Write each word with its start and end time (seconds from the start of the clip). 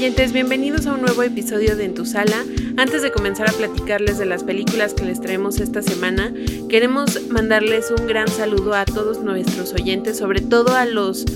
oyentes, 0.00 0.32
bienvenidos 0.32 0.86
a 0.86 0.94
un 0.94 1.02
nuevo 1.02 1.22
episodio 1.22 1.76
de 1.76 1.84
En 1.84 1.92
tu 1.92 2.06
sala. 2.06 2.42
Antes 2.78 3.02
de 3.02 3.12
comenzar 3.12 3.50
a 3.50 3.52
platicarles 3.52 4.16
de 4.16 4.24
las 4.24 4.44
películas 4.44 4.94
que 4.94 5.04
les 5.04 5.20
traemos 5.20 5.60
esta 5.60 5.82
semana, 5.82 6.32
queremos 6.70 7.28
mandarles 7.28 7.90
un 7.90 8.06
gran 8.06 8.26
saludo 8.26 8.72
a 8.72 8.86
todos 8.86 9.22
nuestros 9.22 9.74
oyentes, 9.74 10.16
sobre 10.16 10.40
todo 10.40 10.74
a 10.74 10.86
los 10.86 11.26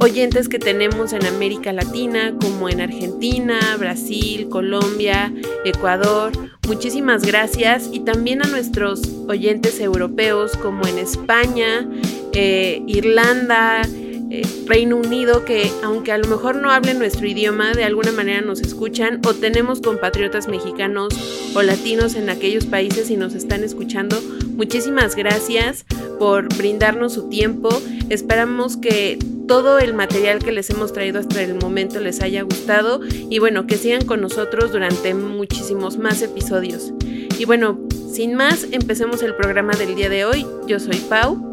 oyentes 0.00 0.48
que 0.48 0.60
tenemos 0.60 1.12
en 1.12 1.26
América 1.26 1.72
Latina, 1.72 2.32
como 2.40 2.68
en 2.68 2.82
Argentina, 2.82 3.58
Brasil, 3.80 4.48
Colombia, 4.48 5.34
Ecuador. 5.64 6.30
Muchísimas 6.68 7.26
gracias 7.26 7.88
y 7.90 7.98
también 7.98 8.42
a 8.42 8.48
nuestros 8.48 9.02
oyentes 9.26 9.80
europeos 9.80 10.56
como 10.58 10.86
en 10.86 10.98
España, 10.98 11.88
eh, 12.32 12.80
Irlanda, 12.86 13.82
eh, 14.30 14.42
Reino 14.66 14.96
Unido 14.96 15.44
que 15.44 15.70
aunque 15.82 16.12
a 16.12 16.18
lo 16.18 16.28
mejor 16.28 16.56
no 16.56 16.70
hablen 16.70 16.98
nuestro 16.98 17.26
idioma, 17.26 17.72
de 17.72 17.84
alguna 17.84 18.12
manera 18.12 18.40
nos 18.40 18.60
escuchan 18.60 19.20
o 19.26 19.34
tenemos 19.34 19.80
compatriotas 19.80 20.48
mexicanos 20.48 21.52
o 21.54 21.62
latinos 21.62 22.14
en 22.14 22.30
aquellos 22.30 22.66
países 22.66 23.10
y 23.10 23.16
nos 23.16 23.34
están 23.34 23.64
escuchando. 23.64 24.20
Muchísimas 24.56 25.16
gracias 25.16 25.84
por 26.18 26.48
brindarnos 26.56 27.14
su 27.14 27.28
tiempo. 27.28 27.68
Esperamos 28.08 28.76
que 28.76 29.18
todo 29.46 29.78
el 29.78 29.94
material 29.94 30.38
que 30.38 30.52
les 30.52 30.70
hemos 30.70 30.92
traído 30.92 31.20
hasta 31.20 31.42
el 31.42 31.54
momento 31.54 32.00
les 32.00 32.22
haya 32.22 32.42
gustado 32.42 33.00
y 33.08 33.38
bueno, 33.38 33.66
que 33.66 33.76
sigan 33.76 34.04
con 34.06 34.20
nosotros 34.20 34.72
durante 34.72 35.14
muchísimos 35.14 35.98
más 35.98 36.22
episodios. 36.22 36.92
Y 37.38 37.44
bueno, 37.44 37.78
sin 38.12 38.34
más, 38.34 38.66
empecemos 38.70 39.22
el 39.22 39.34
programa 39.34 39.74
del 39.74 39.96
día 39.96 40.08
de 40.08 40.24
hoy. 40.24 40.46
Yo 40.66 40.78
soy 40.78 40.96
Pau. 41.08 41.50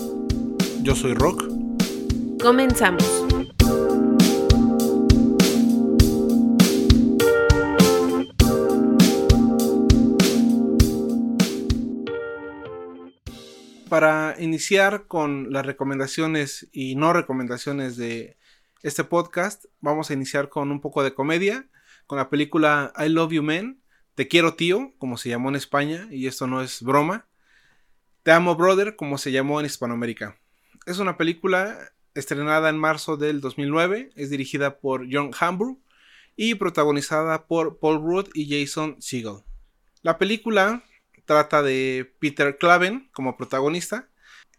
Yo 0.83 0.95
soy 0.95 1.13
Rock. 1.13 1.50
Comenzamos. 2.41 3.03
Para 13.87 14.35
iniciar 14.39 15.05
con 15.05 15.51
las 15.51 15.65
recomendaciones 15.65 16.67
y 16.71 16.95
no 16.95 17.13
recomendaciones 17.13 17.95
de 17.97 18.37
este 18.81 19.03
podcast, 19.03 19.65
vamos 19.79 20.09
a 20.09 20.13
iniciar 20.13 20.49
con 20.49 20.71
un 20.71 20.81
poco 20.81 21.03
de 21.03 21.13
comedia, 21.13 21.69
con 22.07 22.17
la 22.17 22.31
película 22.31 22.91
I 22.97 23.09
Love 23.09 23.33
You 23.33 23.43
Man, 23.43 23.83
Te 24.15 24.27
quiero 24.27 24.55
tío, 24.55 24.93
como 24.97 25.17
se 25.17 25.29
llamó 25.29 25.49
en 25.49 25.57
España, 25.57 26.07
y 26.09 26.25
esto 26.25 26.47
no 26.47 26.63
es 26.63 26.81
broma, 26.81 27.27
Te 28.23 28.31
amo 28.31 28.55
brother, 28.55 28.95
como 28.95 29.19
se 29.19 29.31
llamó 29.31 29.59
en 29.59 29.67
Hispanoamérica. 29.67 30.39
Es 30.87 30.97
una 30.97 31.17
película 31.17 31.91
estrenada 32.15 32.69
en 32.69 32.77
marzo 32.77 33.17
del 33.17 33.41
2009, 33.41 34.11
es 34.15 34.29
dirigida 34.29 34.79
por 34.79 35.07
John 35.11 35.31
Hamburg 35.39 35.77
y 36.35 36.55
protagonizada 36.55 37.47
por 37.47 37.79
Paul 37.79 38.01
Rudd 38.01 38.29
y 38.33 38.49
Jason 38.49 38.97
Segel. 38.99 39.43
La 40.01 40.17
película 40.17 40.83
trata 41.25 41.61
de 41.61 42.11
Peter 42.19 42.57
Claven 42.57 43.09
como 43.13 43.37
protagonista. 43.37 44.09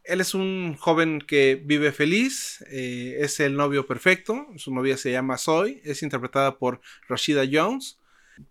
Él 0.04 0.20
es 0.20 0.34
un 0.34 0.76
joven 0.78 1.20
que 1.20 1.60
vive 1.62 1.92
feliz, 1.92 2.64
eh, 2.70 3.18
es 3.20 3.38
el 3.40 3.56
novio 3.56 3.86
perfecto, 3.86 4.46
su 4.56 4.74
novia 4.74 4.96
se 4.96 5.12
llama 5.12 5.38
Zoe, 5.38 5.80
es 5.84 6.02
interpretada 6.02 6.58
por 6.58 6.80
Rashida 7.08 7.44
Jones, 7.50 7.98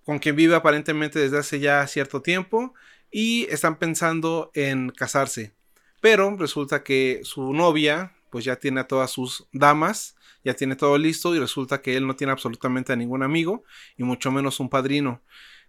con 0.04 0.20
quien 0.20 0.36
vive 0.36 0.56
aparentemente 0.56 1.20
desde 1.20 1.40
hace 1.40 1.60
ya 1.60 1.86
cierto 1.88 2.22
tiempo 2.22 2.74
y 3.12 3.48
están 3.50 3.78
pensando 3.78 4.52
en 4.54 4.90
casarse. 4.90 5.52
Pero 6.00 6.36
resulta 6.38 6.84
que 6.84 7.22
su 7.24 7.54
novia, 7.54 8.14
pues 8.32 8.46
ya 8.46 8.56
tiene 8.56 8.80
a 8.80 8.88
todas 8.88 9.12
sus 9.12 9.48
damas, 9.52 10.16
ya 10.44 10.56
tiene 10.56 10.76
todo 10.76 10.98
listo 10.98 11.36
y 11.36 11.40
resulta 11.40 11.82
que 11.82 11.96
él 11.96 12.08
no 12.08 12.16
tiene 12.16 12.34
absolutamente 12.34 12.94
a 12.94 12.96
ningún 12.96 13.22
amigo 13.22 13.64
y 13.98 14.04
mucho 14.04 14.32
menos 14.32 14.60
un 14.60 14.70
padrino. 14.70 15.22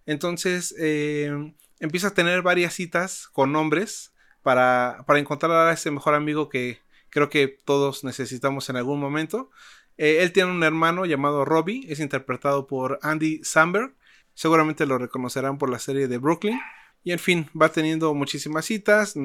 Entonces 0.05 0.73
eh, 0.79 1.31
empieza 1.79 2.07
a 2.07 2.13
tener 2.13 2.41
varias 2.41 2.73
citas 2.73 3.27
con 3.31 3.55
hombres 3.55 4.13
para, 4.41 5.03
para, 5.05 5.19
encontrar 5.19 5.51
a 5.51 5.73
ese 5.73 5.91
mejor 5.91 6.15
amigo 6.15 6.49
que 6.49 6.79
creo 7.09 7.29
que 7.29 7.47
todos 7.47 8.03
necesitamos 8.03 8.69
en 8.69 8.77
algún 8.77 8.99
momento. 8.99 9.51
Eh, 9.97 10.17
él 10.21 10.31
tiene 10.31 10.51
un 10.51 10.63
hermano 10.63 11.05
llamado 11.05 11.45
Robbie, 11.45 11.85
es 11.87 11.99
interpretado 11.99 12.65
por 12.67 12.99
Andy 13.03 13.41
Samberg, 13.43 13.93
seguramente 14.33 14.85
lo 14.85 14.97
reconocerán 14.97 15.57
por 15.57 15.69
la 15.69 15.79
serie 15.79 16.07
de 16.07 16.17
Brooklyn. 16.17 16.59
Y 17.03 17.11
en 17.11 17.19
fin, 17.19 17.49
va 17.59 17.69
teniendo 17.69 18.13
muchísimas 18.13 18.65
citas, 18.65 19.15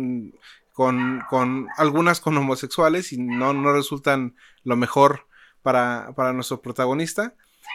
con, 0.78 1.66
algunas 1.76 2.20
con 2.20 2.36
homosexuales 2.36 3.12
y 3.12 3.18
no, 3.18 3.52
no 3.52 3.72
resultan 3.72 4.36
lo 4.62 4.76
mejor 4.76 5.26
para, 5.62 6.12
para 6.14 6.32
nuestro 6.32 6.62
protagonista. 6.62 7.34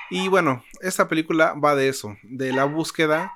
Y 0.10 0.30
bueno, 0.30 0.64
esta 0.80 1.10
película 1.10 1.54
va 1.54 1.76
de 1.76 1.90
eso, 1.90 2.16
de 2.24 2.54
la 2.54 2.64
búsqueda 2.64 3.34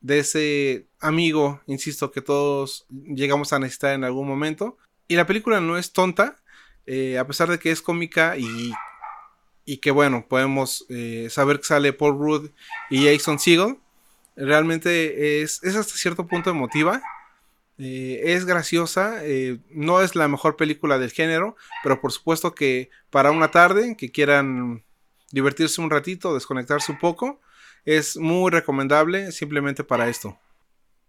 de 0.00 0.20
ese 0.20 0.86
amigo, 1.00 1.60
insisto, 1.66 2.12
que 2.12 2.22
todos 2.22 2.86
llegamos 2.90 3.52
a 3.52 3.58
necesitar 3.58 3.94
en 3.94 4.04
algún 4.04 4.28
momento. 4.28 4.78
Y 5.08 5.16
la 5.16 5.26
película 5.26 5.60
no 5.60 5.76
es 5.78 5.92
tonta, 5.92 6.40
eh, 6.86 7.18
a 7.18 7.26
pesar 7.26 7.48
de 7.48 7.58
que 7.58 7.72
es 7.72 7.82
cómica 7.82 8.36
y, 8.36 8.72
y 9.64 9.78
que 9.78 9.90
bueno, 9.90 10.26
podemos 10.28 10.86
eh, 10.88 11.26
saber 11.28 11.58
que 11.58 11.64
sale 11.64 11.92
Paul 11.92 12.18
Rudd 12.18 12.50
y 12.88 13.06
Jason 13.06 13.40
Segel. 13.40 13.78
Realmente 14.36 15.42
es, 15.42 15.60
es 15.64 15.74
hasta 15.74 15.94
cierto 15.94 16.28
punto 16.28 16.50
emotiva. 16.50 17.02
Eh, 17.78 18.20
es 18.34 18.44
graciosa, 18.44 19.24
eh, 19.24 19.58
no 19.70 20.02
es 20.02 20.14
la 20.14 20.28
mejor 20.28 20.56
película 20.56 20.98
del 20.98 21.10
género, 21.10 21.56
pero 21.82 22.00
por 22.00 22.12
supuesto 22.12 22.54
que 22.54 22.90
para 23.10 23.30
una 23.30 23.50
tarde 23.50 23.96
que 23.96 24.10
quieran 24.10 24.84
divertirse 25.30 25.80
un 25.80 25.90
ratito, 25.90 26.34
desconectarse 26.34 26.92
un 26.92 26.98
poco, 26.98 27.40
es 27.84 28.16
muy 28.16 28.50
recomendable 28.50 29.32
simplemente 29.32 29.84
para 29.84 30.08
esto. 30.08 30.38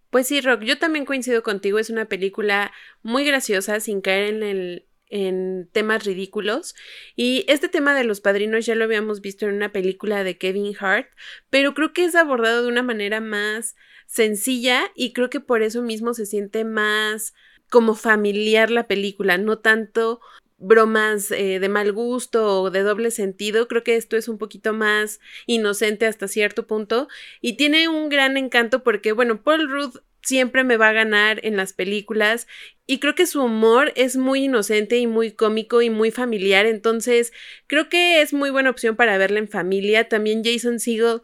Pues 0.09 0.27
sí, 0.27 0.41
Rock, 0.41 0.61
yo 0.61 0.77
también 0.77 1.05
coincido 1.05 1.43
contigo, 1.43 1.79
es 1.79 1.89
una 1.89 2.05
película 2.05 2.71
muy 3.01 3.25
graciosa 3.25 3.79
sin 3.79 4.01
caer 4.01 4.33
en 4.35 4.43
el 4.43 4.85
en 5.13 5.69
temas 5.71 6.05
ridículos. 6.05 6.73
Y 7.15 7.45
este 7.47 7.69
tema 7.69 7.93
de 7.93 8.03
los 8.03 8.19
padrinos 8.19 8.65
ya 8.65 8.73
lo 8.73 8.83
habíamos 8.83 9.21
visto 9.21 9.45
en 9.45 9.53
una 9.53 9.71
película 9.71 10.23
de 10.23 10.39
Kevin 10.39 10.75
Hart, 10.79 11.07
pero 11.51 11.75
creo 11.75 11.93
que 11.93 12.03
es 12.03 12.15
abordado 12.15 12.63
de 12.63 12.67
una 12.67 12.81
manera 12.81 13.21
más 13.21 13.75
sencilla 14.07 14.91
y 14.95 15.13
creo 15.13 15.29
que 15.29 15.39
por 15.39 15.61
eso 15.61 15.83
mismo 15.83 16.15
se 16.15 16.25
siente 16.25 16.65
más 16.65 17.35
como 17.69 17.93
familiar 17.93 18.71
la 18.71 18.87
película, 18.87 19.37
no 19.37 19.59
tanto 19.59 20.19
bromas 20.57 21.29
eh, 21.29 21.59
de 21.59 21.69
mal 21.69 21.91
gusto 21.91 22.63
o 22.63 22.71
de 22.71 22.81
doble 22.81 23.11
sentido. 23.11 23.67
Creo 23.67 23.83
que 23.83 23.95
esto 23.95 24.17
es 24.17 24.27
un 24.27 24.39
poquito 24.39 24.73
más 24.73 25.19
inocente 25.45 26.07
hasta 26.07 26.27
cierto 26.27 26.65
punto 26.65 27.07
y 27.39 27.55
tiene 27.55 27.87
un 27.87 28.09
gran 28.09 28.35
encanto 28.35 28.81
porque, 28.81 29.11
bueno, 29.11 29.43
Paul 29.43 29.69
Rudd 29.69 29.97
siempre 30.23 30.63
me 30.63 30.77
va 30.77 30.89
a 30.89 30.93
ganar 30.93 31.39
en 31.43 31.57
las 31.57 31.73
películas 31.73 32.47
y 32.85 32.99
creo 32.99 33.15
que 33.15 33.27
su 33.27 33.43
humor 33.43 33.93
es 33.95 34.17
muy 34.17 34.45
inocente 34.45 34.97
y 34.97 35.07
muy 35.07 35.31
cómico 35.31 35.81
y 35.81 35.89
muy 35.89 36.11
familiar, 36.11 36.65
entonces 36.65 37.31
creo 37.67 37.89
que 37.89 38.21
es 38.21 38.33
muy 38.33 38.49
buena 38.49 38.69
opción 38.69 38.95
para 38.95 39.17
verla 39.17 39.39
en 39.39 39.47
familia. 39.49 40.09
También 40.09 40.43
Jason 40.43 40.79
Segel 40.79 41.21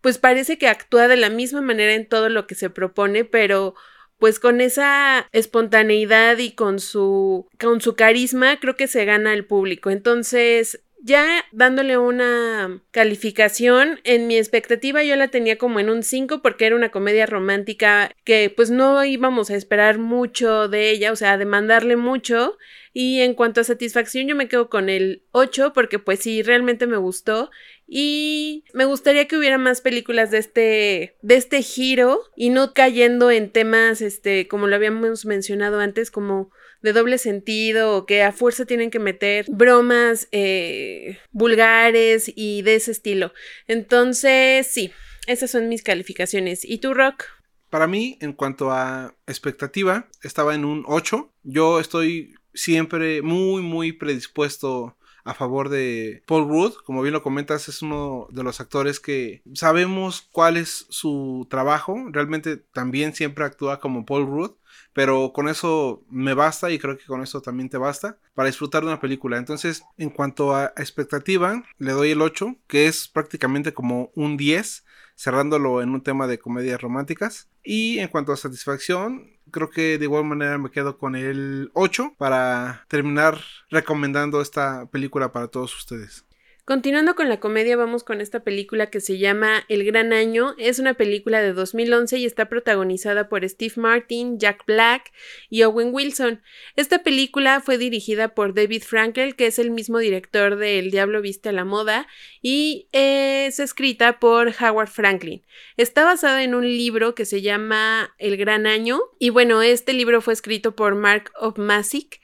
pues 0.00 0.18
parece 0.18 0.58
que 0.58 0.68
actúa 0.68 1.08
de 1.08 1.16
la 1.16 1.30
misma 1.30 1.60
manera 1.60 1.94
en 1.94 2.08
todo 2.08 2.28
lo 2.28 2.46
que 2.46 2.54
se 2.54 2.70
propone, 2.70 3.24
pero 3.24 3.74
pues 4.18 4.40
con 4.40 4.60
esa 4.60 5.28
espontaneidad 5.32 6.38
y 6.38 6.52
con 6.52 6.80
su 6.80 7.46
con 7.58 7.80
su 7.80 7.94
carisma 7.94 8.58
creo 8.60 8.76
que 8.76 8.88
se 8.88 9.04
gana 9.04 9.32
el 9.32 9.46
público. 9.46 9.90
Entonces, 9.90 10.82
ya 11.00 11.44
dándole 11.52 11.96
una 11.98 12.82
calificación, 12.90 14.00
en 14.04 14.26
mi 14.26 14.36
expectativa 14.36 15.02
yo 15.02 15.16
la 15.16 15.28
tenía 15.28 15.56
como 15.56 15.80
en 15.80 15.90
un 15.90 16.02
5 16.02 16.42
porque 16.42 16.66
era 16.66 16.76
una 16.76 16.90
comedia 16.90 17.26
romántica 17.26 18.10
que 18.24 18.52
pues 18.54 18.70
no 18.70 19.04
íbamos 19.04 19.50
a 19.50 19.56
esperar 19.56 19.98
mucho 19.98 20.68
de 20.68 20.90
ella, 20.90 21.12
o 21.12 21.16
sea, 21.16 21.38
demandarle 21.38 21.96
mucho. 21.96 22.58
Y 22.92 23.20
en 23.20 23.34
cuanto 23.34 23.60
a 23.60 23.64
satisfacción 23.64 24.26
yo 24.26 24.34
me 24.34 24.48
quedo 24.48 24.68
con 24.68 24.88
el 24.88 25.22
8 25.32 25.72
porque 25.72 25.98
pues 25.98 26.20
sí, 26.20 26.42
realmente 26.42 26.86
me 26.86 26.96
gustó. 26.96 27.50
Y 27.86 28.64
me 28.74 28.84
gustaría 28.84 29.26
que 29.28 29.38
hubiera 29.38 29.56
más 29.56 29.80
películas 29.80 30.30
de 30.30 30.38
este, 30.38 31.16
de 31.22 31.36
este 31.36 31.62
giro 31.62 32.20
y 32.36 32.50
no 32.50 32.74
cayendo 32.74 33.30
en 33.30 33.50
temas, 33.50 34.02
este, 34.02 34.46
como 34.48 34.66
lo 34.66 34.76
habíamos 34.76 35.24
mencionado 35.24 35.80
antes, 35.80 36.10
como 36.10 36.50
de 36.82 36.92
doble 36.92 37.18
sentido 37.18 37.96
o 37.96 38.06
que 38.06 38.22
a 38.22 38.32
fuerza 38.32 38.64
tienen 38.64 38.90
que 38.90 38.98
meter 38.98 39.46
bromas 39.48 40.28
eh, 40.32 41.18
vulgares 41.30 42.32
y 42.34 42.62
de 42.62 42.76
ese 42.76 42.92
estilo. 42.92 43.32
Entonces, 43.66 44.66
sí, 44.66 44.92
esas 45.26 45.50
son 45.50 45.68
mis 45.68 45.82
calificaciones. 45.82 46.64
¿Y 46.64 46.78
tú, 46.78 46.94
Rock? 46.94 47.24
Para 47.70 47.86
mí, 47.86 48.16
en 48.20 48.32
cuanto 48.32 48.70
a 48.70 49.14
expectativa, 49.26 50.08
estaba 50.22 50.54
en 50.54 50.64
un 50.64 50.84
8. 50.86 51.32
Yo 51.42 51.80
estoy 51.80 52.34
siempre 52.54 53.22
muy, 53.22 53.62
muy 53.62 53.92
predispuesto 53.92 54.96
a 55.24 55.34
favor 55.34 55.68
de 55.68 56.22
Paul 56.26 56.48
Rudd. 56.48 56.72
Como 56.84 57.02
bien 57.02 57.12
lo 57.12 57.22
comentas, 57.22 57.68
es 57.68 57.82
uno 57.82 58.28
de 58.30 58.42
los 58.42 58.60
actores 58.60 58.98
que 58.98 59.42
sabemos 59.52 60.26
cuál 60.32 60.56
es 60.56 60.86
su 60.88 61.46
trabajo. 61.50 62.06
Realmente 62.10 62.56
también 62.56 63.14
siempre 63.14 63.44
actúa 63.44 63.78
como 63.80 64.06
Paul 64.06 64.26
Rudd. 64.26 64.52
Pero 64.92 65.32
con 65.32 65.48
eso 65.48 66.02
me 66.10 66.34
basta 66.34 66.70
y 66.70 66.78
creo 66.78 66.96
que 66.96 67.06
con 67.06 67.22
eso 67.22 67.40
también 67.40 67.68
te 67.68 67.78
basta 67.78 68.18
para 68.34 68.48
disfrutar 68.48 68.82
de 68.82 68.88
una 68.88 69.00
película. 69.00 69.38
Entonces, 69.38 69.82
en 69.96 70.10
cuanto 70.10 70.54
a 70.54 70.72
expectativa, 70.76 71.62
le 71.78 71.92
doy 71.92 72.10
el 72.10 72.22
8, 72.22 72.56
que 72.66 72.86
es 72.86 73.08
prácticamente 73.08 73.72
como 73.72 74.10
un 74.14 74.36
10, 74.36 74.84
cerrándolo 75.16 75.82
en 75.82 75.90
un 75.90 76.02
tema 76.02 76.26
de 76.26 76.38
comedias 76.38 76.80
románticas. 76.80 77.48
Y 77.62 77.98
en 77.98 78.08
cuanto 78.08 78.32
a 78.32 78.36
satisfacción, 78.36 79.30
creo 79.50 79.70
que 79.70 79.98
de 79.98 80.04
igual 80.04 80.24
manera 80.24 80.58
me 80.58 80.70
quedo 80.70 80.98
con 80.98 81.16
el 81.16 81.70
8 81.74 82.14
para 82.16 82.84
terminar 82.88 83.40
recomendando 83.70 84.40
esta 84.40 84.86
película 84.90 85.32
para 85.32 85.48
todos 85.48 85.76
ustedes. 85.76 86.24
Continuando 86.68 87.14
con 87.14 87.30
la 87.30 87.40
comedia, 87.40 87.78
vamos 87.78 88.04
con 88.04 88.20
esta 88.20 88.40
película 88.40 88.90
que 88.90 89.00
se 89.00 89.16
llama 89.16 89.64
El 89.70 89.84
Gran 89.84 90.12
Año. 90.12 90.54
Es 90.58 90.78
una 90.78 90.92
película 90.92 91.40
de 91.40 91.54
2011 91.54 92.18
y 92.18 92.26
está 92.26 92.50
protagonizada 92.50 93.30
por 93.30 93.48
Steve 93.48 93.72
Martin, 93.76 94.38
Jack 94.38 94.66
Black 94.66 95.10
y 95.48 95.62
Owen 95.62 95.94
Wilson. 95.94 96.42
Esta 96.76 97.02
película 97.02 97.62
fue 97.62 97.78
dirigida 97.78 98.34
por 98.34 98.52
David 98.52 98.82
Frankel, 98.82 99.34
que 99.34 99.46
es 99.46 99.58
el 99.58 99.70
mismo 99.70 99.96
director 99.96 100.56
de 100.56 100.78
El 100.78 100.90
Diablo 100.90 101.22
Viste 101.22 101.48
a 101.48 101.52
la 101.52 101.64
Moda, 101.64 102.06
y 102.42 102.88
es 102.92 103.60
escrita 103.60 104.20
por 104.20 104.52
Howard 104.60 104.90
Franklin. 104.90 105.46
Está 105.78 106.04
basada 106.04 106.42
en 106.44 106.54
un 106.54 106.68
libro 106.68 107.14
que 107.14 107.24
se 107.24 107.40
llama 107.40 108.14
El 108.18 108.36
Gran 108.36 108.66
Año, 108.66 109.00
y 109.18 109.30
bueno, 109.30 109.62
este 109.62 109.94
libro 109.94 110.20
fue 110.20 110.34
escrito 110.34 110.76
por 110.76 110.96
Mark 110.96 111.32
Opmasic 111.40 112.20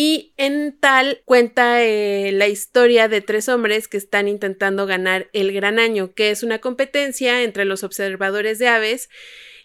y 0.00 0.32
en 0.36 0.78
tal 0.78 1.22
cuenta 1.24 1.82
eh, 1.82 2.30
la 2.30 2.46
historia 2.46 3.08
de 3.08 3.20
tres 3.20 3.48
hombres 3.48 3.88
que 3.88 3.96
están 3.96 4.28
intentando 4.28 4.86
ganar 4.86 5.28
el 5.32 5.50
gran 5.50 5.80
año, 5.80 6.14
que 6.14 6.30
es 6.30 6.44
una 6.44 6.60
competencia 6.60 7.42
entre 7.42 7.64
los 7.64 7.82
observadores 7.82 8.60
de 8.60 8.68
aves. 8.68 9.10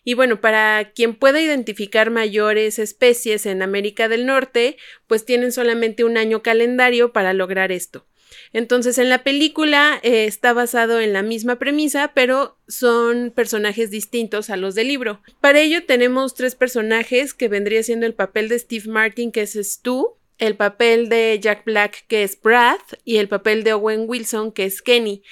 Y 0.04 0.16
bueno, 0.16 0.42
para 0.42 0.92
quien 0.96 1.14
pueda 1.14 1.40
identificar 1.40 2.10
mayores 2.10 2.80
especies 2.80 3.46
en 3.46 3.62
América 3.62 4.10
del 4.10 4.26
Norte, 4.26 4.78
pues 5.06 5.24
tienen 5.24 5.52
solamente 5.52 6.04
un 6.04 6.18
año 6.18 6.42
calendario 6.42 7.14
para 7.14 7.34
lograr 7.34 7.72
esto. 7.72 8.08
Entonces, 8.54 8.98
en 8.98 9.10
la 9.10 9.24
película 9.24 10.00
eh, 10.02 10.26
está 10.26 10.52
basado 10.52 11.00
en 11.00 11.14
la 11.14 11.22
misma 11.22 11.60
premisa, 11.60 12.12
pero 12.16 12.58
son 12.68 13.32
personajes 13.36 13.92
distintos 13.92 14.50
a 14.50 14.58
los 14.58 14.74
del 14.74 14.88
libro. 14.88 15.22
Para 15.42 15.60
ello 15.60 15.86
tenemos 15.86 16.34
tres 16.34 16.56
personajes 16.56 17.36
que 17.36 17.50
vendría 17.50 17.84
siendo 17.84 18.08
el 18.08 18.16
papel 18.16 18.50
de 18.50 18.58
Steve 18.58 18.88
Martin, 18.88 19.32
que 19.32 19.44
es 19.44 19.54
Stu, 19.54 20.18
el 20.38 20.56
papel 20.56 21.10
de 21.10 21.40
Jack 21.42 21.66
Black, 21.66 22.06
que 22.08 22.24
es 22.24 22.42
Brad, 22.42 22.80
y 23.06 23.18
el 23.18 23.28
papel 23.28 23.64
de 23.64 23.74
Owen 23.74 24.06
Wilson, 24.08 24.52
que 24.52 24.66
es 24.66 24.82
Kenny. 24.82 25.24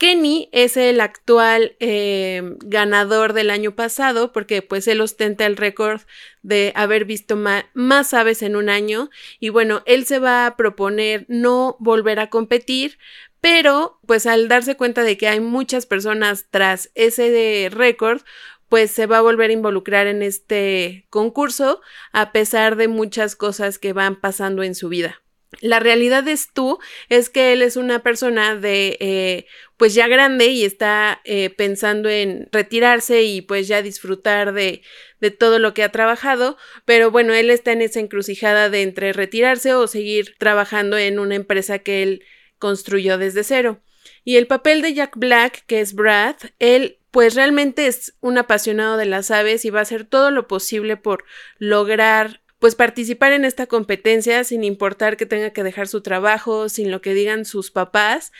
Kenny 0.00 0.48
es 0.52 0.78
el 0.78 0.98
actual 0.98 1.76
eh, 1.78 2.56
ganador 2.64 3.34
del 3.34 3.50
año 3.50 3.76
pasado 3.76 4.32
porque 4.32 4.62
pues 4.62 4.88
él 4.88 5.02
ostenta 5.02 5.44
el 5.44 5.58
récord 5.58 6.00
de 6.40 6.72
haber 6.74 7.04
visto 7.04 7.36
más 7.36 8.14
aves 8.14 8.40
en 8.40 8.56
un 8.56 8.70
año 8.70 9.10
y 9.40 9.50
bueno, 9.50 9.82
él 9.84 10.06
se 10.06 10.18
va 10.18 10.46
a 10.46 10.56
proponer 10.56 11.26
no 11.28 11.76
volver 11.80 12.18
a 12.18 12.30
competir, 12.30 12.96
pero 13.42 14.00
pues 14.06 14.24
al 14.24 14.48
darse 14.48 14.74
cuenta 14.74 15.02
de 15.02 15.18
que 15.18 15.28
hay 15.28 15.40
muchas 15.40 15.84
personas 15.84 16.46
tras 16.50 16.90
ese 16.94 17.68
récord, 17.70 18.22
pues 18.70 18.92
se 18.92 19.06
va 19.06 19.18
a 19.18 19.22
volver 19.22 19.50
a 19.50 19.54
involucrar 19.54 20.06
en 20.06 20.22
este 20.22 21.04
concurso 21.10 21.82
a 22.12 22.32
pesar 22.32 22.76
de 22.76 22.86
muchas 22.88 23.34
cosas 23.34 23.78
que 23.78 23.92
van 23.92 24.20
pasando 24.20 24.62
en 24.62 24.76
su 24.76 24.88
vida. 24.88 25.20
La 25.60 25.80
realidad 25.80 26.26
es 26.28 26.52
tú, 26.54 26.78
es 27.08 27.28
que 27.28 27.52
él 27.52 27.62
es 27.62 27.76
una 27.76 28.04
persona 28.04 28.54
de 28.54 28.96
eh, 29.00 29.46
pues 29.76 29.94
ya 29.94 30.06
grande 30.06 30.46
y 30.46 30.64
está 30.64 31.20
eh, 31.24 31.50
pensando 31.50 32.08
en 32.08 32.48
retirarse 32.52 33.24
y 33.24 33.40
pues 33.42 33.66
ya 33.66 33.82
disfrutar 33.82 34.52
de, 34.52 34.82
de 35.20 35.32
todo 35.32 35.58
lo 35.58 35.74
que 35.74 35.82
ha 35.82 35.90
trabajado, 35.90 36.56
pero 36.84 37.10
bueno, 37.10 37.34
él 37.34 37.50
está 37.50 37.72
en 37.72 37.82
esa 37.82 37.98
encrucijada 37.98 38.70
de 38.70 38.82
entre 38.82 39.12
retirarse 39.12 39.74
o 39.74 39.88
seguir 39.88 40.36
trabajando 40.38 40.96
en 40.96 41.18
una 41.18 41.34
empresa 41.34 41.80
que 41.80 42.04
él 42.04 42.22
construyó 42.58 43.18
desde 43.18 43.42
cero. 43.42 43.82
Y 44.22 44.36
el 44.36 44.46
papel 44.46 44.80
de 44.80 44.94
Jack 44.94 45.16
Black, 45.16 45.64
que 45.66 45.80
es 45.80 45.94
Brad, 45.94 46.36
él 46.60 46.99
pues 47.10 47.34
realmente 47.34 47.86
es 47.86 48.14
un 48.20 48.38
apasionado 48.38 48.96
de 48.96 49.06
las 49.06 49.30
aves 49.30 49.64
y 49.64 49.70
va 49.70 49.80
a 49.80 49.82
hacer 49.82 50.04
todo 50.04 50.30
lo 50.30 50.46
posible 50.46 50.96
por 50.96 51.24
lograr 51.58 52.40
pues 52.58 52.74
participar 52.74 53.32
en 53.32 53.44
esta 53.44 53.66
competencia 53.66 54.44
sin 54.44 54.64
importar 54.64 55.16
que 55.16 55.26
tenga 55.26 55.50
que 55.50 55.62
dejar 55.62 55.88
su 55.88 56.02
trabajo, 56.02 56.68
sin 56.68 56.90
lo 56.90 57.00
que 57.00 57.14
digan 57.14 57.46
sus 57.46 57.70
papás. 57.70 58.32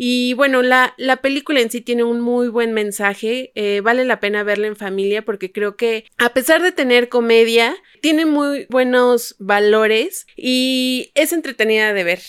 Y 0.00 0.32
bueno, 0.34 0.62
la, 0.62 0.94
la 0.96 1.16
película 1.16 1.60
en 1.60 1.70
sí 1.70 1.80
tiene 1.80 2.04
un 2.04 2.20
muy 2.20 2.48
buen 2.48 2.72
mensaje, 2.72 3.52
eh, 3.56 3.80
vale 3.82 4.04
la 4.04 4.20
pena 4.20 4.42
verla 4.42 4.68
en 4.68 4.76
familia 4.76 5.24
porque 5.24 5.52
creo 5.52 5.76
que 5.76 6.06
a 6.16 6.32
pesar 6.32 6.62
de 6.62 6.72
tener 6.72 7.08
comedia, 7.08 7.76
tiene 8.00 8.24
muy 8.24 8.66
buenos 8.70 9.34
valores 9.38 10.26
y 10.36 11.10
es 11.14 11.32
entretenida 11.32 11.92
de 11.92 12.04
ver. 12.04 12.22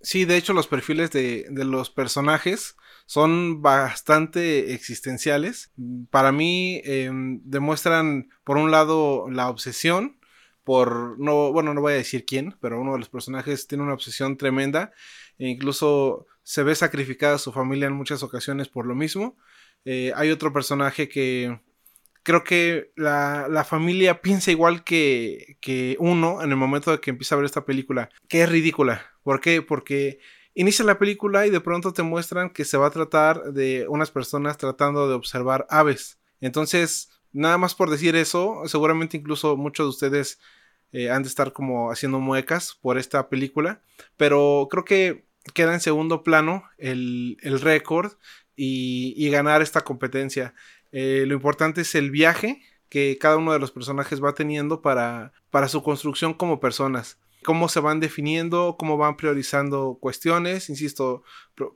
Sí, 0.00 0.24
de 0.24 0.38
hecho 0.38 0.54
los 0.54 0.66
perfiles 0.66 1.10
de, 1.10 1.46
de 1.50 1.64
los 1.64 1.90
personajes 1.90 2.74
son 3.10 3.60
bastante 3.60 4.72
existenciales. 4.72 5.72
Para 6.10 6.30
mí 6.30 6.80
em, 6.84 7.40
demuestran, 7.42 8.28
por 8.44 8.56
un 8.56 8.70
lado, 8.70 9.28
la 9.28 9.48
obsesión 9.48 10.20
por, 10.62 11.18
no, 11.18 11.50
bueno, 11.50 11.74
no 11.74 11.80
voy 11.80 11.94
a 11.94 11.96
decir 11.96 12.24
quién, 12.24 12.54
pero 12.60 12.80
uno 12.80 12.92
de 12.92 13.00
los 13.00 13.08
personajes 13.08 13.66
tiene 13.66 13.82
una 13.82 13.94
obsesión 13.94 14.36
tremenda 14.36 14.92
e 15.38 15.48
incluso 15.48 16.26
se 16.44 16.62
ve 16.62 16.76
sacrificada 16.76 17.38
su 17.38 17.50
familia 17.50 17.88
en 17.88 17.94
muchas 17.94 18.22
ocasiones 18.22 18.68
por 18.68 18.86
lo 18.86 18.94
mismo. 18.94 19.36
Eh, 19.84 20.12
hay 20.14 20.30
otro 20.30 20.52
personaje 20.52 21.08
que 21.08 21.58
creo 22.22 22.44
que 22.44 22.92
la, 22.94 23.48
la 23.50 23.64
familia 23.64 24.20
piensa 24.22 24.52
igual 24.52 24.84
que, 24.84 25.56
que, 25.60 25.96
uno 25.98 26.42
en 26.42 26.50
el 26.50 26.56
momento 26.56 26.92
de 26.92 27.00
que 27.00 27.10
empieza 27.10 27.34
a 27.34 27.38
ver 27.38 27.46
esta 27.46 27.64
película, 27.64 28.08
que 28.28 28.42
es 28.42 28.48
ridícula. 28.48 29.04
¿Por 29.24 29.40
qué? 29.40 29.62
Porque 29.62 30.20
inicia 30.54 30.84
la 30.84 30.98
película 30.98 31.46
y 31.46 31.50
de 31.50 31.60
pronto 31.60 31.92
te 31.92 32.02
muestran 32.02 32.50
que 32.50 32.64
se 32.64 32.76
va 32.76 32.86
a 32.86 32.90
tratar 32.90 33.52
de 33.52 33.86
unas 33.88 34.10
personas 34.10 34.58
tratando 34.58 35.08
de 35.08 35.14
observar 35.14 35.66
aves. 35.70 36.18
Entonces, 36.40 37.10
nada 37.32 37.58
más 37.58 37.74
por 37.74 37.90
decir 37.90 38.16
eso, 38.16 38.62
seguramente 38.66 39.16
incluso 39.16 39.56
muchos 39.56 39.86
de 39.86 39.90
ustedes 39.90 40.40
eh, 40.92 41.10
han 41.10 41.22
de 41.22 41.28
estar 41.28 41.52
como 41.52 41.90
haciendo 41.90 42.18
muecas 42.18 42.76
por 42.80 42.98
esta 42.98 43.28
película, 43.28 43.82
pero 44.16 44.68
creo 44.70 44.84
que 44.84 45.24
queda 45.54 45.74
en 45.74 45.80
segundo 45.80 46.22
plano 46.22 46.64
el, 46.78 47.36
récord 47.60 48.12
y, 48.56 49.28
ganar 49.30 49.62
esta 49.62 49.82
competencia. 49.82 50.54
Eh, 50.92 51.24
lo 51.26 51.34
importante 51.34 51.82
es 51.82 51.94
el 51.94 52.10
viaje 52.10 52.60
que 52.88 53.16
cada 53.18 53.36
uno 53.36 53.52
de 53.52 53.60
los 53.60 53.70
personajes 53.70 54.22
va 54.22 54.34
teniendo 54.34 54.82
para, 54.82 55.32
para 55.50 55.68
su 55.68 55.82
construcción 55.82 56.34
como 56.34 56.60
personas 56.60 57.18
cómo 57.44 57.68
se 57.68 57.80
van 57.80 58.00
definiendo, 58.00 58.76
cómo 58.78 58.96
van 58.96 59.16
priorizando 59.16 59.98
cuestiones, 60.00 60.68
insisto, 60.68 61.22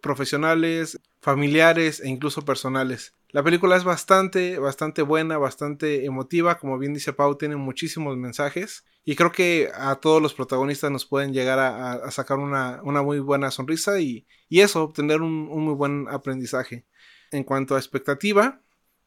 profesionales, 0.03 1.01
familiares 1.21 2.01
e 2.01 2.09
incluso 2.09 2.45
personales. 2.45 3.15
La 3.31 3.43
película 3.43 3.77
es 3.77 3.83
bastante, 3.83 4.59
bastante 4.59 5.03
buena, 5.03 5.39
bastante 5.39 6.05
emotiva, 6.05 6.57
como 6.59 6.79
bien 6.79 6.95
dice 6.95 7.13
Pau, 7.13 7.37
tiene 7.37 7.57
muchísimos 7.57 8.17
mensajes 8.17 8.85
y 9.05 9.17
creo 9.17 9.33
que 9.33 9.71
a 9.75 9.97
todos 9.97 10.23
los 10.23 10.35
protagonistas 10.35 10.91
nos 10.91 11.05
pueden 11.05 11.33
llegar 11.33 11.59
a, 11.59 12.11
sacar 12.11 12.39
una, 12.39 12.81
muy 13.03 13.19
buena 13.19 13.51
sonrisa 13.51 14.01
y, 14.01 14.27
eso, 14.51 14.85
obtener 14.85 15.21
un, 15.21 15.49
un 15.51 15.65
muy 15.65 15.75
buen 15.75 16.07
aprendizaje. 16.09 16.87
En 17.33 17.43
cuanto 17.43 17.75
a 17.75 17.79
expectativa, 17.79 18.61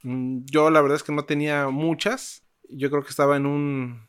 mm, 0.03 0.39
yo 0.45 0.69
la 0.71 0.81
verdad 0.81 0.97
es 0.97 1.03
que 1.03 1.13
no 1.13 1.23
tenía 1.23 1.69
muchas, 1.69 2.43
yo 2.69 2.89
creo 2.89 3.03
que 3.03 3.09
estaba 3.09 3.37
en 3.37 3.45
un 3.45 4.06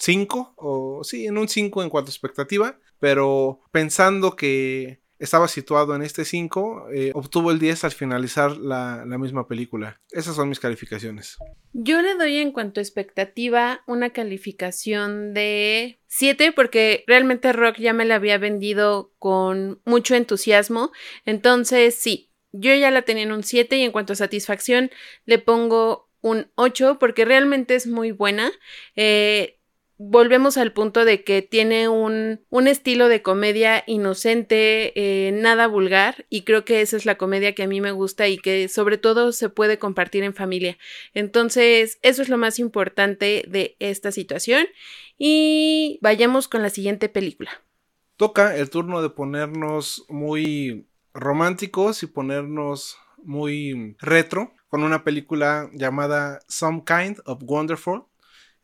5, 0.00 0.54
o 0.56 1.04
sí, 1.04 1.26
en 1.26 1.38
un 1.38 1.48
5 1.48 1.82
en 1.82 1.90
cuanto 1.90 2.10
a 2.10 2.12
expectativa, 2.12 2.78
pero 2.98 3.60
pensando 3.70 4.34
que 4.34 5.00
estaba 5.18 5.46
situado 5.48 5.94
en 5.94 6.00
este 6.00 6.24
5, 6.24 6.88
eh, 6.94 7.10
obtuvo 7.14 7.50
el 7.50 7.58
10 7.58 7.84
al 7.84 7.92
finalizar 7.92 8.56
la, 8.56 9.04
la, 9.06 9.18
misma 9.18 9.46
película. 9.46 10.00
Esas 10.10 10.34
son 10.34 10.48
mis 10.48 10.58
calificaciones. 10.58 11.36
Yo 11.74 12.00
le 12.00 12.14
doy 12.14 12.38
en 12.38 12.52
cuanto 12.52 12.80
a 12.80 12.82
expectativa 12.82 13.82
una 13.86 14.10
calificación 14.10 15.34
de 15.34 16.00
7 16.06 16.52
porque 16.52 17.04
realmente 17.06 17.52
Rock 17.52 17.76
ya 17.76 17.92
me 17.92 18.06
la 18.06 18.14
había 18.14 18.38
vendido 18.38 19.12
con 19.18 19.82
mucho 19.84 20.14
entusiasmo. 20.14 20.90
Entonces 21.26 21.94
sí, 21.94 22.30
yo 22.52 22.74
ya 22.74 22.90
la 22.90 23.02
tenía 23.02 23.24
en 23.24 23.32
un 23.32 23.42
7 23.42 23.76
y 23.76 23.82
en 23.82 23.92
cuanto 23.92 24.14
a 24.14 24.16
satisfacción 24.16 24.90
le 25.26 25.38
pongo 25.38 26.08
un 26.22 26.50
8 26.54 26.98
porque 26.98 27.26
realmente 27.26 27.74
es 27.74 27.86
muy 27.86 28.12
buena. 28.12 28.50
Eh, 28.96 29.59
volvemos 30.02 30.56
al 30.56 30.72
punto 30.72 31.04
de 31.04 31.24
que 31.24 31.42
tiene 31.42 31.88
un, 31.88 32.40
un 32.48 32.68
estilo 32.68 33.08
de 33.08 33.20
comedia 33.20 33.84
inocente, 33.86 34.92
eh, 34.96 35.30
nada 35.32 35.66
vulgar, 35.66 36.24
y 36.30 36.44
creo 36.44 36.64
que 36.64 36.80
esa 36.80 36.96
es 36.96 37.04
la 37.04 37.18
comedia 37.18 37.54
que 37.54 37.64
a 37.64 37.66
mí 37.66 37.82
me 37.82 37.92
gusta 37.92 38.26
y 38.26 38.38
que 38.38 38.68
sobre 38.68 38.96
todo 38.96 39.30
se 39.32 39.50
puede 39.50 39.78
compartir 39.78 40.24
en 40.24 40.32
familia. 40.32 40.78
Entonces, 41.12 41.98
eso 42.00 42.22
es 42.22 42.30
lo 42.30 42.38
más 42.38 42.58
importante 42.58 43.44
de 43.46 43.76
esta 43.78 44.10
situación. 44.10 44.66
Y 45.18 45.98
vayamos 46.00 46.48
con 46.48 46.62
la 46.62 46.70
siguiente 46.70 47.10
película. 47.10 47.50
toca 48.16 48.56
el 48.56 48.70
turno 48.70 49.02
de 49.02 49.10
ponernos 49.10 50.06
muy 50.08 50.86
románticos 51.12 52.02
y 52.02 52.06
ponernos 52.06 52.96
muy 53.22 53.96
retro 53.98 54.54
con 54.68 54.82
una 54.82 55.04
película 55.04 55.68
llamada 55.74 56.40
Some 56.48 56.84
Kind 56.86 57.18
of 57.26 57.42
Wonderful. 57.42 58.04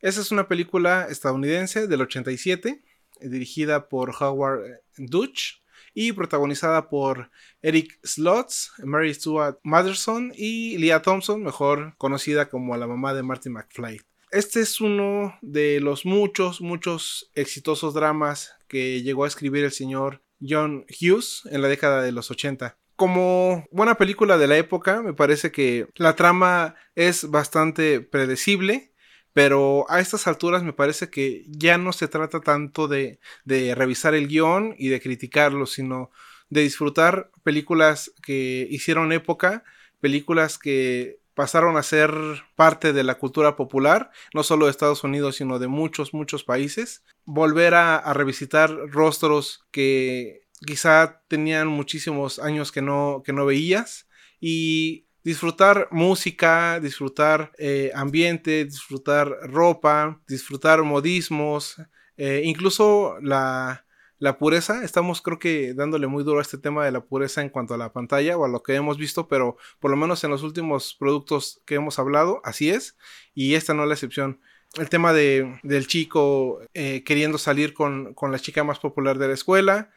Esa 0.01 0.21
es 0.21 0.31
una 0.31 0.47
película 0.47 1.07
estadounidense 1.09 1.87
del 1.87 2.03
87, 2.03 2.83
dirigida 3.21 3.89
por 3.89 4.15
Howard 4.21 4.83
Dutch 4.99 5.63
y 5.95 6.13
protagonizada 6.13 6.91
por 6.91 7.31
Eric 7.63 7.99
Slotz, 8.05 8.73
Mary 8.85 9.15
Stuart 9.15 9.59
Matherson 9.63 10.33
y 10.37 10.77
Leah 10.77 11.01
Thompson, 11.01 11.43
mejor 11.43 11.95
conocida 11.97 12.51
como 12.51 12.77
la 12.77 12.87
mamá 12.87 13.15
de 13.15 13.23
Martin 13.23 13.55
McFly. 13.55 14.01
Este 14.31 14.61
es 14.61 14.81
uno 14.83 15.39
de 15.41 15.81
los 15.81 16.05
muchos, 16.05 16.61
muchos 16.61 17.31
exitosos 17.35 17.95
dramas 17.95 18.55
que 18.69 19.03
llegó 19.03 19.25
a 19.25 19.29
escribir 19.29 19.65
el 19.65 19.73
señor 19.73 20.23
John 20.47 20.85
Hughes 20.91 21.43
en 21.51 21.63
la 21.63 21.69
década 21.69 22.03
de 22.03 22.13
los 22.13 22.31
80. 22.31 22.77
Como 22.97 23.67
buena 23.71 23.97
película 23.97 24.37
de 24.37 24.47
la 24.47 24.59
época, 24.59 25.01
me 25.01 25.15
parece 25.15 25.53
que 25.53 25.87
la 25.95 26.17
trama 26.17 26.75
es 26.95 27.31
bastante 27.31 28.01
predecible, 28.01 28.93
pero 29.37 29.85
a 29.91 30.01
estas 30.01 30.27
alturas 30.27 30.63
me 30.63 30.73
parece 30.73 31.11
que 31.11 31.45
ya 31.47 31.77
no 31.77 31.93
se 31.93 32.09
trata 32.09 32.41
tanto 32.41 32.89
de, 32.89 33.21
revisar 33.45 34.15
el 34.15 34.29
guion 34.29 34.75
y 34.79 34.89
de 34.89 34.99
criticarlo, 34.99 35.67
sino 35.67 36.11
de 36.49 36.63
disfrutar 36.63 37.31
películas 37.43 38.11
que 38.23 38.67
hicieron 38.71 39.13
época, 39.13 39.63
películas 40.01 40.57
que 40.57 41.19
pasaron 41.35 41.77
a 41.77 41.83
ser 41.83 42.15
parte 42.55 42.95
de 42.95 43.05
la 43.05 43.17
cultura 43.17 43.57
popular, 43.57 44.11
no 44.33 44.43
solo 44.43 44.65
de 44.65 44.71
Estados 44.71 45.05
Unidos, 45.05 45.37
sino 45.37 45.59
de 45.59 45.69
muchos, 45.69 46.15
muchos 46.15 46.43
países. 46.43 47.05
Volver 47.27 47.75
a, 47.75 47.97
a 47.97 48.15
revisitar 48.15 48.71
rostros 48.89 49.67
que 49.71 50.47
quizá 50.67 51.21
tenían 51.29 51.69
muchísimos 51.69 52.39
años 52.39 52.73
que 52.73 52.81
no, 52.81 53.23
que 53.23 53.35
no 53.35 53.45
veías 53.45 54.09
y 54.41 55.06
disfrutar 55.27 55.89
música, 55.91 56.79
disfrutar 56.79 57.51
eh, 57.59 57.91
ambiente, 57.97 58.65
disfrutar 58.65 59.29
ropa, 59.43 60.21
disfrutar 60.29 60.85
modismos, 60.85 61.83
eh, 62.17 62.43
incluso 62.45 63.17
la, 63.21 63.85
la 64.21 64.39
pureza. 64.39 64.85
Estamos 64.85 65.23
creo 65.23 65.41
que 65.41 65.75
dándole 65.75 66.07
muy 66.07 66.23
duro 66.23 66.39
a 66.39 66.43
este 66.43 66.59
tema 66.59 66.85
de 66.85 66.93
la 66.93 67.01
pureza 67.01 67.43
en 67.43 67.49
cuanto 67.49 67.75
a 67.75 67.77
la 67.77 67.93
pantalla 67.93 68.39
o 68.39 68.45
a 68.45 68.49
lo 68.49 68.63
que 68.63 68.77
hemos 68.77 68.99
visto, 68.99 69.27
pero 69.27 69.57
por 69.81 69.91
lo 69.91 69.97
menos 69.97 70.23
en 70.23 70.31
los 70.31 70.45
últimos 70.45 70.95
productos 70.95 71.61
que 71.67 71.75
hemos 71.75 71.99
hablado, 71.99 72.41
así 72.45 72.71
es, 72.71 72.97
y 73.35 73.57
esta 73.57 73.75
no 73.75 73.83
es 73.83 73.89
la 73.89 73.95
excepción. 73.95 74.41
El 74.79 74.89
tema 74.89 75.13
de, 75.13 75.59
del 75.65 75.89
chico 75.89 76.61
eh, 76.73 77.03
queriendo 77.03 77.39
salir 77.39 77.75
con, 77.75 78.15
con, 78.15 78.31
la 78.31 78.39
chica 78.39 78.63
más 78.63 78.79
popular 78.79 79.19
de 79.19 79.27
la 79.27 79.35
escuela, 79.35 79.91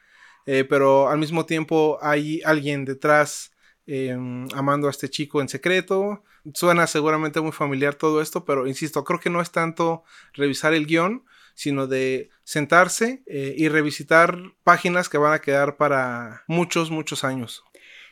pero 0.46 1.10
al 1.10 1.20
mismo 1.20 1.46
tiempo 1.46 2.00
hay 2.02 2.42
alguien 2.44 2.84
detrás 2.84 3.52
Em, 3.92 4.46
amando 4.54 4.86
a 4.86 4.92
este 4.92 5.10
chico 5.10 5.42
en 5.42 5.50
secreto. 5.50 6.24
Suena 6.54 6.86
seguramente 6.86 7.42
muy 7.42 7.52
familiar 7.52 7.96
todo 7.96 8.22
esto, 8.22 8.46
pero 8.46 8.68
insisto, 8.68 9.04
creo 9.04 9.20
que 9.20 9.32
no 9.32 9.42
es 9.42 9.50
tanto 9.50 10.04
revisar 10.34 10.76
el 10.76 10.86
guion, 10.86 11.26
sino 11.56 11.88
de 11.88 12.30
sentarse 12.44 13.24
eh, 13.26 13.56
y 13.58 13.68
revisitar 13.68 14.38
páginas 14.64 15.10
que 15.10 15.18
van 15.18 15.34
a 15.34 15.40
quedar 15.40 15.76
para 15.76 16.44
muchos, 16.48 16.92
muchos 16.92 17.24
años. 17.24 17.64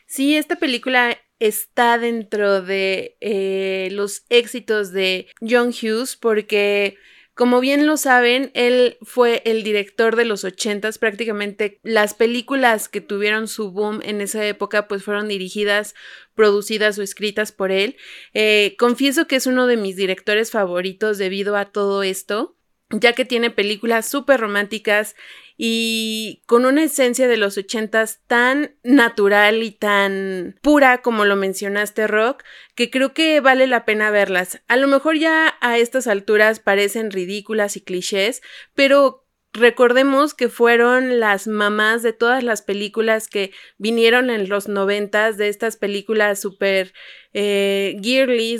Sí, 0.06 0.36
esta 0.36 0.56
película 0.56 1.16
está 1.38 1.96
dentro 1.96 2.60
de 2.60 3.16
eh, 3.20 3.88
los 3.92 4.24
éxitos 4.30 4.90
de 4.90 5.28
John 5.40 5.68
Hughes 5.68 6.16
porque 6.16 6.96
como 7.38 7.60
bien 7.60 7.86
lo 7.86 7.96
saben, 7.96 8.50
él 8.54 8.98
fue 9.00 9.42
el 9.44 9.62
director 9.62 10.16
de 10.16 10.24
los 10.24 10.42
ochentas, 10.42 10.98
prácticamente 10.98 11.78
las 11.84 12.12
películas 12.12 12.88
que 12.88 13.00
tuvieron 13.00 13.46
su 13.46 13.70
boom 13.70 14.00
en 14.02 14.20
esa 14.20 14.44
época 14.44 14.88
pues 14.88 15.04
fueron 15.04 15.28
dirigidas, 15.28 15.94
producidas 16.34 16.98
o 16.98 17.02
escritas 17.02 17.52
por 17.52 17.70
él. 17.70 17.96
Eh, 18.34 18.74
confieso 18.76 19.28
que 19.28 19.36
es 19.36 19.46
uno 19.46 19.68
de 19.68 19.76
mis 19.76 19.94
directores 19.94 20.50
favoritos 20.50 21.16
debido 21.16 21.56
a 21.56 21.66
todo 21.66 22.02
esto 22.02 22.56
ya 22.90 23.12
que 23.12 23.24
tiene 23.24 23.50
películas 23.50 24.08
súper 24.08 24.40
románticas 24.40 25.14
y 25.60 26.42
con 26.46 26.64
una 26.64 26.84
esencia 26.84 27.26
de 27.26 27.36
los 27.36 27.58
ochentas 27.58 28.20
tan 28.28 28.76
natural 28.84 29.64
y 29.64 29.72
tan 29.72 30.56
pura 30.62 31.02
como 31.02 31.24
lo 31.24 31.34
mencionaste, 31.34 32.06
Rock, 32.06 32.44
que 32.76 32.90
creo 32.90 33.12
que 33.12 33.40
vale 33.40 33.66
la 33.66 33.84
pena 33.84 34.10
verlas. 34.12 34.62
A 34.68 34.76
lo 34.76 34.86
mejor 34.86 35.18
ya 35.18 35.56
a 35.60 35.76
estas 35.76 36.06
alturas 36.06 36.60
parecen 36.60 37.10
ridículas 37.10 37.76
y 37.76 37.80
clichés, 37.80 38.40
pero 38.74 39.27
Recordemos 39.54 40.34
que 40.34 40.48
fueron 40.48 41.20
las 41.20 41.48
mamás 41.48 42.02
de 42.02 42.12
todas 42.12 42.44
las 42.44 42.60
películas 42.60 43.28
que 43.28 43.50
vinieron 43.78 44.28
en 44.28 44.48
los 44.48 44.68
noventas, 44.68 45.38
de 45.38 45.48
estas 45.48 45.76
películas 45.76 46.40
super 46.40 46.92
eh, 47.32 47.96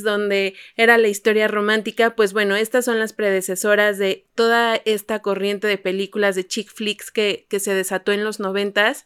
donde 0.03 0.55
era 0.77 0.97
la 0.97 1.09
historia 1.09 1.47
romántica, 1.47 2.17
pues 2.17 2.33
bueno, 2.33 2.57
estas 2.57 2.87
son 2.87 2.99
las 2.99 3.13
predecesoras 3.13 3.99
de 3.99 4.27
toda 4.35 4.77
esta 4.85 5.21
corriente 5.21 5.67
de 5.67 5.79
películas 5.79 6.35
de 6.35 6.47
chick 6.47 6.73
flicks 6.73 7.11
que, 7.11 7.47
que 7.51 7.61
se 7.61 7.75
desató 7.75 8.13
en 8.13 8.25
los 8.25 8.41
noventas. 8.41 9.05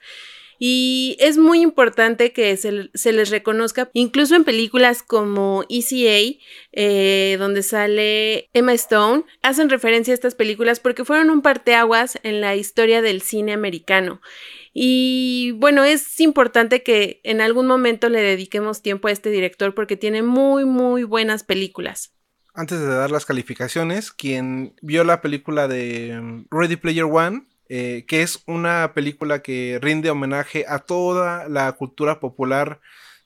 Y 0.64 1.16
es 1.18 1.38
muy 1.38 1.60
importante 1.60 2.32
que 2.32 2.56
se, 2.56 3.12
les 3.12 3.30
reconozca, 3.30 3.90
incluso 3.94 4.36
en 4.36 4.44
películas 4.44 5.02
como 5.02 5.64
ECA, 5.68 6.38
eh, 6.70 7.34
donde 7.40 7.64
sale 7.64 8.48
Emma 8.52 8.72
Stone, 8.74 9.24
hacen 9.42 9.70
referencia 9.70 10.12
a 10.12 10.14
estas 10.14 10.36
películas 10.36 10.78
porque 10.78 11.04
fueron 11.04 11.30
un 11.30 11.42
parteaguas 11.42 12.16
en 12.22 12.40
la 12.40 12.54
historia 12.54 13.02
del 13.02 13.22
cine 13.22 13.54
americano. 13.54 14.20
Y 14.72 15.50
bueno, 15.56 15.82
es 15.82 16.20
importante 16.20 16.84
que 16.84 17.20
en 17.24 17.40
algún 17.40 17.66
momento 17.66 18.08
le 18.08 18.22
dediquemos 18.22 18.82
tiempo 18.82 19.08
a 19.08 19.10
este 19.10 19.30
director 19.30 19.74
porque 19.74 19.96
tiene 19.96 20.22
muy, 20.22 20.64
muy 20.64 21.02
buenas 21.02 21.42
películas. 21.42 22.14
Antes 22.54 22.78
de 22.78 22.86
dar 22.86 23.10
las 23.10 23.26
calificaciones, 23.26 24.12
quien 24.12 24.76
vio 24.80 25.02
la 25.02 25.22
película 25.22 25.66
de 25.66 26.20
mm, 26.22 26.46
Ready 26.52 26.76
Player 26.76 27.06
One 27.06 27.48
eh, 27.74 28.04
que 28.06 28.20
es 28.20 28.42
una 28.46 28.92
película 28.92 29.40
que 29.40 29.78
rinde 29.80 30.10
homenaje 30.10 30.66
a 30.68 30.80
toda 30.80 31.48
la 31.48 31.72
cultura 31.72 32.20
popular 32.20 32.82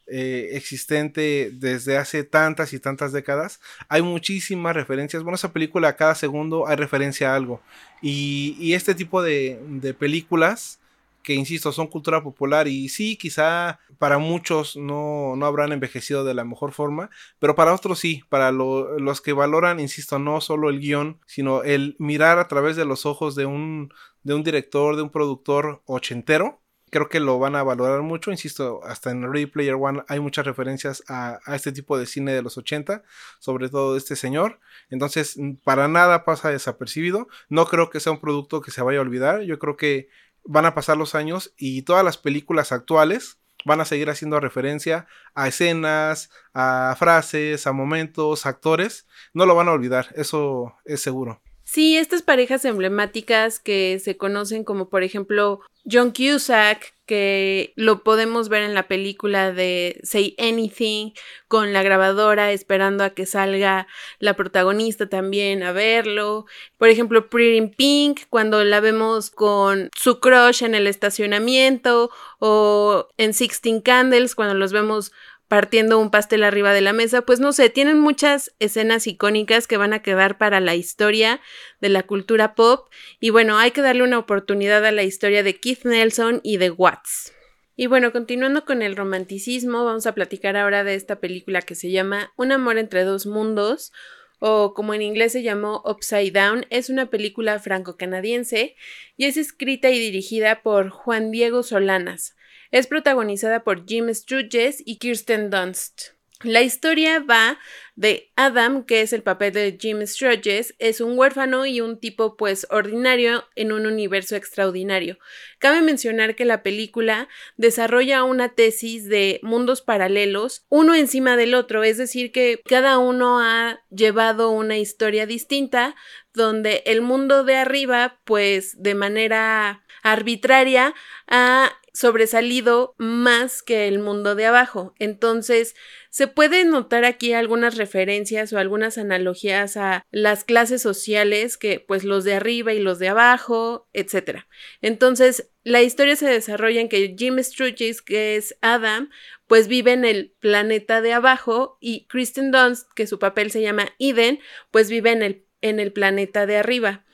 eh, 0.07 0.51
existente 0.53 1.51
desde 1.53 1.97
hace 1.97 2.23
tantas 2.23 2.73
y 2.73 2.79
tantas 2.79 3.11
décadas. 3.13 3.59
Hay 3.89 4.03
muchísimas 4.03 4.77
referencias. 4.77 5.25
Bueno, 5.25 5.35
esa 5.35 5.53
película 5.53 5.89
a 5.89 5.97
cada 5.97 6.15
segundo 6.15 6.69
hay 6.69 6.77
referencia 6.77 7.33
a 7.33 7.35
algo. 7.35 7.61
Y, 8.01 8.73
este 8.73 8.95
tipo 8.95 9.21
de, 9.21 9.59
películas 9.99 10.79
que 11.27 11.35
insisto, 11.35 11.73
son 11.73 11.89
cultura 11.89 12.23
popular 12.23 12.69
y 12.69 12.89
sí, 12.89 13.17
quizá 13.17 13.81
para 13.99 14.19
muchos 14.19 14.77
no, 14.77 15.35
no 15.35 15.45
habrán 15.45 15.73
envejecido 15.73 16.23
de 16.23 16.35
la 16.35 16.45
mejor 16.45 16.71
forma, 16.71 17.11
pero 17.41 17.57
para 17.57 17.75
otros 17.75 17.99
sí, 17.99 18.23
para 18.29 18.53
los 18.53 19.21
que 19.21 19.33
valoran, 19.33 19.81
insisto, 19.81 20.21
no 20.21 20.41
solo 20.41 20.71
el 20.71 20.79
guion, 20.79 21.19
sino 21.27 21.65
el 21.65 21.97
mirar 21.99 22.39
a 22.39 22.47
través 22.47 22.77
de 22.77 22.85
los 22.85 23.07
ojos 23.07 23.35
de 23.35 23.45
un, 23.45 23.93
de 24.23 24.35
un 24.35 24.45
director, 24.45 24.95
de 24.95 25.03
un 25.03 25.11
productor 25.11 25.83
ochentero. 25.87 26.63
Creo 26.91 27.09
que 27.09 27.19
lo 27.19 27.41
van 27.41 27.57
a 27.57 27.65
valorar 27.65 28.03
mucho, 28.03 28.31
insisto, 28.31 28.81
hasta 28.85 29.11
en 29.11 29.25
Ready 29.25 29.47
Player 29.47 29.75
One 29.75 30.05
hay 30.07 30.21
muchas 30.21 30.47
referencias 30.47 31.03
a, 31.09 31.41
este 31.49 31.73
tipo 31.73 31.99
de 31.99 32.07
cine 32.07 32.33
de 32.33 32.43
los 32.43 32.57
80, 32.57 33.03
sobre 33.41 33.69
todo 33.69 33.95
de 33.95 33.99
este 33.99 34.15
señor. 34.15 34.61
Entonces, 34.91 35.37
para 35.65 35.89
nada 35.89 36.25
pasa 36.25 36.51
desapercibido. 36.51 37.27
No 37.49 37.67
creo 37.67 37.91
que 37.91 37.99
sea 37.99 38.13
un 38.13 38.21
producto 38.21 38.61
que 38.61 38.71
se 38.71 38.83
vaya 38.83 39.01
a 39.01 39.03
olvidar. 39.03 39.43
Yo 39.43 39.59
creo 39.59 39.77
que 39.77 40.09
van 40.47 40.67
a 40.67 40.75
pasar 40.75 40.97
los 40.97 41.15
años 41.15 41.53
y 41.57 41.83
todas 41.83 42.05
las 42.05 42.19
películas 42.19 42.73
actuales 42.73 43.39
van 43.65 43.81
a 43.81 43.85
seguir 43.85 44.11
haciendo 44.11 44.39
referencia 44.39 45.07
a 45.35 45.49
escenas, 45.49 46.31
a 46.55 46.95
frases, 46.99 47.67
a 47.67 47.73
momentos, 47.73 48.47
a 48.47 48.51
actores. 48.51 49.07
No 49.35 49.45
lo 49.47 49.55
van 49.55 49.69
a 49.69 49.73
olvidar, 49.73 50.09
eso 50.15 50.75
es 50.85 51.03
seguro. 51.03 51.43
Sí, 51.69 51.97
estas 51.97 52.23
parejas 52.23 52.65
emblemáticas 52.65 53.59
que 53.59 53.99
se 53.99 54.17
conocen 54.17 54.63
como 54.63 54.89
por 54.89 55.03
ejemplo 55.03 55.61
John 55.85 56.13
Cusack, 56.13 56.95
que 57.07 57.73
lo 57.75 58.05
podemos 58.05 58.49
ver 58.49 58.63
en 58.63 58.73
la 58.73 58.87
película 58.87 59.53
de 59.53 60.01
Say 60.05 60.37
Anything, 60.39 61.11
con 61.49 61.73
la 61.73 61.83
grabadora 61.83 62.53
esperando 62.53 63.03
a 63.03 63.11
que 63.11 63.27
salga 63.27 63.89
la 64.21 64.35
protagonista 64.35 65.09
también 65.09 65.65
a 65.65 65.73
verlo. 65.73 66.47
Por 66.79 66.89
ejemplo, 66.89 67.29
Pretty 67.29 67.75
Pink, 67.75 68.23
cuando 68.31 68.63
la 68.63 68.79
vemos 68.79 69.31
con 69.31 69.91
su 69.97 70.21
crush 70.21 70.63
en 70.63 70.77
el 70.77 70.87
estacionamiento, 70.87 72.11
o 72.39 73.09
en 73.17 73.35
Sixteen 73.35 73.81
Candles, 73.81 74.37
cuando 74.37 74.55
los 74.55 74.73
vemos 74.73 75.13
partiendo 75.49 75.99
un 75.99 76.11
pastel 76.11 76.43
arriba 76.43 76.73
de 76.73 76.81
la 76.81 76.93
mesa, 76.93 77.23
pues 77.23 77.41
no 77.41 77.53
sé, 77.53 77.71
tienen 77.71 77.99
muchas 77.99 78.55
escenas 78.59 79.07
icónicas 79.07 79.67
que 79.67 79.77
van 79.77 79.93
a 79.93 80.03
quedar 80.03 80.39
para 80.39 80.61
la 80.61 80.75
historia 80.75 81.41
de 81.81 81.89
la 81.89 82.03
cultura 82.03 82.55
pop 82.55 82.89
y 83.21 83.31
bueno, 83.31 83.59
hay 83.59 83.71
que 83.71 83.83
darle 83.83 84.03
una 84.03 84.19
oportunidad 84.19 84.85
a 84.85 84.93
la 84.93 85.03
historia 85.03 85.43
de 85.43 85.59
Keith 85.59 85.85
Nelson 85.85 86.41
y 86.43 86.57
de 86.57 86.71
Watts. 86.71 87.33
Y 87.77 87.89
bueno, 87.89 88.11
continuando 88.11 88.65
con 88.65 88.81
el 88.81 88.97
romanticismo, 88.97 89.85
vamos 89.85 90.07
a 90.07 90.15
platicar 90.15 90.57
ahora 90.57 90.83
de 90.83 90.95
esta 90.95 91.21
película 91.21 91.61
que 91.61 91.75
se 91.75 91.91
llama 91.91 92.33
Un 92.37 92.51
amor 92.53 92.79
entre 92.79 93.05
dos 93.05 93.27
mundos 93.27 93.93
o 94.39 94.75
como 94.75 94.95
en 94.95 95.03
inglés 95.03 95.33
se 95.33 95.43
llamó 95.43 95.83
Upside 95.85 96.31
Down, 96.31 96.67
es 96.71 96.91
una 96.91 97.07
película 97.07 97.59
franco-canadiense 97.59 98.77
y 99.17 99.25
es 99.25 99.37
escrita 99.37 99.91
y 99.91 99.99
dirigida 99.99 100.63
por 100.63 100.91
Juan 100.91 101.31
Diego 101.31 101.63
Solanas. 101.63 102.36
Es 102.77 102.87
protagonizada 102.87 103.65
por 103.65 103.87
Jim 103.87 104.13
Sturges 104.13 104.83
y 104.85 104.99
Kirsten 104.99 105.49
Dunst. 105.49 106.09
La 106.43 106.61
historia 106.61 107.21
va 107.21 107.59
de 107.95 108.31
Adam, 108.37 108.85
que 108.85 109.01
es 109.01 109.15
el 109.15 109.23
papel 109.23 109.55
de 109.55 109.79
Jim 109.81 110.07
Sturges, 110.07 110.75
es 110.79 111.01
un 111.01 111.19
huérfano 111.19 111.65
y 111.65 111.81
un 111.81 111.99
tipo 111.99 112.37
pues 112.37 112.67
ordinario 112.69 113.47
en 113.55 113.73
un 113.73 113.87
universo 113.87 114.37
extraordinario. 114.37 115.19
Cabe 115.59 115.81
mencionar 115.81 116.35
que 116.35 116.45
la 116.45 116.63
película 116.63 117.31
desarrolla 117.57 118.25
una 118.25 118.51
tesis 118.51 119.09
de 119.09 119.41
mundos 119.43 119.81
paralelos, 119.81 120.67
uno 120.69 120.95
encima 120.95 121.39
del 121.39 121.55
otro, 121.55 121.83
es 121.83 121.97
decir, 121.97 122.31
que 122.31 122.61
cada 122.67 122.99
uno 122.99 123.41
ha 123.41 123.81
llevado 123.89 124.51
una 124.51 124.77
historia 124.77 125.25
distinta, 125.25 125.97
donde 126.35 126.83
el 126.85 127.01
mundo 127.01 127.43
de 127.43 127.57
arriba 127.57 128.21
pues 128.25 128.83
de 128.83 128.95
manera 128.95 129.83
arbitraria 130.03 130.95
ha 131.27 131.73
sobresalido 131.97 132.95
más 132.99 133.63
que 133.63 133.89
el 133.89 133.99
mundo 133.99 134.35
de 134.35 134.45
abajo. 134.45 134.95
Entonces, 134.99 135.75
se 136.11 136.27
pueden 136.27 136.71
notar 136.71 137.07
aquí 137.07 137.33
algunas 137.33 137.77
referencias 137.77 138.53
o 138.53 138.59
algunas 138.59 138.99
analogías 138.99 139.79
a 139.79 140.05
las 140.11 140.45
clases 140.45 140.83
sociales 140.83 141.57
que 141.57 141.81
pues 141.81 142.05
los 142.05 142.25
de 142.25 142.35
arriba 142.35 142.75
y 142.75 142.81
los 142.81 142.99
de 142.99 143.09
abajo, 143.09 143.89
etc. 143.95 144.45
Entonces, 144.83 145.51
la 145.65 145.83
historia 145.83 146.17
se 146.17 146.29
desarrolla 146.29 146.83
en 146.83 146.91
que 146.91 147.17
Jim 147.19 147.43
Sturgis, 147.43 148.03
que 148.03 148.37
es 148.37 148.57
Adam, 148.61 149.09
pues 149.47 149.67
vive 149.67 149.93
en 149.95 150.05
el 150.05 150.35
planeta 150.39 151.01
de 151.01 151.15
abajo 151.15 151.79
y 151.81 152.07
Kristen 152.09 152.51
Dunst, 152.51 152.89
que 152.95 153.07
su 153.07 153.19
papel 153.19 153.51
se 153.51 153.63
llama 153.63 153.89
Eden, 153.99 154.39
pues 154.71 154.91
vive 154.91 155.13
en 155.13 155.23
el, 155.23 155.47
en 155.63 155.81
el 155.81 155.95
planeta 155.95 156.45
de 156.45 156.59
arriba. 156.59 157.06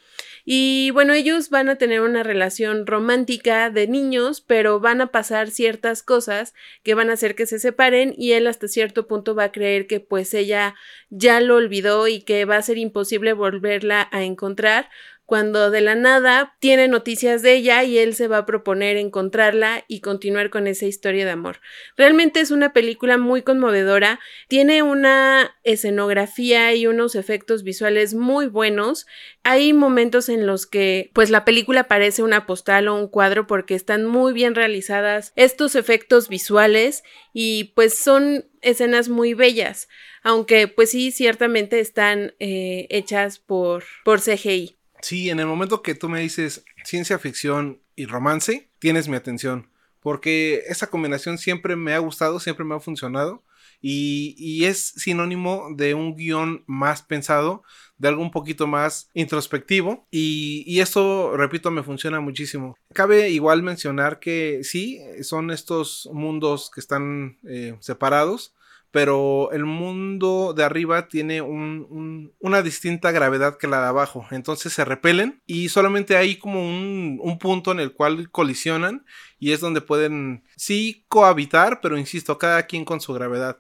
Y 0.45 0.91
bueno, 0.91 1.13
ellos 1.13 1.51
van 1.51 1.69
a 1.69 1.77
tener 1.77 2.01
una 2.01 2.23
relación 2.23 2.87
romántica 2.87 3.71
de 3.71 3.87
niños, 3.87 4.41
pero 4.41 4.81
van 4.81 5.01
a 5.01 5.13
pasar 5.13 5.51
ciertas 5.51 6.03
cosas 6.03 6.55
que 6.83 6.95
van 6.95 7.11
a 7.11 7.13
hacer 7.15 7.35
que 7.35 7.47
se 7.47 7.59
separen 7.59 8.15
y 8.17 8.33
él 8.33 8.47
hasta 8.47 8.67
cierto 8.67 9.07
punto 9.07 9.35
va 9.35 9.45
a 9.45 9.53
creer 9.53 9.87
que 9.87 10.01
pues 10.01 10.35
ella 10.35 10.75
ya 11.11 11.41
lo 11.41 11.57
olvidó 11.57 12.09
y 12.09 12.23
que 12.23 12.45
va 12.45 12.57
a 12.57 12.63
ser 12.63 12.79
imposible 12.79 13.33
volverla 13.35 14.09
a 14.11 14.25
encontrar 14.25 14.89
cuando 15.33 15.71
de 15.71 15.81
la 15.81 15.95
nada 15.95 16.59
tiene 16.59 16.89
noticias 16.89 17.41
de 17.41 17.55
ella 17.55 17.85
y 17.85 17.97
él 17.97 18.15
se 18.15 18.29
va 18.29 18.37
a 18.37 18.45
proponer 18.45 18.99
encontrarla 18.99 19.83
y 19.89 20.01
continuar 20.01 20.51
con 20.51 20.67
esa 20.67 20.85
historia 20.85 21.25
de 21.25 21.31
amor. 21.31 21.63
Realmente 21.97 22.41
es 22.41 22.51
una 22.51 22.75
película 22.75 23.17
muy 23.17 23.41
conmovedora, 23.41 24.21
tiene 24.49 24.83
una 24.83 25.57
escenografía 25.65 26.75
y 26.75 26.87
unos 26.87 27.15
efectos 27.15 27.63
visuales 27.63 28.13
muy 28.13 28.47
buenos. 28.47 29.07
Hay 29.43 29.73
momentos 29.73 30.29
en 30.29 30.47
los 30.47 30.67
que 30.67 31.11
pues 31.15 31.31
la 31.31 31.47
película 31.47 31.85
parece 31.85 32.23
una 32.23 32.45
postal 32.45 32.89
o 32.89 32.95
un 32.95 33.09
cuadro 33.09 33.47
porque 33.47 33.75
están 33.75 34.05
muy 34.05 34.35
bien 34.35 34.55
realizadas 34.55 35.33
estos 35.35 35.77
efectos 35.77 36.29
visuales 36.29 37.05
y 37.33 37.73
pues 37.75 37.97
son 37.97 38.51
escenas 38.61 39.09
muy 39.09 39.33
bellas, 39.33 39.89
aunque 40.23 40.69
pues 40.69 40.91
sí 40.91 41.11
ciertamente 41.11 41.81
están 41.81 42.35
eh, 42.39 42.87
hechas 42.91 43.39
por, 43.39 43.83
por 44.05 44.21
CGI. 44.21 44.77
Sí, 45.03 45.31
en 45.31 45.41
el 45.41 45.47
momento 45.47 45.83
que 45.83 45.97
tú 45.97 46.09
me 46.09 46.21
dices 46.21 46.65
ciencia 46.85 47.19
ficción 47.19 47.83
y 47.97 48.07
romance, 48.07 48.71
tienes 48.79 49.09
mi 49.09 49.17
atención. 49.17 49.69
Porque 50.01 50.63
esa 50.69 50.89
combinación 50.89 51.39
siempre 51.39 51.77
me 51.77 51.93
ha 51.93 51.99
gustado, 51.99 52.41
siempre 52.41 52.65
me 52.65 52.77
ha 52.77 52.81
funcionado. 52.81 53.43
Y, 53.85 54.65
es 54.65 54.93
sinónimo 54.97 55.67
de 55.75 55.95
un 55.95 56.15
guion 56.15 56.63
más 56.69 57.03
pensado, 57.03 57.65
de 57.99 58.09
algo 58.09 58.23
un 58.23 58.31
poquito 58.31 58.69
más 58.69 59.11
introspectivo. 59.13 60.07
Y, 60.11 60.63
y 60.67 60.81
esto, 60.81 61.37
repito, 61.37 61.73
me 61.73 61.83
funciona 61.83 62.21
muchísimo. 62.21 62.77
Cabe 62.95 63.31
igual 63.31 63.65
mencionar 63.65 64.21
que 64.21 64.61
sí, 64.63 65.01
son 65.23 65.51
estos 65.51 66.09
mundos 66.13 66.71
que 66.73 66.81
están 66.81 67.39
eh, 67.45 67.77
separados 67.81 68.55
pero 68.93 69.51
el 69.53 69.65
mundo 69.65 70.53
de 70.55 70.65
arriba 70.65 71.09
tiene 71.09 71.41
una 71.41 72.63
distinta 72.63 73.11
gravedad 73.11 73.57
que 73.57 73.67
la 73.67 73.81
de 73.81 73.87
abajo, 73.87 74.27
entonces 74.31 74.75
se 74.75 74.85
repelen 74.85 75.41
y 75.47 75.71
solamente 75.71 76.15
hay 76.15 76.37
como 76.37 76.61
un, 76.61 77.19
un, 77.21 77.39
punto 77.39 77.73
en 77.73 77.81
el 77.81 77.95
cual 77.95 78.31
colisionan 78.31 79.07
y 79.39 79.53
es 79.53 79.61
donde 79.61 79.81
pueden 79.81 80.45
sí 80.57 81.07
cohabitar, 81.09 81.81
pero 81.81 81.97
insisto, 81.97 82.37
cada 82.37 82.67
quien 82.67 82.85
con 82.85 83.01
su 83.01 83.15
gravedad. 83.15 83.59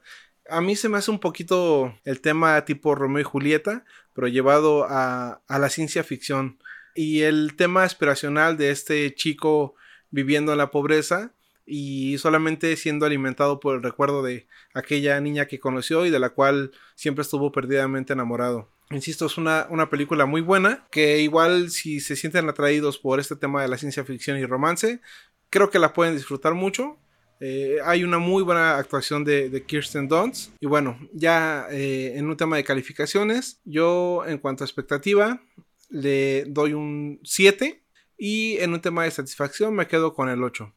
A 0.50 0.61
mí 0.61 0.76
se 0.76 0.90
me 0.90 0.98
hace 0.98 1.11
un 1.11 1.18
poquito 1.18 1.94
el 2.04 2.20
tema 2.20 2.62
tipo 2.66 2.94
Romeo 2.94 3.22
y 3.22 3.24
Julieta, 3.24 3.87
pero 4.12 4.28
llevado 4.28 4.85
a, 4.85 5.40
a 5.48 5.59
la 5.59 5.70
ciencia 5.70 6.04
ficción. 6.04 6.59
Y 6.94 7.22
el 7.22 7.56
tema 7.56 7.85
aspiracional 7.85 8.59
de 8.59 8.70
este 8.70 9.14
chico 9.14 9.76
viviendo 10.11 10.52
en 10.52 10.59
la 10.59 10.70
pobreza, 10.70 11.33
y 11.74 12.18
solamente 12.18 12.76
siendo 12.76 13.06
alimentado 13.06 13.58
por 13.58 13.76
el 13.76 13.82
recuerdo 13.82 14.22
de 14.22 14.46
aquella 14.74 15.18
niña 15.22 15.46
que 15.46 15.58
conoció 15.58 16.04
y 16.04 16.11
de 16.11 16.18
la 16.18 16.28
cual 16.28 16.72
siempre 16.96 17.22
estuvo 17.22 17.50
perdidamente 17.50 18.12
enamorado. 18.12 18.68
Insisto, 18.90 19.24
es 19.24 19.38
una, 19.38 19.66
una, 19.70 19.88
película 19.88 20.26
muy 20.26 20.42
buena, 20.42 20.87
que 20.90 21.20
igual 21.20 21.70
si 21.70 22.00
se 22.00 22.14
sienten 22.14 22.46
atraídos 22.46 22.98
por 22.98 23.20
este 23.20 23.37
tema 23.37 23.62
de 23.62 23.68
la 23.68 23.78
ciencia 23.78 24.04
ficción 24.04 24.37
y 24.37 24.44
romance, 24.44 25.00
creo 25.48 25.70
que 25.70 25.78
la 25.78 25.94
pueden 25.94 26.14
disfrutar 26.14 26.52
mucho. 26.52 26.98
Eh, 27.40 27.78
hay 27.87 28.04
una 28.04 28.18
muy 28.18 28.42
buena 28.42 28.76
actuación 28.76 29.24
de, 29.24 29.64
Kirsten 29.66 30.08
Dunst. 30.08 30.52
Y 30.61 30.66
bueno, 30.66 30.98
ya 31.14 31.68
eh, 31.70 32.12
en 32.16 32.28
un 32.28 32.37
tema 32.37 32.56
de 32.56 32.64
calificaciones, 32.64 33.62
yo 33.64 34.24
en 34.26 34.37
cuanto 34.37 34.62
a 34.62 34.66
expectativa 34.66 35.42
le 35.88 36.44
doy 36.44 36.74
un 36.74 37.18
7 37.24 37.82
y 38.18 38.58
en 38.58 38.74
un 38.74 38.82
tema 38.82 39.04
de 39.04 39.11
satisfacción 39.11 39.74
me 39.74 39.87
quedo 39.87 40.12
con 40.12 40.28
el 40.28 40.42
8. 40.42 40.70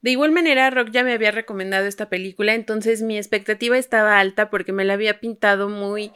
De 0.00 0.10
igual 0.10 0.32
manera, 0.32 0.70
Rock 0.70 0.90
ya 0.90 1.02
me 1.02 1.12
había 1.12 1.30
recomendado 1.30 1.86
esta 1.86 2.08
película, 2.08 2.54
entonces 2.54 3.02
mi 3.02 3.16
expectativa 3.16 3.76
estaba 3.76 4.20
alta 4.20 4.48
porque 4.48 4.72
me 4.72 4.84
la 4.84 4.94
había 4.94 5.20
pintado 5.20 5.68
muy 5.68 6.12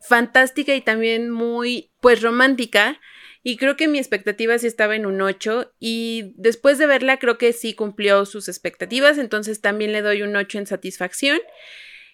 fantástica 0.00 0.74
y 0.74 0.80
también 0.80 1.30
muy, 1.30 1.90
pues, 2.00 2.22
romántica. 2.22 3.00
Y 3.42 3.56
creo 3.56 3.76
que 3.76 3.88
mi 3.88 3.98
expectativa 3.98 4.58
sí 4.58 4.66
estaba 4.66 4.96
en 4.96 5.06
un 5.06 5.22
8 5.22 5.72
y 5.80 6.34
después 6.36 6.78
de 6.78 6.86
verla 6.86 7.18
creo 7.18 7.38
que 7.38 7.52
sí 7.52 7.74
cumplió 7.74 8.26
sus 8.26 8.48
expectativas, 8.48 9.16
entonces 9.16 9.60
también 9.60 9.92
le 9.92 10.02
doy 10.02 10.22
un 10.22 10.36
8 10.36 10.58
en 10.58 10.66
satisfacción. 10.66 11.40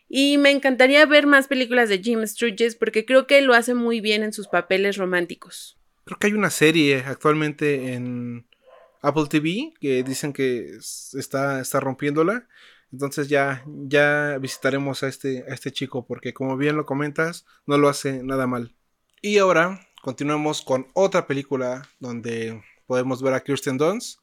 Y 0.09 0.39
me 0.39 0.53
encantaría 0.53 1.05
ver 1.05 1.27
más 1.27 1.49
películas 1.49 1.89
de 1.89 1.99
Jim 1.99 2.25
Sturges 2.27 2.77
porque 2.77 3.05
creo 3.05 3.27
que 3.27 3.43
lo 3.43 3.55
hace 3.55 3.75
muy 3.75 4.01
bien 4.01 4.23
en 4.23 4.33
sus 4.33 4.47
papeles 4.47 4.97
románticos. 4.97 5.77
Creo 6.05 6.19
que 6.19 6.29
hay 6.29 6.33
una 6.35 6.51
serie 6.51 7.03
actualmente 7.05 7.95
en 7.95 8.47
Apple 9.07 9.27
TV, 9.29 9.73
que 9.81 10.03
dicen 10.03 10.33
que 10.33 10.79
está, 11.15 11.61
está 11.61 11.79
rompiéndola. 11.79 12.49
Entonces 12.91 13.29
ya, 13.29 13.65
ya 13.67 14.37
visitaremos 14.41 15.05
a 15.05 15.09
este, 15.09 15.45
a 15.49 15.55
este 15.55 15.71
chico, 15.71 16.05
porque 16.07 16.35
como 16.35 16.57
bien 16.57 16.77
lo 16.77 16.87
comentas, 16.87 17.47
no 17.67 17.79
lo 17.79 17.89
hace 17.89 18.25
nada 18.25 18.49
mal. 18.49 18.75
Y 19.23 19.39
ahora 19.39 19.87
continuamos 20.03 20.61
con 20.61 20.89
otra 20.93 21.29
película 21.29 21.89
donde 22.01 22.65
podemos 22.89 23.23
ver 23.23 23.35
a 23.35 23.45
Kirsten 23.45 23.79
Dunst. 23.79 24.19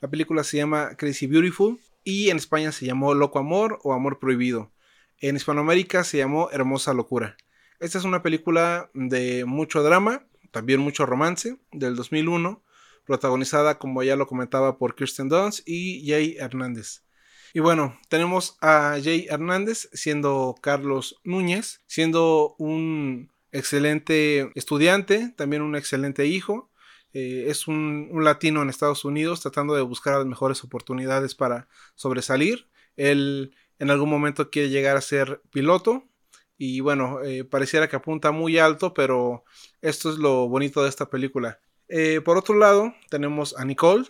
La 0.00 0.10
película 0.10 0.42
se 0.42 0.56
llama 0.56 0.96
Crazy 0.96 1.28
Beautiful 1.28 1.78
y 2.02 2.30
en 2.30 2.36
España 2.36 2.72
se 2.72 2.86
llamó 2.86 3.14
Loco 3.14 3.38
Amor 3.38 3.78
o 3.84 3.92
Amor 3.92 4.18
Prohibido. 4.18 4.72
En 5.20 5.36
Hispanoamérica 5.36 6.02
se 6.02 6.18
llamó 6.18 6.50
Hermosa 6.50 6.92
Locura. 6.92 7.36
Esta 7.78 7.98
es 7.98 8.04
una 8.04 8.22
película 8.22 8.90
de 8.94 9.44
mucho 9.44 9.84
drama, 9.84 10.26
también 10.50 10.80
mucho 10.80 11.06
romance, 11.06 11.56
del 11.70 11.94
2001 11.94 12.63
protagonizada, 13.04 13.78
como 13.78 14.02
ya 14.02 14.16
lo 14.16 14.26
comentaba, 14.26 14.78
por 14.78 14.94
Kirsten 14.94 15.28
Dunst 15.28 15.66
y 15.66 16.08
Jay 16.08 16.36
Hernández. 16.38 17.04
Y 17.52 17.60
bueno, 17.60 17.96
tenemos 18.08 18.56
a 18.60 18.98
Jay 19.02 19.26
Hernández 19.30 19.88
siendo 19.92 20.56
Carlos 20.60 21.20
Núñez, 21.22 21.82
siendo 21.86 22.56
un 22.58 23.30
excelente 23.52 24.50
estudiante, 24.56 25.32
también 25.36 25.62
un 25.62 25.76
excelente 25.76 26.26
hijo. 26.26 26.70
Eh, 27.12 27.44
es 27.48 27.68
un, 27.68 28.10
latino 28.24 28.60
en 28.60 28.70
Estados 28.70 29.04
Unidos 29.04 29.40
tratando 29.40 29.74
de 29.76 29.82
buscar 29.82 30.16
las 30.16 30.26
mejores 30.26 30.64
oportunidades 30.64 31.36
para 31.36 31.68
sobresalir. 31.94 32.66
Él 32.96 33.54
en 33.78 33.90
algún 33.90 34.10
momento 34.10 34.50
quiere 34.50 34.70
llegar 34.70 34.96
a 34.96 35.00
ser 35.00 35.40
piloto. 35.52 36.04
Y 36.58 36.80
bueno, 36.80 37.22
eh, 37.22 37.44
pareciera 37.44 37.88
que 37.88 37.96
apunta 37.96 38.32
muy 38.32 38.58
alto, 38.58 38.94
pero 38.94 39.44
esto 39.80 40.10
es 40.10 40.18
lo 40.18 40.48
bonito 40.48 40.82
de 40.82 40.88
esta 40.88 41.08
película. 41.08 41.60
Eh, 41.96 42.20
por 42.22 42.36
otro 42.36 42.56
lado, 42.56 42.92
tenemos 43.08 43.56
a 43.56 43.64
Nicole, 43.64 44.04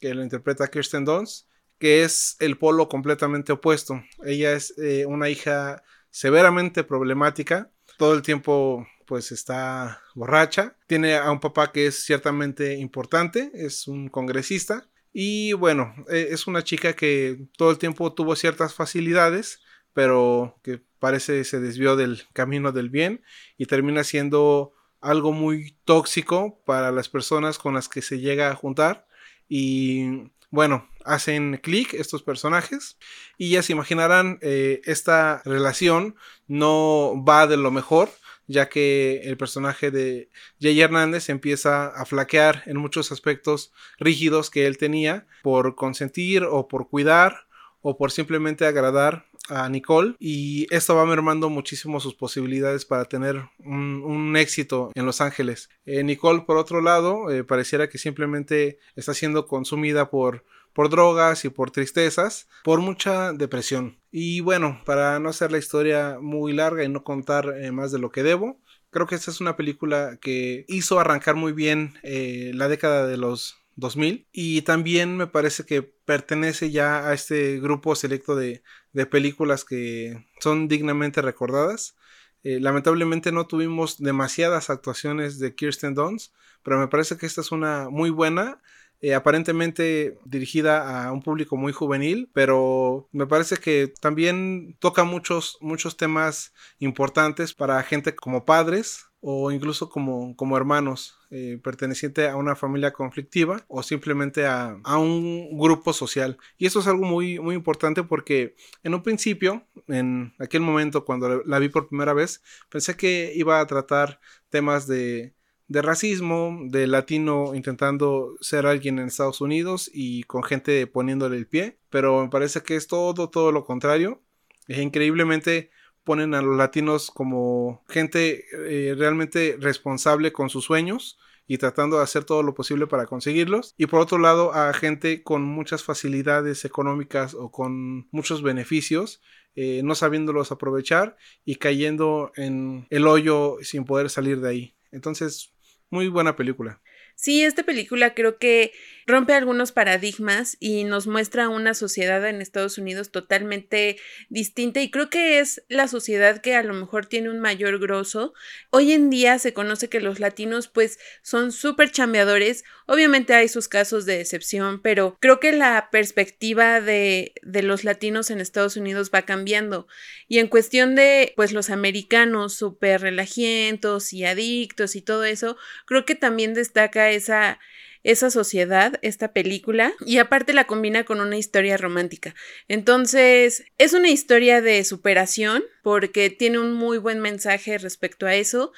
que 0.00 0.12
la 0.12 0.24
interpreta 0.24 0.66
Kirsten 0.66 1.04
Dunst, 1.04 1.46
que 1.78 2.02
es 2.02 2.34
el 2.40 2.58
polo 2.58 2.88
completamente 2.88 3.52
opuesto. 3.52 4.02
Ella 4.24 4.54
es 4.54 4.76
eh, 4.78 5.06
una 5.06 5.28
hija 5.28 5.84
severamente 6.10 6.82
problemática, 6.82 7.70
todo 7.98 8.14
el 8.14 8.22
tiempo 8.22 8.84
pues 9.06 9.30
está 9.30 10.02
borracha, 10.16 10.76
tiene 10.88 11.14
a 11.14 11.30
un 11.30 11.38
papá 11.38 11.70
que 11.70 11.86
es 11.86 12.02
ciertamente 12.02 12.74
importante, 12.74 13.52
es 13.54 13.86
un 13.86 14.08
congresista. 14.08 14.90
Y 15.12 15.52
bueno, 15.52 15.94
e, 16.08 16.30
es 16.32 16.48
una 16.48 16.64
chica 16.64 16.94
que 16.94 17.46
todo 17.56 17.70
el 17.70 17.78
tiempo 17.78 18.12
tuvo 18.12 18.34
ciertas 18.34 18.74
facilidades, 18.74 19.60
pero 19.92 20.58
que 20.64 20.82
parece 20.98 21.44
se 21.44 21.60
desvió 21.60 21.94
del 21.94 22.22
camino 22.32 22.72
del 22.72 22.90
bien 22.90 23.22
y 23.56 23.66
termina 23.66 24.02
siendo 24.02 24.72
algo 25.00 25.32
muy 25.32 25.76
tóxico 25.84 26.60
para 26.64 26.92
las 26.92 27.08
personas 27.08 27.58
con 27.58 27.74
las 27.74 27.88
que 27.88 28.02
se 28.02 28.18
llega 28.18 28.50
a 28.50 28.54
juntar 28.54 29.06
y 29.48 30.30
bueno, 30.50 30.88
hacen 31.04 31.58
clic 31.62 31.94
estos 31.94 32.22
personajes 32.22 32.98
y 33.38 33.50
ya 33.50 33.62
se 33.62 33.72
imaginarán 33.72 34.38
eh, 34.42 34.80
esta 34.84 35.42
relación 35.44 36.16
no 36.48 37.24
va 37.26 37.46
de 37.46 37.56
lo 37.56 37.70
mejor 37.70 38.10
ya 38.50 38.68
que 38.68 39.20
el 39.22 39.36
personaje 39.36 39.92
de 39.92 40.28
Jay 40.60 40.80
Hernández 40.80 41.28
empieza 41.28 41.86
a 41.86 42.04
flaquear 42.04 42.64
en 42.66 42.78
muchos 42.78 43.12
aspectos 43.12 43.72
rígidos 43.98 44.50
que 44.50 44.66
él 44.66 44.76
tenía 44.76 45.28
por 45.42 45.76
consentir 45.76 46.42
o 46.42 46.66
por 46.66 46.88
cuidar 46.88 47.46
o 47.82 47.96
por 47.96 48.10
simplemente 48.10 48.66
agradar 48.66 49.26
a 49.48 49.68
Nicole 49.68 50.14
y 50.18 50.66
esto 50.70 50.94
va 50.94 51.04
mermando 51.04 51.50
muchísimo 51.50 52.00
sus 52.00 52.14
posibilidades 52.14 52.84
para 52.84 53.04
tener 53.04 53.42
un, 53.58 54.36
éxito 54.36 54.92
en 54.94 55.06
Los 55.06 55.20
Ángeles. 55.20 55.70
Eh, 55.84 56.04
Nicole, 56.04 56.42
por 56.42 56.56
otro 56.56 56.80
lado, 56.80 57.30
eh, 57.30 57.42
pareciera 57.42 57.88
que 57.88 57.98
simplemente 57.98 58.78
está 58.94 59.12
siendo 59.12 59.46
consumida 59.46 60.10
por 60.10 60.44
por 60.72 60.88
drogas 60.88 61.44
y 61.44 61.48
por 61.48 61.72
tristezas, 61.72 62.46
por 62.62 62.78
mucha 62.78 63.32
depresión. 63.32 63.98
Y 64.12 64.38
bueno, 64.38 64.80
para 64.86 65.18
no 65.18 65.28
hacer 65.28 65.50
la 65.50 65.58
historia 65.58 66.18
muy 66.20 66.52
larga 66.52 66.84
y 66.84 66.88
no 66.88 67.02
contar 67.02 67.56
eh, 67.60 67.72
más 67.72 67.90
de 67.90 67.98
lo 67.98 68.12
que 68.12 68.22
debo, 68.22 68.60
creo 68.90 69.08
que 69.08 69.16
esta 69.16 69.32
es 69.32 69.40
una 69.40 69.56
película 69.56 70.18
que 70.20 70.64
hizo 70.68 71.00
arrancar 71.00 71.34
muy 71.34 71.52
bien 71.52 71.94
la 72.04 72.68
década 72.68 73.08
de 73.08 73.16
los 73.16 73.59
2000 73.80 74.28
y 74.32 74.62
también 74.62 75.16
me 75.16 75.26
parece 75.26 75.64
que 75.64 75.82
pertenece 75.82 76.70
ya 76.70 77.08
a 77.08 77.14
este 77.14 77.58
grupo 77.60 77.94
selecto 77.94 78.36
de, 78.36 78.62
películas 79.10 79.64
que 79.64 80.26
son 80.40 80.68
dignamente 80.68 81.22
recordadas. 81.22 81.96
Eh, 82.42 82.60
lamentablemente 82.60 83.32
no 83.32 83.46
tuvimos 83.46 83.98
demasiadas 83.98 84.70
actuaciones 84.70 85.38
de 85.38 85.54
Kirsten 85.54 85.94
Dunst, 85.94 86.32
pero 86.62 86.78
me 86.78 86.88
parece 86.88 87.16
que 87.16 87.26
esta 87.26 87.40
es 87.40 87.52
una 87.52 87.88
muy 87.90 88.10
buena. 88.10 88.60
Eh, 89.02 89.14
aparentemente 89.14 90.18
dirigida 90.26 91.06
a 91.06 91.10
un 91.12 91.22
público 91.22 91.56
muy 91.56 91.72
juvenil, 91.72 92.30
pero 92.34 93.08
me 93.12 93.26
parece 93.26 93.56
que 93.56 93.90
también 93.98 94.76
toca 94.78 95.04
muchos, 95.04 95.56
muchos 95.62 95.96
temas 95.96 96.52
importantes 96.80 97.54
para 97.54 97.82
gente 97.82 98.14
como 98.14 98.44
padres, 98.44 99.09
o 99.20 99.50
incluso 99.50 99.90
como, 99.90 100.34
como 100.34 100.56
hermanos 100.56 101.18
eh, 101.30 101.60
perteneciente 101.62 102.28
a 102.28 102.36
una 102.36 102.56
familia 102.56 102.92
conflictiva 102.92 103.64
o 103.68 103.82
simplemente 103.82 104.46
a, 104.46 104.80
un 104.98 105.58
grupo 105.58 105.92
social. 105.92 106.38
Y 106.56 106.66
eso 106.66 106.80
es 106.80 106.86
algo 106.86 107.04
muy, 107.04 107.38
muy 107.38 107.54
importante 107.54 108.02
porque 108.02 108.56
en 108.82 108.94
un 108.94 109.02
principio, 109.02 109.66
en 109.88 110.32
aquel 110.38 110.62
momento 110.62 111.04
cuando 111.04 111.42
la 111.44 111.58
vi 111.58 111.68
por 111.68 111.88
primera 111.88 112.14
vez, 112.14 112.42
pensé 112.70 112.96
que 112.96 113.32
iba 113.34 113.60
a 113.60 113.66
tratar 113.66 114.20
temas 114.48 114.86
de, 114.86 115.34
de 115.68 115.82
racismo, 115.82 116.58
de 116.64 116.86
latino 116.86 117.54
intentando 117.54 118.36
ser 118.40 118.66
alguien 118.66 118.98
en 118.98 119.06
Estados 119.06 119.40
Unidos 119.40 119.90
y 119.92 120.22
con 120.24 120.42
gente 120.42 120.86
poniéndole 120.86 121.36
el 121.36 121.46
pie, 121.46 121.78
pero 121.90 122.22
me 122.22 122.30
parece 122.30 122.62
que 122.62 122.74
es 122.74 122.86
todo, 122.86 123.28
todo 123.28 123.52
lo 123.52 123.64
contrario. 123.64 124.22
Es 124.66 124.78
increíblemente 124.78 125.70
ponen 126.10 126.34
a 126.34 126.42
los 126.42 126.56
latinos 126.56 127.08
como 127.08 127.84
gente 127.88 128.44
eh, 128.66 128.96
realmente 128.98 129.56
responsable 129.60 130.32
con 130.32 130.50
sus 130.50 130.64
sueños 130.64 131.20
y 131.46 131.58
tratando 131.58 131.98
de 131.98 132.02
hacer 132.02 132.24
todo 132.24 132.42
lo 132.42 132.52
posible 132.52 132.88
para 132.88 133.06
conseguirlos. 133.06 133.76
Y 133.78 133.86
por 133.86 134.00
otro 134.00 134.18
lado, 134.18 134.52
a 134.52 134.72
gente 134.72 135.22
con 135.22 135.44
muchas 135.44 135.84
facilidades 135.84 136.64
económicas 136.64 137.34
o 137.34 137.52
con 137.52 138.08
muchos 138.10 138.42
beneficios, 138.42 139.22
eh, 139.54 139.82
no 139.84 139.94
sabiéndolos 139.94 140.50
aprovechar 140.50 141.16
y 141.44 141.54
cayendo 141.56 142.32
en 142.34 142.88
el 142.90 143.06
hoyo 143.06 143.58
sin 143.62 143.84
poder 143.84 144.10
salir 144.10 144.40
de 144.40 144.48
ahí. 144.48 144.76
Entonces, 144.90 145.54
muy 145.90 146.08
buena 146.08 146.34
película. 146.34 146.80
Sí, 147.14 147.44
esta 147.44 147.62
película 147.62 148.14
creo 148.14 148.38
que 148.38 148.72
rompe 149.10 149.34
algunos 149.34 149.72
paradigmas 149.72 150.56
y 150.60 150.84
nos 150.84 151.06
muestra 151.06 151.48
una 151.48 151.74
sociedad 151.74 152.26
en 152.28 152.40
Estados 152.40 152.78
Unidos 152.78 153.10
totalmente 153.10 153.98
distinta 154.28 154.80
y 154.80 154.90
creo 154.90 155.10
que 155.10 155.40
es 155.40 155.62
la 155.68 155.88
sociedad 155.88 156.40
que 156.40 156.54
a 156.54 156.62
lo 156.62 156.74
mejor 156.74 157.06
tiene 157.06 157.30
un 157.30 157.40
mayor 157.40 157.78
grosso. 157.78 158.32
Hoy 158.70 158.92
en 158.92 159.10
día 159.10 159.38
se 159.38 159.52
conoce 159.52 159.88
que 159.88 160.00
los 160.00 160.20
latinos 160.20 160.68
pues 160.68 160.98
son 161.22 161.52
súper 161.52 161.90
chambeadores, 161.90 162.64
obviamente 162.86 163.34
hay 163.34 163.48
sus 163.48 163.68
casos 163.68 164.06
de 164.06 164.20
excepción, 164.20 164.80
pero 164.80 165.16
creo 165.20 165.40
que 165.40 165.52
la 165.52 165.88
perspectiva 165.90 166.80
de, 166.80 167.34
de 167.42 167.62
los 167.62 167.84
latinos 167.84 168.30
en 168.30 168.40
Estados 168.40 168.76
Unidos 168.76 169.10
va 169.14 169.22
cambiando 169.22 169.86
y 170.28 170.38
en 170.38 170.48
cuestión 170.48 170.94
de 170.94 171.32
pues 171.36 171.52
los 171.52 171.70
americanos 171.70 172.54
súper 172.54 173.00
relajientos 173.00 174.12
y 174.12 174.24
adictos 174.24 174.96
y 174.96 175.02
todo 175.02 175.24
eso, 175.24 175.56
creo 175.86 176.04
que 176.04 176.14
también 176.14 176.54
destaca 176.54 177.10
esa, 177.10 177.58
esa 178.02 178.30
sociedad, 178.30 178.98
esta 179.02 179.32
película, 179.32 179.92
y 180.06 180.18
aparte 180.18 180.52
la 180.52 180.66
combina 180.66 181.04
con 181.04 181.20
una 181.20 181.36
historia 181.36 181.76
romántica. 181.76 182.34
Entonces, 182.68 183.64
es 183.78 183.92
una 183.92 184.10
historia 184.10 184.60
de 184.60 184.82
superación 184.84 185.62
porque 185.82 186.30
tiene 186.30 186.58
un 186.58 186.72
muy 186.72 186.98
buen 186.98 187.20
mensaje 187.20 187.78
respecto 187.78 188.26
a 188.26 188.34
eso. 188.34 188.72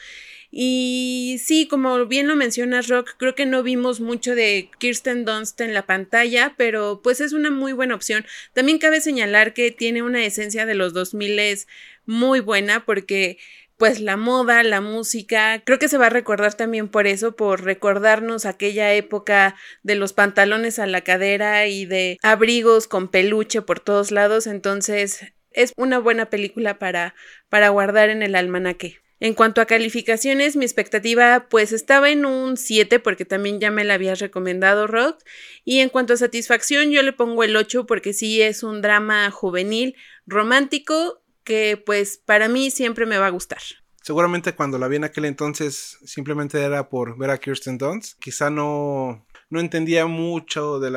Y 0.54 1.40
sí, 1.42 1.66
como 1.66 2.04
bien 2.04 2.28
lo 2.28 2.36
mencionas, 2.36 2.88
Rock, 2.88 3.14
creo 3.16 3.34
que 3.34 3.46
no 3.46 3.62
vimos 3.62 4.00
mucho 4.00 4.34
de 4.34 4.68
Kirsten 4.78 5.24
Dunst 5.24 5.58
en 5.62 5.72
la 5.72 5.86
pantalla, 5.86 6.54
pero 6.58 7.00
pues 7.02 7.22
es 7.22 7.32
una 7.32 7.50
muy 7.50 7.72
buena 7.72 7.94
opción. 7.94 8.26
También 8.52 8.78
cabe 8.78 9.00
señalar 9.00 9.54
que 9.54 9.70
tiene 9.70 10.02
una 10.02 10.22
esencia 10.24 10.66
de 10.66 10.74
los 10.74 10.92
2000 10.92 11.66
muy 12.04 12.40
buena 12.40 12.84
porque 12.84 13.38
pues 13.82 13.98
la 13.98 14.16
moda, 14.16 14.62
la 14.62 14.80
música, 14.80 15.60
creo 15.64 15.80
que 15.80 15.88
se 15.88 15.98
va 15.98 16.06
a 16.06 16.08
recordar 16.08 16.54
también 16.54 16.86
por 16.86 17.08
eso, 17.08 17.34
por 17.34 17.64
recordarnos 17.64 18.46
aquella 18.46 18.94
época 18.94 19.56
de 19.82 19.96
los 19.96 20.12
pantalones 20.12 20.78
a 20.78 20.86
la 20.86 21.00
cadera 21.00 21.66
y 21.66 21.84
de 21.84 22.16
abrigos 22.22 22.86
con 22.86 23.08
peluche 23.08 23.60
por 23.60 23.80
todos 23.80 24.12
lados, 24.12 24.46
entonces 24.46 25.32
es 25.50 25.72
una 25.76 25.98
buena 25.98 26.30
película 26.30 26.78
para, 26.78 27.16
para 27.48 27.70
guardar 27.70 28.08
en 28.08 28.22
el 28.22 28.36
almanaque. 28.36 29.00
En 29.18 29.34
cuanto 29.34 29.60
a 29.60 29.66
calificaciones, 29.66 30.54
mi 30.54 30.64
expectativa 30.64 31.48
pues 31.48 31.72
estaba 31.72 32.10
en 32.10 32.24
un 32.24 32.56
7 32.56 33.00
porque 33.00 33.24
también 33.24 33.58
ya 33.58 33.72
me 33.72 33.82
la 33.82 33.94
habías 33.94 34.20
recomendado 34.20 34.86
Rock. 34.86 35.24
Y 35.64 35.78
en 35.78 35.88
cuanto 35.88 36.14
a 36.14 36.16
satisfacción 36.16 36.90
yo 36.90 37.02
le 37.02 37.12
pongo 37.12 37.42
el 37.42 37.56
8 37.56 37.86
porque 37.86 38.12
sí 38.12 38.42
es 38.42 38.62
un 38.62 38.80
drama 38.80 39.28
juvenil, 39.32 39.96
romántico 40.26 41.21
que 41.44 41.82
pues 41.84 42.18
para 42.18 42.48
mí 42.48 42.70
siempre 42.70 43.06
me 43.06 43.18
va 43.18 43.26
a 43.26 43.30
gustar. 43.30 43.60
Seguramente 44.02 44.54
cuando 44.54 44.78
la 44.78 44.88
vi 44.88 44.96
en 44.96 45.04
aquel 45.04 45.26
entonces 45.26 45.98
simplemente 46.04 46.60
era 46.60 46.88
por 46.88 47.16
ver 47.16 47.30
a 47.30 47.38
Kirsten 47.38 47.78
Dunst. 47.78 48.18
Quizá 48.18 48.50
no, 48.50 49.24
no 49.48 49.60
entendía 49.60 50.06
mucho 50.06 50.80
de, 50.80 50.90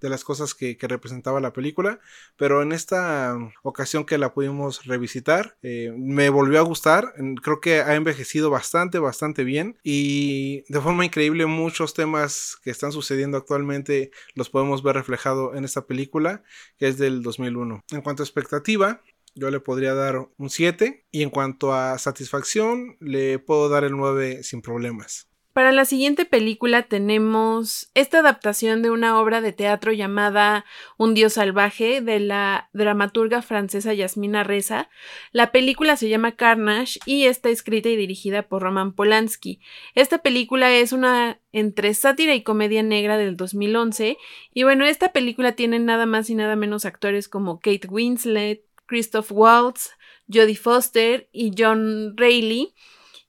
de 0.00 0.08
las 0.08 0.24
cosas 0.24 0.54
que, 0.54 0.76
representaba 0.80 1.40
la 1.40 1.52
película, 1.52 2.00
pero 2.36 2.62
en 2.62 2.72
esta 2.72 3.36
ocasión 3.62 4.04
que 4.04 4.18
la 4.18 4.34
pudimos 4.34 4.84
revisitar, 4.84 5.56
eh, 5.62 5.92
me 5.96 6.30
volvió 6.30 6.58
a 6.58 6.62
gustar. 6.62 7.14
Creo 7.42 7.60
que 7.60 7.80
ha 7.80 7.94
envejecido 7.94 8.50
bastante, 8.50 8.98
bastante 8.98 9.44
bien 9.44 9.78
y 9.82 10.64
de 10.68 10.80
forma 10.80 11.04
increíble 11.04 11.46
muchos 11.46 11.94
temas 11.94 12.58
que 12.62 12.70
están 12.70 12.92
sucediendo 12.92 13.36
actualmente 13.38 14.10
los 14.34 14.50
podemos 14.50 14.82
ver 14.82 14.96
reflejado 14.96 15.54
en 15.54 15.64
esta 15.64 15.86
película 15.86 16.42
que 16.78 16.88
es 16.88 16.98
del 16.98 17.22
2001. 17.22 17.84
En 17.90 18.00
cuanto 18.02 18.22
a 18.22 18.26
expectativa, 18.26 19.02
yo 19.34 19.50
le 19.50 19.60
podría 19.60 19.94
dar 19.94 20.28
un 20.36 20.50
7 20.50 21.06
y 21.10 21.22
en 21.22 21.30
cuanto 21.30 21.72
a 21.72 21.98
satisfacción 21.98 22.96
le 23.00 23.38
puedo 23.38 23.68
dar 23.68 23.84
el 23.84 23.96
9 23.96 24.42
sin 24.42 24.62
problemas. 24.62 25.30
Para 25.52 25.72
la 25.72 25.84
siguiente 25.84 26.24
película 26.24 26.84
tenemos 26.84 27.90
esta 27.94 28.20
adaptación 28.20 28.82
de 28.82 28.90
una 28.90 29.20
obra 29.20 29.40
de 29.40 29.52
teatro 29.52 29.92
llamada 29.92 30.64
Un 30.96 31.12
Dios 31.12 31.32
Salvaje 31.32 32.00
de 32.00 32.20
la 32.20 32.70
dramaturga 32.72 33.42
francesa 33.42 33.92
Yasmina 33.92 34.44
Reza. 34.44 34.88
La 35.32 35.50
película 35.50 35.96
se 35.96 36.08
llama 36.08 36.36
Carnage 36.36 37.00
y 37.04 37.24
está 37.24 37.48
escrita 37.48 37.88
y 37.88 37.96
dirigida 37.96 38.42
por 38.42 38.62
Roman 38.62 38.92
Polanski. 38.92 39.60
Esta 39.96 40.18
película 40.18 40.72
es 40.72 40.92
una 40.92 41.40
entre 41.50 41.94
sátira 41.94 42.34
y 42.36 42.44
comedia 42.44 42.84
negra 42.84 43.18
del 43.18 43.36
2011 43.36 44.18
y 44.54 44.62
bueno, 44.62 44.84
esta 44.84 45.12
película 45.12 45.52
tiene 45.52 45.80
nada 45.80 46.06
más 46.06 46.30
y 46.30 46.36
nada 46.36 46.54
menos 46.54 46.84
actores 46.84 47.28
como 47.28 47.58
Kate 47.58 47.88
Winslet, 47.88 48.62
Christoph 48.90 49.30
Waltz, 49.30 49.92
Jodie 50.26 50.56
Foster 50.56 51.28
y 51.32 51.52
John 51.56 52.16
Reilly. 52.16 52.74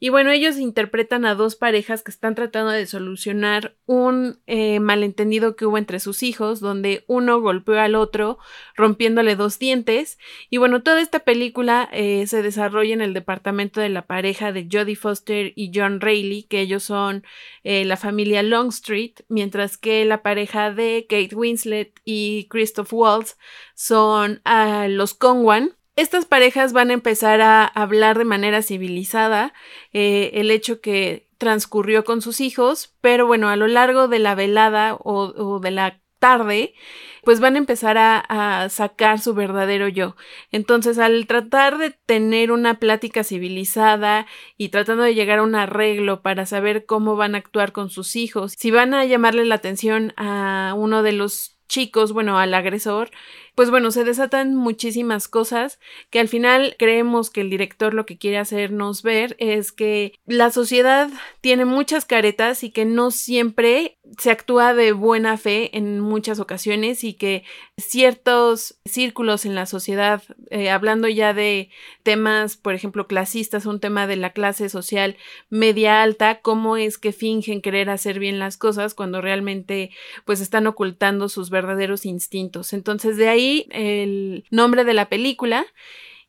Y 0.03 0.09
bueno, 0.09 0.31
ellos 0.31 0.57
interpretan 0.57 1.25
a 1.25 1.35
dos 1.35 1.55
parejas 1.55 2.01
que 2.01 2.09
están 2.09 2.33
tratando 2.33 2.71
de 2.71 2.87
solucionar 2.87 3.75
un 3.85 4.41
eh, 4.47 4.79
malentendido 4.79 5.55
que 5.55 5.67
hubo 5.67 5.77
entre 5.77 5.99
sus 5.99 6.23
hijos, 6.23 6.59
donde 6.59 7.05
uno 7.05 7.39
golpeó 7.39 7.79
al 7.79 7.93
otro 7.93 8.39
rompiéndole 8.75 9.35
dos 9.35 9.59
dientes. 9.59 10.17
Y 10.49 10.57
bueno, 10.57 10.81
toda 10.81 11.01
esta 11.01 11.19
película 11.19 11.87
eh, 11.93 12.25
se 12.25 12.41
desarrolla 12.41 12.95
en 12.95 13.01
el 13.01 13.13
departamento 13.13 13.79
de 13.79 13.89
la 13.89 14.07
pareja 14.07 14.51
de 14.51 14.67
Jodie 14.71 14.95
Foster 14.95 15.53
y 15.55 15.71
John 15.71 16.01
Reilly, 16.01 16.47
que 16.49 16.61
ellos 16.61 16.81
son 16.81 17.23
eh, 17.63 17.85
la 17.85 17.95
familia 17.95 18.41
Longstreet, 18.41 19.23
mientras 19.29 19.77
que 19.77 20.03
la 20.05 20.23
pareja 20.23 20.73
de 20.73 21.05
Kate 21.07 21.35
Winslet 21.35 22.01
y 22.05 22.47
Christoph 22.49 22.91
Waltz 22.91 23.37
son 23.75 24.41
a 24.45 24.87
los 24.87 25.13
Conwan 25.13 25.75
estas 26.01 26.25
parejas 26.25 26.73
van 26.73 26.89
a 26.89 26.93
empezar 26.93 27.41
a 27.41 27.65
hablar 27.65 28.17
de 28.17 28.25
manera 28.25 28.61
civilizada 28.61 29.53
eh, 29.93 30.31
el 30.33 30.51
hecho 30.51 30.81
que 30.81 31.29
transcurrió 31.37 32.03
con 32.03 32.21
sus 32.21 32.39
hijos, 32.39 32.95
pero 33.01 33.25
bueno, 33.25 33.49
a 33.49 33.55
lo 33.55 33.67
largo 33.67 34.07
de 34.07 34.19
la 34.19 34.35
velada 34.35 34.95
o, 34.99 35.59
de 35.59 35.71
la 35.71 35.99
tarde, 36.19 36.75
pues 37.23 37.39
van 37.39 37.55
a 37.55 37.57
empezar 37.57 37.97
a, 37.97 38.67
sacar 38.69 39.19
su 39.19 39.33
verdadero 39.33 39.87
yo. 39.87 40.15
Entonces, 40.51 40.99
al 40.99 41.25
tratar 41.25 41.79
de 41.79 41.91
tener 42.05 42.51
una 42.51 42.79
plática 42.79 43.23
civilizada 43.23 44.27
y 44.55 44.69
tratando 44.69 45.03
de 45.03 45.15
llegar 45.15 45.39
a 45.39 45.43
un 45.43 45.55
arreglo 45.55 46.21
para 46.21 46.45
saber 46.45 46.85
cómo 46.85 47.15
van 47.15 47.33
a 47.33 47.39
actuar 47.39 47.71
con 47.71 47.89
sus 47.89 48.15
hijos, 48.15 48.53
si 48.57 48.69
van 48.69 48.93
a 48.93 49.05
llamarle 49.05 49.45
la 49.45 49.55
atención 49.55 50.13
a 50.17 50.73
uno 50.77 51.01
de 51.01 51.13
los 51.13 51.57
chicos, 51.71 52.11
bueno, 52.11 52.37
al 52.37 52.53
agresor, 52.53 53.11
pues 53.55 53.69
bueno, 53.69 53.91
se 53.91 54.03
desatan 54.03 54.55
muchísimas 54.55 55.27
cosas 55.27 55.79
que 56.09 56.19
al 56.19 56.29
final 56.29 56.75
creemos 56.79 57.29
que 57.29 57.41
el 57.41 57.49
director 57.49 57.93
lo 57.93 58.05
que 58.05 58.17
quiere 58.17 58.37
hacernos 58.37 59.03
ver 59.03 59.35
es 59.39 59.71
que 59.71 60.13
la 60.25 60.51
sociedad 60.51 61.09
tiene 61.41 61.65
muchas 61.65 62.05
caretas 62.05 62.63
y 62.63 62.71
que 62.71 62.85
no 62.85 63.11
siempre 63.11 63.97
se 64.17 64.31
actúa 64.31 64.73
de 64.73 64.93
buena 64.93 65.37
fe 65.37 65.75
en 65.77 65.99
muchas 65.99 66.39
ocasiones 66.39 67.03
y 67.03 67.13
que 67.13 67.43
ciertos 67.77 68.75
círculos 68.85 69.45
en 69.45 69.55
la 69.55 69.65
sociedad, 69.65 70.23
eh, 70.49 70.69
hablando 70.69 71.07
ya 71.07 71.33
de 71.33 71.69
temas, 72.03 72.57
por 72.57 72.73
ejemplo, 72.73 73.07
clasistas, 73.07 73.65
un 73.65 73.79
tema 73.79 74.07
de 74.07 74.15
la 74.15 74.31
clase 74.31 74.69
social 74.69 75.17
media 75.49 76.01
alta, 76.01 76.41
cómo 76.41 76.77
es 76.77 76.97
que 76.97 77.11
fingen 77.11 77.61
querer 77.61 77.89
hacer 77.89 78.19
bien 78.19 78.39
las 78.39 78.57
cosas 78.57 78.93
cuando 78.93 79.21
realmente 79.21 79.91
pues 80.25 80.41
están 80.41 80.67
ocultando 80.67 81.29
sus 81.29 81.49
verdaderos 81.49 82.05
instintos. 82.05 82.73
Entonces 82.73 83.17
de 83.17 83.29
ahí 83.29 83.40
el 83.71 84.45
nombre 84.51 84.83
de 84.83 84.93
la 84.93 85.09
película. 85.09 85.65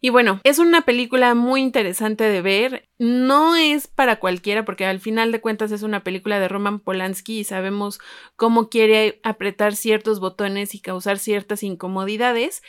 Y 0.05 0.11
bueno, 0.11 0.41
es 0.43 0.59
una 0.59 0.83
película 0.83 1.35
muy 1.35 1.61
interesante 1.61 2.25
de 2.25 2.43
ver. 2.43 2.89
No 2.99 3.55
es 3.55 3.87
para 3.87 4.17
cualquiera 4.19 4.65
porque 4.65 4.85
al 4.85 4.99
final 4.99 5.31
de 5.31 5.41
cuentas 5.41 5.71
es 5.71 5.83
una 5.83 6.03
película 6.03 6.41
de 6.41 6.49
Roman 6.49 6.81
Polanski 6.81 7.39
y 7.39 7.45
sabemos 7.45 8.01
cómo 8.35 8.69
quiere 8.69 9.21
apretar 9.23 9.77
ciertos 9.77 10.19
botones 10.19 10.75
y 10.75 10.81
causar 10.81 11.21
ciertas 11.21 11.63
incomodidades. 11.63 12.63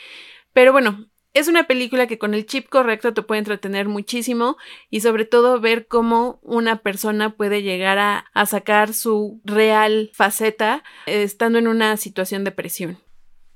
Pero 0.52 0.70
bueno, 0.70 1.08
es 1.34 1.48
una 1.48 1.66
película 1.66 2.06
que 2.06 2.18
con 2.18 2.32
el 2.32 2.46
chip 2.46 2.68
correcto 2.68 3.12
te 3.12 3.22
puede 3.22 3.40
entretener 3.40 3.88
muchísimo 3.88 4.56
y 4.88 5.00
sobre 5.00 5.24
todo 5.24 5.60
ver 5.60 5.88
cómo 5.88 6.38
una 6.42 6.76
persona 6.82 7.36
puede 7.36 7.62
llegar 7.62 7.98
a, 7.98 8.46
sacar 8.46 8.94
su 8.94 9.40
real 9.44 10.10
faceta 10.14 10.84
eh, 11.06 11.24
estando 11.24 11.58
en 11.58 11.66
una 11.66 11.96
situación 11.96 12.44
de 12.44 12.52
presión. 12.52 13.03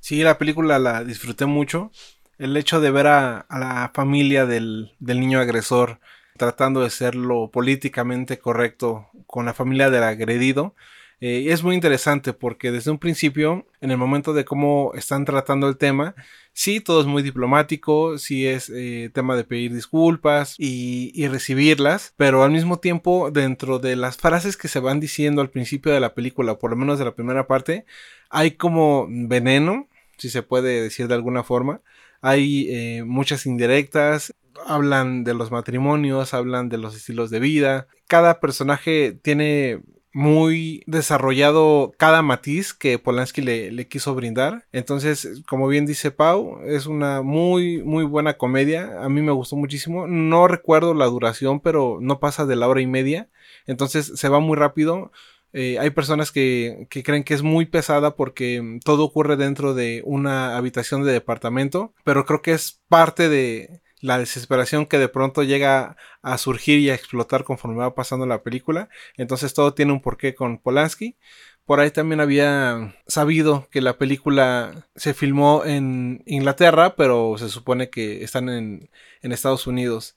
Sí, 0.08 0.22
la 0.22 0.38
película 0.38 0.78
la 0.78 1.04
disfruté 1.04 1.44
mucho. 1.44 1.92
El 2.38 2.56
hecho 2.56 2.80
de 2.80 2.90
ver 2.90 3.08
a, 3.08 3.44
la 3.50 3.90
familia 3.92 4.46
del, 4.46 4.90
niño 5.00 5.38
agresor 5.38 6.00
tratando 6.38 6.80
de 6.80 6.88
ser 6.88 7.14
lo 7.14 7.50
políticamente 7.50 8.38
correcto 8.38 9.10
con 9.26 9.44
la 9.44 9.52
familia 9.52 9.90
del 9.90 10.04
agredido 10.04 10.74
eh, 11.20 11.48
es 11.48 11.62
muy 11.62 11.74
interesante 11.74 12.32
porque 12.32 12.70
desde 12.70 12.90
un 12.90 12.96
principio, 12.96 13.66
en 13.82 13.90
el 13.90 13.98
momento 13.98 14.32
de 14.32 14.46
cómo 14.46 14.92
están 14.94 15.26
tratando 15.26 15.68
el 15.68 15.76
tema, 15.76 16.14
sí, 16.54 16.80
todo 16.80 17.02
es 17.02 17.06
muy 17.06 17.22
diplomático, 17.22 18.16
sí 18.16 18.46
es 18.46 18.72
eh, 18.74 19.10
tema 19.12 19.36
de 19.36 19.44
pedir 19.44 19.74
disculpas 19.74 20.54
y, 20.56 21.12
y, 21.14 21.28
recibirlas, 21.28 22.14
pero 22.16 22.44
al 22.44 22.50
mismo 22.50 22.78
tiempo, 22.78 23.30
dentro 23.30 23.78
de 23.78 23.94
las 23.94 24.16
frases 24.16 24.56
que 24.56 24.68
se 24.68 24.80
van 24.80 25.00
diciendo 25.00 25.42
al 25.42 25.50
principio 25.50 25.92
de 25.92 26.00
la 26.00 26.14
película, 26.14 26.58
por 26.58 26.70
lo 26.70 26.76
menos 26.76 26.98
de 26.98 27.04
la 27.04 27.14
primera 27.14 27.46
parte, 27.46 27.84
hay 28.30 28.52
como 28.52 29.06
veneno 29.10 29.86
si 30.18 30.30
se 30.30 30.42
puede 30.42 30.82
decir 30.82 31.08
de 31.08 31.14
alguna 31.14 31.42
forma. 31.42 31.80
Hay 32.20 32.66
eh, 32.70 33.04
muchas 33.04 33.46
indirectas, 33.46 34.34
hablan 34.66 35.24
de 35.24 35.34
los 35.34 35.50
matrimonios, 35.50 36.34
hablan 36.34 36.68
de 36.68 36.78
los 36.78 36.96
estilos 36.96 37.30
de 37.30 37.40
vida. 37.40 37.86
Cada 38.06 38.40
personaje 38.40 39.18
tiene 39.22 39.80
muy 40.12 40.82
desarrollado 40.86 41.92
cada 41.96 42.22
matiz 42.22 42.74
que 42.74 42.98
Polanski 42.98 43.40
le, 43.40 43.70
le, 43.70 43.86
quiso 43.86 44.14
brindar. 44.14 44.66
Entonces, 44.72 45.42
como 45.48 45.68
bien 45.68 45.86
dice 45.86 46.10
Pau, 46.10 46.60
es 46.64 46.86
una 46.86 47.22
muy, 47.22 47.82
muy 47.84 48.04
buena 48.04 48.34
comedia. 48.34 49.04
A 49.04 49.08
mí 49.08 49.22
me 49.22 49.32
gustó 49.32 49.54
muchísimo. 49.56 50.06
No 50.08 50.48
recuerdo 50.48 50.94
la 50.94 51.06
duración, 51.06 51.60
pero 51.60 51.98
no 52.00 52.18
pasa 52.18 52.46
de 52.46 52.56
la 52.56 52.66
hora 52.68 52.80
y 52.80 52.86
media. 52.86 53.28
Entonces, 53.66 54.12
se 54.14 54.28
va 54.28 54.40
muy 54.40 54.56
rápido. 54.56 55.12
Eh, 55.52 55.78
hay 55.78 55.90
personas 55.90 56.30
que, 56.30 56.86
creen 56.90 57.24
que 57.24 57.34
es 57.34 57.42
muy 57.42 57.66
pesada 57.66 58.16
porque 58.16 58.60
mm, 58.60 58.80
todo 58.80 59.04
ocurre 59.04 59.36
dentro 59.36 59.74
de 59.74 60.02
una 60.04 60.56
habitación 60.56 61.04
de 61.04 61.12
departamento, 61.12 61.94
pero 62.04 62.26
creo 62.26 62.42
que 62.42 62.52
es 62.52 62.82
parte 62.88 63.28
de 63.28 63.82
la 64.00 64.18
desesperación 64.18 64.86
que 64.86 64.98
de 64.98 65.08
pronto 65.08 65.42
llega 65.42 65.96
a 66.22 66.38
surgir 66.38 66.78
y 66.78 66.90
a 66.90 66.94
explotar 66.94 67.44
conforme 67.44 67.78
va 67.78 67.94
pasando 67.94 68.26
la 68.26 68.42
película. 68.42 68.88
Entonces 69.16 69.54
todo 69.54 69.74
tiene 69.74 69.92
un 69.92 70.02
porqué 70.02 70.34
con 70.34 70.58
Polanski. 70.58 71.16
Por 71.64 71.80
ahí 71.80 71.90
también 71.90 72.20
había 72.20 72.96
sabido 73.06 73.68
que 73.70 73.82
la 73.82 73.98
película 73.98 74.88
se 74.96 75.14
filmó 75.14 75.64
en 75.66 76.22
Inglaterra, 76.26 76.96
pero 76.96 77.36
se 77.38 77.48
supone 77.50 77.90
que 77.90 78.24
están 78.24 78.48
en, 78.48 78.90
en 79.20 79.32
Estados 79.32 79.66
Unidos. 79.66 80.16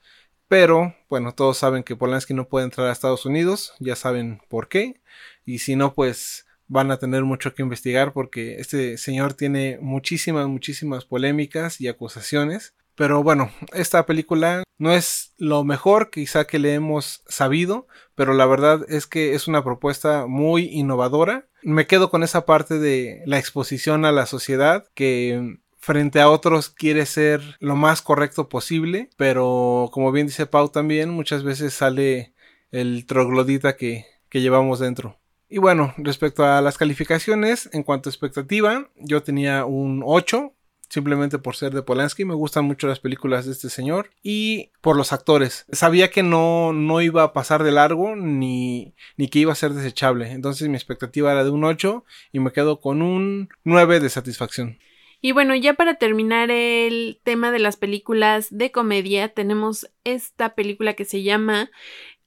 Pero, 0.51 0.93
bueno, 1.09 1.33
todos 1.33 1.57
saben 1.57 1.81
que 1.81 1.95
Polanski 1.95 2.33
no 2.33 2.49
puede 2.49 2.65
entrar 2.65 2.87
a 2.87 2.91
Estados 2.91 3.25
Unidos, 3.25 3.73
ya 3.79 3.95
saben 3.95 4.41
por 4.49 4.67
qué. 4.67 4.99
Y 5.45 5.59
si 5.59 5.77
no, 5.77 5.93
pues 5.93 6.45
van 6.67 6.91
a 6.91 6.99
tener 6.99 7.23
mucho 7.23 7.55
que 7.55 7.61
investigar 7.61 8.11
porque 8.11 8.55
este 8.59 8.97
señor 8.97 9.33
tiene 9.33 9.77
muchísimas, 9.79 10.49
muchísimas 10.49 11.05
polémicas 11.05 11.79
y 11.79 11.87
acusaciones. 11.87 12.75
Pero 12.95 13.23
bueno, 13.23 13.49
esta 13.71 14.05
película 14.05 14.65
no 14.77 14.91
es 14.91 15.33
lo 15.37 15.63
mejor 15.63 16.09
quizá 16.09 16.45
que 16.45 16.59
le 16.59 16.73
hemos 16.73 17.23
sabido, 17.29 17.87
pero 18.13 18.33
la 18.33 18.45
verdad 18.45 18.85
es 18.89 19.07
que 19.07 19.35
es 19.35 19.47
una 19.47 19.63
propuesta 19.63 20.25
muy 20.27 20.65
innovadora. 20.65 21.47
Me 21.63 21.87
quedo 21.87 22.09
con 22.09 22.23
esa 22.23 22.45
parte 22.45 22.77
de 22.77 23.21
la 23.25 23.39
exposición 23.39 24.03
a 24.03 24.11
la 24.11 24.25
sociedad 24.25 24.83
que 24.95 25.60
frente 25.81 26.21
a 26.21 26.29
otros 26.29 26.69
quiere 26.69 27.05
ser 27.05 27.41
lo 27.59 27.75
más 27.75 28.01
correcto 28.01 28.47
posible, 28.47 29.09
pero 29.17 29.89
como 29.91 30.11
bien 30.11 30.27
dice 30.27 30.45
Pau 30.45 30.69
también, 30.69 31.09
muchas 31.09 31.43
veces 31.43 31.73
sale 31.73 32.33
el 32.71 33.05
troglodita 33.05 33.75
que, 33.75 34.05
que 34.29 34.41
llevamos 34.41 34.79
dentro. 34.79 35.17
Y 35.49 35.57
bueno, 35.57 35.93
respecto 35.97 36.45
a 36.45 36.61
las 36.61 36.77
calificaciones, 36.77 37.69
en 37.73 37.83
cuanto 37.83 38.07
a 38.07 38.11
expectativa, 38.11 38.89
yo 38.95 39.21
tenía 39.21 39.65
un 39.65 40.01
8, 40.05 40.53
simplemente 40.87 41.39
por 41.39 41.55
ser 41.55 41.73
de 41.73 41.81
Polanski. 41.81 42.25
Me 42.25 42.35
gustan 42.35 42.63
mucho 42.65 42.87
las 42.87 42.99
películas 42.99 43.45
de 43.45 43.51
este 43.51 43.69
señor 43.69 44.11
y 44.21 44.71
por 44.81 44.95
los 44.95 45.11
actores. 45.11 45.65
Sabía 45.71 46.11
que 46.11 46.23
no, 46.23 46.71
no 46.73 47.01
iba 47.01 47.23
a 47.23 47.33
pasar 47.33 47.63
de 47.63 47.71
largo 47.71 48.15
ni, 48.15 48.93
ni 49.17 49.29
que 49.29 49.39
iba 49.39 49.51
a 49.51 49.55
ser 49.55 49.73
desechable. 49.73 50.31
Entonces 50.31 50.69
mi 50.69 50.75
expectativa 50.75 51.31
era 51.31 51.43
de 51.43 51.49
un 51.49 51.63
8 51.63 52.05
y 52.31 52.39
me 52.39 52.51
quedo 52.51 52.79
con 52.79 53.01
un 53.01 53.49
9 53.63 53.99
de 53.99 54.09
satisfacción. 54.09 54.77
Y 55.21 55.33
bueno, 55.33 55.55
ya 55.55 55.75
para 55.75 55.95
terminar 55.95 56.49
el 56.49 57.19
tema 57.23 57.51
de 57.51 57.59
las 57.59 57.77
películas 57.77 58.47
de 58.49 58.71
comedia, 58.71 59.29
tenemos 59.29 59.91
esta 60.03 60.55
película 60.55 60.95
que 60.95 61.05
se 61.05 61.21
llama 61.21 61.69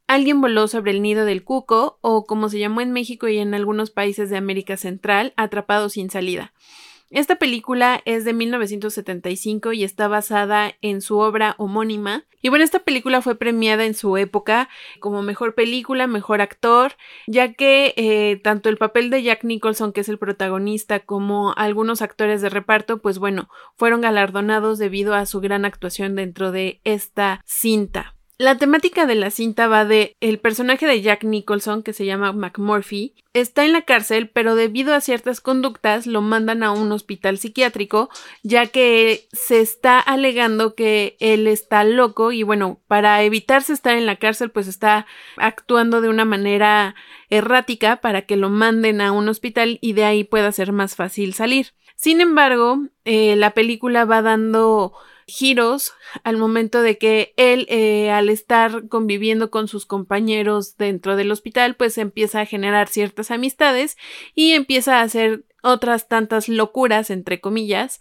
Alguien 0.06 0.40
voló 0.40 0.68
sobre 0.68 0.92
el 0.92 1.02
nido 1.02 1.24
del 1.24 1.42
cuco 1.42 1.98
o 2.02 2.24
como 2.24 2.48
se 2.48 2.60
llamó 2.60 2.80
en 2.82 2.92
México 2.92 3.26
y 3.26 3.38
en 3.38 3.52
algunos 3.52 3.90
países 3.90 4.30
de 4.30 4.36
América 4.36 4.76
Central, 4.76 5.34
Atrapado 5.36 5.88
sin 5.88 6.08
salida. 6.08 6.52
Esta 7.14 7.36
película 7.36 8.02
es 8.06 8.24
de 8.24 8.32
1975 8.32 9.72
y 9.72 9.84
está 9.84 10.08
basada 10.08 10.74
en 10.82 11.00
su 11.00 11.18
obra 11.18 11.54
homónima. 11.58 12.24
Y 12.42 12.48
bueno, 12.48 12.64
esta 12.64 12.80
película 12.80 13.22
fue 13.22 13.36
premiada 13.36 13.84
en 13.84 13.94
su 13.94 14.16
época 14.16 14.68
como 14.98 15.22
mejor 15.22 15.54
película, 15.54 16.08
mejor 16.08 16.40
actor, 16.40 16.94
ya 17.28 17.52
que 17.52 17.94
eh, 17.96 18.40
tanto 18.42 18.68
el 18.68 18.78
papel 18.78 19.10
de 19.10 19.22
Jack 19.22 19.44
Nicholson, 19.44 19.92
que 19.92 20.00
es 20.00 20.08
el 20.08 20.18
protagonista, 20.18 20.98
como 20.98 21.54
algunos 21.56 22.02
actores 22.02 22.42
de 22.42 22.48
reparto, 22.48 23.00
pues 23.00 23.20
bueno, 23.20 23.48
fueron 23.76 24.00
galardonados 24.00 24.80
debido 24.80 25.14
a 25.14 25.24
su 25.24 25.40
gran 25.40 25.64
actuación 25.64 26.16
dentro 26.16 26.50
de 26.50 26.80
esta 26.82 27.42
cinta. 27.46 28.13
La 28.36 28.58
temática 28.58 29.06
de 29.06 29.14
la 29.14 29.30
cinta 29.30 29.68
va 29.68 29.84
de 29.84 30.16
el 30.20 30.40
personaje 30.40 30.86
de 30.86 31.00
Jack 31.00 31.22
Nicholson, 31.22 31.84
que 31.84 31.92
se 31.92 32.04
llama 32.04 32.32
McMurphy, 32.32 33.14
está 33.32 33.64
en 33.64 33.72
la 33.72 33.82
cárcel, 33.82 34.28
pero 34.28 34.56
debido 34.56 34.92
a 34.92 35.00
ciertas 35.00 35.40
conductas 35.40 36.08
lo 36.08 36.20
mandan 36.20 36.64
a 36.64 36.72
un 36.72 36.90
hospital 36.90 37.38
psiquiátrico, 37.38 38.10
ya 38.42 38.66
que 38.66 39.28
se 39.32 39.60
está 39.60 40.00
alegando 40.00 40.74
que 40.74 41.16
él 41.20 41.46
está 41.46 41.84
loco 41.84 42.32
y 42.32 42.42
bueno, 42.42 42.80
para 42.88 43.22
evitarse 43.22 43.72
estar 43.72 43.96
en 43.96 44.04
la 44.06 44.16
cárcel, 44.16 44.50
pues 44.50 44.66
está 44.66 45.06
actuando 45.36 46.00
de 46.00 46.08
una 46.08 46.24
manera 46.24 46.96
errática 47.30 48.00
para 48.00 48.22
que 48.22 48.36
lo 48.36 48.50
manden 48.50 49.00
a 49.00 49.12
un 49.12 49.28
hospital 49.28 49.78
y 49.80 49.92
de 49.92 50.06
ahí 50.06 50.24
pueda 50.24 50.50
ser 50.50 50.72
más 50.72 50.96
fácil 50.96 51.34
salir. 51.34 51.68
Sin 51.94 52.20
embargo, 52.20 52.80
eh, 53.04 53.36
la 53.36 53.52
película 53.52 54.04
va 54.04 54.22
dando 54.22 54.92
giros 55.26 55.92
al 56.22 56.36
momento 56.36 56.82
de 56.82 56.98
que 56.98 57.34
él, 57.36 57.66
eh, 57.68 58.10
al 58.10 58.28
estar 58.28 58.88
conviviendo 58.88 59.50
con 59.50 59.68
sus 59.68 59.86
compañeros 59.86 60.76
dentro 60.76 61.16
del 61.16 61.30
hospital, 61.30 61.76
pues 61.76 61.98
empieza 61.98 62.40
a 62.40 62.46
generar 62.46 62.88
ciertas 62.88 63.30
amistades 63.30 63.96
y 64.34 64.52
empieza 64.52 64.98
a 64.98 65.02
hacer 65.02 65.44
otras 65.62 66.08
tantas 66.08 66.48
locuras, 66.48 67.10
entre 67.10 67.40
comillas, 67.40 67.98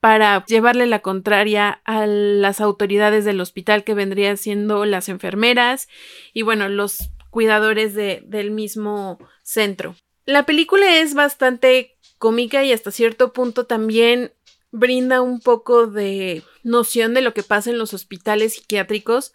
para 0.00 0.44
llevarle 0.46 0.86
la 0.86 0.98
contraria 0.98 1.80
a 1.84 2.06
las 2.06 2.60
autoridades 2.60 3.24
del 3.24 3.40
hospital 3.40 3.84
que 3.84 3.94
vendrían 3.94 4.36
siendo 4.36 4.84
las 4.84 5.08
enfermeras 5.08 5.88
y 6.32 6.42
bueno, 6.42 6.68
los 6.68 7.10
cuidadores 7.30 7.94
de, 7.94 8.22
del 8.26 8.50
mismo 8.50 9.18
centro. 9.42 9.96
La 10.26 10.44
película 10.44 10.98
es 10.98 11.14
bastante 11.14 11.96
cómica 12.18 12.64
y 12.64 12.72
hasta 12.72 12.90
cierto 12.90 13.32
punto 13.32 13.66
también 13.66 14.32
brinda 14.74 15.22
un 15.22 15.40
poco 15.40 15.86
de 15.86 16.42
noción 16.64 17.14
de 17.14 17.22
lo 17.22 17.32
que 17.32 17.44
pasa 17.44 17.70
en 17.70 17.78
los 17.78 17.94
hospitales 17.94 18.54
psiquiátricos. 18.54 19.32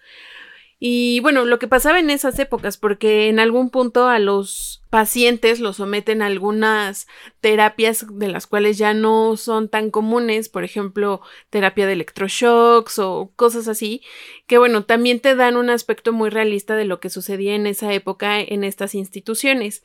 Y 0.80 1.21
bueno, 1.21 1.45
lo 1.45 1.60
que 1.60 1.67
pasaba 1.67 1.99
en 1.99 2.10
esas 2.10 2.38
épocas, 2.39 2.78
porque 2.78 3.30
en 3.30 3.39
algún 3.39 3.69
punto 3.69 4.08
a 4.08 4.19
los 4.19 4.82
pacientes 4.89 5.60
los 5.60 5.78
someten 5.78 6.21
a 6.21 6.25
algunas 6.25 7.08
terapias 7.41 8.06
de 8.10 8.28
las 8.28 8.47
cuales 8.47 8.78
ya 8.78 8.93
no 8.93 9.38
son 9.38 9.69
tan 9.69 9.91
comunes, 9.91 10.49
por 10.49 10.63
ejemplo, 10.63 11.21
terapia 11.49 11.86
de 11.86 11.93
electroshocks 11.93 12.97
o 12.97 13.32
cosas 13.36 13.67
así, 13.67 14.02
que 14.47 14.58
bueno, 14.58 14.86
también 14.86 15.19
te 15.19 15.36
dan 15.36 15.58
un 15.58 15.69
aspecto 15.69 16.12
muy 16.12 16.30
realista 16.32 16.75
de 16.75 16.86
lo 16.86 16.99
que 16.99 17.10
sucedía 17.10 17.54
en 17.54 17.67
esa 17.67 17.93
época 17.93 18.39
en 18.39 18.63
estas 18.63 18.95
instituciones. 18.95 19.84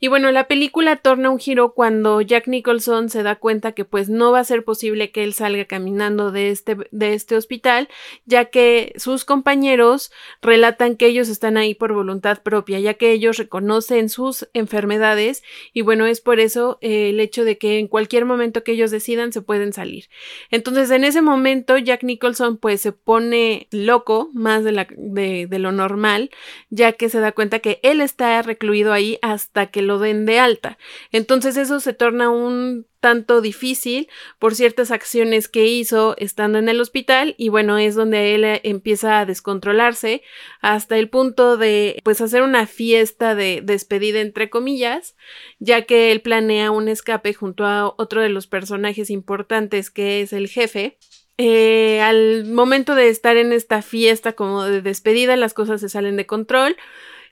Y 0.00 0.08
bueno, 0.08 0.32
la 0.32 0.48
película 0.48 0.96
torna 0.96 1.30
un 1.30 1.38
giro 1.38 1.72
cuando 1.72 2.20
Jack 2.20 2.48
Nicholson 2.48 3.08
se 3.08 3.22
da 3.22 3.36
cuenta 3.36 3.72
que 3.72 3.84
pues 3.84 4.08
no 4.08 4.32
va 4.32 4.40
a 4.40 4.44
ser 4.44 4.64
posible 4.64 5.12
que 5.12 5.22
él 5.22 5.32
salga 5.32 5.64
caminando 5.66 6.32
de 6.32 6.50
este, 6.50 6.76
de 6.90 7.14
este 7.14 7.36
hospital, 7.36 7.88
ya 8.24 8.46
que 8.46 8.92
sus 8.96 9.24
compañeros 9.24 10.10
relatan 10.42 10.96
que 10.96 11.06
ellos 11.06 11.28
están 11.28 11.56
ahí 11.56 11.74
por 11.74 11.92
voluntad 11.92 12.42
propia, 12.42 12.80
ya 12.80 12.94
que 12.94 13.12
ellos 13.12 13.36
reconocen 13.36 14.08
sus 14.08 14.39
enfermedades 14.54 15.42
y 15.72 15.82
bueno, 15.82 16.06
es 16.06 16.20
por 16.20 16.40
eso 16.40 16.78
eh, 16.80 17.10
el 17.10 17.20
hecho 17.20 17.44
de 17.44 17.58
que 17.58 17.78
en 17.78 17.88
cualquier 17.88 18.24
momento 18.24 18.64
que 18.64 18.72
ellos 18.72 18.90
decidan 18.90 19.32
se 19.32 19.42
pueden 19.42 19.72
salir. 19.72 20.08
Entonces 20.50 20.90
en 20.90 21.04
ese 21.04 21.22
momento 21.22 21.78
Jack 21.78 22.02
Nicholson 22.02 22.58
pues 22.58 22.80
se 22.80 22.92
pone 22.92 23.68
loco 23.70 24.30
más 24.32 24.64
de, 24.64 24.72
la, 24.72 24.86
de, 24.96 25.46
de 25.46 25.58
lo 25.58 25.72
normal 25.72 26.30
ya 26.68 26.92
que 26.92 27.08
se 27.08 27.20
da 27.20 27.32
cuenta 27.32 27.60
que 27.60 27.80
él 27.82 28.00
está 28.00 28.40
recluido 28.42 28.92
ahí 28.92 29.18
hasta 29.22 29.66
que 29.66 29.82
lo 29.82 29.98
den 29.98 30.26
de 30.26 30.38
alta. 30.38 30.78
Entonces 31.12 31.56
eso 31.56 31.80
se 31.80 31.92
torna 31.92 32.30
un 32.30 32.86
tanto 33.00 33.40
difícil 33.40 34.08
por 34.38 34.54
ciertas 34.54 34.90
acciones 34.90 35.48
que 35.48 35.66
hizo 35.66 36.14
estando 36.18 36.58
en 36.58 36.68
el 36.68 36.80
hospital 36.80 37.34
y 37.38 37.48
bueno 37.48 37.78
es 37.78 37.94
donde 37.94 38.34
él 38.34 38.44
eh, 38.44 38.60
empieza 38.62 39.20
a 39.20 39.26
descontrolarse 39.26 40.22
hasta 40.60 40.98
el 40.98 41.08
punto 41.08 41.56
de 41.56 42.00
pues 42.04 42.20
hacer 42.20 42.42
una 42.42 42.66
fiesta 42.66 43.34
de 43.34 43.62
despedida 43.64 44.20
entre 44.20 44.50
comillas 44.50 45.16
ya 45.58 45.82
que 45.82 46.12
él 46.12 46.20
planea 46.20 46.70
un 46.70 46.88
escape 46.88 47.34
junto 47.34 47.66
a 47.66 47.94
otro 47.96 48.20
de 48.20 48.28
los 48.28 48.46
personajes 48.46 49.10
importantes 49.10 49.90
que 49.90 50.20
es 50.20 50.32
el 50.32 50.48
jefe. 50.48 50.98
Eh, 51.38 52.02
al 52.02 52.44
momento 52.44 52.94
de 52.94 53.08
estar 53.08 53.38
en 53.38 53.52
esta 53.54 53.80
fiesta 53.80 54.34
como 54.34 54.64
de 54.64 54.82
despedida 54.82 55.36
las 55.36 55.54
cosas 55.54 55.80
se 55.80 55.88
salen 55.88 56.16
de 56.16 56.26
control 56.26 56.76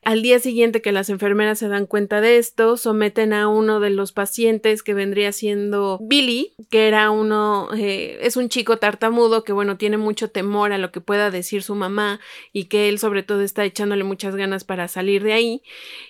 al 0.09 0.23
día 0.23 0.39
siguiente 0.39 0.81
que 0.81 0.91
las 0.91 1.11
enfermeras 1.11 1.59
se 1.59 1.69
dan 1.69 1.85
cuenta 1.85 2.23
de 2.23 2.39
esto, 2.39 2.79
someten 2.79 3.35
a 3.35 3.47
uno 3.47 3.79
de 3.79 3.91
los 3.91 4.13
pacientes 4.13 4.83
que 4.83 4.95
vendría 4.95 5.33
siendo 5.33 5.99
Billy, 6.01 6.55
que 6.71 6.89
era 6.89 7.11
uno, 7.11 7.69
eh, 7.77 8.19
es 8.23 8.39
un 8.39 8.49
chico 8.49 8.79
tartamudo 8.79 9.45
que 9.45 9.53
bueno, 9.53 9.77
tiene 9.77 9.99
mucho 9.99 10.31
temor 10.31 10.73
a 10.73 10.79
lo 10.79 10.93
que 10.93 11.03
pueda 11.03 11.31
decir 11.31 11.63
su 11.63 11.75
mamá 11.75 12.21
y 12.55 12.69
que 12.69 12.89
él 12.89 12.99
sobre 12.99 13.23
todo 13.23 13.43
está 13.43 13.67
echándole 13.67 14.03
muchas 14.03 14.35
ganas 14.35 14.65
para 14.65 14.89
salir 14.89 15.23
de 15.23 15.35
ahí. 15.35 15.63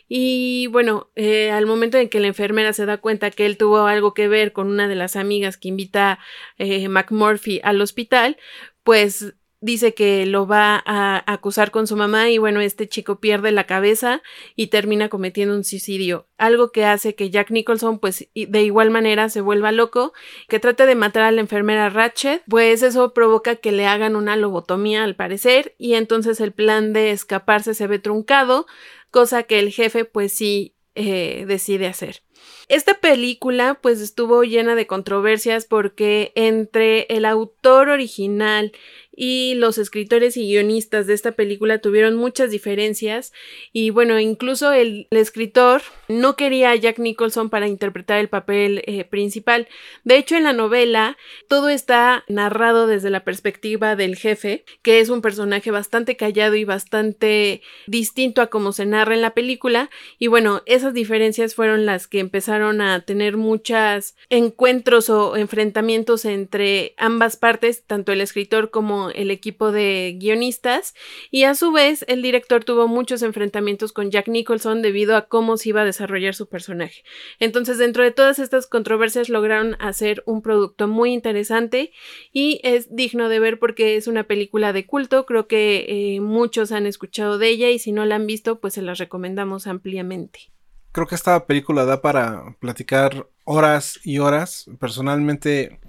Y 0.06 0.68
bueno, 0.68 1.10
eh, 1.16 1.50
al 1.50 1.66
momento 1.66 1.98
en 1.98 2.08
que 2.08 2.20
la 2.20 2.28
enfermera 2.28 2.72
se 2.74 2.86
da 2.86 2.98
cuenta 2.98 3.32
que 3.32 3.46
él 3.46 3.56
tuvo 3.56 3.78
algo 3.78 4.14
que 4.14 4.28
ver 4.28 4.52
con 4.52 4.68
una 4.68 4.86
de 4.86 4.94
las 4.94 5.16
amigas 5.16 5.56
que 5.56 5.70
invita 5.70 6.20
eh, 6.56 6.88
McMurphy 6.88 7.60
al 7.64 7.80
hospital, 7.80 8.36
pues 8.84 9.34
dice 9.60 9.92
que 9.94 10.24
lo 10.26 10.46
va 10.46 10.82
a 10.86 11.22
acusar 11.32 11.70
con 11.70 11.86
su 11.86 11.96
mamá 11.96 12.30
y 12.30 12.38
bueno, 12.38 12.60
este 12.60 12.88
chico 12.88 13.18
pierde 13.18 13.50
la 13.50 13.64
cabeza 13.64 14.22
y 14.54 14.68
termina 14.68 15.08
cometiendo 15.08 15.54
un 15.54 15.64
suicidio, 15.64 16.28
algo 16.38 16.70
que 16.70 16.84
hace 16.84 17.14
que 17.14 17.30
Jack 17.30 17.50
Nicholson 17.50 17.98
pues 17.98 18.28
de 18.34 18.62
igual 18.62 18.90
manera 18.90 19.28
se 19.28 19.40
vuelva 19.40 19.72
loco, 19.72 20.12
que 20.48 20.60
trate 20.60 20.86
de 20.86 20.94
matar 20.94 21.24
a 21.24 21.32
la 21.32 21.40
enfermera 21.40 21.90
Ratchet, 21.90 22.42
pues 22.48 22.82
eso 22.82 23.12
provoca 23.12 23.56
que 23.56 23.72
le 23.72 23.86
hagan 23.86 24.14
una 24.14 24.36
lobotomía 24.36 25.02
al 25.02 25.16
parecer 25.16 25.74
y 25.78 25.94
entonces 25.94 26.40
el 26.40 26.52
plan 26.52 26.92
de 26.92 27.10
escaparse 27.10 27.74
se 27.74 27.86
ve 27.86 27.98
truncado, 27.98 28.66
cosa 29.10 29.42
que 29.42 29.58
el 29.58 29.72
jefe 29.72 30.04
pues 30.04 30.32
sí 30.32 30.76
eh, 30.94 31.44
decide 31.46 31.86
hacer. 31.86 32.22
Esta 32.68 32.94
película 32.94 33.78
pues 33.80 34.00
estuvo 34.00 34.42
llena 34.42 34.74
de 34.74 34.86
controversias 34.86 35.64
porque 35.64 36.32
entre 36.34 37.06
el 37.08 37.24
autor 37.24 37.88
original 37.88 38.72
y 39.20 39.54
los 39.56 39.78
escritores 39.78 40.36
y 40.36 40.46
guionistas 40.46 41.08
de 41.08 41.14
esta 41.14 41.32
película 41.32 41.78
tuvieron 41.78 42.14
muchas 42.14 42.52
diferencias 42.52 43.32
y 43.72 43.90
bueno, 43.90 44.20
incluso 44.20 44.70
el, 44.72 45.08
escritor 45.10 45.82
no 46.06 46.36
quería 46.36 46.70
a 46.70 46.76
Jack 46.76 47.00
Nicholson 47.00 47.50
para 47.50 47.66
interpretar 47.66 48.20
el 48.20 48.28
papel 48.28 48.84
eh, 48.86 49.02
principal. 49.02 49.66
De 50.04 50.16
hecho, 50.16 50.36
en 50.36 50.44
la 50.44 50.52
novela 50.52 51.16
todo 51.48 51.68
está 51.68 52.24
narrado 52.28 52.86
desde 52.86 53.10
la 53.10 53.24
perspectiva 53.24 53.96
del 53.96 54.14
jefe, 54.14 54.64
que 54.82 55.00
es 55.00 55.08
un 55.08 55.20
personaje 55.20 55.72
bastante 55.72 56.16
callado 56.16 56.54
y 56.54 56.64
bastante 56.64 57.62
distinto 57.88 58.40
a 58.40 58.46
como 58.46 58.70
se 58.70 58.86
narra 58.86 59.14
en 59.14 59.22
la 59.22 59.34
película 59.34 59.90
y 60.20 60.28
bueno, 60.28 60.62
esas 60.66 60.94
diferencias 60.94 61.56
fueron 61.56 61.86
las 61.86 62.06
que 62.06 62.20
empezaron 62.20 62.80
a 62.80 63.00
tener 63.00 63.36
muchos 63.36 64.14
encuentros 64.30 65.10
o 65.10 65.36
enfrentamientos 65.36 66.24
entre 66.24 66.94
ambas 66.98 67.36
partes, 67.36 67.82
tanto 67.84 68.12
el 68.12 68.20
escritor 68.20 68.70
como 68.70 69.07
el 69.14 69.30
equipo 69.30 69.72
de 69.72 70.16
guionistas 70.18 70.94
y 71.30 71.44
a 71.44 71.54
su 71.54 71.72
vez 71.72 72.04
el 72.08 72.22
director 72.22 72.64
tuvo 72.64 72.88
muchos 72.88 73.22
enfrentamientos 73.22 73.92
con 73.92 74.10
Jack 74.10 74.28
Nicholson 74.28 74.82
debido 74.82 75.16
a 75.16 75.28
cómo 75.28 75.56
se 75.56 75.70
iba 75.70 75.82
a 75.82 75.84
desarrollar 75.84 76.34
su 76.34 76.48
personaje. 76.48 77.02
Entonces 77.38 77.78
dentro 77.78 78.02
de 78.02 78.10
todas 78.10 78.38
estas 78.38 78.66
controversias 78.66 79.28
lograron 79.28 79.76
hacer 79.80 80.22
un 80.26 80.42
producto 80.42 80.88
muy 80.88 81.12
interesante 81.12 81.92
y 82.32 82.60
es 82.62 82.94
digno 82.94 83.28
de 83.28 83.40
ver 83.40 83.58
porque 83.58 83.96
es 83.96 84.06
una 84.06 84.24
película 84.24 84.72
de 84.72 84.86
culto, 84.86 85.26
creo 85.26 85.46
que 85.46 85.86
eh, 85.88 86.20
muchos 86.20 86.72
han 86.72 86.86
escuchado 86.86 87.38
de 87.38 87.48
ella 87.48 87.70
y 87.70 87.78
si 87.78 87.92
no 87.92 88.04
la 88.04 88.16
han 88.16 88.26
visto 88.26 88.60
pues 88.60 88.74
se 88.74 88.82
las 88.82 88.98
recomendamos 88.98 89.66
ampliamente. 89.66 90.50
Creo 90.92 91.06
que 91.06 91.14
esta 91.14 91.46
película 91.46 91.84
da 91.84 92.00
para 92.00 92.56
platicar 92.60 93.28
horas 93.44 94.00
y 94.04 94.18
horas. 94.18 94.66
Personalmente 94.80 95.80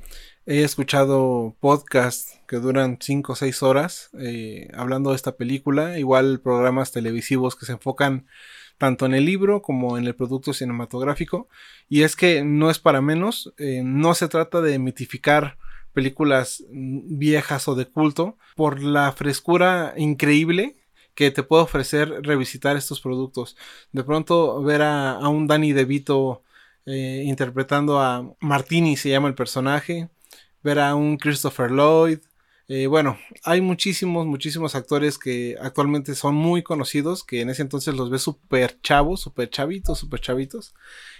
He 0.52 0.64
escuchado 0.64 1.56
podcasts 1.60 2.40
que 2.48 2.56
duran 2.56 2.98
5 3.00 3.34
o 3.34 3.36
6 3.36 3.62
horas 3.62 4.10
eh, 4.20 4.68
hablando 4.74 5.12
de 5.12 5.16
esta 5.16 5.38
película, 5.38 6.00
igual 6.00 6.40
programas 6.40 6.92
televisivos 6.92 7.56
que 7.56 7.68
se 7.68 7.74
enfocan 7.74 8.26
tanto 8.80 9.06
en 9.06 9.14
el 9.14 9.26
libro 9.26 9.62
como 9.62 9.96
en 9.96 10.08
el 10.08 10.16
producto 10.16 10.52
cinematográfico. 10.54 11.50
Y 11.88 12.02
es 12.02 12.16
que 12.16 12.44
no 12.44 12.72
es 12.72 12.80
para 12.80 13.00
menos, 13.00 13.54
eh, 13.60 13.84
no 13.86 14.16
se 14.16 14.28
trata 14.28 14.60
de 14.60 14.80
mitificar 14.80 15.60
películas 15.94 16.64
viejas 16.72 17.68
o 17.68 17.76
de 17.76 17.86
culto 17.86 18.36
por 18.56 18.82
la 18.82 19.12
frescura 19.12 19.94
increíble 19.98 20.78
que 21.14 21.30
te 21.30 21.44
puede 21.44 21.62
ofrecer 21.62 22.24
revisitar 22.24 22.76
estos 22.76 23.02
productos. 23.02 23.56
De 23.92 24.04
pronto 24.04 24.64
ver 24.64 24.82
a, 24.82 25.20
un 25.30 25.46
Danny 25.46 25.74
DeVito 25.74 26.42
eh, 26.88 27.22
interpretando 27.24 28.00
a 28.00 28.34
Martini, 28.40 28.98
se 28.98 29.10
llama 29.10 29.28
el 29.28 29.36
personaje, 29.36 30.10
ver 30.63 30.80
a 30.80 30.95
un 30.95 31.17
Christopher 31.17 31.72
Lloyd. 31.72 32.19
Eh, 32.67 32.88
bueno, 32.88 33.17
hay 33.43 33.62
muchísimos, 33.62 34.28
muchísimos 34.28 34.76
actores 34.76 35.17
que 35.17 35.58
actualmente 35.60 36.13
son 36.13 36.36
muy 36.36 36.62
conocidos, 36.62 37.24
que 37.24 37.41
en 37.41 37.50
ese 37.50 37.63
entonces 37.63 37.95
los 37.95 38.12
ve 38.12 38.19
súper 38.19 38.80
chavos, 38.82 39.22
súper 39.22 39.50
chavitos, 39.50 39.98
súper 39.98 40.22
chavitos. 40.22 40.76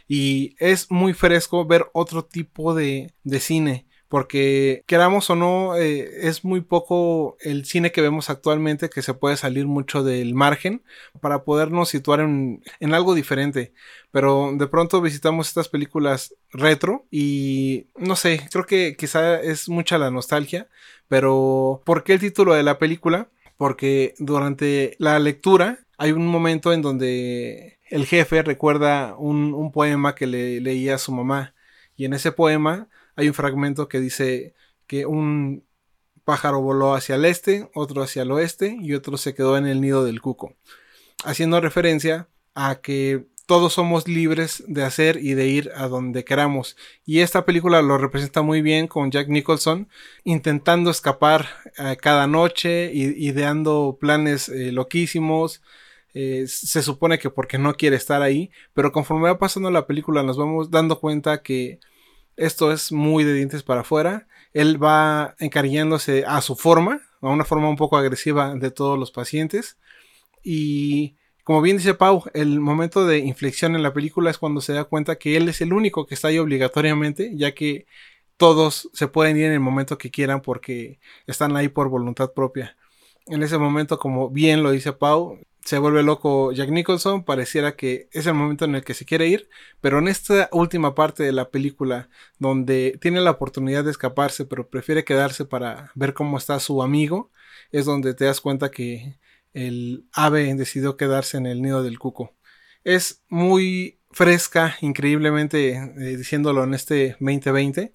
Y 0.08 0.56
es 0.60 0.91
muy 0.91 1.13
fresco 1.13 1.65
ver 1.65 1.88
otro 1.93 2.23
tipo 2.23 2.75
de, 2.75 3.13
de 3.23 3.39
cine 3.39 3.88
porque 4.10 4.84
queramos 4.88 5.30
o 5.30 5.36
no, 5.36 5.76
eh, 5.76 6.28
es 6.28 6.43
muy 6.43 6.62
poco 6.62 7.38
el 7.41 7.65
cine 7.65 7.91
que 7.91 8.02
vemos 8.02 8.32
actualmente 8.32 8.89
que 8.89 9.04
se 9.04 9.13
puede 9.13 9.38
salir 9.38 9.67
mucho 9.67 10.04
del 10.04 10.34
margen 10.34 10.84
para 11.22 11.43
podernos 11.43 11.89
situar 11.89 12.19
en, 12.19 12.63
en, 12.80 12.95
algo 12.95 13.13
diferente. 13.13 13.72
Pero 14.12 14.52
de 14.56 14.67
pronto 14.67 15.00
visitamos 15.00 15.48
estas 15.48 15.69
películas 15.69 16.34
retro 16.52 17.06
y 17.12 17.86
no 17.98 18.15
sé, 18.15 18.48
creo 18.52 18.65
que 18.65 18.95
quizá 18.98 19.39
es 19.39 19.69
mucha 19.69 20.00
la 20.00 20.10
nostalgia, 20.10 20.67
pero 21.08 21.83
¿por 21.86 22.04
qué 22.04 22.13
el 22.13 22.19
título 22.19 22.56
de 22.56 22.63
la 22.63 22.79
película? 22.79 23.29
Porque 23.58 24.15
durante 24.17 24.96
la 24.98 25.19
lectura 25.19 25.79
hay 26.00 26.13
un 26.13 26.25
momento 26.25 26.73
en 26.73 26.81
donde 26.81 27.77
el 27.90 28.08
jefe 28.08 28.42
recuerda 28.42 29.15
un, 29.17 29.54
un 29.54 29.71
poema 29.71 30.15
que 30.15 30.25
le 30.25 30.62
leía 30.62 30.96
a 30.96 31.00
su 31.00 31.12
mamá 31.12 31.54
y 31.96 32.06
en 32.06 32.13
ese 32.13 32.31
poema 32.31 32.88
hay 33.20 33.28
un 33.28 33.34
fragmento 33.34 33.90
que 33.90 34.00
dice 34.00 34.54
que 34.88 35.06
un 35.06 35.65
pájaro 36.24 36.62
voló 36.62 36.94
hacia 36.94 37.15
el 37.15 37.26
este, 37.26 37.70
otro 37.74 38.02
hacia 38.02 38.22
el 38.22 38.32
oeste 38.32 38.78
y 38.80 38.94
otro 38.94 39.17
se 39.17 39.34
quedó 39.34 39.58
en 39.58 39.67
el 39.67 39.82
nido 39.82 40.06
del 40.06 40.22
cuco, 40.22 40.56
haciendo 41.26 41.60
referencia 41.60 42.30
a 42.56 42.80
que 42.82 43.26
todos 43.46 43.74
somos 43.74 44.08
libres 44.08 44.63
de 44.67 44.84
hacer 44.84 45.17
y 45.17 45.34
de 45.34 45.48
ir 45.48 45.72
a 45.76 45.88
donde 45.88 46.24
queramos. 46.24 46.78
Y 47.04 47.22
esta 47.22 47.46
película 47.46 47.82
lo 47.82 47.98
representa 47.98 48.42
muy 48.42 48.62
bien 48.62 48.88
con 48.88 49.12
Jack 49.12 49.28
Nicholson 49.28 49.90
intentando 50.24 50.92
escapar 50.92 51.48
eh, 51.78 51.98
cada 52.00 52.28
noche, 52.28 52.92
ideando 52.94 53.98
planes 54.00 54.50
eh, 54.50 54.72
loquísimos. 54.72 55.62
Eh, 56.13 56.46
se 56.48 56.84
supone 56.84 57.20
que 57.20 57.32
porque 57.32 57.58
no 57.58 57.74
quiere 57.74 57.96
estar 57.96 58.22
ahí, 58.22 58.52
pero 58.74 58.92
conforme 58.92 59.30
va 59.30 59.40
pasando 59.40 59.72
la 59.72 59.88
película 59.88 60.24
nos 60.24 60.38
vamos 60.38 60.72
dando 60.72 61.00
cuenta 61.00 61.42
que 61.42 61.80
esto 62.40 62.71
es 62.71 62.92
muy 62.92 63.23
de 63.23 63.33
dientes 63.33 63.63
para 63.63 63.81
afuera. 63.81 64.27
Él 64.54 64.81
va 64.81 65.35
encariñándose 65.40 66.23
a 66.25 66.42
su 66.42 66.56
forma, 66.56 67.02
a 67.21 67.29
una 67.29 67.46
forma 67.46 67.69
un 67.69 67.75
poco 67.75 67.98
agresiva 67.98 68.56
de 68.56 68.71
todos 68.71 68.98
los 68.98 69.12
pacientes. 69.12 69.77
Y 70.42 71.15
como 71.44 71.62
bien 71.62 71.77
dice 71.77 71.94
Pau, 71.94 72.23
el 72.33 72.60
momento 72.60 73.06
de 73.06 73.19
inflexión 73.19 73.75
en 73.75 73.83
la 73.83 73.94
película 73.94 74.31
es 74.31 74.37
cuando 74.37 74.62
se 74.62 74.73
da 74.73 74.85
cuenta 74.85 75.17
que 75.17 75.35
él 75.35 75.50
es 75.50 75.62
el 75.62 75.73
único 75.73 76.06
que 76.06 76.15
está 76.15 76.29
ahí 76.29 76.37
obligatoriamente, 76.37 77.31
ya 77.35 77.54
que 77.54 77.85
todos 78.37 78.90
se 78.94 79.08
pueden 79.08 79.35
ir 79.35 79.46
en 79.46 79.54
el 79.54 79.60
momento 79.60 79.98
que 79.98 80.12
quieran 80.12 80.42
porque 80.42 81.00
están 81.27 81.58
ahí 81.58 81.67
por 81.67 81.90
voluntad 81.90 82.31
propia. 82.33 82.77
En 83.27 83.44
ese 83.44 83.58
momento, 83.58 84.00
como 84.00 84.29
bien 84.29 84.63
lo 84.63 84.71
dice 84.71 84.94
Pau, 84.94 85.40
se 85.63 85.77
vuelve 85.77 86.03
loco 86.03 86.51
Jack 86.51 86.69
Nicholson, 86.69 87.23
pareciera 87.23 87.75
que 87.75 88.10
es 88.12 88.25
el 88.25 88.33
momento 88.33 88.65
en 88.65 88.75
el 88.75 88.83
que 88.83 88.93
se 88.93 89.05
quiere 89.05 89.27
ir, 89.27 89.49
pero 89.81 89.99
en 89.99 90.07
esta 90.07 90.49
última 90.51 90.95
parte 90.95 91.23
de 91.23 91.31
la 91.31 91.49
película, 91.49 92.10
donde 92.39 92.97
tiene 93.01 93.21
la 93.21 93.31
oportunidad 93.31 93.83
de 93.83 93.91
escaparse, 93.91 94.45
pero 94.45 94.69
prefiere 94.69 95.03
quedarse 95.03 95.45
para 95.45 95.91
ver 95.95 96.13
cómo 96.13 96.37
está 96.37 96.60
su 96.60 96.81
amigo, 96.81 97.31
es 97.71 97.85
donde 97.85 98.13
te 98.13 98.25
das 98.25 98.41
cuenta 98.41 98.71
que 98.71 99.19
el 99.53 100.07
ave 100.13 100.53
decidió 100.55 100.97
quedarse 100.97 101.37
en 101.37 101.45
el 101.45 101.62
nido 101.62 101.83
del 101.83 101.99
cuco. 101.99 102.35
Es 102.83 103.23
muy 103.29 103.99
fresca, 104.12 104.77
increíblemente 104.81 105.73
eh, 105.73 106.17
diciéndolo 106.17 106.63
en 106.63 106.73
este 106.73 107.17
2020, 107.19 107.93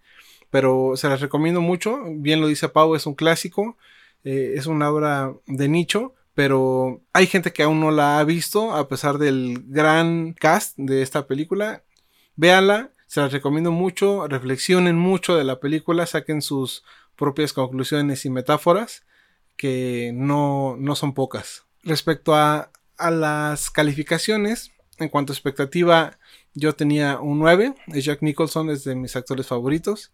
pero 0.51 0.97
se 0.97 1.09
las 1.09 1.21
recomiendo 1.21 1.61
mucho. 1.61 2.01
Bien 2.07 2.41
lo 2.41 2.47
dice 2.47 2.69
Pau, 2.69 2.95
es 2.95 3.07
un 3.07 3.15
clásico, 3.15 3.77
eh, 4.25 4.55
es 4.57 4.67
una 4.67 4.91
obra 4.91 5.35
de 5.47 5.69
nicho, 5.69 6.15
pero 6.35 7.03
hay 7.13 7.27
gente 7.27 7.53
que 7.53 7.63
aún 7.63 7.81
no 7.81 7.91
la 7.91 8.19
ha 8.19 8.25
visto 8.25 8.75
a 8.75 8.89
pesar 8.89 9.19
del 9.19 9.65
gran 9.67 10.33
cast 10.35 10.77
de 10.77 11.03
esta 11.03 11.27
película. 11.27 11.85
Véanla, 12.37 12.91
se 13.07 13.21
las 13.21 13.33
recomiendo 13.33 13.71
mucho, 13.71 14.27
reflexionen 14.27 14.97
mucho 14.97 15.37
de 15.37 15.45
la 15.45 15.61
película, 15.61 16.07
saquen 16.07 16.43
sus 16.43 16.85
propias 17.17 17.53
conclusiones 17.53 18.25
y 18.25 18.31
metáforas 18.31 19.05
que 19.57 20.11
no, 20.15 20.77
no 20.79 20.97
son 20.97 21.15
pocas. 21.15 21.65
Respecto 21.85 22.35
a, 22.35 22.73
a, 22.99 23.11
las 23.13 23.71
calificaciones, 23.71 24.73
en 24.99 25.09
cuanto 25.09 25.33
a 25.33 25.37
expectativa, 25.37 26.19
yo 26.55 26.75
tenía 26.75 27.21
un 27.21 27.39
9. 27.39 27.75
Jack 27.87 28.23
Nicholson 28.23 28.71
es 28.71 28.83
de 28.83 28.97
mis 28.97 29.15
actores 29.15 29.47
favoritos. 29.47 30.11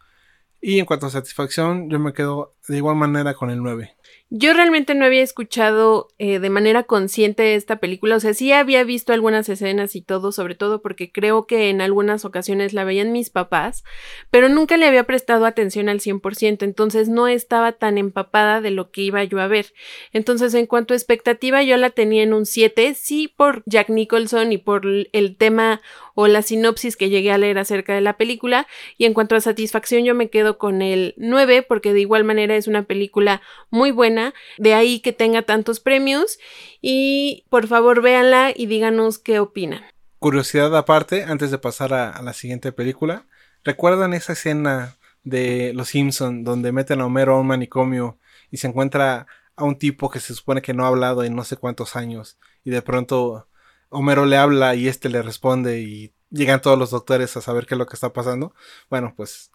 Y 0.61 0.79
en 0.79 0.85
cuanto 0.85 1.07
a 1.07 1.11
satisfacción, 1.11 1.89
yo 1.89 1.99
me 1.99 2.13
quedo 2.13 2.55
de 2.69 2.77
igual 2.77 2.97
manera 2.97 3.35
con 3.35 3.51
el 3.51 3.63
9. 3.63 3.97
Yo 4.33 4.53
realmente 4.53 4.95
no 4.95 5.05
había 5.05 5.25
escuchado 5.25 6.07
eh, 6.19 6.39
de 6.39 6.51
manera 6.51 6.85
consciente 6.85 7.57
esta 7.57 7.81
película, 7.81 8.15
o 8.15 8.21
sea, 8.21 8.33
sí 8.33 8.53
había 8.53 8.85
visto 8.85 9.13
algunas 9.13 9.49
escenas 9.49 9.97
y 9.97 10.03
todo, 10.03 10.31
sobre 10.31 10.55
todo 10.55 10.83
porque 10.83 11.11
creo 11.11 11.49
que 11.49 11.69
en 11.69 11.81
algunas 11.81 12.25
ocasiones 12.25 12.73
la 12.73 12.85
veían 12.85 13.11
mis 13.11 13.29
papás, 13.29 13.83
pero 14.31 14.49
nunca 14.49 14.77
le 14.77 14.87
había 14.87 15.03
prestado 15.03 15.47
atención 15.47 15.89
al 15.89 15.99
100%, 15.99 16.63
entonces 16.63 17.09
no 17.09 17.27
estaba 17.27 17.73
tan 17.73 17.99
empapada 17.99 18.61
de 18.61 18.71
lo 18.71 18.93
que 18.93 19.01
iba 19.03 19.25
yo 19.25 19.41
a 19.41 19.49
ver. 19.49 19.73
Entonces, 20.13 20.55
en 20.55 20.67
cuanto 20.67 20.95
a 20.95 20.97
expectativa, 20.97 21.65
yo 21.65 21.77
la 21.77 21.91
tenía 21.91 22.23
en 22.23 22.33
un 22.33 22.47
7, 22.47 22.95
sí 22.95 23.27
por 23.27 23.65
Jack 23.67 23.89
Nicholson 23.89 24.53
y 24.53 24.59
por 24.59 24.87
el 24.87 25.37
tema 25.39 25.81
o 26.21 26.29
la 26.29 26.43
sinopsis 26.43 26.97
que 26.97 27.09
llegué 27.09 27.33
a 27.33 27.39
leer 27.39 27.59
acerca 27.59 27.95
de 27.95 28.03
la 28.03 28.17
película, 28.19 28.67
y 28.99 29.07
en 29.07 29.15
cuanto 29.15 29.35
a 29.35 29.41
satisfacción, 29.41 30.05
yo 30.05 30.15
me 30.15 30.29
quedo 30.29 30.59
con 30.59 30.83
el 30.83 31.15
9, 31.17 31.63
porque 31.63 31.95
de 31.95 32.01
igual 32.01 32.25
manera 32.25 32.57
es 32.57 32.67
una 32.67 32.83
película 32.83 33.41
muy 33.71 33.91
buena, 33.91 34.35
de 34.59 34.75
ahí 34.75 35.01
que 35.01 35.13
tenga 35.13 35.43
tantos 35.43 35.81
premios 35.81 36.39
y 36.83 37.47
por 37.49 37.67
favor 37.69 38.03
véanla 38.03 38.53
y 38.55 38.67
díganos 38.67 39.19
qué 39.19 39.39
opinan. 39.39 39.83
Curiosidad 40.19 40.77
aparte, 40.77 41.25
antes 41.25 41.51
de 41.51 41.57
pasar 41.57 41.95
a, 41.95 42.21
la 42.21 42.35
siguiente 42.35 42.73
película, 42.73 43.25
¿recuerdan 43.65 44.13
esa 44.13 44.35
escena 44.35 44.97
de 45.25 45.73
Los 45.75 45.89
Simpson 45.89 46.45
donde 46.45 46.73
meten 46.73 47.01
a 47.01 47.07
Homero 47.07 47.37
a 47.37 47.41
un 47.41 47.47
manicomio 47.47 48.19
y 48.51 48.59
se 48.59 48.67
encuentra 48.67 49.27
a 49.57 49.65
un 49.65 49.79
tipo 49.79 50.11
que 50.11 50.21
se 50.21 50.35
supone 50.35 50.61
que 50.61 50.75
no 50.75 50.85
ha 50.85 50.89
hablado 50.89 51.25
en 51.25 51.35
no 51.35 51.45
sé 51.45 51.57
cuántos 51.57 51.97
años 51.97 52.39
y 52.65 52.71
de 52.71 52.83
pronto 52.83 53.47
Homero 53.91 54.25
le 54.25 54.37
habla 54.37 54.75
y 54.75 54.89
este 54.89 55.09
le 55.09 55.23
responde 55.23 55.81
y 55.81 56.15
llegan 56.31 56.63
todos 56.63 56.79
los 56.79 56.91
doctores 56.91 57.37
a 57.37 57.41
saber 57.41 57.67
qué 57.67 57.75
es 57.75 57.79
lo 57.79 57.87
que 57.87 57.95
está 57.95 58.13
pasando? 58.13 58.55
Bueno, 58.89 59.15
pues 59.17 59.51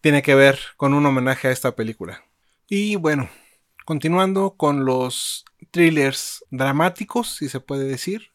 tiene 0.00 0.22
que 0.22 0.34
ver 0.34 0.58
con 0.76 0.94
un 0.94 1.06
homenaje 1.06 1.48
a 1.48 1.50
esta 1.50 1.76
película. 1.76 2.24
Y 2.68 2.96
bueno, 2.96 3.28
continuando 3.84 4.54
con 4.56 4.84
los 4.84 5.44
thrillers 5.70 6.44
dramáticos, 6.50 7.36
si 7.36 7.48
se 7.48 7.60
puede 7.60 7.84
decir, 7.84 8.32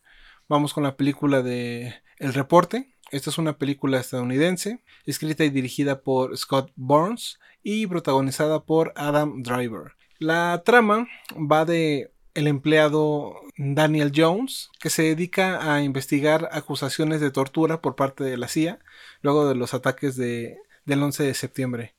vamos 0.47 0.74
con 0.74 0.84
la 0.84 0.95
película 0.95 1.41
de 1.41 1.95
El 2.18 2.34
Reporte. 2.34 2.95
Esta 3.12 3.32
es 3.32 3.38
una 3.39 3.58
película 3.58 4.00
estadounidense, 4.00 4.84
escrita 5.06 5.43
y 5.43 5.50
dirigida 5.50 6.02
por 6.02 6.38
Scott 6.38 6.72
Burns 6.76 7.39
y 7.64 7.88
protagonizada 7.88 8.64
por 8.64 8.93
Adam 8.95 9.41
Driver. 9.41 9.93
La 10.20 10.62
trama 10.64 11.08
va 11.36 11.66
de 11.66 12.12
el 12.40 12.48
empleado 12.48 13.42
Daniel 13.58 14.12
Jones, 14.16 14.70
que 14.80 14.90
se 14.90 15.04
dedica 15.04 15.74
a 15.74 15.84
investigar 15.84 16.50
acusaciones 16.52 17.22
de 17.22 17.32
tortura 17.32 17.82
por 17.82 17.96
parte 17.96 18.24
de 18.24 18.38
la 18.38 18.48
CIA 18.48 18.80
luego 19.22 19.48
de 19.48 19.56
los 19.56 19.74
ataques 19.74 20.16
de, 20.16 20.58
del 20.86 21.04
11 21.04 21.24
de 21.24 21.34
septiembre. 21.34 21.96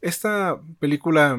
Esta 0.00 0.60
película 0.78 1.38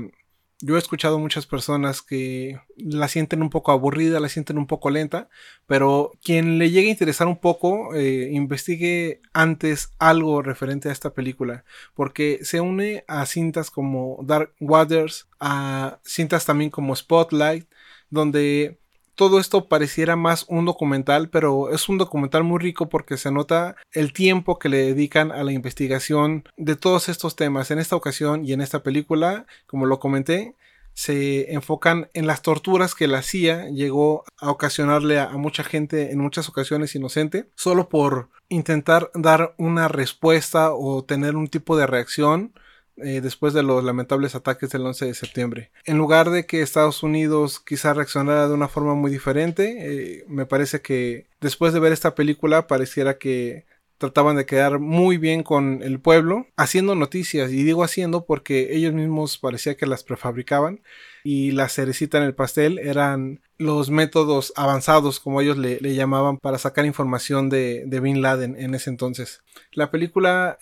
yo 0.64 0.76
he 0.76 0.80
escuchado 0.80 1.18
muchas 1.18 1.48
personas 1.48 2.02
que 2.02 2.60
la 2.78 3.08
sienten 3.08 3.42
un 3.42 3.50
poco 3.50 3.72
aburrida, 3.72 4.20
la 4.20 4.30
sienten 4.30 4.58
un 4.58 4.68
poco 4.68 4.92
lenta, 4.92 5.28
pero 5.66 6.12
quien 6.24 6.60
le 6.60 6.70
llegue 6.70 6.88
a 6.88 6.92
interesar 6.92 7.28
un 7.28 7.40
poco, 7.40 7.96
eh, 7.96 8.30
investigue 8.32 9.22
antes 9.34 9.94
algo 9.98 10.42
referente 10.44 10.90
a 10.90 10.92
esta 10.92 11.14
película, 11.14 11.66
porque 11.96 12.40
se 12.44 12.62
une 12.62 13.04
a 13.08 13.26
cintas 13.26 13.72
como 13.72 14.20
Dark 14.24 14.54
Waters, 14.60 15.28
a 15.40 16.00
cintas 16.06 16.46
también 16.46 16.70
como 16.70 16.96
Spotlight, 16.96 17.68
donde 18.12 18.78
todo 19.16 19.40
esto 19.40 19.68
pareciera 19.68 20.16
más 20.16 20.46
un 20.48 20.66
documental, 20.66 21.30
pero 21.30 21.72
es 21.72 21.90
un 21.90 21.98
documental 21.98 22.44
muy 22.44 22.60
rico 22.60 22.90
porque 22.90 23.18
se 23.18 23.32
nota 23.32 23.76
el 23.92 24.14
tiempo 24.14 24.58
que 24.58 24.70
le 24.70 24.78
dedican 24.78 25.32
a 25.32 25.44
la 25.44 25.52
investigación 25.52 26.44
de 26.58 26.76
todos 26.76 27.10
estos 27.10 27.36
temas. 27.36 27.72
En 27.72 27.80
esta 27.80 27.96
ocasión 27.96 28.46
y 28.46 28.54
en 28.54 28.62
esta 28.62 28.84
película, 28.84 29.46
como 29.68 29.86
lo 29.86 30.00
comenté, 30.00 30.56
se 30.94 31.54
enfocan 31.54 32.10
en 32.14 32.28
las 32.28 32.42
torturas 32.42 32.96
que 32.96 33.08
la 33.08 33.22
CIA 33.22 33.70
llegó 33.70 34.24
a 34.38 34.52
ocasionarle 34.52 35.20
a, 35.20 35.30
mucha 35.30 35.64
gente 35.64 36.12
en 36.12 36.20
muchas 36.20 36.50
ocasiones 36.50 36.96
inocente, 36.96 37.50
solo 37.56 37.90
por 37.90 38.30
intentar 38.50 39.10
dar 39.14 39.54
una 39.58 39.88
respuesta 39.88 40.74
o 40.74 41.04
tener 41.04 41.36
un 41.36 41.48
tipo 41.48 41.78
de 41.78 41.88
reacción 41.88 42.54
eh, 42.98 43.22
después 43.22 43.54
de 43.54 43.64
los 43.64 43.84
lamentables 43.84 44.36
ataques 44.36 44.70
del 44.70 44.86
11 44.86 45.06
de 45.06 45.14
septiembre. 45.14 45.72
En 45.86 45.98
lugar 45.98 46.30
de 46.30 46.46
que 46.46 46.62
Estados 46.62 47.04
Unidos 47.04 47.60
quizá 47.60 47.94
reaccionara 47.94 48.48
de 48.48 48.54
una 48.54 48.68
forma 48.68 48.96
muy 48.96 49.10
diferente, 49.12 49.78
eh, 49.80 50.26
me 50.28 50.46
parece 50.46 50.82
que 50.82 51.28
después 51.40 51.74
de 51.74 51.80
ver 51.80 51.94
esta 51.94 52.16
película 52.16 52.68
pareciera 52.68 53.18
que 53.18 53.66
trataban 54.02 54.36
de 54.36 54.48
quedar 54.48 54.80
muy 54.80 55.18
bien 55.18 55.44
con 55.44 55.84
el 55.84 56.00
pueblo, 56.00 56.48
haciendo 56.58 56.96
noticias, 56.96 57.52
y 57.52 57.64
digo 57.64 57.84
haciendo 57.84 58.26
porque 58.26 58.76
ellos 58.76 58.94
mismos 58.94 59.38
parecía 59.38 59.78
que 59.78 59.86
las 59.86 60.04
prefabricaban, 60.04 60.82
y 61.24 61.52
la 61.52 61.70
cerecita 61.70 62.18
en 62.18 62.24
el 62.24 62.34
pastel 62.34 62.80
eran 62.80 63.42
los 63.60 63.92
métodos 63.92 64.54
avanzados, 64.56 65.20
como 65.20 65.40
ellos 65.40 65.58
le, 65.58 65.80
llamaban, 65.94 66.38
para 66.38 66.58
sacar 66.58 66.86
información 66.86 67.50
de, 67.50 67.84
de 67.86 68.00
Bin 68.00 68.24
Laden 68.24 68.56
en 68.58 68.74
ese 68.74 68.90
entonces. 68.90 69.44
La 69.72 69.92
película 69.92 70.58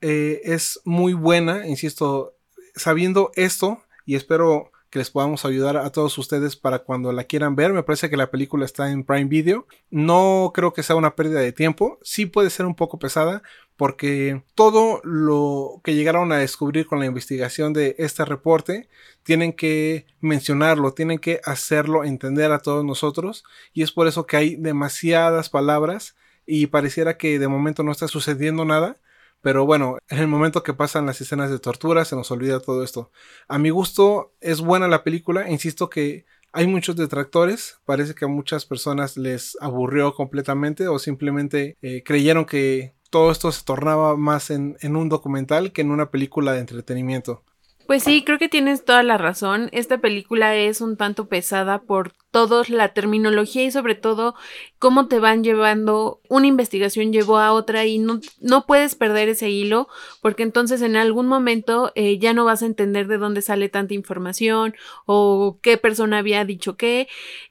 eh, 0.00 0.40
es 0.44 0.80
muy 0.84 1.12
buena, 1.12 1.66
insisto, 1.66 2.34
sabiendo 2.74 3.30
esto, 3.34 3.82
y 4.06 4.16
espero 4.16 4.70
que 4.94 5.00
les 5.00 5.10
podamos 5.10 5.44
ayudar 5.44 5.76
a 5.76 5.90
todos 5.90 6.16
ustedes 6.18 6.54
para 6.54 6.78
cuando 6.78 7.10
la 7.10 7.24
quieran 7.24 7.56
ver. 7.56 7.72
Me 7.72 7.82
parece 7.82 8.08
que 8.08 8.16
la 8.16 8.30
película 8.30 8.64
está 8.64 8.92
en 8.92 9.02
Prime 9.02 9.24
Video. 9.24 9.66
No 9.90 10.52
creo 10.54 10.72
que 10.72 10.84
sea 10.84 10.94
una 10.94 11.16
pérdida 11.16 11.40
de 11.40 11.50
tiempo. 11.50 11.98
Sí 12.04 12.26
puede 12.26 12.48
ser 12.48 12.64
un 12.64 12.76
poco 12.76 13.00
pesada 13.00 13.42
porque 13.76 14.44
todo 14.54 15.00
lo 15.02 15.80
que 15.82 15.96
llegaron 15.96 16.30
a 16.30 16.38
descubrir 16.38 16.86
con 16.86 17.00
la 17.00 17.06
investigación 17.06 17.72
de 17.72 17.96
este 17.98 18.24
reporte 18.24 18.88
tienen 19.24 19.52
que 19.52 20.06
mencionarlo, 20.20 20.94
tienen 20.94 21.18
que 21.18 21.40
hacerlo 21.44 22.04
entender 22.04 22.52
a 22.52 22.60
todos 22.60 22.84
nosotros 22.84 23.42
y 23.72 23.82
es 23.82 23.90
por 23.90 24.06
eso 24.06 24.26
que 24.26 24.36
hay 24.36 24.54
demasiadas 24.54 25.50
palabras 25.50 26.14
y 26.46 26.68
pareciera 26.68 27.16
que 27.16 27.40
de 27.40 27.48
momento 27.48 27.82
no 27.82 27.90
está 27.90 28.06
sucediendo 28.06 28.64
nada 28.64 28.98
pero 29.44 29.66
bueno, 29.66 29.98
en 30.08 30.20
el 30.20 30.26
momento 30.26 30.62
que 30.62 30.72
pasan 30.72 31.04
las 31.04 31.20
escenas 31.20 31.50
de 31.50 31.58
tortura 31.58 32.06
se 32.06 32.16
nos 32.16 32.30
olvida 32.30 32.60
todo 32.60 32.82
esto. 32.82 33.10
A 33.46 33.58
mi 33.58 33.68
gusto 33.68 34.32
es 34.40 34.62
buena 34.62 34.88
la 34.88 35.04
película, 35.04 35.50
insisto 35.50 35.90
que 35.90 36.24
hay 36.50 36.66
muchos 36.66 36.96
detractores, 36.96 37.78
parece 37.84 38.14
que 38.14 38.24
a 38.24 38.28
muchas 38.28 38.64
personas 38.64 39.18
les 39.18 39.58
aburrió 39.60 40.14
completamente 40.14 40.88
o 40.88 40.98
simplemente 40.98 41.76
eh, 41.82 42.02
creyeron 42.02 42.46
que 42.46 42.94
todo 43.10 43.30
esto 43.30 43.52
se 43.52 43.64
tornaba 43.64 44.16
más 44.16 44.48
en, 44.48 44.78
en 44.80 44.96
un 44.96 45.10
documental 45.10 45.72
que 45.72 45.82
en 45.82 45.90
una 45.90 46.10
película 46.10 46.54
de 46.54 46.60
entretenimiento. 46.60 47.44
Pues 47.86 48.02
sí, 48.02 48.24
creo 48.24 48.38
que 48.38 48.48
tienes 48.48 48.82
toda 48.82 49.02
la 49.02 49.18
razón. 49.18 49.68
Esta 49.72 49.98
película 49.98 50.56
es 50.56 50.80
un 50.80 50.96
tanto 50.96 51.28
pesada 51.28 51.82
por 51.82 52.14
toda 52.34 52.64
la 52.66 52.88
terminología 52.88 53.62
y 53.62 53.70
sobre 53.70 53.94
todo 53.94 54.34
cómo 54.80 55.06
te 55.06 55.20
van 55.20 55.44
llevando, 55.44 56.20
una 56.28 56.48
investigación 56.48 57.12
llevó 57.12 57.38
a 57.38 57.52
otra 57.52 57.86
y 57.86 58.00
no, 58.00 58.20
no 58.40 58.66
puedes 58.66 58.96
perder 58.96 59.28
ese 59.28 59.50
hilo 59.50 59.86
porque 60.20 60.42
entonces 60.42 60.82
en 60.82 60.96
algún 60.96 61.28
momento 61.28 61.92
eh, 61.94 62.18
ya 62.18 62.32
no 62.32 62.44
vas 62.44 62.64
a 62.64 62.66
entender 62.66 63.06
de 63.06 63.18
dónde 63.18 63.40
sale 63.40 63.68
tanta 63.68 63.94
información 63.94 64.74
o 65.06 65.58
qué 65.62 65.78
persona 65.78 66.18
había 66.18 66.44
dicho 66.44 66.76
qué. 66.76 67.06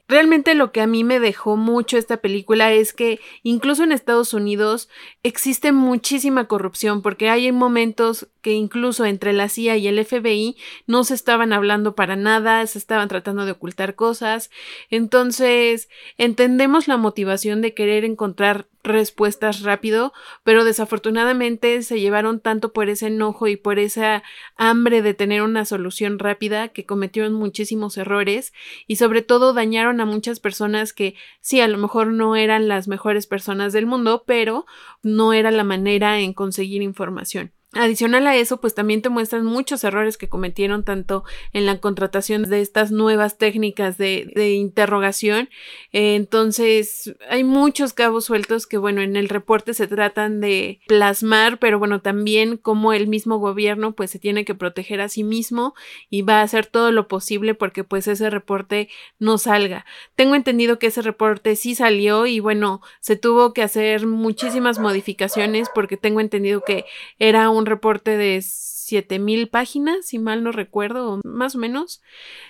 Realmente 0.10 0.54
lo 0.54 0.74
que 0.74 0.82
a 0.82 0.86
mí 0.86 1.06
me 1.06 1.22
dejó 1.22 1.56
mucho 1.56 1.98
esta 1.98 2.18
película 2.18 2.74
es 2.74 2.92
que 2.92 3.22
incluso 3.42 3.84
en 3.84 3.94
Estados 3.94 4.34
Unidos 4.34 4.90
existe 5.24 5.72
muchísima 5.72 6.46
corrupción 6.48 7.02
porque 7.02 7.30
hay 7.30 7.50
momentos 7.54 8.28
que 8.42 8.52
incluso 8.52 9.06
entre 9.06 9.32
la 9.32 9.48
CIA 9.48 9.78
y 9.78 9.88
el 9.88 10.06
FBI 10.06 10.58
no 10.88 11.06
se 11.06 11.14
estaban 11.14 11.54
hablando 11.54 11.96
para 11.96 12.18
nada, 12.18 12.68
se 12.68 12.78
estaban 12.78 13.08
tratando 13.08 13.46
de 13.46 13.54
ocultar 13.54 13.96
cosas 13.96 14.52
entonces, 14.90 15.90
entendemos 16.18 16.88
la 16.88 16.98
motivación 16.98 17.62
de 17.62 17.74
querer 17.74 18.06
encontrar 18.06 18.68
respuestas 18.84 19.62
rápido, 19.62 20.14
pero 20.44 20.66
desafortunadamente 20.66 21.82
se 21.84 22.00
llevaron 22.00 22.42
tanto 22.42 22.74
por 22.74 22.90
ese 22.90 23.08
enojo 23.08 23.48
y 23.48 23.56
por 23.56 23.80
esa 23.80 24.24
hambre 24.58 25.02
de 25.02 25.14
tener 25.14 25.42
una 25.42 25.66
solución 25.66 26.20
rápida 26.20 26.68
que 26.70 26.86
cometieron 26.86 27.34
muchísimos 27.34 27.98
errores 27.98 28.54
y 28.86 28.98
sobre 28.98 29.22
todo 29.22 29.54
dañaron 29.54 30.02
a 30.02 30.06
muchas 30.06 30.40
personas 30.40 30.94
que 30.94 31.16
sí, 31.40 31.62
a 31.62 31.68
lo 31.68 31.78
mejor 31.78 32.08
no 32.08 32.36
eran 32.36 32.68
las 32.68 32.88
mejores 32.88 33.26
personas 33.26 33.74
del 33.74 33.86
mundo, 33.86 34.24
pero 34.28 34.66
no 35.02 35.34
era 35.34 35.52
la 35.52 35.64
manera 35.64 36.20
en 36.20 36.34
conseguir 36.34 36.82
información. 36.82 37.54
Adicional 37.76 38.28
a 38.28 38.36
eso, 38.36 38.62
pues 38.62 38.76
también 38.76 39.02
te 39.02 39.10
muestran 39.10 39.46
muchos 39.46 39.84
errores 39.84 40.18
que 40.18 40.30
cometieron 40.30 40.84
tanto 40.84 41.24
en 41.54 41.66
la 41.66 41.80
contratación 41.80 42.44
de 42.44 42.62
estas 42.62 42.92
nuevas 42.92 43.40
técnicas 43.40 43.98
de, 43.98 44.54
interrogación. 44.54 45.50
Entonces, 45.92 47.16
hay 47.30 47.44
muchos 47.44 47.94
cabos 47.94 48.26
sueltos 48.26 48.68
que, 48.68 48.78
bueno, 48.78 49.02
en 49.02 49.16
el 49.16 49.28
reporte 49.28 49.74
se 49.74 49.88
tratan 49.88 50.40
de 50.40 50.82
plasmar, 50.88 51.58
pero 51.58 51.80
bueno, 51.80 52.00
también 52.02 52.58
como 52.58 52.94
el 52.94 53.08
mismo 53.08 53.38
gobierno, 53.38 53.94
pues 53.94 54.12
se 54.12 54.20
tiene 54.20 54.46
que 54.46 54.54
proteger 54.54 55.02
a 55.02 55.10
sí 55.10 55.24
mismo 55.24 55.74
y 56.12 56.22
va 56.22 56.42
a 56.42 56.44
hacer 56.44 56.68
todo 56.68 56.92
lo 56.92 57.08
posible 57.08 57.56
porque 57.56 57.84
pues 57.84 58.08
ese 58.08 58.30
reporte 58.30 58.90
no 59.18 59.40
salga. 59.40 59.86
Tengo 60.16 60.36
entendido 60.36 60.78
que 60.78 60.88
ese 60.88 61.02
reporte 61.02 61.56
sí 61.56 61.74
salió 61.74 62.28
y 62.28 62.40
bueno, 62.40 62.82
se 63.00 63.16
tuvo 63.16 63.54
que 63.54 63.64
hacer 63.64 64.06
muchísimas 64.06 64.78
modificaciones 64.78 65.70
porque 65.74 65.98
tengo 65.98 66.20
entendido 66.20 66.62
que 66.64 66.86
era 67.18 67.50
un 67.50 67.63
reporte 67.66 68.18
de 68.18 68.42
7000 68.42 69.50
páginas, 69.50 70.06
si 70.06 70.20
mal 70.20 70.44
no 70.44 70.52
recuerdo, 70.52 71.22
más 71.24 71.56
o 71.56 71.58
menos. 71.58 72.02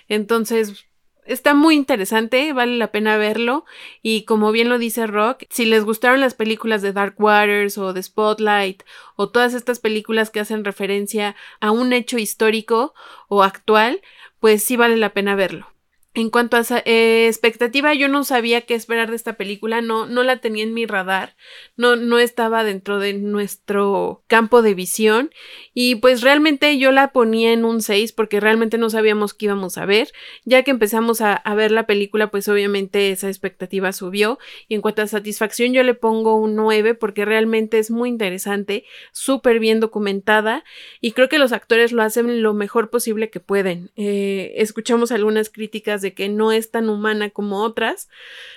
Entonces, 0.08 0.86
está 1.26 1.54
muy 1.54 1.74
interesante, 1.74 2.52
vale 2.52 2.76
la 2.76 2.92
pena 2.92 3.16
verlo. 3.16 3.64
Y 4.02 4.24
como 4.24 4.52
bien 4.52 4.68
lo 4.68 4.78
dice 4.78 5.06
Rock, 5.06 5.44
si 5.50 5.64
les 5.64 5.84
gustaron 5.84 6.20
las 6.20 6.34
películas 6.34 6.82
de 6.82 6.92
Dark 6.92 7.14
Waters 7.18 7.78
o 7.78 7.92
de 7.92 8.02
Spotlight 8.02 8.82
o 9.16 9.30
todas 9.30 9.54
estas 9.54 9.78
películas 9.78 10.30
que 10.30 10.40
hacen 10.40 10.64
referencia 10.64 11.36
a 11.60 11.70
un 11.70 11.92
hecho 11.92 12.18
histórico 12.18 12.94
o 13.28 13.42
actual, 13.42 14.00
pues 14.40 14.62
sí 14.62 14.76
vale 14.76 14.96
la 14.96 15.14
pena 15.14 15.34
verlo. 15.34 15.73
En 16.16 16.30
cuanto 16.30 16.56
a 16.56 16.62
eh, 16.84 17.26
expectativa, 17.26 17.92
yo 17.92 18.06
no 18.06 18.22
sabía 18.22 18.60
qué 18.60 18.76
esperar 18.76 19.10
de 19.10 19.16
esta 19.16 19.32
película, 19.32 19.80
no, 19.80 20.06
no 20.06 20.22
la 20.22 20.36
tenía 20.36 20.62
en 20.62 20.72
mi 20.72 20.86
radar, 20.86 21.34
no, 21.76 21.96
no 21.96 22.20
estaba 22.20 22.62
dentro 22.62 23.00
de 23.00 23.14
nuestro 23.14 24.22
campo 24.28 24.62
de 24.62 24.74
visión 24.74 25.32
y 25.74 25.96
pues 25.96 26.20
realmente 26.22 26.78
yo 26.78 26.92
la 26.92 27.10
ponía 27.10 27.52
en 27.52 27.64
un 27.64 27.82
6 27.82 28.12
porque 28.12 28.38
realmente 28.38 28.78
no 28.78 28.90
sabíamos 28.90 29.34
qué 29.34 29.46
íbamos 29.46 29.76
a 29.76 29.86
ver, 29.86 30.12
ya 30.44 30.62
que 30.62 30.70
empezamos 30.70 31.20
a, 31.20 31.42
ver 31.56 31.72
la 31.72 31.86
película 31.86 32.30
pues 32.30 32.48
obviamente 32.48 33.10
esa 33.10 33.26
expectativa 33.26 33.92
subió 33.92 34.38
y 34.68 34.76
en 34.76 34.82
cuanto 34.82 35.02
a 35.02 35.08
satisfacción 35.08 35.72
yo 35.72 35.82
le 35.82 35.94
pongo 35.94 36.36
un 36.36 36.54
9 36.54 36.94
porque 36.94 37.24
realmente 37.24 37.80
es 37.80 37.90
muy 37.90 38.08
interesante, 38.08 38.84
súper 39.10 39.58
bien 39.58 39.80
documentada 39.80 40.62
y 41.00 41.10
creo 41.10 41.28
que 41.28 41.40
los 41.40 41.50
actores 41.50 41.90
lo 41.90 42.04
hacen 42.04 42.40
lo 42.40 42.54
mejor 42.54 42.90
posible 42.90 43.30
que 43.30 43.40
pueden. 43.40 43.90
Eh, 43.96 44.54
escuchamos 44.58 45.10
algunas 45.10 45.50
críticas 45.50 46.03
de 46.04 46.14
que 46.14 46.28
no 46.28 46.52
es 46.52 46.70
tan 46.70 46.88
humana 46.88 47.30
como 47.30 47.64
otras, 47.64 48.08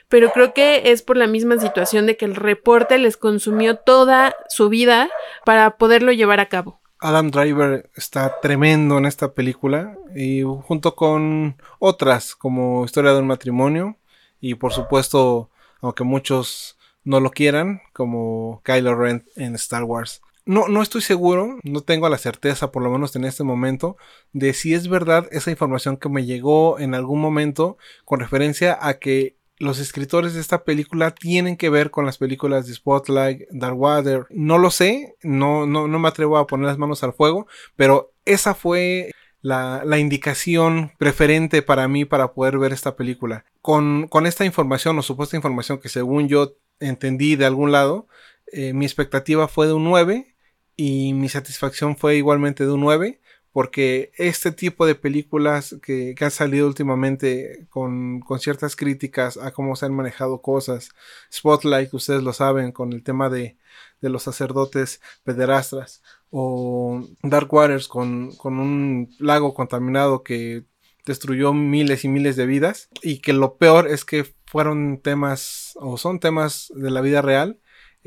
pero 0.08 0.32
creo 0.32 0.54
que 0.54 0.92
es 0.92 1.02
por 1.02 1.18
la 1.18 1.26
misma 1.26 1.58
situación 1.58 2.06
de 2.06 2.16
que 2.16 2.26
el 2.26 2.36
reporte 2.36 3.00
les 3.00 3.18
consumió 3.18 3.78
toda 3.78 4.36
su 4.50 4.70
vida 4.70 5.10
para 5.46 5.78
poderlo 5.78 6.12
llevar 6.12 6.40
a 6.40 6.50
cabo. 6.50 6.80
Adam 7.00 7.32
Driver 7.32 7.90
está 7.96 8.40
tremendo 8.42 8.98
en 8.98 9.06
esta 9.06 9.34
película 9.34 9.96
y 10.16 10.42
junto 10.42 10.96
con 10.96 11.56
otras 11.80 12.36
como 12.36 12.86
Historia 12.86 13.14
de 13.14 13.20
un 13.20 13.28
matrimonio 13.28 13.98
y 14.40 14.56
por 14.56 14.74
supuesto, 14.74 15.50
aunque 15.82 16.04
muchos 16.04 16.78
no 17.04 17.20
lo 17.20 17.32
quieran, 17.32 17.82
como 17.94 18.62
Kylo 18.64 18.96
Ren 18.96 19.26
en 19.36 19.56
Star 19.56 19.84
Wars. 19.84 20.22
No, 20.48 20.70
no 20.70 20.82
estoy 20.82 21.02
seguro, 21.02 21.60
no 21.64 21.82
tengo 21.82 22.08
la 22.08 22.18
certeza, 22.18 22.72
por 22.72 22.82
lo 22.82 22.90
menos 22.90 23.14
en 23.18 23.26
este 23.26 23.44
momento, 23.44 23.98
de 24.32 24.54
si 24.54 24.74
es 24.74 24.88
verdad 24.88 25.28
esa 25.32 25.52
información 25.52 25.98
que 25.98 26.08
me 26.08 26.26
llegó 26.26 26.80
en 26.80 26.96
algún 26.96 27.20
momento 27.20 27.78
con 28.06 28.22
referencia 28.22 28.78
a 28.80 28.98
que 28.98 29.36
los 29.60 29.78
escritores 29.78 30.36
de 30.36 30.40
esta 30.40 30.64
película 30.64 31.12
tienen 31.12 31.58
que 31.58 31.70
ver 31.70 31.92
con 31.92 32.06
las 32.06 32.18
películas 32.18 32.66
de 32.66 32.76
Spotlight, 32.76 33.42
Darkwater. 33.52 34.26
No 34.30 34.58
lo 34.58 34.72
sé, 34.72 35.18
no, 35.22 35.66
no, 35.66 35.90
no 35.90 36.00
me 36.00 36.08
atrevo 36.08 36.38
a 36.38 36.48
poner 36.48 36.68
las 36.68 36.78
manos 36.78 37.04
al 37.04 37.12
fuego, 37.12 37.48
pero 37.76 38.14
esa 38.24 38.56
fue 38.56 39.12
la, 39.42 39.84
indicación 40.00 40.94
preferente 40.98 41.62
para 41.62 41.90
mí 41.90 42.06
para 42.06 42.32
poder 42.32 42.58
ver 42.58 42.72
esta 42.72 42.96
película. 42.96 43.44
Con, 43.62 44.08
con 44.08 44.26
esta 44.26 44.46
información 44.46 44.98
o 44.98 45.02
supuesta 45.02 45.36
información 45.36 45.80
que 45.80 45.90
según 45.90 46.30
yo 46.30 46.56
entendí 46.80 47.36
de 47.36 47.46
algún 47.46 47.74
lado, 47.74 48.08
eh, 48.54 48.72
mi 48.72 48.86
expectativa 48.86 49.50
fue 49.50 49.68
de 49.68 49.74
un 49.74 49.84
9 49.84 50.36
y 50.78 51.14
mi 51.14 51.28
satisfacción 51.28 51.98
fue 51.98 52.16
igualmente 52.16 52.66
de 52.66 52.72
un 52.72 52.82
9 52.82 53.20
porque 53.58 54.12
este 54.18 54.52
tipo 54.52 54.86
de 54.86 54.94
películas 54.94 55.76
que, 55.82 56.14
han 56.22 56.30
salido 56.30 56.68
últimamente 56.68 57.66
con, 57.72 58.22
ciertas 58.40 58.76
críticas 58.76 59.38
a 59.38 59.50
cómo 59.52 59.76
se 59.76 59.88
han 59.88 59.96
manejado 59.96 60.44
cosas, 60.44 60.90
Spotlight, 61.34 61.92
ustedes 61.92 62.22
lo 62.22 62.34
saben, 62.34 62.72
con 62.72 62.94
el 62.94 63.02
tema 63.02 63.32
de, 63.32 63.58
los 64.00 64.22
sacerdotes 64.22 65.02
pederastras, 65.24 66.04
o 66.30 67.04
Dark 67.24 67.52
Waters 67.52 67.88
con, 67.88 68.36
con 68.36 68.60
un 68.60 69.10
lago 69.18 69.56
contaminado 69.56 70.22
que 70.22 70.66
destruyó 71.08 71.52
miles 71.52 72.06
y 72.06 72.10
miles 72.10 72.36
de 72.36 72.46
vidas, 72.46 72.90
y 73.02 73.22
que 73.22 73.34
lo 73.34 73.58
peor 73.58 73.88
es 73.88 74.06
que 74.06 74.24
fueron 74.46 75.02
temas 75.02 75.74
o 75.78 75.98
son 75.98 76.20
temas 76.20 76.72
de 76.76 76.92
la 76.92 77.02
vida 77.02 77.24
real 77.24 77.60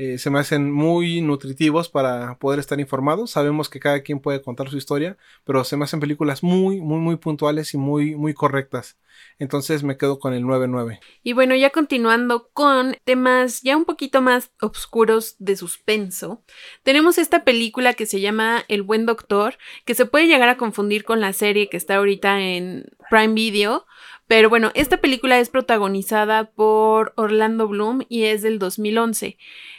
eh, 0.03 0.17
se 0.17 0.31
me 0.31 0.39
hacen 0.39 0.71
muy 0.71 1.21
nutritivos 1.21 1.87
para 1.87 2.39
poder 2.39 2.59
estar 2.59 2.79
informados. 2.79 3.29
Sabemos 3.29 3.69
que 3.69 3.79
cada 3.79 4.01
quien 4.01 4.19
puede 4.19 4.41
contar 4.41 4.67
su 4.67 4.75
historia, 4.75 5.15
pero 5.43 5.63
se 5.63 5.77
me 5.77 5.83
hacen 5.83 5.99
películas 5.99 6.41
muy, 6.41 6.81
muy, 6.81 6.97
muy 6.97 7.17
puntuales 7.17 7.75
y 7.75 7.77
muy, 7.77 8.15
muy 8.15 8.33
correctas. 8.33 8.97
Entonces 9.37 9.83
me 9.83 9.97
quedo 9.97 10.17
con 10.17 10.33
el 10.33 10.43
9-9. 10.43 10.99
Y 11.21 11.33
bueno, 11.33 11.55
ya 11.55 11.69
continuando 11.69 12.49
con 12.51 12.95
temas 13.03 13.61
ya 13.61 13.77
un 13.77 13.85
poquito 13.85 14.23
más 14.23 14.51
oscuros 14.59 15.35
de 15.37 15.55
suspenso, 15.55 16.43
tenemos 16.81 17.19
esta 17.19 17.43
película 17.43 17.93
que 17.93 18.07
se 18.07 18.21
llama 18.21 18.63
El 18.69 18.81
Buen 18.81 19.05
Doctor, 19.05 19.59
que 19.85 19.93
se 19.93 20.07
puede 20.07 20.25
llegar 20.25 20.49
a 20.49 20.57
confundir 20.57 21.03
con 21.03 21.21
la 21.21 21.31
serie 21.31 21.69
que 21.69 21.77
está 21.77 21.97
ahorita 21.97 22.41
en 22.41 22.85
Prime 23.11 23.35
Video. 23.35 23.85
Pero 24.31 24.47
bueno, 24.47 24.71
esta 24.75 25.01
película 25.01 25.41
es 25.41 25.49
protagonizada 25.49 26.51
por 26.51 27.11
Orlando 27.17 27.67
Bloom 27.67 28.03
y 28.07 28.23
es 28.23 28.41
del 28.41 28.59
2011. 28.59 29.37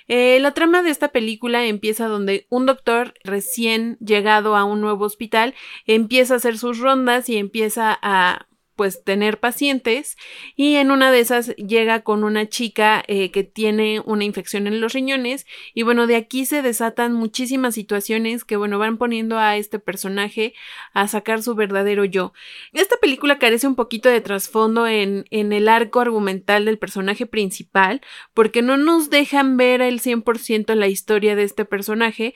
Eh, 0.08 0.40
la 0.40 0.52
trama 0.52 0.82
de 0.82 0.90
esta 0.90 1.08
película 1.08 1.64
empieza 1.64 2.06
donde 2.06 2.46
un 2.50 2.66
doctor 2.66 3.14
recién 3.24 3.96
llegado 3.98 4.54
a 4.54 4.64
un 4.64 4.82
nuevo 4.82 5.06
hospital 5.06 5.54
empieza 5.86 6.34
a 6.34 6.36
hacer 6.36 6.58
sus 6.58 6.80
rondas 6.80 7.30
y 7.30 7.38
empieza 7.38 7.98
a 8.02 8.46
pues 8.82 9.04
tener 9.04 9.38
pacientes 9.38 10.16
y 10.56 10.74
en 10.74 10.90
una 10.90 11.12
de 11.12 11.20
esas 11.20 11.54
llega 11.54 12.00
con 12.00 12.24
una 12.24 12.48
chica 12.48 13.04
eh, 13.06 13.30
que 13.30 13.44
tiene 13.44 14.02
una 14.04 14.24
infección 14.24 14.66
en 14.66 14.80
los 14.80 14.92
riñones 14.92 15.46
y 15.72 15.84
bueno 15.84 16.08
de 16.08 16.16
aquí 16.16 16.46
se 16.46 16.62
desatan 16.62 17.12
muchísimas 17.12 17.76
situaciones 17.76 18.42
que 18.44 18.56
bueno 18.56 18.80
van 18.80 18.98
poniendo 18.98 19.38
a 19.38 19.56
este 19.56 19.78
personaje 19.78 20.52
a 20.94 21.06
sacar 21.06 21.44
su 21.44 21.54
verdadero 21.54 22.04
yo. 22.04 22.32
Esta 22.72 22.96
película 22.96 23.38
carece 23.38 23.68
un 23.68 23.76
poquito 23.76 24.08
de 24.08 24.20
trasfondo 24.20 24.88
en, 24.88 25.26
en 25.30 25.52
el 25.52 25.68
arco 25.68 26.00
argumental 26.00 26.64
del 26.64 26.78
personaje 26.78 27.24
principal 27.24 28.00
porque 28.34 28.62
no 28.62 28.76
nos 28.78 29.10
dejan 29.10 29.56
ver 29.56 29.80
el 29.80 30.00
100% 30.00 30.74
la 30.74 30.88
historia 30.88 31.36
de 31.36 31.44
este 31.44 31.64
personaje 31.64 32.34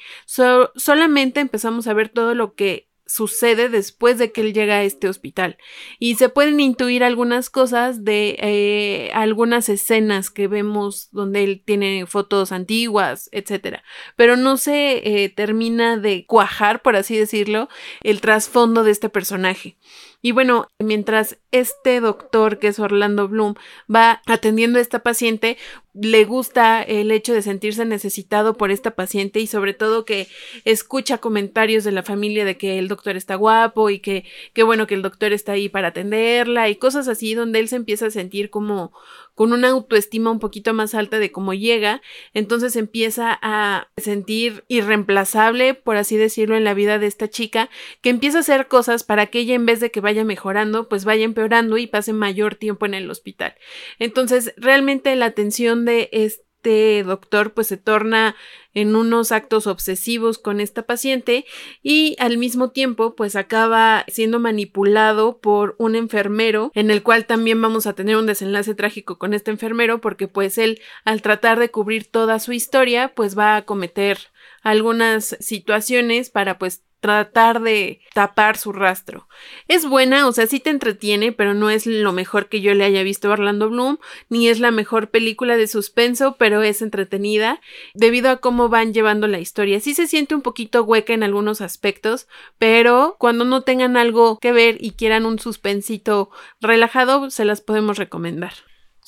solamente 0.77 1.41
empezamos 1.41 1.89
a 1.89 1.93
ver 1.93 2.09
todo 2.09 2.37
lo 2.37 2.55
que 2.55 2.87
sucede 3.07 3.69
después 3.69 4.19
de 4.19 4.33
que 4.33 4.41
él 4.41 4.53
llega 4.53 4.77
a 4.77 4.83
este 4.83 5.09
hospital. 5.09 5.57
Y 5.99 6.17
se 6.17 6.29
pueden 6.29 6.61
intuir 6.61 7.05
algunas 7.05 7.51
cosas 7.51 8.05
de 8.05 8.37
eh, 8.41 9.11
algunas 9.15 9.69
escenas 9.69 10.31
que 10.31 10.49
vemos 10.49 11.09
donde 11.13 11.45
él 11.45 11.63
tiene 11.65 12.05
fotos 12.07 12.53
antiguas, 12.53 13.29
etc. 13.33 13.79
Pero 14.17 14.37
no 14.37 14.57
se 14.57 15.25
eh, 15.25 15.29
termina 15.29 15.97
de 15.97 16.27
cuajar, 16.27 16.83
por 16.83 16.97
así 16.97 17.17
decirlo, 17.17 17.69
el 18.03 18.21
trasfondo 18.21 18.85
de 18.85 18.91
este 18.91 19.09
personaje. 19.09 19.77
Y 20.23 20.33
bueno, 20.33 20.69
mientras 20.79 21.39
este 21.53 22.01
doctor, 22.01 22.59
que 22.59 22.69
es 22.69 22.79
Orlando 22.79 23.29
Bloom, 23.29 23.55
va 23.93 24.23
atendiendo 24.27 24.79
a 24.79 24.83
esta 24.83 25.01
paciente, 25.01 25.57
le 25.95 26.25
gusta 26.25 26.83
el 26.83 27.11
hecho 27.11 27.33
de 27.33 27.43
sentirse 27.43 27.85
necesitado 27.85 28.55
por 28.55 28.71
esta 28.71 28.93
paciente 28.93 29.41
y 29.41 29.47
sobre 29.47 29.73
todo 29.73 30.05
que 30.05 30.29
escucha 30.64 31.19
comentarios 31.19 31.85
de 31.85 31.93
la 31.93 32.03
familia 32.03 32.45
de 32.45 32.59
que 32.59 32.79
el 32.79 32.89
doctor 32.89 33.17
está 33.17 33.37
guapo 33.37 33.89
y 33.89 34.01
que 34.01 34.25
qué 34.53 34.62
bueno 34.62 34.87
que 34.87 34.95
el 34.95 35.03
doctor 35.03 35.33
está 35.33 35.53
ahí 35.53 35.69
para 35.69 35.89
atenderla 35.89 36.69
y 36.69 36.77
cosas 36.77 37.09
así 37.09 37.35
donde 37.35 37.61
él 37.61 37.69
se 37.69 37.77
empieza 37.77 38.07
a 38.07 38.11
sentir 38.11 38.51
como 38.51 38.93
con 39.37 39.53
una 39.53 39.68
autoestima 39.68 40.30
un 40.30 40.41
poquito 40.41 40.72
más 40.72 40.95
alta 40.95 41.18
de 41.18 41.30
cómo 41.30 41.53
llega, 41.53 42.01
entonces 42.32 42.74
empieza 42.74 43.39
a 43.43 43.91
sentir 43.99 44.64
irreemplazable, 44.66 45.74
por 45.74 45.99
así 45.99 46.16
decirlo, 46.16 46.57
en 46.57 46.64
la 46.64 46.72
vida 46.72 46.99
de 46.99 47.07
esta 47.07 47.28
chica, 47.28 47.68
que 48.01 48.09
empieza 48.09 48.39
a 48.39 48.41
hacer 48.41 48.66
cosas 48.66 49.05
para 49.05 49.26
que 49.26 49.41
ella 49.41 49.55
en 49.55 49.66
vez 49.66 49.78
de 49.78 49.91
que 49.91 50.01
vaya 50.01 50.24
mejorando, 50.24 50.89
pues 50.89 51.05
vaya 51.05 51.24
empeorando 51.24 51.76
y 51.76 51.87
pase 51.87 52.14
mayor 52.14 52.55
tiempo 52.55 52.87
en 52.87 52.95
el 52.95 53.11
hospital. 53.11 53.55
Entonces, 53.99 54.55
realmente 54.57 55.14
la 55.16 55.26
atención 55.26 55.84
de 55.84 56.09
este 56.12 56.46
este 56.67 57.05
doctor 57.05 57.55
pues 57.55 57.69
se 57.69 57.77
torna 57.77 58.35
en 58.75 58.97
unos 58.97 59.31
actos 59.31 59.67
obsesivos 59.69 60.37
con 60.39 60.61
esta 60.61 60.83
paciente 60.83 61.47
y 61.83 62.17
al 62.19 62.39
mismo 62.39 62.71
tiempo 62.71 63.14
pues 63.14 63.37
acaba 63.37 64.05
siendo 64.09 64.41
manipulado 64.41 65.39
por 65.39 65.77
un 65.79 65.95
enfermero 65.95 66.73
en 66.75 66.91
el 66.91 67.05
cual 67.05 67.25
también 67.25 67.62
vamos 67.62 67.87
a 67.87 67.95
tener 67.95 68.17
un 68.17 68.27
desenlace 68.27 68.75
trágico 68.75 69.17
con 69.17 69.33
este 69.33 69.53
enfermero 69.53 70.01
porque 70.01 70.27
pues 70.27 70.59
él 70.59 70.81
al 71.05 71.23
tratar 71.23 71.61
de 71.61 71.71
cubrir 71.71 72.07
toda 72.07 72.41
su 72.41 72.53
historia 72.53 73.12
pues 73.14 73.39
va 73.39 73.57
a 73.57 73.62
cometer 73.64 74.19
algunas 74.62 75.37
situaciones 75.39 76.31
para 76.31 76.59
pues 76.59 76.83
tratar 77.01 77.63
de 77.63 78.01
tapar 78.15 78.57
su 78.57 78.73
rastro. 78.73 79.29
Es 79.69 79.87
buena, 79.87 80.27
o 80.27 80.33
sea, 80.33 80.47
sí 80.47 80.61
te 80.61 80.71
entretiene, 80.71 81.33
pero 81.33 81.55
no 81.55 81.71
es 81.71 81.87
lo 81.87 82.13
mejor 82.13 82.49
que 82.49 82.61
yo 82.61 82.75
le 82.75 82.85
haya 82.85 83.03
visto 83.03 83.29
a 83.29 83.33
Orlando 83.33 83.71
Bloom, 83.71 83.99
ni 84.29 84.49
es 84.49 84.61
la 84.61 84.71
mejor 84.71 85.11
película 85.11 85.57
de 85.57 85.67
suspenso, 85.67 86.37
pero 86.39 86.63
es 86.63 86.83
entretenida 86.83 87.61
debido 87.95 88.31
a 88.31 88.39
cómo 88.39 88.69
van 88.69 88.93
llevando 88.93 89.27
la 89.27 89.41
historia. 89.41 89.81
Sí 89.81 89.95
se 89.95 90.07
siente 90.07 90.35
un 90.35 90.43
poquito 90.43 90.83
hueca 90.83 91.13
en 91.13 91.23
algunos 91.23 91.61
aspectos, 91.61 92.29
pero 92.59 93.17
cuando 93.19 93.45
no 93.45 93.63
tengan 93.63 93.97
algo 93.97 94.39
que 94.39 94.53
ver 94.53 94.77
y 94.81 94.93
quieran 94.93 95.27
un 95.27 95.39
suspensito 95.39 96.31
relajado, 96.61 97.31
se 97.31 97.45
las 97.45 97.61
podemos 97.61 97.99
recomendar. 97.99 98.55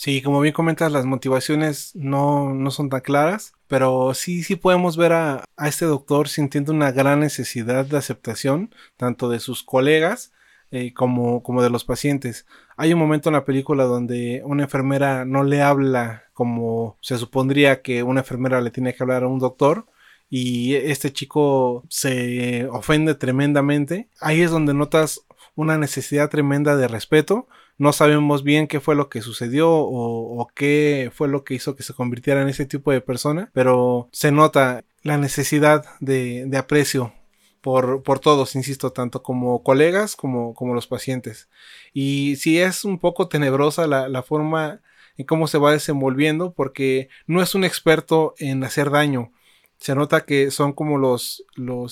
Sí, 0.01 0.23
como 0.23 0.41
bien 0.41 0.55
comentas, 0.55 0.93
las 0.93 1.07
motivaciones 1.07 1.91
no, 1.97 2.55
no 2.55 2.71
son 2.71 2.89
tan 2.89 3.01
claras, 3.01 3.55
pero 3.67 4.15
sí, 4.15 4.45
sí 4.45 4.55
podemos 4.55 4.97
ver 4.97 5.13
a, 5.13 5.45
a, 5.57 5.67
este 5.67 5.87
doctor 5.87 6.29
sintiendo 6.29 6.73
una 6.73 6.93
gran 6.93 7.19
necesidad 7.19 7.85
de 7.85 7.97
aceptación, 7.99 8.73
tanto 8.97 9.29
de 9.29 9.41
sus 9.41 9.65
colegas 9.65 10.33
eh, 10.71 10.95
como, 10.95 11.43
como 11.43 11.65
de 11.65 11.71
los 11.71 11.85
pacientes. 11.85 12.47
Hay 12.77 12.93
un 12.93 13.01
momento 13.01 13.29
en 13.29 13.33
la 13.33 13.45
película 13.45 13.85
donde 13.87 14.41
una 14.45 14.63
enfermera 14.63 15.25
no 15.25 15.43
le 15.43 15.63
habla 15.63 16.23
como 16.33 16.97
se 17.01 17.19
supondría 17.19 17.83
que 17.83 18.05
una 18.05 18.21
enfermera 18.21 18.61
le 18.61 18.71
tiene 18.71 18.95
que 18.95 19.03
hablar 19.03 19.25
a 19.25 19.29
un 19.29 19.41
doctor, 19.41 19.87
y 20.31 20.77
este 20.77 21.13
chico 21.13 21.85
se 21.89 22.69
ofende 22.69 23.17
tremendamente. 23.17 24.09
Ahí 24.21 24.43
es 24.43 24.53
donde 24.53 24.75
notas 24.75 25.23
una 25.57 25.77
necesidad 25.77 26.31
tremenda 26.31 26.77
de 26.77 26.87
respeto 26.87 27.49
no 27.79 27.93
sabemos 27.93 28.43
bien 28.43 28.67
qué 28.67 28.81
fue 28.81 28.97
lo 28.97 29.09
que 29.09 29.23
sucedió 29.23 29.71
o, 29.71 30.49
qué 30.55 31.11
fue 31.15 31.29
lo 31.29 31.45
que 31.45 31.55
hizo 31.55 31.77
que 31.77 31.85
se 31.85 31.95
convirtiera 31.95 32.43
en 32.43 32.49
ese 32.49 32.67
tipo 32.67 32.91
de 32.91 33.01
persona, 33.01 33.51
pero 33.55 34.09
se 34.13 34.33
nota 34.33 34.85
la 35.03 35.17
necesidad 35.17 35.85
de, 36.01 36.51
aprecio 36.59 37.15
por, 37.61 38.03
todos, 38.21 38.57
insisto, 38.57 38.93
tanto 38.93 39.23
como 39.23 39.63
colegas 39.63 40.17
como, 40.17 40.55
los 40.75 40.87
pacientes. 40.89 41.49
Y 41.93 42.37
sí 42.37 42.59
es 42.59 42.85
un 42.85 42.99
poco 42.99 43.29
tenebrosa 43.29 43.87
la, 43.87 44.23
forma 44.23 44.81
en 45.17 45.27
cómo 45.27 45.47
se 45.47 45.59
va 45.59 45.73
desenvolviendo 45.73 46.53
porque 46.55 47.09
no 47.27 47.43
es 47.43 47.55
un 47.55 47.65
experto 47.65 48.35
en 48.39 48.65
hacer 48.65 48.91
daño. 48.91 49.33
Se 49.79 49.95
nota 49.95 50.25
que 50.25 50.51
son 50.51 50.73
como 50.73 50.99
los, 50.99 51.45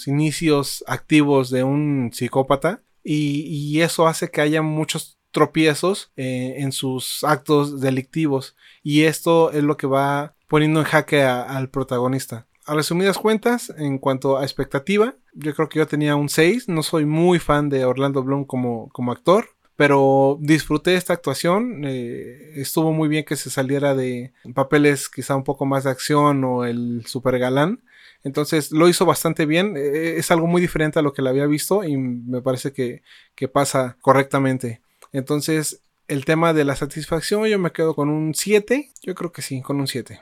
inicios 0.06 0.82
activos 0.88 1.50
de 1.50 1.62
un 1.62 2.10
psicópata 2.12 2.82
y, 3.04 3.80
eso 3.82 4.08
hace 4.08 4.30
que 4.30 4.40
haya 4.40 4.62
muchos 4.62 5.16
tropiezos 5.36 6.10
eh, 6.16 6.54
en 6.60 6.72
sus 6.72 7.22
actos 7.22 7.78
delictivos. 7.78 8.56
Y 8.82 9.02
esto 9.02 9.52
es 9.52 9.62
lo 9.62 9.76
que 9.76 9.86
va 9.86 10.32
poniendo 10.48 10.80
en 10.80 10.86
jaque 10.86 11.22
al 11.24 11.68
protagonista. 11.68 12.46
A 12.64 12.72
resumidas 12.74 13.18
cuentas, 13.18 13.70
en 13.76 13.98
cuanto 13.98 14.38
a 14.38 14.44
expectativa, 14.44 15.14
yo 15.34 15.54
creo 15.54 15.68
que 15.68 15.78
yo 15.78 15.86
tenía 15.86 16.16
un 16.16 16.30
6, 16.30 16.70
no 16.70 16.82
soy 16.82 17.04
muy 17.04 17.38
fan 17.38 17.68
de 17.68 17.84
Orlando 17.84 18.22
Bloom 18.22 18.46
como, 18.46 18.88
como 18.94 19.12
actor, 19.12 19.50
pero 19.76 20.38
disfruté 20.40 20.94
esta 20.94 21.12
actuación, 21.12 21.82
eh, 21.84 22.52
estuvo 22.54 22.94
muy 22.94 23.10
bien 23.10 23.26
que 23.26 23.36
se 23.36 23.50
saliera 23.50 23.94
de 23.94 24.32
papeles 24.54 25.10
quizá 25.10 25.36
un 25.36 25.44
poco 25.44 25.66
más 25.66 25.84
de 25.84 25.90
acción 25.90 26.42
o 26.44 26.64
el 26.64 27.04
super 27.04 27.38
galán, 27.38 27.82
entonces 28.24 28.72
lo 28.72 28.88
hizo 28.88 29.04
bastante 29.04 29.44
bien, 29.44 29.74
eh, 29.76 30.14
es 30.16 30.30
algo 30.30 30.46
muy 30.46 30.62
diferente 30.62 30.98
a 30.98 31.02
lo 31.02 31.12
que 31.12 31.20
le 31.20 31.28
había 31.28 31.46
visto 31.46 31.84
y 31.84 31.98
me 31.98 32.40
parece 32.40 32.72
que, 32.72 33.02
que 33.34 33.48
pasa 33.48 33.98
correctamente. 34.00 34.80
Entonces, 35.16 35.80
el 36.08 36.24
tema 36.26 36.52
de 36.52 36.64
la 36.64 36.76
satisfacción, 36.76 37.46
yo 37.46 37.58
me 37.58 37.72
quedo 37.72 37.94
con 37.94 38.10
un 38.10 38.34
7. 38.34 38.90
Yo 39.02 39.14
creo 39.14 39.32
que 39.32 39.40
sí, 39.40 39.62
con 39.62 39.80
un 39.80 39.86
7. 39.86 40.20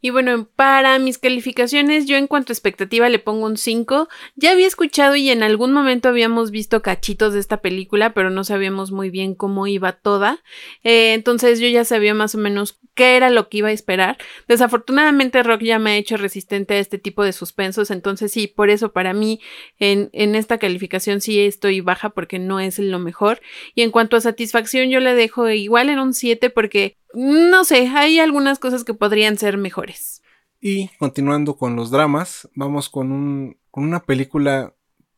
Y 0.00 0.10
bueno, 0.10 0.48
para 0.56 0.98
mis 0.98 1.18
calificaciones, 1.18 2.06
yo 2.06 2.16
en 2.16 2.26
cuanto 2.26 2.52
a 2.52 2.54
expectativa 2.54 3.08
le 3.08 3.18
pongo 3.18 3.46
un 3.46 3.56
5. 3.56 4.08
Ya 4.34 4.52
había 4.52 4.66
escuchado 4.66 5.14
y 5.16 5.30
en 5.30 5.42
algún 5.42 5.72
momento 5.72 6.08
habíamos 6.08 6.50
visto 6.50 6.82
cachitos 6.82 7.34
de 7.34 7.40
esta 7.40 7.60
película, 7.60 8.14
pero 8.14 8.30
no 8.30 8.44
sabíamos 8.44 8.92
muy 8.92 9.10
bien 9.10 9.34
cómo 9.34 9.66
iba 9.66 9.92
toda. 9.92 10.42
Eh, 10.84 11.12
entonces 11.12 11.60
yo 11.60 11.68
ya 11.68 11.84
sabía 11.84 12.14
más 12.14 12.34
o 12.34 12.38
menos 12.38 12.78
qué 12.94 13.16
era 13.16 13.30
lo 13.30 13.48
que 13.48 13.58
iba 13.58 13.68
a 13.68 13.72
esperar. 13.72 14.18
Desafortunadamente 14.48 15.42
Rock 15.42 15.62
ya 15.62 15.78
me 15.78 15.92
ha 15.92 15.96
hecho 15.96 16.16
resistente 16.16 16.74
a 16.74 16.78
este 16.78 16.98
tipo 16.98 17.22
de 17.22 17.32
suspensos, 17.32 17.90
entonces 17.90 18.32
sí, 18.32 18.46
por 18.46 18.70
eso 18.70 18.92
para 18.92 19.12
mí 19.12 19.40
en, 19.78 20.10
en 20.12 20.34
esta 20.34 20.58
calificación 20.58 21.20
sí 21.20 21.40
estoy 21.40 21.80
baja 21.80 22.10
porque 22.10 22.38
no 22.38 22.60
es 22.60 22.78
lo 22.78 22.98
mejor. 22.98 23.40
Y 23.74 23.82
en 23.82 23.90
cuanto 23.90 24.16
a 24.16 24.20
satisfacción, 24.20 24.90
yo 24.90 25.00
le 25.00 25.14
dejo 25.14 25.48
igual 25.50 25.88
en 25.88 25.98
un 25.98 26.14
7 26.14 26.50
porque 26.50 26.96
no 27.14 27.64
sé, 27.64 27.88
hay 27.88 28.18
algunas 28.18 28.58
cosas 28.58 28.84
que 28.84 28.94
podrían 28.94 29.38
ser 29.38 29.56
mejores. 29.56 30.22
Y 30.60 30.88
continuando 30.98 31.56
con 31.56 31.74
los 31.76 31.90
dramas, 31.90 32.48
vamos 32.54 32.88
con, 32.88 33.12
un, 33.12 33.58
con 33.70 33.84
una 33.84 34.00
película 34.00 34.74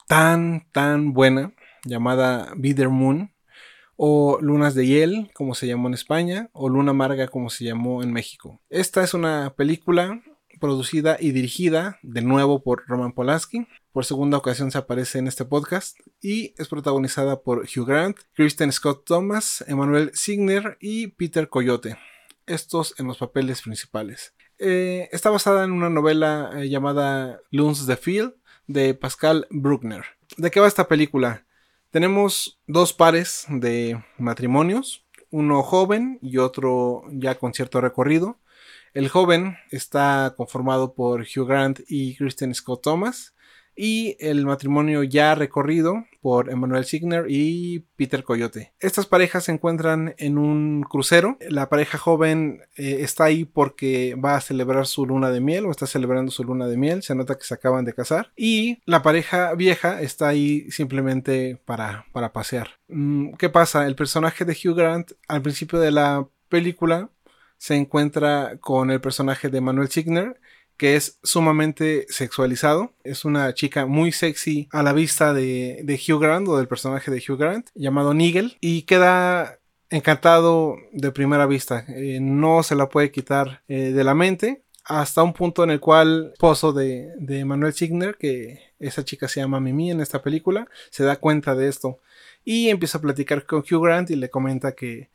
tan, 0.07 0.66
tan 0.72 1.12
buena 1.12 1.53
llamada 1.84 2.53
Bitter 2.57 2.88
Moon 2.88 3.32
o 3.97 4.38
Lunas 4.40 4.74
de 4.74 4.86
Hiel, 4.86 5.30
como 5.34 5.55
se 5.55 5.66
llamó 5.66 5.88
en 5.88 5.95
España, 5.95 6.49
o 6.53 6.68
Luna 6.68 6.90
Amarga, 6.90 7.28
como 7.28 7.51
se 7.51 7.64
llamó 7.64 8.03
en 8.03 8.12
México. 8.12 8.61
Esta 8.70 9.05
es 9.05 9.14
una 9.14 9.55
película 9.57 10.22
producida 10.61 11.16
y 11.20 11.32
dirigida 11.32 11.99
de 12.03 12.22
nuevo 12.22 12.62
por 12.62 12.84
Roman 12.86 13.12
Polanski. 13.12 13.66
Por 13.93 14.07
segunda 14.07 14.38
ocasión 14.38 14.70
se 14.70 14.78
aparece 14.78 15.18
en 15.18 15.28
este 15.28 15.45
podcast 15.45 15.99
y 16.22 16.55
es 16.57 16.68
protagonizada 16.68 17.43
por 17.43 17.66
Hugh 17.66 17.86
Grant, 17.86 18.16
Kristen 18.32 18.72
Scott 18.72 19.05
Thomas, 19.05 19.62
Emmanuel 19.68 20.11
Signer 20.14 20.78
y 20.80 21.09
Peter 21.09 21.51
Coyote. 21.51 21.99
Estos 22.47 22.95
en 22.99 23.07
los 23.07 23.18
papeles 23.18 23.61
principales. 23.61 24.32
Eh, 24.59 25.11
está 25.12 25.28
basada 25.28 25.64
en 25.64 25.72
una 25.72 25.90
novela 25.90 26.53
eh, 26.55 26.70
llamada 26.70 27.43
Loons 27.51 27.86
the 27.86 27.99
Field 27.99 28.32
de 28.66 28.95
Pascal 28.95 29.47
Bruckner. 29.51 30.05
¿De 30.38 30.51
qué 30.51 30.59
va 30.59 30.68
esta 30.68 30.88
película? 30.88 31.45
Tenemos 31.90 32.59
dos 32.66 32.95
pares 32.95 33.45
de 33.51 34.03
matrimonios, 34.16 35.05
uno 35.30 35.62
joven 35.62 36.18
y 36.22 36.38
otro 36.38 37.03
ya 37.11 37.34
con 37.34 37.53
cierto 37.53 37.82
recorrido. 37.82 38.38
El 38.95 39.11
joven 39.11 39.59
está 39.70 40.32
conformado 40.34 40.95
por 40.95 41.20
Hugh 41.20 41.47
Grant 41.47 41.80
y 41.88 42.16
Kristen 42.16 42.55
Scott 42.55 42.84
Thomas. 42.84 43.34
Y 43.76 44.16
el 44.20 44.44
matrimonio 44.44 45.02
ya 45.02 45.34
recorrido 45.34 46.04
por 46.20 46.50
Emmanuel 46.50 46.84
Signer 46.84 47.26
y 47.28 47.80
Peter 47.96 48.22
Coyote. 48.22 48.72
Estas 48.78 49.06
parejas 49.06 49.44
se 49.44 49.52
encuentran 49.52 50.14
en 50.18 50.38
un 50.38 50.82
crucero. 50.82 51.36
La 51.48 51.68
pareja 51.68 51.98
joven 51.98 52.62
eh, 52.76 52.98
está 53.00 53.24
ahí 53.24 53.44
porque 53.44 54.14
va 54.14 54.36
a 54.36 54.40
celebrar 54.40 54.86
su 54.86 55.04
luna 55.04 55.30
de 55.30 55.40
miel 55.40 55.66
o 55.66 55.70
está 55.70 55.86
celebrando 55.86 56.30
su 56.30 56.44
luna 56.44 56.68
de 56.68 56.76
miel. 56.76 57.02
Se 57.02 57.14
nota 57.14 57.36
que 57.36 57.44
se 57.44 57.54
acaban 57.54 57.84
de 57.84 57.92
casar. 57.92 58.32
Y 58.36 58.80
la 58.84 59.02
pareja 59.02 59.54
vieja 59.54 60.00
está 60.00 60.28
ahí 60.28 60.70
simplemente 60.70 61.60
para, 61.64 62.06
para 62.12 62.32
pasear. 62.32 62.68
Mm, 62.88 63.32
¿Qué 63.34 63.48
pasa? 63.48 63.86
El 63.86 63.96
personaje 63.96 64.44
de 64.44 64.52
Hugh 64.52 64.76
Grant 64.76 65.12
al 65.26 65.42
principio 65.42 65.80
de 65.80 65.90
la 65.90 66.28
película 66.48 67.10
se 67.62 67.76
encuentra 67.76 68.58
con 68.60 68.90
el 68.90 69.00
personaje 69.00 69.48
de 69.48 69.60
Manuel 69.60 69.88
Signer 69.88 70.40
que 70.82 70.96
es 70.96 71.20
sumamente 71.22 72.06
sexualizado. 72.08 72.92
Es 73.04 73.24
una 73.24 73.54
chica 73.54 73.86
muy 73.86 74.10
sexy 74.10 74.66
a 74.72 74.82
la 74.82 74.92
vista 74.92 75.32
de, 75.32 75.80
de 75.84 75.94
Hugh 75.94 76.20
Grant 76.20 76.48
o 76.48 76.56
del 76.56 76.66
personaje 76.66 77.08
de 77.12 77.18
Hugh 77.18 77.38
Grant 77.38 77.68
llamado 77.76 78.14
Nigel 78.14 78.56
y 78.60 78.82
queda 78.82 79.60
encantado 79.90 80.74
de 80.90 81.12
primera 81.12 81.46
vista. 81.46 81.84
Eh, 81.86 82.18
no 82.20 82.64
se 82.64 82.74
la 82.74 82.88
puede 82.88 83.12
quitar 83.12 83.62
eh, 83.68 83.92
de 83.92 84.02
la 84.02 84.16
mente 84.16 84.64
hasta 84.84 85.22
un 85.22 85.34
punto 85.34 85.62
en 85.62 85.70
el 85.70 85.78
cual 85.78 86.30
esposo 86.32 86.72
de, 86.72 87.12
de 87.16 87.44
Manuel 87.44 87.74
Signer, 87.74 88.16
que 88.16 88.58
esa 88.80 89.04
chica 89.04 89.28
se 89.28 89.38
llama 89.38 89.60
Mimi 89.60 89.92
en 89.92 90.00
esta 90.00 90.20
película, 90.20 90.66
se 90.90 91.04
da 91.04 91.14
cuenta 91.14 91.54
de 91.54 91.68
esto 91.68 92.00
y 92.44 92.70
empieza 92.70 92.98
a 92.98 93.02
platicar 93.02 93.46
con 93.46 93.60
Hugh 93.60 93.84
Grant 93.84 94.10
y 94.10 94.16
le 94.16 94.30
comenta 94.30 94.72
que 94.72 95.10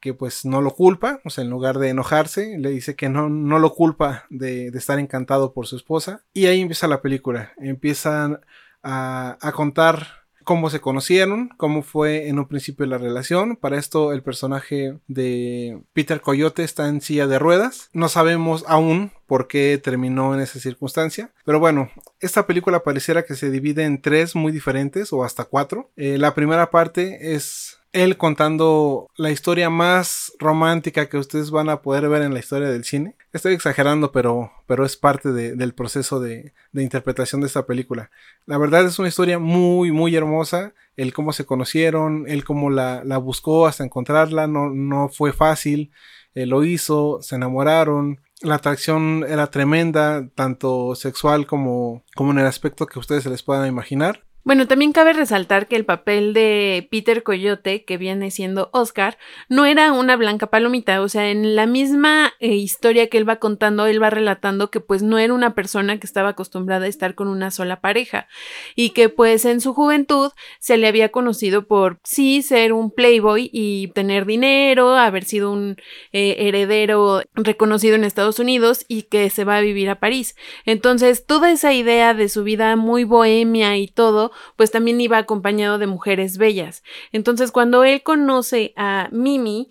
que 0.00 0.14
pues 0.14 0.44
no 0.44 0.60
lo 0.60 0.72
culpa, 0.74 1.20
o 1.24 1.30
sea, 1.30 1.44
en 1.44 1.50
lugar 1.50 1.78
de 1.78 1.90
enojarse, 1.90 2.58
le 2.58 2.70
dice 2.70 2.96
que 2.96 3.08
no, 3.08 3.28
no 3.28 3.58
lo 3.58 3.74
culpa 3.74 4.24
de, 4.30 4.68
estar 4.68 4.98
encantado 4.98 5.52
por 5.52 5.66
su 5.66 5.76
esposa. 5.76 6.22
Y 6.32 6.46
ahí 6.46 6.60
empieza 6.60 6.86
la 6.86 7.02
película, 7.02 7.52
empiezan 7.58 8.40
a, 8.82 9.38
contar 9.54 10.06
cómo 10.44 10.70
se 10.70 10.80
conocieron, 10.80 11.50
cómo 11.56 11.82
fue 11.82 12.28
en 12.28 12.38
un 12.38 12.46
principio 12.46 12.86
la 12.86 12.96
relación. 12.96 13.56
Para 13.56 13.76
esto 13.76 14.12
el 14.12 14.22
personaje 14.22 14.98
de 15.06 15.82
Peter 15.92 16.20
Coyote 16.20 16.64
está 16.64 16.88
en 16.88 17.02
silla 17.02 17.26
de 17.26 17.38
ruedas. 17.38 17.90
No 17.92 18.08
sabemos 18.08 18.64
aún 18.66 19.12
por 19.26 19.46
qué 19.46 19.78
terminó 19.82 20.34
en 20.34 20.40
esa 20.40 20.58
circunstancia. 20.58 21.32
Pero 21.44 21.60
bueno, 21.60 21.90
esta 22.20 22.46
película 22.46 22.82
pareciera 22.82 23.24
que 23.24 23.34
se 23.34 23.50
divide 23.50 23.84
en 23.84 24.00
tres 24.00 24.34
muy 24.34 24.52
diferentes 24.52 25.12
o 25.12 25.22
hasta 25.22 25.44
cuatro. 25.44 25.90
Eh, 25.96 26.16
la 26.16 26.34
primera 26.34 26.70
parte 26.70 27.34
es 27.34 27.77
él 27.92 28.16
contando 28.16 29.08
la 29.16 29.30
historia 29.30 29.70
más 29.70 30.32
romántica 30.38 31.08
que 31.08 31.16
ustedes 31.16 31.50
van 31.50 31.68
a 31.70 31.80
poder 31.80 32.08
ver 32.08 32.22
en 32.22 32.34
la 32.34 32.40
historia 32.40 32.68
del 32.68 32.84
cine. 32.84 33.16
Estoy 33.32 33.54
exagerando, 33.54 34.12
pero, 34.12 34.52
pero 34.66 34.84
es 34.84 34.96
parte 34.96 35.32
del 35.32 35.74
proceso 35.74 36.20
de, 36.20 36.52
interpretación 36.74 37.40
de 37.40 37.46
esta 37.46 37.66
película. 37.66 38.10
La 38.46 38.58
verdad 38.58 38.84
es 38.84 38.98
una 38.98 39.08
historia 39.08 39.38
muy, 39.38 39.90
muy 39.90 40.14
hermosa. 40.14 40.74
El 40.96 41.14
cómo 41.14 41.32
se 41.32 41.46
conocieron, 41.46 42.24
el 42.28 42.44
cómo 42.44 42.70
la, 42.70 43.02
buscó 43.18 43.66
hasta 43.66 43.84
encontrarla, 43.84 44.46
no, 44.46 44.70
no 44.70 45.08
fue 45.08 45.32
fácil. 45.32 45.90
Él 46.34 46.50
lo 46.50 46.64
hizo, 46.64 47.20
se 47.22 47.36
enamoraron. 47.36 48.20
La 48.42 48.56
atracción 48.56 49.24
era 49.26 49.50
tremenda, 49.50 50.28
tanto 50.34 50.94
sexual 50.94 51.46
como, 51.46 52.04
como 52.14 52.32
en 52.32 52.38
el 52.38 52.46
aspecto 52.46 52.86
que 52.86 52.98
ustedes 52.98 53.24
se 53.24 53.30
les 53.30 53.42
puedan 53.42 53.66
imaginar. 53.66 54.27
Bueno, 54.48 54.66
también 54.66 54.92
cabe 54.92 55.12
resaltar 55.12 55.68
que 55.68 55.76
el 55.76 55.84
papel 55.84 56.32
de 56.32 56.88
Peter 56.90 57.22
Coyote, 57.22 57.84
que 57.84 57.98
viene 57.98 58.30
siendo 58.30 58.70
Oscar, 58.72 59.18
no 59.50 59.66
era 59.66 59.92
una 59.92 60.16
blanca 60.16 60.46
palomita, 60.46 61.02
o 61.02 61.08
sea, 61.10 61.30
en 61.30 61.54
la 61.54 61.66
misma 61.66 62.32
eh, 62.40 62.54
historia 62.54 63.10
que 63.10 63.18
él 63.18 63.28
va 63.28 63.36
contando, 63.36 63.84
él 63.84 64.02
va 64.02 64.08
relatando 64.08 64.70
que 64.70 64.80
pues 64.80 65.02
no 65.02 65.18
era 65.18 65.34
una 65.34 65.54
persona 65.54 66.00
que 66.00 66.06
estaba 66.06 66.30
acostumbrada 66.30 66.86
a 66.86 66.88
estar 66.88 67.14
con 67.14 67.28
una 67.28 67.50
sola 67.50 67.82
pareja 67.82 68.26
y 68.74 68.94
que 68.94 69.10
pues 69.10 69.44
en 69.44 69.60
su 69.60 69.74
juventud 69.74 70.32
se 70.60 70.78
le 70.78 70.86
había 70.86 71.10
conocido 71.10 71.66
por 71.66 71.98
sí 72.02 72.40
ser 72.40 72.72
un 72.72 72.90
playboy 72.90 73.50
y 73.52 73.88
tener 73.88 74.24
dinero, 74.24 74.96
haber 74.96 75.24
sido 75.24 75.52
un 75.52 75.76
eh, 76.12 76.36
heredero 76.38 77.20
reconocido 77.34 77.96
en 77.96 78.04
Estados 78.04 78.38
Unidos 78.38 78.86
y 78.88 79.02
que 79.02 79.28
se 79.28 79.44
va 79.44 79.58
a 79.58 79.60
vivir 79.60 79.90
a 79.90 80.00
París. 80.00 80.36
Entonces, 80.64 81.26
toda 81.26 81.50
esa 81.50 81.74
idea 81.74 82.14
de 82.14 82.30
su 82.30 82.44
vida 82.44 82.76
muy 82.76 83.04
bohemia 83.04 83.76
y 83.76 83.88
todo, 83.88 84.32
pues 84.56 84.70
también 84.70 85.00
iba 85.00 85.18
acompañado 85.18 85.78
de 85.78 85.86
mujeres 85.86 86.38
bellas. 86.38 86.82
Entonces, 87.12 87.52
cuando 87.52 87.84
él 87.84 88.02
conoce 88.02 88.72
a 88.76 89.08
Mimi, 89.12 89.70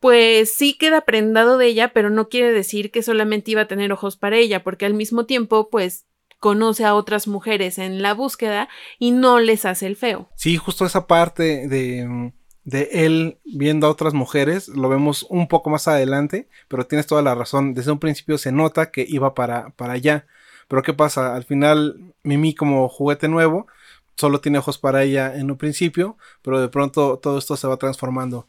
pues 0.00 0.52
sí 0.52 0.74
queda 0.74 1.02
prendado 1.02 1.58
de 1.58 1.66
ella, 1.66 1.92
pero 1.92 2.10
no 2.10 2.28
quiere 2.28 2.52
decir 2.52 2.90
que 2.90 3.02
solamente 3.02 3.50
iba 3.50 3.62
a 3.62 3.68
tener 3.68 3.92
ojos 3.92 4.16
para 4.16 4.36
ella, 4.36 4.62
porque 4.62 4.86
al 4.86 4.94
mismo 4.94 5.26
tiempo, 5.26 5.70
pues 5.70 6.06
conoce 6.38 6.84
a 6.84 6.94
otras 6.94 7.26
mujeres 7.26 7.78
en 7.78 8.00
la 8.02 8.14
búsqueda 8.14 8.68
y 8.98 9.10
no 9.10 9.40
les 9.40 9.64
hace 9.64 9.86
el 9.86 9.96
feo. 9.96 10.28
Sí, 10.36 10.56
justo 10.56 10.86
esa 10.86 11.06
parte 11.06 11.68
de, 11.68 12.32
de 12.64 12.88
él 12.92 13.38
viendo 13.44 13.86
a 13.86 13.90
otras 13.90 14.14
mujeres, 14.14 14.68
lo 14.68 14.88
vemos 14.88 15.26
un 15.30 15.48
poco 15.48 15.70
más 15.70 15.88
adelante, 15.88 16.48
pero 16.68 16.86
tienes 16.86 17.06
toda 17.06 17.22
la 17.22 17.34
razón, 17.34 17.74
desde 17.74 17.92
un 17.92 17.98
principio 17.98 18.38
se 18.38 18.52
nota 18.52 18.90
que 18.90 19.04
iba 19.08 19.34
para, 19.34 19.70
para 19.70 19.94
allá. 19.94 20.26
Pero 20.68 20.82
¿qué 20.82 20.92
pasa? 20.92 21.34
Al 21.34 21.44
final, 21.44 22.14
Mimi 22.22 22.54
como 22.54 22.88
juguete 22.88 23.26
nuevo, 23.26 23.66
solo 24.18 24.40
tiene 24.40 24.58
ojos 24.58 24.78
para 24.78 25.04
ella 25.04 25.36
en 25.36 25.50
un 25.50 25.56
principio, 25.56 26.18
pero 26.42 26.60
de 26.60 26.68
pronto 26.68 27.18
todo 27.18 27.38
esto 27.38 27.56
se 27.56 27.68
va 27.68 27.76
transformando. 27.76 28.48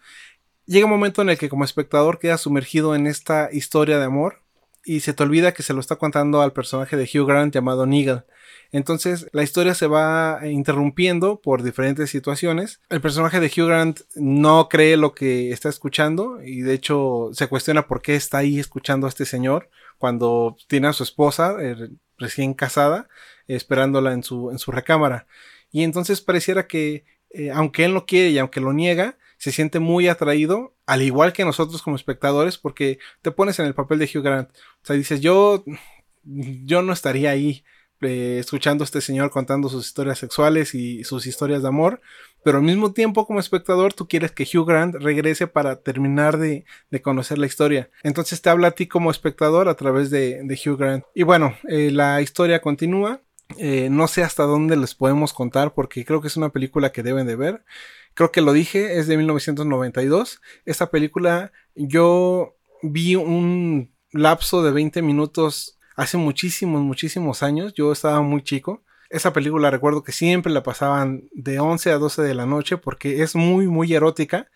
Llega 0.66 0.86
un 0.86 0.92
momento 0.92 1.22
en 1.22 1.30
el 1.30 1.38
que 1.38 1.50
como 1.50 1.64
espectador 1.64 2.20
queda 2.20 2.38
sumergido 2.38 2.96
en 2.96 3.08
esta 3.08 3.50
historia 3.52 4.00
de 4.00 4.06
amor 4.06 4.42
y 4.84 5.02
se 5.02 5.14
te 5.14 5.24
olvida 5.24 5.54
que 5.54 5.64
se 5.64 5.74
lo 5.74 5.80
está 5.80 5.98
contando 5.98 6.42
al 6.42 6.54
personaje 6.54 6.98
de 6.98 7.04
Hugh 7.04 7.28
Grant 7.28 7.54
llamado 7.54 7.86
Nigel. 7.86 8.24
Entonces 8.72 9.28
la 9.32 9.44
historia 9.44 9.76
se 9.76 9.88
va 9.88 10.40
interrumpiendo 10.44 11.40
por 11.42 11.64
diferentes 11.64 12.10
situaciones. 12.10 12.82
El 12.90 13.02
personaje 13.02 13.40
de 13.40 13.48
Hugh 13.48 13.68
Grant 13.68 14.02
no 14.16 14.70
cree 14.70 14.98
lo 14.98 15.14
que 15.14 15.52
está 15.52 15.70
escuchando 15.70 16.42
y 16.44 16.62
de 16.62 16.74
hecho 16.74 17.30
se 17.34 17.48
cuestiona 17.48 17.88
por 17.88 18.02
qué 18.02 18.16
está 18.16 18.40
ahí 18.40 18.60
escuchando 18.60 19.06
a 19.06 19.10
este 19.10 19.26
señor 19.26 19.70
cuando 19.98 20.56
tiene 20.68 20.88
a 20.88 20.94
su 20.94 21.04
esposa 21.04 21.58
eh, 21.60 21.90
recién 22.18 22.54
casada 22.54 23.08
esperándola 23.48 24.14
en 24.14 24.24
su 24.24 24.72
recámara. 24.72 25.28
Y 25.72 25.84
entonces 25.84 26.22
pareciera 26.22 26.68
que, 26.68 27.06
eh, 27.32 27.52
aunque 27.52 27.86
él 27.86 27.94
no 27.94 28.06
quiere 28.06 28.30
y 28.30 28.38
aunque 28.38 28.62
lo 28.62 28.74
niega, 28.74 29.18
se 29.38 29.52
siente 29.52 29.80
muy 29.80 30.08
atraído, 30.08 30.76
al 30.86 31.02
igual 31.02 31.34
que 31.34 31.46
nosotros 31.46 31.82
como 31.82 31.96
espectadores, 31.96 32.58
porque 32.58 33.00
te 33.22 33.32
pones 33.32 33.60
en 33.60 33.66
el 33.66 33.74
papel 33.74 34.00
de 34.00 34.06
Hugh 34.06 34.24
Grant. 34.24 34.50
O 34.50 34.86
sea, 34.86 34.96
dices, 34.96 35.22
yo, 35.22 35.64
yo 36.24 36.82
no 36.82 36.92
estaría 36.92 37.32
ahí 37.32 37.64
eh, 38.02 38.38
escuchando 38.40 38.84
a 38.84 38.86
este 38.86 39.02
señor 39.02 39.30
contando 39.30 39.68
sus 39.68 39.86
historias 39.86 40.20
sexuales 40.20 40.74
y 40.74 41.04
sus 41.04 41.28
historias 41.28 41.62
de 41.62 41.68
amor, 41.68 42.00
pero 42.44 42.60
al 42.60 42.64
mismo 42.64 42.94
tiempo 42.94 43.26
como 43.26 43.42
espectador 43.42 43.94
tú 43.94 44.08
quieres 44.08 44.32
que 44.32 44.44
Hugh 44.44 44.66
Grant 44.66 44.96
regrese 44.96 45.48
para 45.48 45.82
terminar 45.82 46.38
de, 46.38 46.66
conocer 47.02 47.38
la 47.38 47.46
historia. 47.46 47.90
Entonces 48.04 48.42
te 48.42 48.50
habla 48.50 48.70
a 48.70 48.72
ti 48.72 48.88
como 48.88 49.12
espectador 49.12 49.68
a 49.68 49.76
través 49.76 50.10
de, 50.10 50.42
Hugh 50.66 50.78
Grant. 50.78 51.04
Y 51.14 51.24
bueno, 51.24 51.56
eh, 51.68 51.92
la 51.92 52.22
historia 52.22 52.62
continúa. 52.62 53.22
Eh, 53.58 53.90
no 53.90 54.08
sé 54.08 54.24
hasta 54.24 54.44
dónde 54.44 54.78
les 54.78 54.96
podemos 54.96 55.34
contar 55.34 55.74
porque 55.74 56.06
creo 56.06 56.22
que 56.22 56.28
es 56.28 56.38
una 56.38 56.50
película 56.50 56.92
que 56.92 57.04
deben 57.04 57.28
de 57.28 57.36
ver. 57.36 57.64
Creo 58.14 58.32
que 58.32 58.42
lo 58.42 58.54
dije, 58.54 59.00
es 59.00 59.08
de 59.08 59.18
1992. 59.18 60.42
Esta 60.66 60.92
película 60.92 61.52
yo 61.76 62.56
vi 62.82 63.16
un 63.16 63.94
lapso 64.12 64.64
de 64.64 64.72
20 64.72 65.02
minutos 65.02 65.80
hace 65.96 66.18
muchísimos, 66.18 66.82
muchísimos 66.82 67.44
años. 67.44 67.74
Yo 67.74 67.92
estaba 67.92 68.22
muy 68.22 68.44
chico. 68.44 68.84
Esa 69.10 69.34
película 69.34 69.72
recuerdo 69.72 70.04
que 70.04 70.12
siempre 70.12 70.54
la 70.54 70.64
pasaban 70.64 71.30
de 71.34 71.60
11 71.60 71.92
a 71.92 71.98
12 71.98 72.22
de 72.22 72.36
la 72.36 72.46
noche 72.46 72.78
porque 72.78 73.24
es 73.24 73.36
muy, 73.36 73.68
muy 73.68 73.94
erótica. 73.94 74.50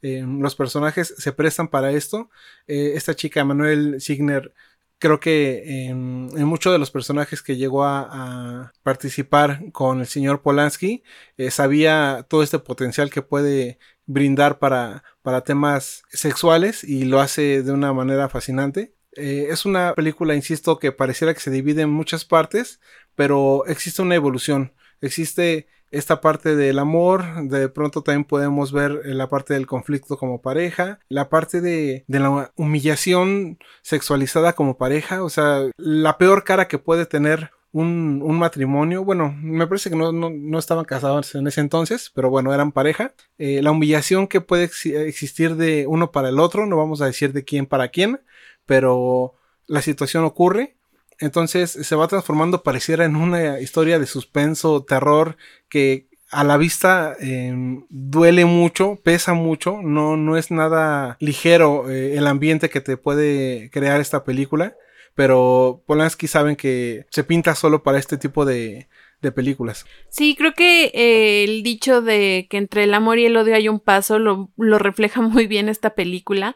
Eh, 0.00 0.24
los 0.26 0.54
personajes 0.54 1.14
se 1.18 1.32
prestan 1.32 1.68
para 1.68 1.92
esto. 1.92 2.30
Eh, 2.66 2.92
esta 2.94 3.14
chica, 3.14 3.44
Manuel 3.44 4.00
Signer, 4.00 4.54
creo 4.98 5.20
que 5.20 5.86
en, 5.86 6.28
muchos 6.46 6.72
de 6.72 6.78
los 6.78 6.90
personajes 6.90 7.42
que 7.42 7.56
llegó 7.56 7.84
a, 7.84 8.72
participar 8.82 9.70
con 9.72 10.00
el 10.00 10.06
señor 10.06 10.42
Polanski, 10.42 11.02
eh, 11.36 11.50
sabía 11.50 12.26
todo 12.28 12.42
este 12.42 12.58
potencial 12.58 13.10
que 13.10 13.22
puede 13.22 13.78
brindar 14.06 14.58
para, 14.58 15.04
para 15.22 15.42
temas 15.42 16.02
sexuales 16.10 16.84
y 16.84 17.04
lo 17.04 17.20
hace 17.20 17.62
de 17.62 17.72
una 17.72 17.92
manera 17.92 18.28
fascinante. 18.28 18.94
Eh, 19.16 19.48
es 19.50 19.64
una 19.66 19.94
película, 19.94 20.34
insisto, 20.34 20.78
que 20.78 20.92
pareciera 20.92 21.34
que 21.34 21.40
se 21.40 21.50
divide 21.50 21.82
en 21.82 21.90
muchas 21.90 22.24
partes, 22.24 22.80
pero 23.14 23.66
existe 23.66 24.02
una 24.02 24.14
evolución. 24.14 24.74
Existe 25.00 25.68
esta 25.90 26.20
parte 26.20 26.56
del 26.56 26.78
amor, 26.78 27.48
de 27.48 27.68
pronto 27.68 28.02
también 28.02 28.24
podemos 28.24 28.72
ver 28.72 29.00
la 29.04 29.28
parte 29.28 29.54
del 29.54 29.66
conflicto 29.66 30.16
como 30.16 30.42
pareja, 30.42 31.00
la 31.08 31.28
parte 31.28 31.60
de, 31.60 32.04
la 32.08 32.52
humillación 32.56 33.58
sexualizada 33.82 34.52
como 34.54 34.76
pareja, 34.76 35.22
o 35.22 35.30
sea, 35.30 35.62
la 35.76 36.18
peor 36.18 36.44
cara 36.44 36.68
que 36.68 36.78
puede 36.78 37.06
tener 37.06 37.50
un, 37.72 38.38
matrimonio. 38.38 39.04
Bueno, 39.04 39.34
me 39.40 39.66
parece 39.66 39.90
que 39.90 39.96
no, 39.96 40.58
estaban 40.58 40.84
casados 40.84 41.34
en 41.34 41.46
ese 41.46 41.60
entonces, 41.60 42.10
pero 42.14 42.30
bueno, 42.30 42.52
eran 42.54 42.72
pareja. 42.72 43.14
Eh, 43.38 43.62
la 43.62 43.70
humillación 43.70 44.26
que 44.26 44.40
puede 44.40 44.64
existir 44.64 45.56
de 45.56 45.86
uno 45.86 46.10
para 46.10 46.28
el 46.28 46.40
otro, 46.40 46.66
no 46.66 46.76
vamos 46.76 47.00
a 47.00 47.06
decir 47.06 47.32
de 47.32 47.44
quién 47.44 47.66
para 47.66 47.88
quién, 47.88 48.20
pero 48.66 49.34
la 49.66 49.82
situación 49.82 50.24
ocurre 50.24 50.77
entonces 51.18 51.70
se 51.70 51.96
va 51.96 52.08
transformando, 52.08 52.62
pareciera, 52.62 53.04
en 53.04 53.16
una 53.16 53.60
historia 53.60 53.98
de 53.98 54.06
suspenso, 54.06 54.84
terror, 54.84 55.36
que 55.68 56.08
a 56.30 56.44
la 56.44 56.56
vista 56.56 57.16
em, 57.20 57.84
duele 57.88 58.44
mucho, 58.44 58.96
pesa 59.02 59.32
mucho, 59.32 59.80
no, 59.82 60.16
no 60.16 60.36
es 60.36 60.50
nada 60.50 61.16
ligero 61.20 61.90
eh, 61.90 62.16
el 62.16 62.26
ambiente 62.26 62.68
que 62.68 62.80
te 62.80 62.96
puede 62.96 63.70
crear 63.70 64.00
esta 64.00 64.24
película, 64.24 64.76
pero 65.14 65.82
Polanski 65.86 66.28
saben 66.28 66.54
que 66.54 67.06
se 67.10 67.24
pinta 67.24 67.54
solo 67.54 67.82
para 67.82 67.98
este 67.98 68.18
tipo 68.18 68.44
de, 68.44 68.88
de 69.20 69.32
películas. 69.32 69.84
Sí, 70.08 70.36
creo 70.36 70.54
que 70.54 70.92
eh, 70.94 71.44
el 71.44 71.62
dicho 71.64 72.02
de 72.02 72.46
que 72.48 72.56
entre 72.56 72.84
el 72.84 72.94
amor 72.94 73.18
y 73.18 73.26
el 73.26 73.36
odio 73.36 73.56
hay 73.56 73.68
un 73.68 73.80
paso 73.80 74.18
lo, 74.20 74.50
lo, 74.56 74.78
refleja 74.78 75.20
muy 75.22 75.46
bien 75.46 75.68
esta 75.68 75.90
película. 75.90 76.54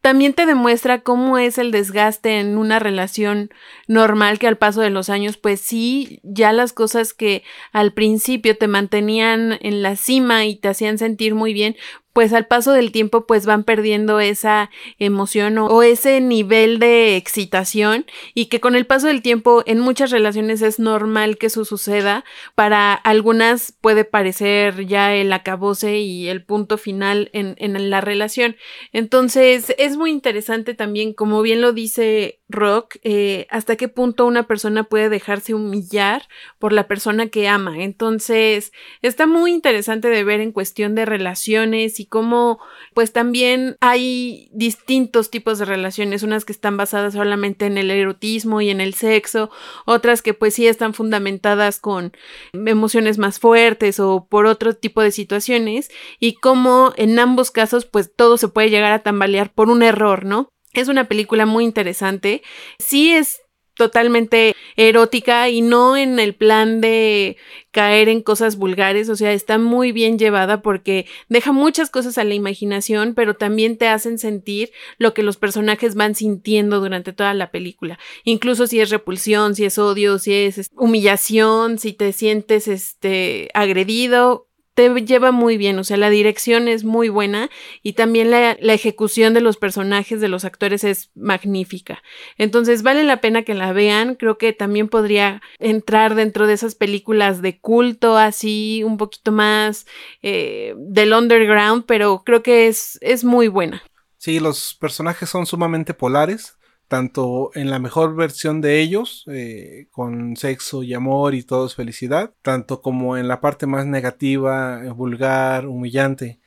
También 0.00 0.32
te 0.34 0.46
demuestra 0.46 1.00
cómo 1.00 1.38
es 1.38 1.58
el 1.58 1.70
desgaste 1.70 2.38
en 2.38 2.56
una 2.56 2.78
relación 2.78 3.50
normal 3.88 4.38
que 4.38 4.46
al 4.46 4.58
paso 4.58 4.80
de 4.80 4.90
los 4.90 5.10
años, 5.10 5.36
pues 5.36 5.60
sí, 5.60 6.20
ya 6.22 6.52
las 6.52 6.72
cosas 6.72 7.14
que 7.14 7.42
al 7.72 7.92
principio 7.92 8.56
te 8.56 8.68
mantenían 8.68 9.58
en 9.60 9.82
la 9.82 9.96
cima 9.96 10.44
y 10.44 10.56
te 10.56 10.68
hacían 10.68 10.98
sentir 10.98 11.34
muy 11.34 11.52
bien, 11.52 11.76
pues 12.14 12.32
al 12.32 12.46
paso 12.46 12.72
del 12.72 12.92
tiempo 12.92 13.26
pues 13.26 13.44
van 13.44 13.64
perdiendo 13.64 14.20
esa 14.20 14.70
emoción 14.98 15.58
o, 15.58 15.82
ese 15.82 16.20
nivel 16.20 16.78
de 16.78 17.16
excitación 17.16 18.06
y 18.34 18.46
que 18.46 18.60
con 18.60 18.76
el 18.76 18.86
paso 18.86 19.08
del 19.08 19.20
tiempo 19.20 19.64
en 19.66 19.80
muchas 19.80 20.12
relaciones 20.12 20.62
es 20.62 20.78
normal 20.78 21.36
que 21.36 21.46
eso 21.46 21.64
suceda. 21.64 22.24
Para 22.54 22.94
algunas 22.94 23.72
puede 23.80 24.04
parecer 24.04 24.86
ya 24.86 25.12
el 25.12 25.32
acabose 25.32 25.98
y 25.98 26.28
el 26.28 26.44
punto 26.44 26.78
final 26.78 27.30
en, 27.32 27.56
en 27.58 27.90
la 27.90 28.00
relación. 28.00 28.56
Entonces 28.92 29.74
es 29.76 29.96
muy 29.96 30.12
interesante 30.12 30.74
también, 30.74 31.14
como 31.14 31.42
bien 31.42 31.60
lo 31.60 31.72
dice 31.72 32.40
Rock, 32.48 32.96
eh, 33.02 33.46
hasta 33.50 33.76
qué 33.76 33.88
punto 33.88 34.26
una 34.26 34.46
persona 34.46 34.84
puede 34.84 35.08
dejarse 35.08 35.54
humillar 35.54 36.28
por 36.58 36.72
la 36.72 36.86
persona 36.86 37.28
que 37.28 37.48
ama. 37.48 37.82
Entonces 37.82 38.72
está 39.02 39.26
muy 39.26 39.52
interesante 39.52 40.08
de 40.08 40.24
ver 40.24 40.40
en 40.40 40.52
cuestión 40.52 40.94
de 40.94 41.06
relaciones 41.06 42.00
y 42.04 42.06
cómo 42.06 42.58
pues 42.92 43.12
también 43.12 43.76
hay 43.80 44.50
distintos 44.52 45.30
tipos 45.30 45.58
de 45.58 45.64
relaciones, 45.64 46.22
unas 46.22 46.44
que 46.44 46.52
están 46.52 46.76
basadas 46.76 47.14
solamente 47.14 47.64
en 47.64 47.78
el 47.78 47.90
erotismo 47.90 48.60
y 48.60 48.68
en 48.68 48.82
el 48.82 48.92
sexo, 48.92 49.50
otras 49.86 50.20
que 50.20 50.34
pues 50.34 50.54
sí 50.54 50.66
están 50.66 50.92
fundamentadas 50.92 51.80
con 51.80 52.12
emociones 52.52 53.16
más 53.16 53.38
fuertes 53.38 53.98
o 54.00 54.26
por 54.28 54.44
otro 54.44 54.74
tipo 54.74 55.00
de 55.00 55.10
situaciones 55.10 55.90
y 56.20 56.34
cómo 56.34 56.92
en 56.96 57.18
ambos 57.18 57.50
casos 57.50 57.86
pues 57.86 58.12
todo 58.14 58.36
se 58.36 58.48
puede 58.48 58.68
llegar 58.68 58.92
a 58.92 59.02
tambalear 59.02 59.52
por 59.52 59.70
un 59.70 59.82
error, 59.82 60.26
¿no? 60.26 60.50
Es 60.74 60.88
una 60.88 61.08
película 61.08 61.46
muy 61.46 61.64
interesante. 61.64 62.42
Sí 62.78 63.12
es 63.12 63.43
totalmente 63.74 64.54
erótica 64.76 65.48
y 65.48 65.60
no 65.60 65.96
en 65.96 66.18
el 66.18 66.34
plan 66.34 66.80
de 66.80 67.36
caer 67.70 68.08
en 68.08 68.22
cosas 68.22 68.56
vulgares, 68.56 69.08
o 69.08 69.16
sea, 69.16 69.32
está 69.32 69.58
muy 69.58 69.92
bien 69.92 70.18
llevada 70.18 70.62
porque 70.62 71.06
deja 71.28 71.52
muchas 71.52 71.90
cosas 71.90 72.18
a 72.18 72.24
la 72.24 72.34
imaginación, 72.34 73.14
pero 73.14 73.34
también 73.34 73.76
te 73.76 73.88
hacen 73.88 74.18
sentir 74.18 74.70
lo 74.98 75.12
que 75.12 75.24
los 75.24 75.36
personajes 75.36 75.94
van 75.94 76.14
sintiendo 76.14 76.80
durante 76.80 77.12
toda 77.12 77.34
la 77.34 77.50
película, 77.50 77.98
incluso 78.22 78.66
si 78.66 78.80
es 78.80 78.90
repulsión, 78.90 79.54
si 79.54 79.64
es 79.64 79.78
odio, 79.78 80.18
si 80.18 80.32
es 80.34 80.70
humillación, 80.76 81.78
si 81.78 81.92
te 81.92 82.12
sientes 82.12 82.68
este 82.68 83.50
agredido, 83.54 84.46
te 84.74 84.88
lleva 85.04 85.30
muy 85.30 85.56
bien, 85.56 85.78
o 85.78 85.84
sea, 85.84 85.96
la 85.96 86.10
dirección 86.10 86.66
es 86.66 86.84
muy 86.84 87.08
buena 87.08 87.48
y 87.82 87.92
también 87.92 88.30
la, 88.30 88.52
ejecución 88.52 89.32
de 89.32 89.40
los 89.40 89.56
personajes, 89.56 90.20
de 90.20 90.28
los 90.28 90.44
actores 90.44 90.82
es 90.82 91.10
magnífica. 91.14 92.02
Entonces 92.38 92.82
vale 92.82 93.04
la 93.04 93.20
pena 93.20 93.42
que 93.42 93.54
la 93.54 93.72
vean, 93.72 94.16
creo 94.16 94.36
que 94.36 94.52
también 94.52 94.88
podría 94.88 95.42
entrar 95.58 96.16
dentro 96.16 96.48
de 96.48 96.54
esas 96.54 96.74
películas 96.74 97.40
de 97.40 97.58
culto, 97.60 98.18
así 98.18 98.82
un 98.84 98.96
poquito 98.96 99.30
más 99.30 99.86
eh, 100.22 100.74
del 100.76 101.12
underground, 101.12 101.84
pero 101.86 102.22
creo 102.24 102.42
que 102.42 102.66
es, 102.66 102.98
es 103.00 103.22
muy 103.22 103.46
buena. 103.46 103.82
Sí, 104.16 104.40
los 104.40 104.74
personajes 104.74 105.28
son 105.28 105.46
sumamente 105.46 105.94
polares 105.94 106.56
tanto 106.88 107.50
en 107.54 107.70
la 107.70 107.78
mejor 107.78 108.14
versión 108.14 108.60
de 108.60 108.80
ellos, 108.80 109.24
eh, 109.28 109.88
con 109.90 110.36
sexo 110.36 110.82
y 110.82 110.94
amor 110.94 111.34
y 111.34 111.42
todo 111.42 111.66
es 111.66 111.74
felicidad, 111.74 112.34
tanto 112.42 112.82
como 112.82 113.16
en 113.16 113.28
la 113.28 113.40
parte 113.40 113.66
más 113.66 113.86
negativa, 113.86 114.84
eh, 114.84 114.90
vulgar, 114.90 115.66
humillante. 115.66 116.40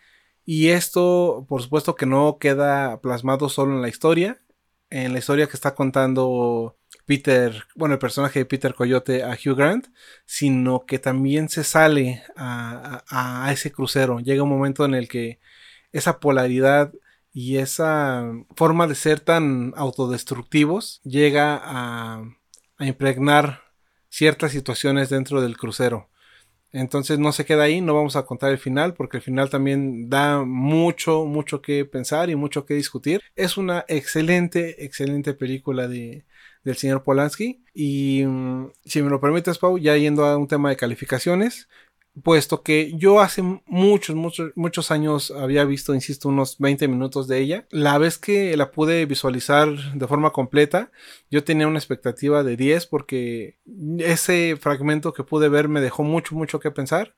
Y 0.45 0.69
esto, 0.69 1.45
por 1.49 1.61
supuesto 1.61 1.95
que 1.95 2.05
no 2.05 2.37
queda 2.39 3.01
plasmado 3.01 3.49
solo 3.49 3.75
en 3.75 3.81
la 3.81 3.89
historia, 3.89 4.39
en 4.89 5.13
la 5.13 5.19
historia 5.19 5.47
que 5.47 5.57
está 5.57 5.75
contando 5.75 6.77
Peter, 7.05 7.65
bueno, 7.75 7.93
el 7.95 7.99
personaje 7.99 8.39
de 8.39 8.45
Peter 8.45 8.73
Coyote 8.73 9.23
a 9.23 9.31
Hugh 9.31 9.55
Grant, 9.57 9.87
sino 10.25 10.85
que 10.85 10.99
también 10.99 11.49
se 11.49 11.63
sale 11.63 12.23
a, 12.35 13.03
a 13.09 13.51
ese 13.51 13.71
crucero. 13.71 14.19
Llega 14.19 14.43
un 14.43 14.49
momento 14.49 14.85
en 14.85 14.93
el 14.93 15.07
que 15.07 15.39
esa 15.91 16.19
polaridad 16.19 16.93
y 17.39 17.59
esa 17.59 18.33
forma 18.55 18.87
de 18.87 18.95
ser 18.95 19.19
tan 19.19 19.71
autodestructivos 19.75 21.01
llega 21.03 21.61
a, 21.63 22.23
impregnar 22.79 23.61
ciertas 24.09 24.53
situaciones 24.53 25.09
dentro 25.09 25.39
del 25.39 25.55
crucero. 25.55 26.09
Entonces 26.71 27.19
no 27.19 27.31
se 27.31 27.45
queda 27.45 27.61
ahí, 27.61 27.79
no 27.79 27.93
vamos 27.93 28.15
a 28.15 28.25
contar 28.25 28.49
el 28.49 28.57
final 28.57 28.95
porque 28.95 29.17
el 29.17 29.23
final 29.23 29.51
también 29.51 30.09
da 30.09 30.45
mucho, 30.45 31.25
mucho 31.25 31.61
que 31.61 31.85
pensar 31.85 32.31
y 32.31 32.35
mucho 32.35 32.65
que 32.65 32.73
discutir. 32.73 33.21
Es 33.35 33.55
una 33.55 33.85
excelente, 33.87 34.83
excelente 34.83 35.35
película 35.35 35.87
de, 35.87 36.25
del 36.63 36.75
señor 36.75 37.03
Polanski. 37.03 37.63
Y 37.71 38.23
mm, 38.25 38.71
si 38.83 39.03
me 39.03 39.11
lo 39.11 39.21
permites, 39.21 39.59
Pau, 39.59 39.77
ya 39.77 39.95
yendo 39.95 40.25
a 40.25 40.37
un 40.37 40.47
tema 40.47 40.69
de 40.69 40.75
calificaciones, 40.75 41.67
puesto 42.23 42.63
que 42.63 42.93
yo 42.97 43.19
hace 43.19 43.41
muchos, 43.65 44.15
muchos, 44.15 44.51
muchos 44.55 44.91
años 44.91 45.31
había 45.31 45.65
visto, 45.65 45.93
insisto, 45.93 46.29
unos 46.29 46.57
20 46.59 46.87
minutos 46.87 47.27
de 47.27 47.39
ella. 47.39 47.67
La 47.69 47.97
vez 47.97 48.17
que 48.17 48.55
la 48.57 48.71
pude 48.71 49.05
visualizar 49.05 49.69
de 49.93 50.07
forma 50.07 50.31
completa, 50.31 50.91
yo 51.29 51.43
tenía 51.43 51.67
una 51.67 51.79
expectativa 51.79 52.43
de 52.43 52.57
10 52.57 52.87
porque 52.87 53.57
ese 53.99 54.57
fragmento 54.59 55.13
que 55.13 55.23
pude 55.23 55.49
ver 55.49 55.67
me 55.67 55.81
dejó 55.81 56.03
mucho, 56.03 56.35
mucho 56.35 56.59
que 56.59 56.71
pensar 56.71 57.15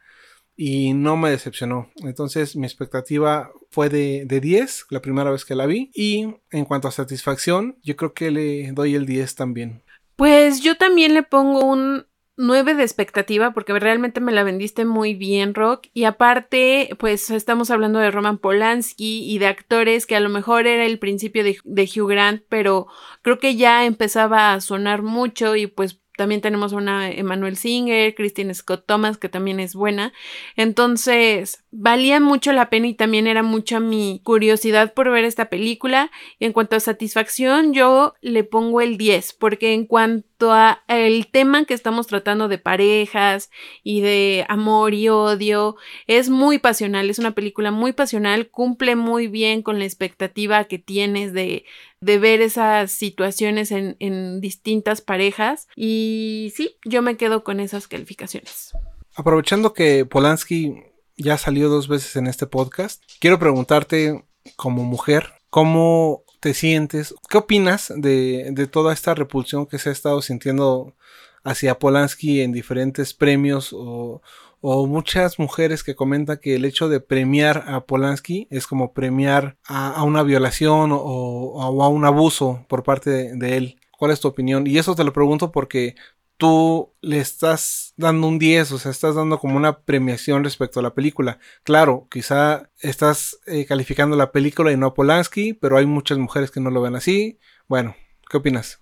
y 0.55 0.93
no 0.93 1.15
me 1.15 1.29
decepcionó. 1.29 1.89
Entonces 2.03 2.55
mi 2.55 2.65
expectativa 2.65 3.51
fue 3.71 3.89
de, 3.89 4.25
de 4.25 4.41
10 4.41 4.87
la 4.89 5.01
primera 5.01 5.31
vez 5.31 5.45
que 5.45 5.55
la 5.55 5.65
vi 5.65 5.89
y 5.93 6.35
en 6.51 6.65
cuanto 6.65 6.89
a 6.89 6.91
satisfacción, 6.91 7.77
yo 7.81 7.95
creo 7.95 8.13
que 8.13 8.31
le 8.31 8.71
doy 8.73 8.95
el 8.95 9.05
10 9.05 9.35
también. 9.35 9.83
Pues 10.17 10.59
yo 10.59 10.75
también 10.75 11.13
le 11.13 11.23
pongo 11.23 11.63
un 11.63 12.08
9 12.39 12.73
de 12.73 12.83
expectativa 12.83 13.51
porque 13.51 13.77
realmente 13.77 14.21
me 14.21 14.31
la 14.31 14.43
vendiste 14.43 14.85
muy 14.85 15.13
bien, 15.13 15.53
Rock. 15.53 15.87
Y 15.93 16.05
aparte, 16.05 16.89
pues 16.97 17.29
estamos 17.31 17.69
hablando 17.69 17.99
de 17.99 18.11
Roman 18.11 18.37
Polanski 18.37 19.29
y 19.29 19.39
de 19.39 19.47
actores 19.47 20.05
que 20.05 20.15
a 20.15 20.21
lo 20.21 20.29
mejor 20.29 20.65
era 20.65 20.85
el 20.85 20.99
principio 20.99 21.43
de, 21.43 21.83
Hugh 21.83 22.07
Grant, 22.07 22.43
pero 22.47 22.87
creo 23.23 23.39
que 23.39 23.57
ya 23.57 23.85
empezaba 23.85 24.53
a 24.53 24.61
sonar 24.61 25.01
mucho 25.01 25.57
y 25.57 25.67
pues 25.67 25.99
también 26.15 26.39
tenemos 26.39 26.71
una 26.71 27.11
Emmanuel 27.11 27.57
Singer, 27.57 28.15
Christine 28.15 28.53
Scott 28.53 28.85
Thomas, 28.85 29.17
que 29.17 29.27
también 29.27 29.59
es 29.59 29.75
buena. 29.75 30.13
Entonces, 30.55 31.65
valía 31.71 32.21
mucho 32.21 32.53
la 32.53 32.69
pena 32.69 32.87
y 32.87 32.93
también 32.93 33.27
era 33.27 33.43
mucha 33.43 33.81
mi 33.81 34.21
curiosidad 34.23 34.93
por 34.93 35.11
ver 35.11 35.25
esta 35.25 35.49
película. 35.49 36.09
Y 36.37 36.45
en 36.45 36.53
cuanto 36.53 36.77
a 36.77 36.79
satisfacción, 36.79 37.73
yo 37.73 38.13
le 38.21 38.45
pongo 38.45 38.79
el 38.79 38.97
10, 38.97 39.33
porque 39.33 39.73
en 39.73 39.85
cuanto 39.85 40.28
a 40.47 40.83
el 40.87 41.27
tema 41.27 41.65
que 41.65 41.73
estamos 41.73 42.07
tratando 42.07 42.47
de 42.47 42.57
parejas 42.57 43.49
y 43.83 44.01
de 44.01 44.45
amor 44.47 44.93
y 44.93 45.09
odio, 45.09 45.75
es 46.07 46.29
muy 46.29 46.59
pasional, 46.59 47.09
es 47.09 47.19
una 47.19 47.35
película 47.35 47.71
muy 47.71 47.93
pasional, 47.93 48.49
cumple 48.49 48.95
muy 48.95 49.27
bien 49.27 49.61
con 49.61 49.79
la 49.79 49.85
expectativa 49.85 50.63
que 50.63 50.79
tienes 50.79 51.33
de, 51.33 51.65
de 51.99 52.17
ver 52.17 52.41
esas 52.41 52.91
situaciones 52.91 53.71
en, 53.71 53.97
en 53.99 54.41
distintas 54.41 55.01
parejas. 55.01 55.67
Y 55.75 56.53
sí, 56.55 56.77
yo 56.85 57.01
me 57.01 57.17
quedo 57.17 57.43
con 57.43 57.59
esas 57.59 57.87
calificaciones. 57.87 58.71
Aprovechando 59.15 59.73
que 59.73 60.05
Polanski 60.05 60.83
ya 61.17 61.37
salió 61.37 61.69
dos 61.69 61.87
veces 61.87 62.15
en 62.15 62.27
este 62.27 62.47
podcast, 62.47 63.03
quiero 63.19 63.37
preguntarte 63.39 64.23
como 64.55 64.83
mujer, 64.83 65.33
¿cómo 65.49 66.23
te 66.39 66.53
sientes? 66.53 67.13
¿Qué 67.29 67.37
opinas 67.37 67.93
de, 67.95 68.49
de 68.51 68.67
toda 68.67 68.93
esta 68.93 69.15
repulsión 69.15 69.65
que 69.65 69.79
se 69.79 69.89
ha 69.89 69.91
estado 69.91 70.21
sintiendo 70.21 70.95
hacia 71.43 71.79
Polanski 71.79 72.41
en 72.41 72.51
diferentes 72.51 73.13
premios 73.13 73.71
o, 73.73 74.21
o 74.61 74.87
muchas 74.87 75.39
mujeres 75.39 75.83
que 75.83 75.95
comentan 75.95 76.37
que 76.37 76.55
el 76.55 76.65
hecho 76.65 76.89
de 76.89 76.99
premiar 76.99 77.63
a 77.67 77.85
Polanski 77.85 78.47
es 78.51 78.67
como 78.67 78.93
premiar 78.93 79.57
a, 79.65 80.03
una 80.03 80.23
violación 80.23 80.91
o, 80.93 81.61
a 81.61 81.89
un 81.89 82.05
abuso 82.05 82.65
por 82.67 82.83
parte 82.83 83.35
de, 83.35 83.57
él. 83.57 83.79
¿Cuál 83.97 84.11
es 84.11 84.19
tu 84.19 84.27
opinión? 84.27 84.67
Y 84.67 84.77
eso 84.77 84.95
te 84.95 85.03
lo 85.03 85.13
pregunto 85.13 85.51
porque 85.51 85.95
tú 86.39 86.95
le 87.01 87.19
estás 87.19 87.93
dando 87.97 88.25
un 88.25 88.39
10, 88.39 88.71
o 88.71 88.79
sea, 88.79 88.91
estás 88.91 89.13
dando 89.13 89.39
como 89.39 89.57
una 89.57 89.81
premiación 89.81 90.45
respecto 90.45 90.79
a 90.79 90.83
la 90.83 90.95
película. 90.95 91.37
Claro, 91.63 92.07
quizá 92.09 92.71
estás 92.79 93.37
eh, 93.45 93.65
calificando 93.65 94.15
la 94.15 94.31
película 94.31 94.71
y 94.71 94.77
no 94.77 94.87
a 94.87 94.93
Polanski, 94.93 95.53
pero 95.53 95.77
hay 95.77 95.85
muchas 95.85 96.17
mujeres 96.17 96.49
que 96.49 96.61
no 96.61 96.71
lo 96.71 96.81
ven 96.81 96.95
así. 96.95 97.39
Bueno, 97.67 97.93
¿qué 98.29 98.37
opinas? 98.37 98.81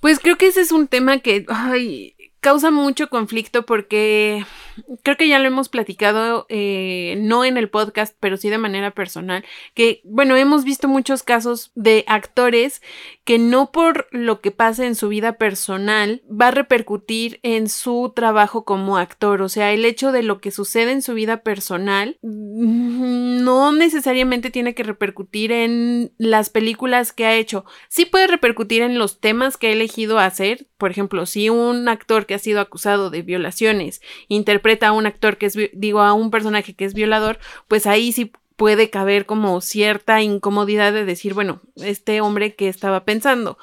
Pues 0.00 0.18
creo 0.18 0.38
que 0.38 0.46
ese 0.46 0.62
es 0.62 0.72
un 0.72 0.88
tema 0.88 1.18
que 1.18 1.44
ay, 1.48 2.16
causa 2.40 2.70
mucho 2.70 3.08
conflicto 3.08 3.66
porque 3.66 4.44
creo 5.02 5.16
que 5.16 5.28
ya 5.28 5.38
lo 5.38 5.48
hemos 5.48 5.68
platicado, 5.68 6.46
eh, 6.48 7.16
no 7.18 7.44
en 7.44 7.56
el 7.56 7.68
podcast, 7.68 8.16
pero 8.20 8.36
sí 8.36 8.48
de 8.48 8.58
manera 8.58 8.92
personal, 8.92 9.44
que, 9.74 10.00
bueno, 10.04 10.36
hemos 10.36 10.64
visto 10.64 10.88
muchos 10.88 11.22
casos 11.22 11.72
de 11.74 12.04
actores 12.06 12.82
que 13.24 13.38
no 13.38 13.72
por 13.72 14.06
lo 14.10 14.40
que 14.40 14.50
pase 14.50 14.86
en 14.86 14.94
su 14.94 15.08
vida 15.08 15.32
personal 15.32 16.22
va 16.28 16.48
a 16.48 16.52
repercutir 16.52 17.40
en 17.42 17.68
su 17.68 18.12
trabajo 18.14 18.64
como 18.64 18.98
actor, 18.98 19.42
o 19.42 19.48
sea, 19.48 19.72
el 19.72 19.84
hecho 19.84 20.12
de 20.12 20.22
lo 20.22 20.40
que 20.40 20.50
sucede 20.50 20.92
en 20.92 21.02
su 21.02 21.14
vida 21.14 21.38
personal 21.38 22.18
mm, 22.22 23.42
no 23.42 23.72
necesariamente 23.72 24.50
tiene 24.50 24.74
que 24.74 24.82
repercutir 24.82 25.52
en 25.52 26.12
las 26.18 26.50
películas 26.50 27.12
que 27.12 27.26
ha 27.26 27.34
hecho, 27.34 27.64
sí 27.88 28.04
puede 28.04 28.28
repercutir 28.28 28.82
en 28.82 28.98
los 28.98 29.20
temas 29.20 29.56
que 29.56 29.68
ha 29.68 29.72
elegido 29.72 30.18
hacer, 30.18 30.66
por 30.78 30.90
ejemplo, 30.90 31.26
si 31.26 31.50
un 31.50 31.88
actor 31.88 32.26
que 32.28 32.34
ha 32.34 32.38
sido 32.38 32.60
acusado 32.60 33.10
de 33.10 33.22
violaciones 33.22 34.00
interpreta 34.28 34.88
a 34.88 34.92
un 34.92 35.06
actor 35.06 35.38
que 35.38 35.46
es, 35.46 35.58
digo, 35.72 36.02
a 36.02 36.12
un 36.12 36.30
personaje 36.30 36.74
que 36.74 36.84
es 36.84 36.94
violador, 36.94 37.40
pues 37.66 37.88
ahí 37.88 38.12
sí 38.12 38.30
puede 38.54 38.90
caber 38.90 39.26
como 39.26 39.60
cierta 39.60 40.20
incomodidad 40.22 40.92
de 40.92 41.04
decir, 41.04 41.34
bueno, 41.34 41.60
este 41.76 42.20
hombre 42.20 42.54
que 42.54 42.68
estaba 42.68 43.04
pensando. 43.04 43.56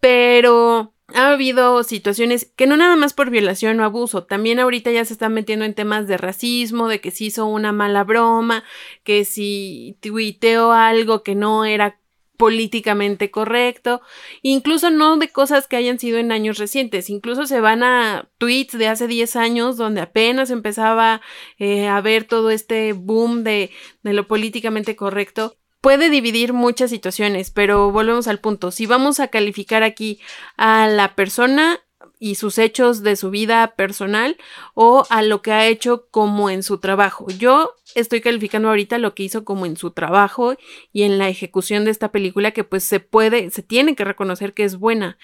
Pero 0.00 0.92
ha 1.14 1.30
habido 1.30 1.82
situaciones 1.84 2.50
que 2.56 2.66
no 2.66 2.76
nada 2.76 2.96
más 2.96 3.12
por 3.12 3.30
violación 3.30 3.78
o 3.80 3.84
abuso, 3.84 4.24
también 4.24 4.58
ahorita 4.58 4.90
ya 4.90 5.04
se 5.04 5.12
están 5.12 5.34
metiendo 5.34 5.64
en 5.64 5.74
temas 5.74 6.08
de 6.08 6.16
racismo, 6.16 6.88
de 6.88 7.00
que 7.00 7.10
si 7.10 7.26
hizo 7.26 7.46
una 7.46 7.72
mala 7.72 8.04
broma, 8.04 8.64
que 9.04 9.24
si 9.24 9.96
tuiteó 10.00 10.72
algo 10.72 11.22
que 11.22 11.34
no 11.34 11.64
era 11.64 11.98
políticamente 12.36 13.30
correcto, 13.30 14.00
incluso 14.42 14.90
no 14.90 15.16
de 15.16 15.28
cosas 15.28 15.68
que 15.68 15.76
hayan 15.76 15.98
sido 15.98 16.18
en 16.18 16.32
años 16.32 16.58
recientes, 16.58 17.10
incluso 17.10 17.46
se 17.46 17.60
van 17.60 17.82
a 17.82 18.30
tweets 18.38 18.76
de 18.76 18.88
hace 18.88 19.06
10 19.06 19.36
años 19.36 19.76
donde 19.76 20.00
apenas 20.00 20.50
empezaba 20.50 21.20
eh, 21.58 21.88
a 21.88 22.00
ver 22.00 22.24
todo 22.24 22.50
este 22.50 22.92
boom 22.94 23.44
de, 23.44 23.70
de 24.02 24.12
lo 24.12 24.26
políticamente 24.26 24.96
correcto 24.96 25.56
puede 25.82 26.10
dividir 26.10 26.52
muchas 26.52 26.90
situaciones, 26.90 27.50
pero 27.50 27.90
volvemos 27.90 28.28
al 28.28 28.38
punto. 28.38 28.70
Si 28.70 28.86
vamos 28.86 29.18
a 29.18 29.28
calificar 29.28 29.82
aquí 29.82 30.20
a 30.56 30.86
la 30.86 31.16
persona, 31.16 31.80
y 32.22 32.36
sus 32.36 32.58
hechos 32.58 33.02
de 33.02 33.16
su 33.16 33.30
vida 33.30 33.74
personal 33.74 34.36
o 34.74 35.04
a 35.10 35.22
lo 35.22 35.42
que 35.42 35.50
ha 35.50 35.66
hecho 35.66 36.06
como 36.12 36.50
en 36.50 36.62
su 36.62 36.78
trabajo. 36.78 37.26
Yo 37.36 37.74
estoy 37.96 38.20
calificando 38.20 38.68
ahorita 38.68 38.98
lo 38.98 39.12
que 39.12 39.24
hizo 39.24 39.44
como 39.44 39.66
en 39.66 39.76
su 39.76 39.90
trabajo 39.90 40.54
y 40.92 41.02
en 41.02 41.18
la 41.18 41.28
ejecución 41.28 41.84
de 41.84 41.90
esta 41.90 42.12
película 42.12 42.52
que 42.52 42.62
pues 42.62 42.84
se 42.84 43.00
puede, 43.00 43.50
se 43.50 43.64
tiene 43.64 43.96
que 43.96 44.04
reconocer 44.04 44.54
que 44.54 44.62
es 44.62 44.76
buena. 44.76 45.18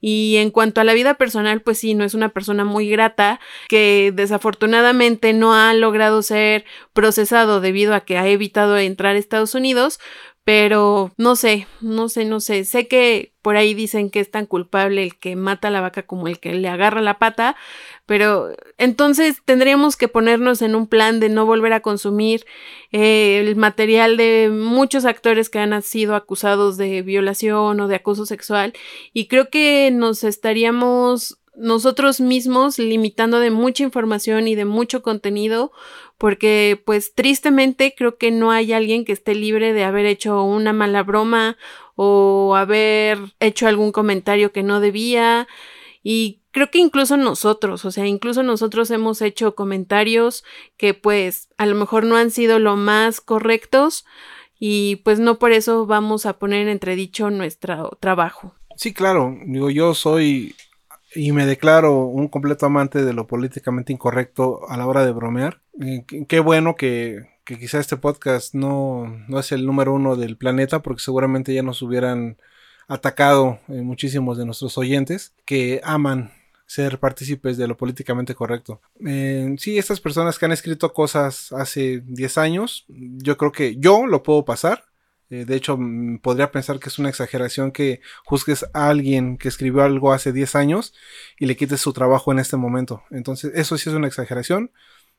Y 0.00 0.36
en 0.36 0.52
cuanto 0.52 0.80
a 0.80 0.84
la 0.84 0.94
vida 0.94 1.14
personal, 1.14 1.60
pues 1.60 1.78
sí, 1.78 1.94
no 1.94 2.04
es 2.04 2.14
una 2.14 2.28
persona 2.28 2.64
muy 2.64 2.88
grata 2.88 3.40
que 3.68 4.12
desafortunadamente 4.14 5.32
no 5.32 5.54
ha 5.54 5.74
logrado 5.74 6.22
ser 6.22 6.64
procesado 6.92 7.60
debido 7.60 7.94
a 7.94 8.04
que 8.04 8.16
ha 8.16 8.28
evitado 8.28 8.78
entrar 8.78 9.16
a 9.16 9.18
Estados 9.18 9.56
Unidos, 9.56 9.98
pero 10.44 11.12
no 11.16 11.36
sé, 11.36 11.66
no 11.80 12.10
sé, 12.10 12.26
no 12.26 12.38
sé. 12.38 12.64
Sé 12.64 12.86
que 12.86 13.32
por 13.40 13.56
ahí 13.56 13.72
dicen 13.72 14.10
que 14.10 14.20
es 14.20 14.30
tan 14.30 14.44
culpable 14.46 15.02
el 15.02 15.18
que 15.18 15.36
mata 15.36 15.68
a 15.68 15.70
la 15.70 15.80
vaca 15.80 16.02
como 16.02 16.28
el 16.28 16.38
que 16.38 16.52
le 16.54 16.68
agarra 16.68 17.00
la 17.00 17.18
pata, 17.18 17.56
pero 18.06 18.50
entonces 18.76 19.40
tendríamos 19.44 19.96
que 19.96 20.08
ponernos 20.08 20.60
en 20.60 20.74
un 20.74 20.86
plan 20.86 21.18
de 21.18 21.30
no 21.30 21.46
volver 21.46 21.72
a 21.72 21.80
consumir 21.80 22.44
eh, 22.92 23.40
el 23.40 23.56
material 23.56 24.18
de 24.18 24.50
muchos 24.52 25.06
actores 25.06 25.48
que 25.48 25.58
han 25.58 25.80
sido 25.82 26.14
acusados 26.14 26.76
de 26.76 27.00
violación 27.02 27.80
o 27.80 27.88
de 27.88 27.96
acoso 27.96 28.26
sexual 28.26 28.74
y 29.14 29.26
creo 29.28 29.48
que 29.48 29.90
nos 29.92 30.24
estaríamos 30.24 31.38
nosotros 31.56 32.20
mismos 32.20 32.78
limitando 32.78 33.40
de 33.40 33.50
mucha 33.50 33.82
información 33.82 34.48
y 34.48 34.54
de 34.54 34.64
mucho 34.64 35.02
contenido 35.02 35.72
porque 36.18 36.80
pues 36.84 37.14
tristemente 37.14 37.94
creo 37.96 38.16
que 38.16 38.30
no 38.30 38.50
hay 38.50 38.72
alguien 38.72 39.04
que 39.04 39.12
esté 39.12 39.34
libre 39.34 39.72
de 39.72 39.84
haber 39.84 40.06
hecho 40.06 40.42
una 40.42 40.72
mala 40.72 41.02
broma 41.02 41.56
o 41.96 42.54
haber 42.56 43.18
hecho 43.40 43.66
algún 43.66 43.92
comentario 43.92 44.52
que 44.52 44.62
no 44.62 44.80
debía 44.80 45.46
y 46.02 46.40
creo 46.50 46.70
que 46.70 46.78
incluso 46.78 47.16
nosotros, 47.16 47.84
o 47.84 47.90
sea, 47.90 48.06
incluso 48.06 48.42
nosotros 48.42 48.90
hemos 48.90 49.22
hecho 49.22 49.54
comentarios 49.54 50.44
que 50.76 50.94
pues 50.94 51.48
a 51.56 51.66
lo 51.66 51.74
mejor 51.74 52.04
no 52.04 52.16
han 52.16 52.30
sido 52.30 52.58
lo 52.58 52.76
más 52.76 53.20
correctos 53.20 54.04
y 54.58 54.96
pues 54.96 55.18
no 55.18 55.38
por 55.38 55.52
eso 55.52 55.86
vamos 55.86 56.26
a 56.26 56.38
poner 56.38 56.62
en 56.62 56.68
entredicho 56.68 57.30
nuestro 57.30 57.96
trabajo. 58.00 58.54
Sí, 58.76 58.92
claro, 58.92 59.36
digo, 59.46 59.70
yo 59.70 59.94
soy 59.94 60.54
y 61.14 61.32
me 61.32 61.46
declaro 61.46 62.04
un 62.04 62.28
completo 62.28 62.66
amante 62.66 63.04
de 63.04 63.12
lo 63.12 63.26
políticamente 63.26 63.92
incorrecto 63.92 64.68
a 64.68 64.76
la 64.76 64.86
hora 64.86 65.04
de 65.04 65.12
bromear. 65.12 65.60
qué 66.28 66.40
bueno 66.40 66.76
que, 66.76 67.28
que 67.44 67.58
quizá 67.58 67.78
este 67.78 67.96
podcast 67.96 68.54
no, 68.54 69.06
no, 69.28 69.38
es 69.38 69.52
el 69.52 69.66
número 69.66 69.92
uno 69.94 70.16
del 70.16 70.36
planeta 70.36 70.80
porque 70.80 71.02
seguramente 71.02 71.54
ya 71.54 71.62
nos 71.62 71.82
hubieran 71.82 72.38
atacado 72.88 73.60
eh, 73.68 73.82
muchísimos 73.82 74.36
de 74.36 74.44
nuestros 74.44 74.76
oyentes 74.76 75.34
que 75.44 75.80
aman 75.84 76.32
ser 76.66 76.98
partícipes 76.98 77.56
de 77.56 77.68
lo 77.68 77.76
políticamente 77.76 78.34
correcto. 78.34 78.80
Eh, 79.06 79.54
sí, 79.58 79.78
estas 79.78 80.00
personas 80.00 80.38
que 80.38 80.46
han 80.46 80.52
escrito 80.52 80.92
cosas 80.92 81.52
hace 81.52 82.02
10 82.06 82.38
años, 82.38 82.86
yo 82.88 83.36
creo 83.36 83.52
que 83.52 83.76
yo 83.76 84.06
lo 84.06 84.22
puedo 84.22 84.44
pasar 84.44 84.84
eh, 85.30 85.44
de 85.44 85.56
hecho, 85.56 85.76
mm, 85.78 86.18
podría 86.18 86.50
pensar 86.52 86.78
que 86.78 86.88
es 86.88 86.98
una 86.98 87.08
exageración 87.08 87.72
que 87.72 88.00
juzgues 88.24 88.66
a 88.74 88.88
alguien 88.88 89.38
que 89.38 89.48
escribió 89.48 89.82
algo 89.82 90.12
hace 90.12 90.32
10 90.32 90.54
años 90.54 90.94
y 91.38 91.46
le 91.46 91.56
quites 91.56 91.80
su 91.80 91.92
trabajo 91.92 92.32
en 92.32 92.38
este 92.38 92.56
momento. 92.56 93.02
Entonces, 93.10 93.52
eso 93.54 93.78
sí 93.78 93.88
es 93.88 93.96
una 93.96 94.06
exageración, 94.08 94.70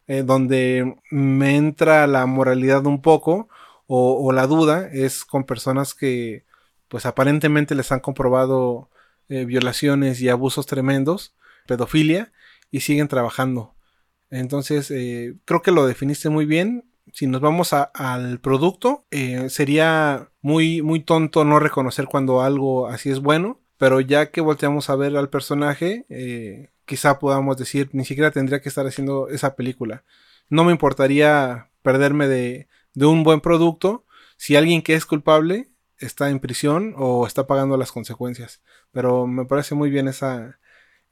eh, 0.08 0.24
donde 0.24 0.95
me 1.12 1.56
entra 1.58 2.08
la 2.08 2.26
moralidad 2.28 2.86
un 2.86 3.01
poco 3.01 3.49
o, 3.88 4.32
la 4.32 4.47
duda 4.47 4.89
es 4.91 5.26
con 5.26 5.45
personas 5.45 5.93
que, 5.93 6.45
pues 6.88 7.06
aparentemente 7.06 7.76
les 7.76 7.91
han 7.91 7.99
comprobado 7.99 8.89
eh, 9.30 9.45
violaciones 9.45 10.22
y 10.22 10.30
abusos 10.30 10.66
tremendos, 10.66 11.36
pedofilia, 11.68 12.32
y 12.72 12.82
siguen 12.82 13.08
trabajando. 13.08 13.76
Entonces, 14.32 14.88
creo 15.45 15.62
que 15.62 15.72
lo 15.72 15.86
definiste 15.88 16.30
muy 16.30 16.45
bien 16.45 16.86
si 17.16 17.28
nos 17.28 17.39
vamos 17.39 17.72
al 17.72 18.41
producto, 18.41 19.05
eh, 19.09 19.49
sería 19.49 20.32
muy, 20.41 20.82
muy 20.82 20.99
tonto 20.99 21.45
no 21.45 21.59
reconocer 21.59 22.07
cuando 22.07 22.41
algo 22.41 22.88
así 22.88 23.09
es 23.09 23.22
bueno, 23.22 23.61
pero 23.78 24.01
ya 24.01 24.32
que 24.32 24.41
volteamos 24.41 24.89
a 24.89 24.97
ver 24.97 25.16
al 25.16 25.30
personaje, 25.30 26.05
eh, 26.09 26.72
quizá 26.84 27.18
podamos 27.18 27.55
decir, 27.55 27.89
ni 27.93 28.03
siquiera 28.03 28.32
tendría 28.32 28.59
que 28.59 28.68
estar 28.68 28.86
haciendo 28.86 29.30
esa 29.30 29.55
película. 29.55 30.03
No 30.49 30.66
me 30.66 30.74
importaría 30.74 31.70
perderme 31.84 32.28
de, 32.28 32.68
de 32.93 33.05
un 33.05 33.24
buen 33.24 33.39
producto 33.39 34.05
si 34.36 34.57
alguien 34.57 34.82
que 34.82 34.95
es 34.95 35.05
culpable 35.05 35.70
está 35.97 36.30
en 36.30 36.41
prisión 36.41 36.95
o 36.97 37.26
está 37.28 37.47
pagando 37.47 37.78
las 37.78 37.93
consecuencias. 37.93 38.61
Pero 38.91 39.26
me 39.26 39.45
parece 39.45 39.74
muy 39.74 39.89
bien 39.89 40.09
esa, 40.09 40.59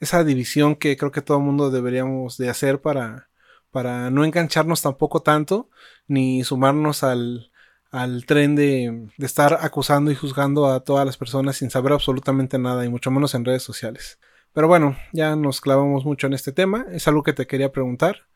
esa 0.02 0.26
división 0.26 0.76
que 0.76 0.98
creo 0.98 1.12
que 1.14 1.22
todo 1.22 1.38
el 1.38 1.46
mundo 1.46 1.72
deberíamos 1.72 2.38
de 2.38 2.50
hacer 2.50 2.82
para, 2.82 3.30
para 3.74 4.10
no 4.12 4.24
engancharnos 4.24 4.82
tampoco 4.82 5.22
tanto, 5.22 5.70
ni 6.08 6.46
sumarnos 6.46 7.04
al, 7.04 7.52
al 7.92 8.26
tren 8.26 8.56
de, 8.56 9.10
de, 9.18 9.26
estar 9.26 9.58
acusando 9.60 10.12
y 10.12 10.16
juzgando 10.16 10.68
a 10.68 10.86
todas 10.86 11.06
las 11.06 11.18
personas 11.18 11.58
sin 11.58 11.70
saber 11.70 11.92
absolutamente 11.92 12.58
nada, 12.60 12.86
y 12.86 12.90
mucho 12.90 13.12
menos 13.12 13.36
en 13.36 13.44
redes 13.44 13.64
sociales. 13.64 14.20
Pero 14.54 14.70
bueno, 14.70 14.96
ya 15.12 15.36
nos 15.36 15.60
clavamos 15.60 16.06
mucho 16.06 16.28
en 16.28 16.34
este 16.34 16.54
tema, 16.54 16.86
es 16.92 17.08
algo 17.08 17.24
que 17.24 17.34
te 17.34 17.48
quería 17.48 17.72
preguntar, 17.72 18.28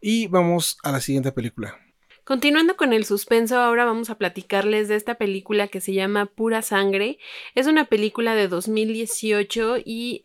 y 0.00 0.28
vamos 0.28 0.78
a 0.82 0.92
la 0.92 1.00
siguiente 1.00 1.32
película. 1.32 1.76
Continuando 2.26 2.76
con 2.76 2.92
el 2.92 3.04
suspenso, 3.04 3.58
ahora 3.58 3.84
vamos 3.84 4.10
a 4.10 4.18
platicarles 4.18 4.88
de 4.88 4.96
esta 4.96 5.14
película 5.14 5.68
que 5.68 5.80
se 5.80 5.92
llama 5.92 6.26
Pura 6.26 6.60
Sangre. 6.62 7.18
Es 7.54 7.68
una 7.68 7.84
película 7.84 8.34
de 8.34 8.48
2018 8.48 9.76
y 9.84 10.22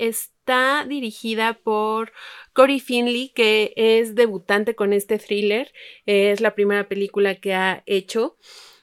está 0.51 0.85
dirigida 0.85 1.53
por 1.53 2.11
Cory 2.51 2.81
Finley, 2.81 3.29
que 3.29 3.71
es 3.77 4.15
debutante 4.15 4.75
con 4.75 4.91
este 4.91 5.17
thriller. 5.17 5.71
Es 6.05 6.41
la 6.41 6.55
primera 6.55 6.89
película 6.89 7.35
que 7.35 7.53
ha 7.53 7.83
hecho. 7.85 8.37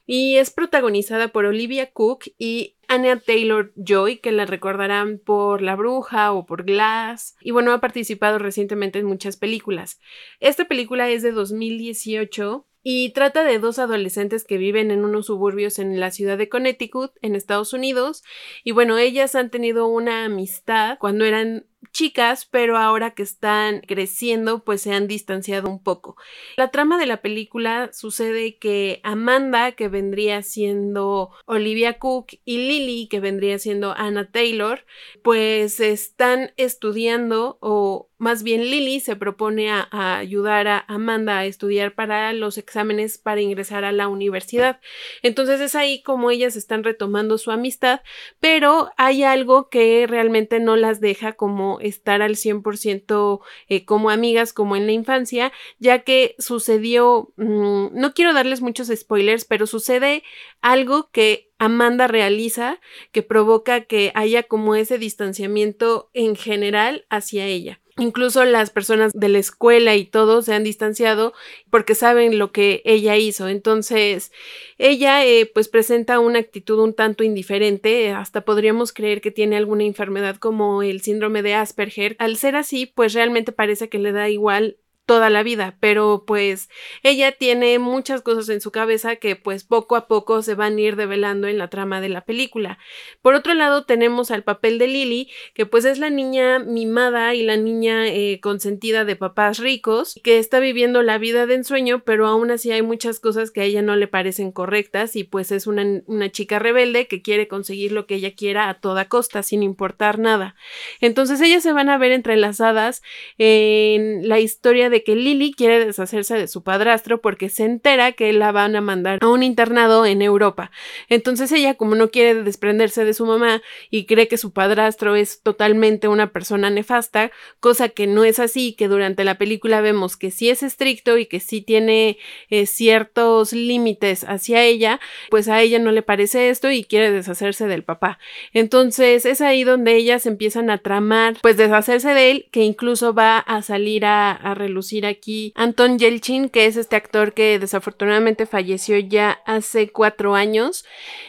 Y 0.06 0.36
es 0.36 0.50
protagonizada 0.50 1.28
por 1.28 1.44
Olivia 1.44 1.90
Cook 1.92 2.24
y 2.38 2.76
Anya 2.88 3.20
Taylor 3.20 3.74
Joy, 3.76 4.16
que 4.16 4.32
la 4.32 4.46
recordarán 4.46 5.18
por 5.18 5.60
La 5.60 5.76
Bruja 5.76 6.32
o 6.32 6.46
por 6.46 6.64
Glass. 6.64 7.36
Y 7.42 7.50
bueno, 7.50 7.72
ha 7.72 7.80
participado 7.82 8.38
recientemente 8.38 8.98
en 8.98 9.04
muchas 9.04 9.36
películas. 9.36 10.00
Esta 10.40 10.64
película 10.64 11.10
es 11.10 11.22
de 11.22 11.32
2018 11.32 12.66
y 12.83 13.11
trata 13.11 13.45
de 13.45 13.59
dos 13.59 13.79
adolescentes 13.79 14.45
que 14.45 14.59
viven 14.59 14.91
en 14.91 15.05
unos 15.05 15.26
suburbios 15.26 15.79
en 15.79 15.99
la 16.01 16.11
ciudad 16.11 16.39
de 16.39 16.49
Connecticut, 16.49 17.12
en 17.22 17.35
Estados 17.35 17.72
Unidos, 17.72 18.22
y 18.64 18.72
bueno, 18.72 18.99
ellas 18.99 19.35
han 19.35 19.51
tenido 19.51 19.87
una 19.87 20.24
amistad 20.24 20.99
cuando 20.99 21.24
eran 21.24 21.66
chicas, 21.93 22.47
pero 22.51 22.76
ahora 22.76 23.12
que 23.12 23.22
están 23.22 23.81
creciendo, 23.81 24.64
pues 24.64 24.83
se 24.83 24.93
han 24.93 25.07
distanciado 25.07 25.68
un 25.68 25.83
poco. 25.83 26.16
La 26.57 26.70
trama 26.70 26.99
de 26.99 27.07
la 27.07 27.22
película 27.22 27.91
sucede 27.93 28.59
que 28.59 29.01
Amanda, 29.05 29.72
que 29.72 29.89
vendría 29.89 30.43
siendo 30.43 31.31
Olivia 31.47 31.99
Cook, 31.99 32.29
y 32.45 32.59
Lily, 32.59 33.09
que 33.09 33.20
vendría 33.20 33.59
siendo 33.59 33.93
Anna 33.97 34.31
Taylor, 34.31 34.85
pues 35.22 35.81
están 35.81 36.53
estudiando 36.57 37.59
o 37.61 38.09
más 38.18 38.43
bien 38.43 38.64
Lily 38.64 39.01
se 39.01 39.14
propone 39.16 39.70
a, 39.70 39.89
ayudar 40.18 40.66
a 40.66 40.85
Amanda 40.89 41.39
a 41.39 41.47
estudiar 41.47 41.95
para 41.95 42.33
los 42.33 42.59
exámenes 42.59 43.16
para 43.16 43.41
ingresar 43.41 43.85
a 43.85 43.93
la 43.93 44.09
universidad. 44.09 44.81
Entonces 45.22 45.61
es 45.61 45.76
ahí 45.76 46.03
como 46.03 46.31
ellas 46.31 46.57
están 46.57 46.83
retomando 46.83 47.39
su 47.39 47.53
amistad, 47.53 48.01
pero 48.41 48.91
hay 48.97 49.22
algo 49.22 49.68
que 49.68 50.07
realmente 50.09 50.59
no 50.59 50.74
las 50.76 51.01
deja 51.01 51.35
como 51.35 51.67
estar 51.80 52.22
al 52.22 52.36
100% 52.36 53.40
eh, 53.68 53.84
como 53.84 54.10
amigas 54.10 54.52
como 54.52 54.76
en 54.76 54.86
la 54.86 54.92
infancia, 54.92 55.52
ya 55.78 56.00
que 56.00 56.34
sucedió, 56.38 57.32
mm, 57.36 57.88
no 57.92 58.14
quiero 58.14 58.32
darles 58.32 58.60
muchos 58.60 58.88
spoilers, 58.88 59.44
pero 59.44 59.66
sucede 59.66 60.22
algo 60.60 61.10
que 61.10 61.50
Amanda 61.58 62.06
realiza 62.06 62.80
que 63.12 63.22
provoca 63.22 63.82
que 63.82 64.12
haya 64.14 64.44
como 64.44 64.74
ese 64.74 64.98
distanciamiento 64.98 66.10
en 66.14 66.36
general 66.36 67.04
hacia 67.10 67.46
ella. 67.46 67.80
Incluso 67.99 68.44
las 68.44 68.70
personas 68.70 69.12
de 69.12 69.28
la 69.28 69.38
escuela 69.38 69.96
y 69.96 70.05
todo 70.05 70.42
se 70.42 70.55
han 70.55 70.62
distanciado 70.62 71.32
porque 71.68 71.96
saben 71.96 72.38
lo 72.38 72.53
que 72.53 72.80
ella 72.84 73.16
hizo. 73.16 73.49
Entonces, 73.49 74.32
ella 74.78 75.24
eh, 75.26 75.51
pues 75.53 75.68
presenta 75.68 76.20
una 76.20 76.38
actitud 76.38 76.78
un 76.78 76.94
tanto 76.94 77.24
indiferente, 77.24 78.11
hasta 78.11 78.42
podríamos 78.42 78.92
creer 78.92 79.20
que 79.20 79.32
tiene 79.32 79.57
alguna 79.57 79.84
enfermedad 79.84 80.36
como 80.36 80.82
el 80.82 81.01
síndrome 81.01 81.42
de 81.42 81.55
Asperger. 81.55 82.14
Al 82.20 82.36
ser 82.36 82.55
así, 82.55 82.86
pues 82.86 83.14
realmente 83.14 83.51
parece 83.51 83.88
que 83.88 83.99
le 83.99 84.12
da 84.12 84.28
igual 84.28 84.76
toda 85.09 85.30
la 85.30 85.42
vida, 85.42 85.78
pero 85.80 86.24
pues 86.26 86.68
ella 87.02 87.32
tiene 87.32 87.78
muchas 87.78 88.20
cosas 88.20 88.50
en 88.50 88.61
su 88.61 88.70
cabeza 88.70 89.16
que 89.16 89.36
pues 89.36 89.64
poco 89.64 89.96
a 89.96 90.06
poco 90.06 90.42
se 90.42 90.54
van 90.54 90.76
a 90.76 90.80
ir 90.82 90.96
develando 90.96 91.48
en 91.48 91.56
la 91.56 91.68
trama 91.68 92.02
de 92.02 92.11
la 92.11 92.26
película. 92.26 92.78
Por 93.22 93.32
otro 93.32 93.54
lado 93.54 93.86
tenemos 93.86 94.30
al 94.30 94.44
papel 94.44 94.78
de 94.78 94.86
Lily, 94.86 95.30
que 95.54 95.64
pues 95.64 95.86
es 95.86 95.98
la 95.98 96.11
niña 96.11 96.59
mimada 96.59 97.34
y 97.34 97.42
la 97.42 97.56
niña 97.56 98.06
eh, 98.06 98.38
consentida 98.42 99.06
de 99.06 99.16
papás 99.16 99.61
ricos, 99.61 100.20
que 100.22 100.36
está 100.36 100.61
viviendo 100.61 101.00
la 101.00 101.16
vida 101.16 101.46
de 101.46 101.54
ensueño, 101.54 102.02
pero 102.04 102.26
aún 102.26 102.50
así 102.50 102.70
hay 102.70 102.82
muchas 102.82 103.18
cosas 103.18 103.50
que 103.50 103.62
a 103.62 103.64
ella 103.64 103.80
no 103.80 103.96
le 103.96 104.09
parecen 104.09 104.52
correctas 104.52 105.16
y 105.16 105.24
pues 105.24 105.52
es 105.52 105.66
una, 105.66 106.02
una 106.04 106.30
chica 106.30 106.59
rebelde 106.59 107.06
que 107.06 107.22
quiere 107.22 107.48
conseguir 107.48 107.92
lo 107.92 108.06
que 108.06 108.16
ella 108.16 108.34
quiera 108.34 108.68
a 108.68 108.78
toda 108.78 109.09
costa, 109.09 109.42
sin 109.42 109.62
importar 109.62 110.18
nada. 110.18 110.54
Entonces 111.00 111.40
ellas 111.40 111.62
se 111.62 111.72
van 111.72 111.88
a 111.88 111.96
ver 111.96 112.12
entrelazadas 112.12 113.00
en 113.38 114.28
la 114.28 114.38
historia 114.38 114.90
de 114.90 114.97
que 115.03 115.16
Lily 115.16 115.53
quiere 115.53 115.84
deshacerse 115.84 116.34
de 116.34 116.49
su 116.49 116.62
padrastro 116.62 117.20
porque 117.20 117.49
se 117.49 117.64
entera 117.64 118.12
que 118.12 118.32
la 118.32 118.53
van 118.53 118.76
a 118.76 118.80
mandar 118.80 119.18
a 119.22 119.28
un 119.28 119.42
internado 119.42 120.07
en 120.07 120.22
Europa. 120.22 120.70
Entonces 121.09 121.53
ella, 121.53 121.74
como 121.74 121.94
no 121.94 122.11
quiere 122.11 122.42
desprenderse 122.42 123.05
de 123.05 123.14
su 123.14 123.26
mamá 123.26 123.62
y 123.90 124.07
cree 124.07 124.28
que 124.28 124.36
su 124.36 124.53
padrastro 124.53 125.16
es 125.16 125.42
totalmente 125.42 126.09
una 126.09 126.32
persona 126.32 126.70
nefasta, 126.70 127.30
cosa 127.61 127.88
que 127.88 128.07
no 128.07 128.24
es 128.24 128.38
así, 128.38 128.72
que 128.72 128.88
durante 128.88 129.24
la 129.24 129.38
película 129.38 129.80
vemos 129.80 130.16
que 130.16 130.30
sí 130.30 130.49
es 130.49 130.62
estricto 130.62 131.18
y 131.18 131.26
que 131.26 131.40
sí 131.40 131.61
tiene 131.61 132.18
eh, 132.51 132.66
ciertos 132.66 133.53
límites 133.53 134.24
hacia 134.24 134.64
ella, 134.64 135.01
pues 135.30 135.49
a 135.49 135.61
ella 135.61 135.78
no 135.78 135.92
le 135.92 136.03
parece 136.03 136.51
esto 136.51 136.70
y 136.70 136.84
quiere 136.84 137.11
deshacerse 137.11 137.66
del 137.66 137.84
papá. 137.84 138.18
Entonces 138.53 139.26
es 139.26 139.40
ahí 139.40 139.64
donde 139.64 139.96
ellas 139.96 140.26
empiezan 140.26 140.70
a 140.70 140.78
tramar, 140.78 141.36
pues 141.42 141.57
deshacerse 141.57 142.14
de 142.14 142.30
él, 142.30 142.49
que 142.51 142.62
incluso 142.62 143.14
va 143.14 143.38
a 143.38 143.62
salir 143.62 144.05
a, 144.05 144.32
a 144.32 144.55
relucir 144.55 144.88
aquí 145.07 145.53
Anton 145.55 145.99
Yelchin, 145.99 146.49
que 146.49 146.66
es 146.66 146.76
este 146.76 146.97
actor 146.97 147.34
que 147.34 147.59
desafortunadamente 147.59 148.47
falleció 148.47 148.99
ya 148.99 149.41
hace 149.47 149.91
cuatro 149.91 150.34
años. 150.34 150.84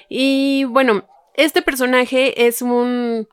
Y 0.09 0.63
bueno, 0.65 1.07
este 1.35 1.61
personaje 1.61 2.47
es 2.47 2.61
un... 2.61 3.27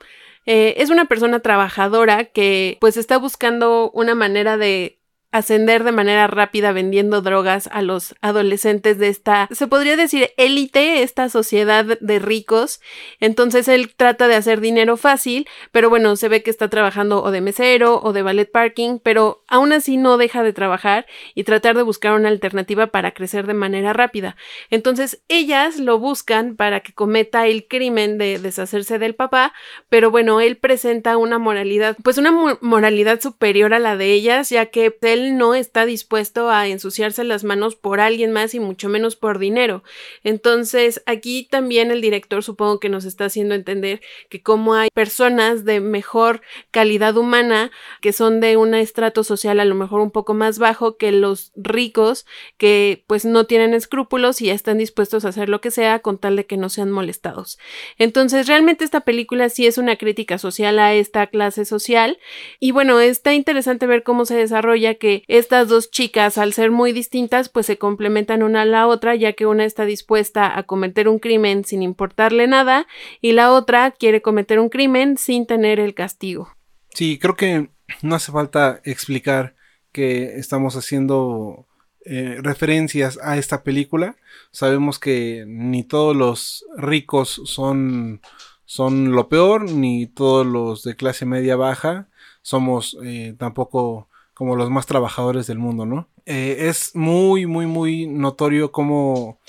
Eh, 0.49 0.81
es 0.81 0.91
una 0.91 1.07
persona 1.07 1.41
trabajadora 1.41 2.27
que 2.27 2.79
pues 2.81 2.97
está 2.97 3.19
buscando 3.19 3.91
una 3.91 4.15
manera 4.15 4.57
de 4.57 4.96
ascender 5.37 5.85
de 5.85 5.93
manera 5.93 6.27
rápida 6.27 6.73
vendiendo 6.73 7.23
drogas 7.23 7.69
a 7.73 7.83
los 7.83 8.15
adolescentes 8.21 8.99
de 8.99 9.09
esta, 9.09 9.49
se 9.51 9.67
podría 9.67 9.97
decir, 9.97 10.31
élite, 10.37 11.03
esta 11.03 11.29
sociedad 11.29 11.85
de 11.85 12.19
ricos. 12.19 12.81
Entonces 13.21 13.69
él 13.69 13.95
trata 13.95 14.29
de 14.29 14.35
hacer 14.35 14.61
dinero 14.61 14.97
fácil, 14.97 15.49
pero 15.73 15.91
bueno, 15.91 16.17
se 16.17 16.29
ve 16.29 16.43
que 16.43 16.51
está 16.51 16.69
trabajando 16.69 17.23
o 17.23 17.31
de 17.31 17.41
mesero 17.41 18.01
o 18.03 18.13
de 18.13 18.23
ballet 18.23 18.51
parking, 18.51 18.99
pero 19.03 19.43
aún 19.49 19.73
así 19.73 19.97
no 19.97 20.17
deja 20.17 20.43
de 20.43 20.53
trabajar 20.53 21.07
y 21.35 21.45
tratar 21.45 21.77
de 21.77 21.83
buscar 21.83 22.15
una 22.15 22.29
alternativa 22.29 22.89
para 22.89 23.13
crecer 23.13 23.47
de 23.47 23.55
manera 23.55 23.93
rápida. 23.93 24.37
Entonces 24.71 25.23
ellas 25.29 25.79
lo 25.79 25.99
buscan 25.99 26.57
para 26.57 26.81
que 26.81 26.93
cometa 26.93 27.47
el 27.47 27.67
crimen 27.67 28.19
de 28.19 28.39
deshacerse 28.39 28.99
del 28.99 29.15
papá, 29.15 29.53
pero 29.89 30.11
bueno, 30.11 30.41
él 30.41 30.57
presenta 30.57 31.17
una 31.17 31.39
moralidad, 31.39 31.97
pues 32.03 32.19
una 32.19 32.33
moralidad 32.61 33.21
superior 33.21 33.75
a 33.75 33.79
la 33.79 33.97
de 33.97 34.13
ellas, 34.13 34.51
ya 34.51 34.67
que 34.67 34.97
él 35.03 35.26
no 35.33 35.55
está 35.55 35.87
dispuesto 35.87 36.51
a 36.51 36.67
ensuciarse 36.69 37.25
las 37.25 37.45
manos 37.45 37.77
por 37.77 38.01
alguien 38.01 38.33
más 38.33 38.55
y 38.55 38.61
mucho 38.61 38.89
menos 38.89 39.17
por 39.17 39.39
dinero. 39.39 39.83
Entonces, 40.25 41.03
aquí 41.07 41.47
también 41.51 41.91
el 41.91 42.01
director 42.01 42.43
supongo 42.43 42.81
que 42.81 42.89
nos 42.89 43.05
está 43.05 43.27
haciendo 43.27 43.55
entender 43.55 44.01
que 44.29 44.43
como 44.43 44.75
hay 44.75 44.89
personas 44.93 45.65
de 45.65 45.81
mejor 45.81 46.43
calidad 46.71 47.17
humana 47.17 47.71
que 48.01 48.13
son 48.13 48.41
de 48.41 48.57
un 48.57 48.75
estrato 48.75 49.25
social 49.25 49.61
a 49.61 49.65
lo 49.65 49.75
mejor 49.75 50.01
un 50.01 50.11
poco 50.11 50.35
más 50.35 50.59
bajo 50.59 50.97
que 50.97 51.13
los 51.13 51.53
ricos 51.57 52.27
que 52.57 53.05
pues 53.07 53.25
no 53.25 53.45
tienen 53.45 53.75
escrúpulos 53.75 54.41
y 54.41 54.51
están 54.51 54.79
dispuestos 54.79 55.25
a 55.25 55.29
hacer 55.29 55.49
lo 55.49 55.61
que 55.61 55.71
sea 55.71 56.01
con 56.01 56.19
tal 56.19 56.37
de 56.37 56.47
que 56.47 56.57
no 56.57 56.69
sean 56.69 56.91
molestados. 56.91 57.59
Entonces, 57.99 58.47
realmente 58.47 58.85
esta 58.85 59.01
película 59.01 59.49
sí 59.49 59.67
es 59.67 59.79
una 59.79 59.97
crítica 59.97 60.39
social 60.39 60.79
a 60.79 60.95
esta 60.95 61.27
clase 61.27 61.65
social 61.65 62.19
y 62.61 62.71
bueno, 62.73 63.01
está 63.01 63.35
interesante 63.35 63.87
ver 63.87 64.03
cómo 64.03 64.25
se 64.25 64.37
desarrolla 64.37 64.95
que 64.95 65.16
estas 65.29 65.69
dos 65.69 65.91
chicas, 65.91 66.39
al 66.39 66.53
ser 66.53 66.71
muy 66.71 66.93
distintas, 66.93 67.49
pues 67.49 67.67
se 67.67 67.79
complementan 67.79 68.43
una 68.43 68.63
a 68.63 68.65
la 68.65 68.87
otra, 68.87 69.15
ya 69.15 69.33
que 69.33 69.47
una 69.47 69.65
está 69.65 69.85
dispuesta 69.85 70.59
a 70.59 70.63
cometer 70.65 71.09
un 71.09 71.19
crimen 71.19 71.65
sin 71.65 71.83
importarle 71.83 72.47
nada 72.47 72.87
y 73.21 73.33
la 73.33 73.53
otra 73.53 73.91
quiere 73.91 74.23
cometer 74.23 74.59
un 74.59 74.69
crimen 74.69 75.19
sin 75.19 75.47
tener 75.47 75.81
el 75.81 75.95
castigo. 75.95 76.51
Sí, 76.95 77.19
creo 77.19 77.37
que 77.37 77.69
no 78.03 78.15
hace 78.15 78.33
falta 78.33 78.81
explicar 78.85 79.55
que 79.93 80.39
estamos 80.39 80.77
haciendo 80.77 81.67
eh, 82.05 82.39
referencias 82.43 83.19
a 83.23 83.37
esta 83.37 83.63
película. 83.63 84.17
Sabemos 84.51 84.99
que 84.99 85.45
ni 85.47 85.85
todos 85.85 86.15
los 86.15 86.65
ricos 86.77 87.43
son, 87.45 88.21
son 88.65 89.13
lo 89.13 89.29
peor, 89.29 89.71
ni 89.71 90.07
todos 90.07 90.47
los 90.47 90.83
de 90.83 90.97
clase 90.97 91.27
media 91.27 91.57
baja 91.57 92.09
somos 92.47 92.97
eh, 93.03 93.35
tampoco 93.37 94.09
como 94.37 94.55
los 94.55 94.69
más 94.69 94.85
trabajadores 94.85 95.47
del 95.47 95.59
mundo, 95.59 95.87
¿no? 95.87 96.11
Eh, 96.27 96.69
es 96.69 96.95
muy, 96.95 97.47
muy, 97.47 97.65
muy 97.65 98.07
notorio 98.07 98.71
como, 98.71 99.41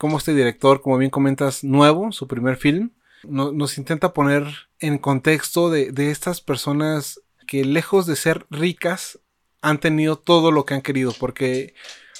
como 0.00 0.18
este 0.18 0.34
director, 0.34 0.82
como 0.82 0.98
bien 0.98 1.12
comentas, 1.12 1.62
nuevo, 1.62 2.10
su 2.10 2.26
primer 2.26 2.56
film, 2.56 2.90
nos 3.22 3.78
intenta 3.78 4.12
poner 4.12 4.44
en 4.80 4.98
contexto 4.98 5.70
de, 5.70 5.92
de 5.92 6.10
estas 6.10 6.40
personas 6.40 7.20
que 7.46 7.64
lejos 7.64 8.04
de 8.06 8.16
ser 8.16 8.44
ricas 8.50 9.20
han 9.60 9.78
tenido 9.78 10.16
todo 10.16 10.50
lo 10.50 10.64
que 10.64 10.74
han 10.74 10.82
querido, 10.82 11.14
porque 11.20 11.74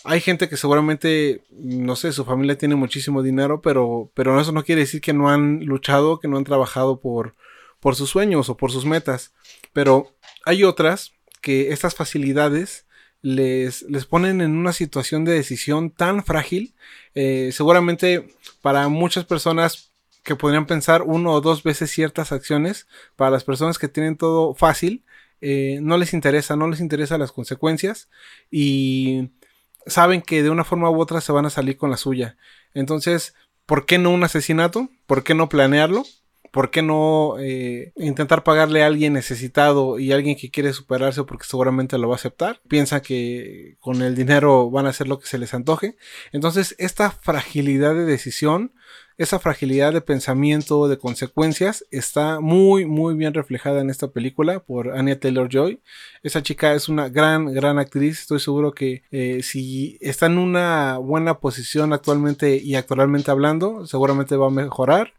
hay 0.05 0.21
gente 0.21 0.49
que 0.49 0.57
seguramente, 0.57 1.43
no 1.51 1.97
sé, 1.97 2.13
su 2.13 2.25
familia 2.25 2.57
tiene 2.57 2.77
muchísimo 2.77 3.25
dinero, 3.25 3.61
pero, 3.63 4.13
pero 4.15 4.41
eso 4.41 4.53
no 4.53 4.63
quiere 4.63 4.83
decir 4.83 5.01
que 5.01 5.13
no 5.13 5.29
han 5.29 5.65
luchado, 5.65 6.21
que 6.21 6.29
no 6.29 6.37
han 6.37 6.45
trabajado 6.45 7.01
por, 7.01 7.35
por 7.81 7.97
sus 7.97 8.11
sueños 8.11 8.49
o 8.49 8.57
por 8.57 8.71
sus 8.71 8.85
metas. 8.85 9.35
Pero 9.73 10.15
hay 10.45 10.63
otras 10.63 11.15
que 11.43 11.73
estas 11.73 11.95
facilidades 11.95 12.87
les, 13.21 13.83
les 13.83 14.07
ponen 14.07 14.41
en 14.41 14.57
una 14.57 14.73
situación 14.73 15.25
de 15.27 15.33
decisión 15.33 15.91
tan 15.91 16.25
frágil. 16.25 16.75
Eh, 17.15 17.51
seguramente 17.53 18.35
para 18.63 18.89
muchas 18.89 19.27
personas 19.27 19.93
que 20.23 20.37
podrían 20.37 20.67
pensar 20.67 21.03
uno 21.03 21.33
o 21.33 21.41
dos 21.41 21.63
veces 21.63 21.91
ciertas 21.91 22.33
acciones, 22.33 22.87
para 23.17 23.31
las 23.31 23.45
personas 23.45 23.79
que 23.79 23.89
tienen 23.89 24.17
todo 24.17 24.55
fácil, 24.55 25.05
eh, 25.41 25.81
no 25.83 25.99
les 25.99 26.15
interesa, 26.15 26.57
no 26.57 26.69
les 26.69 26.81
interesa 26.81 27.19
las 27.19 27.33
consecuencias 27.33 28.09
y 28.51 29.31
saben 29.87 30.23
que 30.23 30.45
de 30.45 30.51
una 30.51 30.65
forma 30.65 30.89
u 30.91 31.01
otra 31.01 31.21
se 31.21 31.33
van 31.33 31.47
a 31.47 31.51
salir 31.51 31.77
con 31.77 31.91
la 31.91 31.97
suya. 31.97 32.37
Entonces, 32.73 33.35
¿por 33.67 33.85
qué 33.85 33.99
no 33.99 34.11
un 34.11 34.23
asesinato? 34.23 34.89
¿Por 35.07 35.25
qué 35.25 35.35
no 35.35 35.49
planearlo? 35.49 36.05
¿Por 36.53 36.71
qué 36.71 36.83
no 36.83 37.35
eh, 37.41 37.93
intentar 37.97 38.45
pagarle 38.45 38.85
a 38.85 38.87
alguien 38.87 39.15
necesitado 39.15 39.99
y 39.99 40.13
alguien 40.13 40.37
que 40.37 40.53
quiere 40.53 40.73
superarse 40.73 41.25
porque 41.25 41.47
seguramente 41.47 41.99
lo 41.99 42.09
va 42.09 42.15
a 42.15 42.17
aceptar? 42.17 42.61
Piensa 42.69 43.03
que 43.03 43.77
con 43.81 44.03
el 44.03 44.15
dinero 44.15 44.71
van 44.71 44.87
a 44.87 44.91
hacer 44.91 45.09
lo 45.09 45.19
que 45.19 45.27
se 45.27 45.39
les 45.39 45.53
antoje. 45.55 45.97
Entonces, 46.31 46.77
esta 46.79 47.11
fragilidad 47.11 47.95
de 47.95 48.05
decisión 48.05 48.73
esa 49.19 49.39
fragilidad 49.39 49.93
de 49.93 50.01
pensamiento, 50.01 50.89
de 50.89 50.99
consecuencias, 50.99 51.85
está 51.91 52.41
muy, 52.41 52.87
muy 52.87 53.15
bien 53.15 53.35
reflejada 53.35 53.81
en 53.81 53.91
esta 53.91 54.09
película 54.09 54.61
por 54.61 54.97
Anya 54.97 55.21
Taylor 55.21 55.49
Joy. 55.49 55.81
Esa 56.23 56.43
chica 56.43 56.75
es 56.75 56.89
una 56.89 57.09
gran, 57.09 57.53
gran 57.53 57.79
actriz. 57.79 58.21
Estoy 58.21 58.41
seguro 58.41 58.73
que 58.73 59.03
eh, 59.11 59.43
si 59.43 59.99
está 60.01 60.27
en 60.27 60.39
una 60.39 60.99
buena 60.99 61.39
posición 61.41 61.93
actualmente 61.93 62.57
y 62.57 62.75
actualmente 62.75 63.31
hablando, 63.31 63.87
seguramente 63.87 64.37
va 64.37 64.47
a 64.47 64.51
mejorar. 64.51 65.13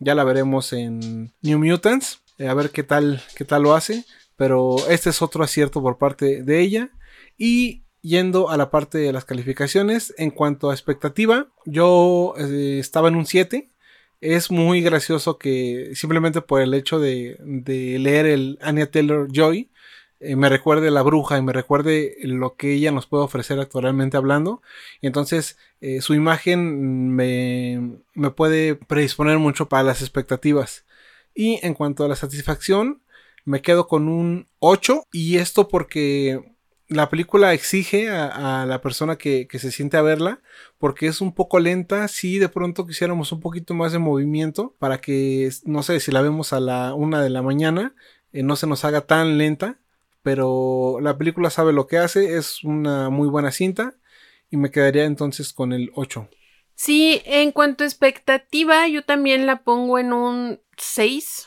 Ya 0.00 0.14
la 0.14 0.24
veremos 0.24 0.72
en 0.72 1.32
New 1.42 1.58
Mutants. 1.58 2.22
Eh, 2.38 2.48
a 2.48 2.54
ver 2.54 2.70
qué 2.70 2.82
tal, 2.82 3.22
qué 3.36 3.44
tal 3.44 3.62
lo 3.62 3.74
hace. 3.74 4.04
Pero 4.36 4.76
este 4.88 5.10
es 5.10 5.20
otro 5.20 5.44
acierto 5.44 5.82
por 5.82 5.98
parte 5.98 6.42
de 6.42 6.60
ella. 6.60 6.90
Y 7.36 7.84
yendo 8.00 8.48
a 8.48 8.56
la 8.56 8.70
parte 8.70 8.96
de 8.96 9.12
las 9.12 9.26
calificaciones, 9.26 10.14
en 10.16 10.30
cuanto 10.30 10.70
a 10.70 10.74
expectativa, 10.74 11.48
yo 11.66 12.34
eh, 12.38 12.78
estaba 12.80 13.08
en 13.08 13.16
un 13.16 13.26
7. 13.26 13.70
Es 14.22 14.50
muy 14.50 14.80
gracioso 14.80 15.38
que 15.38 15.92
simplemente 15.94 16.40
por 16.40 16.62
el 16.62 16.72
hecho 16.72 16.98
de, 16.98 17.36
leer 17.66 18.26
el 18.26 18.58
Anya 18.62 18.90
Taylor 18.90 19.28
Joy 19.30 19.70
eh, 20.20 20.36
me 20.36 20.48
recuerde 20.48 20.90
la 20.90 21.02
bruja 21.02 21.38
y 21.38 21.42
me 21.42 21.52
recuerde 21.52 22.16
lo 22.22 22.54
que 22.56 22.72
ella 22.74 22.92
nos 22.92 23.06
puede 23.06 23.24
ofrecer 23.24 23.58
actualmente 23.58 24.16
hablando. 24.16 24.62
Y 25.00 25.06
entonces 25.06 25.58
eh, 25.80 26.00
su 26.02 26.14
imagen 26.14 27.14
me, 27.14 27.98
me 28.14 28.30
puede 28.30 28.76
predisponer 28.76 29.38
mucho 29.38 29.68
para 29.68 29.82
las 29.82 30.02
expectativas. 30.02 30.84
Y 31.34 31.58
en 31.62 31.74
cuanto 31.74 32.04
a 32.04 32.08
la 32.08 32.16
satisfacción, 32.16 33.02
me 33.44 33.62
quedo 33.62 33.88
con 33.88 34.08
un 34.08 34.46
8. 34.58 35.06
Y 35.12 35.38
esto 35.38 35.68
porque 35.68 36.40
la 36.90 37.08
película 37.08 37.54
exige 37.54 38.10
a, 38.10 38.66
la 38.66 38.80
persona 38.80 39.16
que, 39.16 39.46
se 39.50 39.70
siente 39.70 39.96
a 39.96 40.02
verla 40.02 40.40
porque 40.78 41.06
es 41.06 41.20
un 41.20 41.32
poco 41.32 41.60
lenta. 41.60 42.08
Si 42.08 42.38
de 42.38 42.48
pronto 42.48 42.86
quisiéramos 42.86 43.32
un 43.32 43.40
poquito 43.40 43.74
más 43.74 43.92
de 43.92 43.98
movimiento 43.98 44.74
para 44.78 45.00
que, 45.00 45.50
no 45.64 45.82
sé, 45.84 46.00
si 46.00 46.10
la 46.10 46.20
vemos 46.20 46.52
a 46.52 46.60
la 46.60 46.94
una 46.94 47.22
de 47.22 47.30
la 47.30 47.42
mañana, 47.42 47.94
eh, 48.32 48.42
no 48.42 48.56
se 48.56 48.66
nos 48.66 48.84
haga 48.84 49.02
tan 49.02 49.38
lenta. 49.38 49.78
Pero 50.22 50.98
la 51.00 51.16
película 51.16 51.50
sabe 51.50 51.72
lo 51.72 51.86
que 51.86 51.98
hace, 51.98 52.36
es 52.36 52.62
una 52.64 53.10
muy 53.10 53.28
buena 53.28 53.52
cinta 53.52 53.94
y 54.50 54.56
me 54.56 54.70
quedaría 54.70 55.04
entonces 55.04 55.52
con 55.52 55.72
el 55.72 55.90
8. 55.94 56.28
Sí, 56.74 57.22
en 57.24 57.52
cuanto 57.52 57.84
a 57.84 57.86
expectativa, 57.86 58.86
yo 58.88 59.04
también 59.04 59.46
la 59.46 59.62
pongo 59.62 59.98
en 59.98 60.12
un 60.12 60.60
6. 60.76 61.46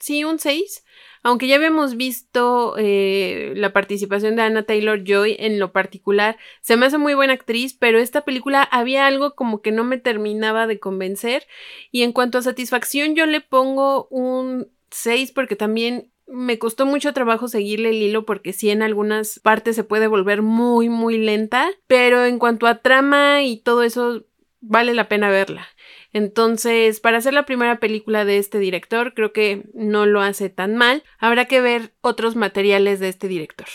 Sí, 0.00 0.24
un 0.24 0.38
6 0.38 0.84
aunque 1.22 1.46
ya 1.46 1.56
habíamos 1.56 1.96
visto 1.96 2.74
eh, 2.78 3.52
la 3.56 3.72
participación 3.72 4.34
de 4.34 4.42
Anna 4.42 4.64
Taylor 4.64 5.04
Joy 5.04 5.36
en 5.38 5.60
lo 5.60 5.72
particular, 5.72 6.36
se 6.60 6.76
me 6.76 6.86
hace 6.86 6.98
muy 6.98 7.14
buena 7.14 7.34
actriz, 7.34 7.74
pero 7.74 7.98
esta 7.98 8.22
película 8.22 8.62
había 8.62 9.06
algo 9.06 9.34
como 9.34 9.62
que 9.62 9.70
no 9.70 9.84
me 9.84 9.98
terminaba 9.98 10.66
de 10.66 10.80
convencer. 10.80 11.46
Y 11.92 12.02
en 12.02 12.12
cuanto 12.12 12.38
a 12.38 12.42
satisfacción, 12.42 13.14
yo 13.14 13.26
le 13.26 13.40
pongo 13.40 14.08
un 14.10 14.68
6 14.90 15.30
porque 15.30 15.54
también 15.54 16.11
me 16.32 16.58
costó 16.58 16.86
mucho 16.86 17.12
trabajo 17.12 17.46
seguirle 17.46 17.90
el 17.90 17.96
hilo 17.96 18.24
porque 18.24 18.52
sí 18.52 18.70
en 18.70 18.82
algunas 18.82 19.38
partes 19.40 19.76
se 19.76 19.84
puede 19.84 20.06
volver 20.06 20.42
muy 20.42 20.88
muy 20.88 21.18
lenta, 21.18 21.70
pero 21.86 22.24
en 22.24 22.38
cuanto 22.38 22.66
a 22.66 22.78
trama 22.78 23.42
y 23.42 23.58
todo 23.58 23.82
eso 23.82 24.24
vale 24.60 24.94
la 24.94 25.08
pena 25.08 25.28
verla. 25.28 25.66
Entonces, 26.12 27.00
para 27.00 27.18
hacer 27.18 27.34
la 27.34 27.46
primera 27.46 27.78
película 27.80 28.24
de 28.24 28.38
este 28.38 28.58
director, 28.58 29.12
creo 29.14 29.32
que 29.32 29.64
no 29.74 30.06
lo 30.06 30.20
hace 30.20 30.48
tan 30.48 30.76
mal. 30.76 31.02
Habrá 31.18 31.46
que 31.46 31.60
ver 31.60 31.94
otros 32.00 32.36
materiales 32.36 33.00
de 33.00 33.08
este 33.08 33.28
director. 33.28 33.66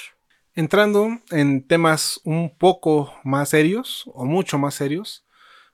Entrando 0.55 1.19
en 1.29 1.61
temas 1.61 2.19
un 2.23 2.55
poco 2.55 3.13
más 3.23 3.49
serios, 3.49 4.09
o 4.13 4.25
mucho 4.25 4.57
más 4.57 4.75
serios, 4.75 5.25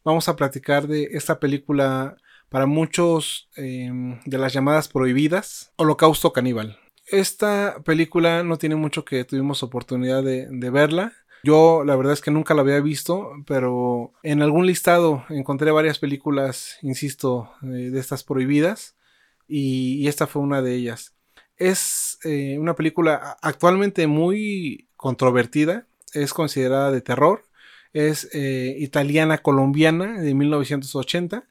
vamos 0.03 0.27
a 0.27 0.35
platicar 0.35 0.87
de 0.87 1.09
esta 1.13 1.39
película 1.39 2.17
para 2.53 2.67
muchos 2.67 3.49
em, 3.55 4.19
de 4.25 4.37
las 4.37 4.53
llamadas 4.53 4.87
prohibidas, 4.87 5.73
Holocausto 5.75 6.33
Caníbal. 6.33 6.77
Esta 7.07 7.81
película 7.83 8.43
no 8.43 8.59
tiene 8.59 8.75
mucho 8.75 9.03
que 9.03 9.25
tuvimos 9.25 9.63
oportunidad 9.63 10.21
de 10.21 10.69
verla. 10.69 11.13
Yo 11.43 11.83
la 11.83 11.95
verdad 11.95 12.13
es 12.13 12.21
que 12.21 12.29
nunca 12.29 12.53
la 12.53 12.61
había 12.61 12.79
visto, 12.79 13.31
pero 13.47 14.13
en 14.21 14.43
algún 14.43 14.67
listado 14.67 15.25
encontré 15.29 15.71
varias 15.71 15.97
películas, 15.97 16.77
insisto, 16.83 17.49
eh, 17.63 17.89
de 17.89 17.99
estas 17.99 18.23
prohibidas 18.23 18.97
y, 19.47 20.07
esta 20.07 20.27
fue 20.27 20.43
una 20.43 20.61
de 20.61 20.75
ellas. 20.75 21.15
Es 21.57 22.19
eh, 22.23 22.59
una 22.59 22.75
película 22.75 23.35
actualmente 23.41 24.05
muy 24.05 24.89
controvertida, 24.95 25.87
es 26.13 26.35
considerada 26.35 26.91
de 26.91 27.01
terror, 27.01 27.45
es 27.93 28.29
eh, 28.31 28.75
italiana 28.77 29.39
colombiana 29.39 30.21
de 30.21 30.35
1980, 30.35 31.47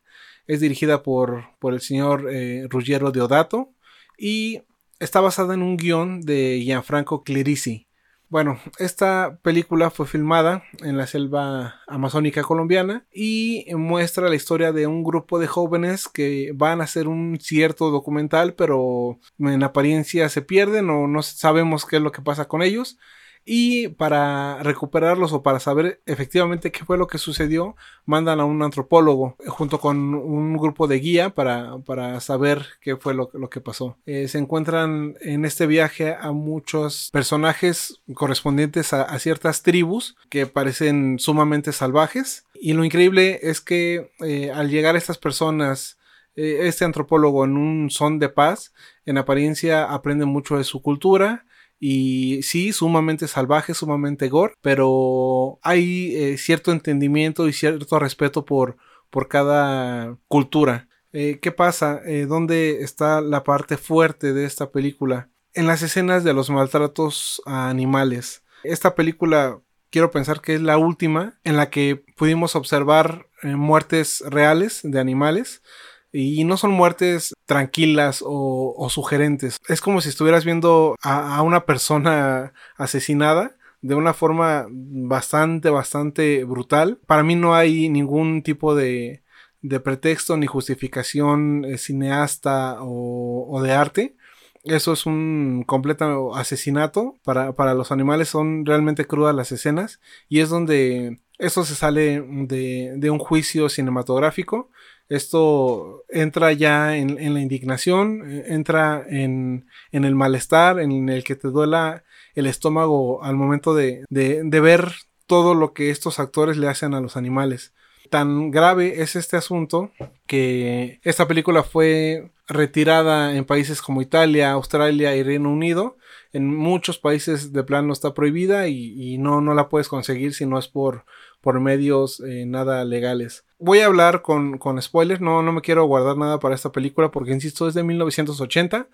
es 0.46 0.60
dirigida 0.60 1.02
por, 1.02 1.44
por 1.58 1.74
el 1.74 1.80
señor 1.80 2.28
Ruggiero 2.68 3.12
Deodato 3.12 3.70
y 4.18 4.62
está 4.98 5.20
basada 5.20 5.54
en 5.54 5.62
un 5.62 5.76
guion 5.76 6.20
de 6.20 6.60
Gianfranco 6.62 7.24
Clerici. 7.24 7.88
Bueno, 8.32 8.58
esta 8.78 9.38
película 9.42 9.90
fue 9.90 10.06
filmada 10.06 10.62
en 10.80 10.96
la 10.96 11.06
selva 11.06 11.82
amazónica 11.86 12.42
colombiana 12.42 13.04
y 13.12 13.66
muestra 13.76 14.30
la 14.30 14.36
historia 14.36 14.72
de 14.72 14.86
un 14.86 15.04
grupo 15.04 15.38
de 15.38 15.46
jóvenes 15.46 16.08
que 16.08 16.50
van 16.54 16.80
a 16.80 16.84
hacer 16.84 17.08
un 17.08 17.38
cierto 17.38 17.90
documental, 17.90 18.54
pero 18.54 19.18
en 19.38 19.62
apariencia 19.62 20.30
se 20.30 20.40
pierden 20.40 20.88
o 20.88 21.08
no 21.08 21.22
sabemos 21.22 21.84
qué 21.84 21.96
es 21.96 22.02
lo 22.02 22.10
que 22.10 22.22
pasa 22.22 22.46
con 22.46 22.62
ellos 22.62 22.96
y 23.44 23.88
para 23.88 24.62
recuperarlos 24.62 25.32
o 25.32 25.42
para 25.42 25.58
saber 25.58 26.00
efectivamente 26.06 26.70
qué 26.70 26.84
fue 26.84 26.96
lo 26.96 27.08
que 27.08 27.18
sucedió, 27.18 27.76
mandan 28.04 28.40
a 28.40 28.44
un 28.44 28.62
antropólogo 28.62 29.36
eh, 29.40 29.48
junto 29.48 29.80
con 29.80 30.14
un 30.14 30.56
grupo 30.56 30.86
de 30.86 31.00
guía 31.00 31.30
para, 31.30 32.20
saber 32.20 32.66
qué 32.80 32.96
fue 32.96 33.14
lo, 33.14 33.30
que 33.50 33.60
pasó. 33.60 33.96
Eh, 34.06 34.28
se 34.28 34.38
encuentran 34.38 35.16
en 35.20 35.44
este 35.44 35.66
viaje 35.66 36.14
a 36.14 36.32
muchos 36.32 37.10
personajes 37.12 38.00
correspondientes 38.14 38.92
a, 38.92 39.18
ciertas 39.18 39.62
tribus 39.62 40.16
que 40.28 40.46
parecen 40.46 41.18
sumamente 41.18 41.72
salvajes. 41.72 42.44
Y 42.54 42.72
lo 42.72 42.84
increíble 42.84 43.40
es 43.42 43.60
que 43.60 44.12
eh, 44.20 44.50
al 44.52 44.70
llegar 44.70 44.94
a 44.94 44.98
estas 44.98 45.18
personas, 45.18 45.98
este 46.34 46.86
antropólogo 46.86 47.44
en 47.44 47.58
un 47.58 47.90
son 47.90 48.18
de 48.18 48.30
paz, 48.30 48.72
en 49.04 49.18
apariencia 49.18 49.84
aprende 49.84 50.24
mucho 50.24 50.56
de 50.56 50.64
su 50.64 50.80
cultura, 50.80 51.44
y 51.84 52.44
sí, 52.44 52.72
sumamente 52.72 53.26
salvaje, 53.26 53.74
sumamente 53.74 54.28
gore, 54.28 54.54
pero 54.62 55.58
hay 55.62 56.14
eh, 56.14 56.38
cierto 56.38 56.70
entendimiento 56.70 57.48
y 57.48 57.52
cierto 57.52 57.98
respeto 57.98 58.44
por, 58.44 58.76
por 59.10 59.26
cada 59.26 60.16
cultura. 60.28 60.88
Eh, 61.12 61.40
¿Qué 61.42 61.50
pasa? 61.50 62.00
Eh, 62.06 62.26
¿Dónde 62.26 62.82
está 62.82 63.20
la 63.20 63.42
parte 63.42 63.78
fuerte 63.78 64.32
de 64.32 64.44
esta 64.44 64.70
película? 64.70 65.30
En 65.54 65.66
las 65.66 65.82
escenas 65.82 66.22
de 66.22 66.32
los 66.32 66.50
maltratos 66.50 67.42
a 67.46 67.68
animales. 67.68 68.44
Esta 68.62 68.94
película 68.94 69.58
quiero 69.90 70.12
pensar 70.12 70.40
que 70.40 70.54
es 70.54 70.60
la 70.60 70.78
última 70.78 71.40
en 71.42 71.56
la 71.56 71.68
que 71.68 72.04
pudimos 72.16 72.54
observar 72.54 73.26
muertes 73.42 74.22
reales 74.24 74.82
de 74.84 75.00
animales 75.00 75.64
y 76.12 76.44
no 76.44 76.56
son 76.56 76.72
muertes 76.72 77.34
tranquilas 77.46 78.22
o, 78.24 78.86
sugerentes. 78.90 79.56
Es 79.68 79.80
como 79.80 80.00
si 80.00 80.10
estuvieras 80.10 80.44
viendo 80.44 80.96
a, 81.02 81.40
una 81.42 81.64
persona 81.64 82.52
asesinada 82.76 83.56
de 83.80 83.94
una 83.94 84.14
forma 84.14 84.66
bastante, 84.70 85.70
bastante 85.70 86.44
brutal. 86.44 87.00
Para 87.06 87.22
mí 87.22 87.34
no 87.34 87.54
hay 87.54 87.88
ningún 87.88 88.42
tipo 88.42 88.74
de, 88.74 89.22
de 89.62 89.80
pretexto 89.80 90.36
ni 90.36 90.46
justificación 90.46 91.64
eh, 91.64 91.78
cineasta 91.78 92.76
o, 92.80 93.60
de 93.62 93.72
arte. 93.72 94.16
Eso 94.64 94.92
es 94.92 95.06
un 95.06 95.64
completo 95.66 96.36
asesinato. 96.36 97.16
Para, 97.24 97.54
para, 97.54 97.74
los 97.74 97.90
animales 97.90 98.28
son 98.28 98.64
realmente 98.66 99.06
crudas 99.06 99.34
las 99.34 99.50
escenas. 99.50 100.00
Y 100.28 100.40
es 100.40 100.50
donde 100.50 101.20
esto 101.38 101.64
se 101.64 101.74
sale 101.74 102.20
de 102.20 103.10
un 103.10 103.18
juicio 103.18 103.68
cinematográfico 103.68 104.70
esto 105.12 106.04
entra 106.08 106.52
ya 106.52 106.96
en, 106.96 107.34
la 107.34 107.40
indignación, 107.40 108.22
eh, 108.26 108.44
entra 108.48 109.04
en, 109.06 109.66
el 109.92 110.14
malestar, 110.14 110.80
en 110.80 111.08
el 111.10 111.22
que 111.22 111.36
te 111.36 111.48
duela 111.48 112.04
el 112.34 112.46
estómago 112.46 113.22
al 113.22 113.36
momento 113.36 113.74
de, 113.74 114.04
ver 114.08 114.92
todo 115.26 115.54
lo 115.54 115.74
que 115.74 115.90
estos 115.90 116.18
actores 116.18 116.56
le 116.56 116.68
hacen 116.68 116.94
a 116.94 117.00
los 117.00 117.18
animales. 117.18 117.74
Tan 118.08 118.50
grave 118.50 119.02
es 119.02 119.14
este 119.14 119.36
asunto 119.36 119.90
que 120.26 120.98
esta 121.02 121.28
película 121.28 121.62
fue 121.62 122.30
retirada 122.48 123.36
en 123.36 123.44
países 123.44 123.82
como 123.82 124.02
Italia, 124.02 124.52
Australia 124.52 125.14
y 125.14 125.22
Reino 125.22 125.50
Unido. 125.50 125.96
En 126.32 126.54
muchos 126.54 126.98
países 126.98 127.52
de 127.52 127.64
plano 127.64 127.92
está 127.92 128.14
prohibida 128.14 128.68
y, 128.68 129.18
no, 129.18 129.42
no 129.42 129.54
la 129.54 129.68
puedes 129.68 129.88
conseguir 129.88 130.32
si 130.32 130.46
no 130.46 130.58
es 130.58 130.68
por, 130.68 131.04
por 131.42 131.60
medios 131.60 132.20
eh, 132.20 132.44
nada 132.46 132.84
legales. 132.86 133.44
Voy 133.64 133.78
a 133.78 133.86
hablar 133.86 134.22
con, 134.22 134.58
con, 134.58 134.82
spoilers, 134.82 135.20
no, 135.20 135.40
no 135.40 135.52
me 135.52 135.60
quiero 135.60 135.84
guardar 135.84 136.16
nada 136.16 136.40
para 136.40 136.56
esta 136.56 136.72
película 136.72 137.12
porque, 137.12 137.30
insisto, 137.30 137.68
es 137.68 137.74
de 137.74 137.84
1980. 137.84 138.88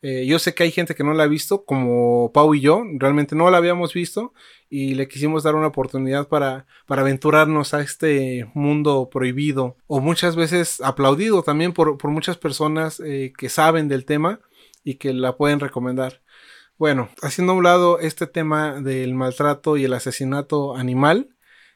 Eh, 0.00 0.24
yo 0.24 0.38
sé 0.38 0.54
que 0.54 0.62
hay 0.62 0.70
gente 0.70 0.94
que 0.94 1.04
no 1.04 1.12
la 1.12 1.24
ha 1.24 1.26
visto, 1.26 1.66
como 1.66 2.32
Pau 2.32 2.54
y 2.54 2.62
yo, 2.62 2.84
realmente 2.94 3.36
no 3.36 3.50
la 3.50 3.58
habíamos 3.58 3.92
visto 3.92 4.32
y 4.70 4.94
le 4.94 5.08
quisimos 5.08 5.42
dar 5.42 5.54
una 5.56 5.66
oportunidad 5.66 6.26
para, 6.28 6.64
para 6.86 7.02
aventurarnos 7.02 7.74
a 7.74 7.82
este 7.82 8.50
mundo 8.54 9.10
prohibido 9.12 9.76
o 9.88 10.00
muchas 10.00 10.36
veces 10.36 10.80
aplaudido 10.80 11.42
también 11.42 11.74
por, 11.74 11.98
por 11.98 12.10
muchas 12.10 12.38
personas 12.38 13.00
eh, 13.00 13.34
que 13.36 13.50
saben 13.50 13.88
del 13.88 14.06
tema 14.06 14.40
y 14.82 14.94
que 14.94 15.12
la 15.12 15.36
pueden 15.36 15.60
recomendar. 15.60 16.22
Bueno, 16.78 17.10
haciendo 17.20 17.52
a 17.52 17.56
un 17.56 17.64
lado 17.64 17.98
este 17.98 18.26
tema 18.26 18.80
del 18.80 19.12
maltrato 19.12 19.76
y 19.76 19.84
el 19.84 19.92
asesinato 19.92 20.76
animal, 20.76 21.28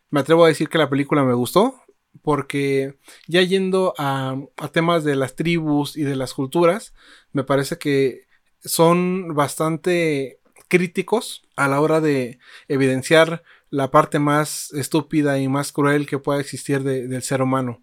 me 0.08 0.20
atrevo 0.20 0.46
a 0.46 0.48
decir 0.48 0.70
que 0.70 0.78
la 0.78 0.88
película 0.88 1.24
me 1.24 1.34
gustó, 1.34 1.82
porque 2.22 2.98
ya 3.26 3.42
yendo 3.42 3.94
a, 3.98 4.36
temas 4.72 5.04
de 5.04 5.16
las 5.16 5.36
tribus 5.36 5.96
y 5.96 6.02
de 6.02 6.16
las 6.16 6.34
culturas, 6.34 6.94
me 7.32 7.44
parece 7.44 7.78
que 7.78 8.26
son 8.64 9.34
bastante 9.34 10.40
críticos 10.68 11.42
a 11.56 11.68
la 11.68 11.80
hora 11.80 12.00
de 12.00 12.38
evidenciar 12.68 13.42
la 13.70 13.90
parte 13.90 14.18
más 14.18 14.72
estúpida 14.72 15.38
y 15.38 15.48
más 15.48 15.72
cruel 15.72 16.06
que 16.06 16.18
pueda 16.18 16.40
existir 16.40 16.82
del 16.82 17.22
ser 17.22 17.42
humano. 17.42 17.82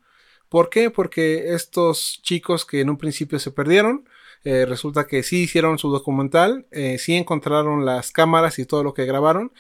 ¿Por 0.49 0.69
qué? 0.69 0.89
Porque 0.89 1.53
estos 1.53 2.19
chicos 2.21 2.65
que 2.65 2.81
en 2.81 2.89
un 2.89 2.97
principio 2.97 3.39
se 3.39 3.51
perdieron, 3.51 4.07
eh, 4.45 4.65
resulta 4.67 5.07
que 5.07 5.23
sí 5.23 5.43
hicieron 5.43 5.79
su 5.79 5.89
documental, 5.89 6.67
eh, 6.69 6.99
sí 6.99 7.15
encontraron 7.15 7.83
las 7.83 8.11
cámaras 8.11 8.59
y 8.59 8.65
todo 8.65 8.83
lo 8.83 8.93
que 8.93 9.05
grabaron. 9.05 9.51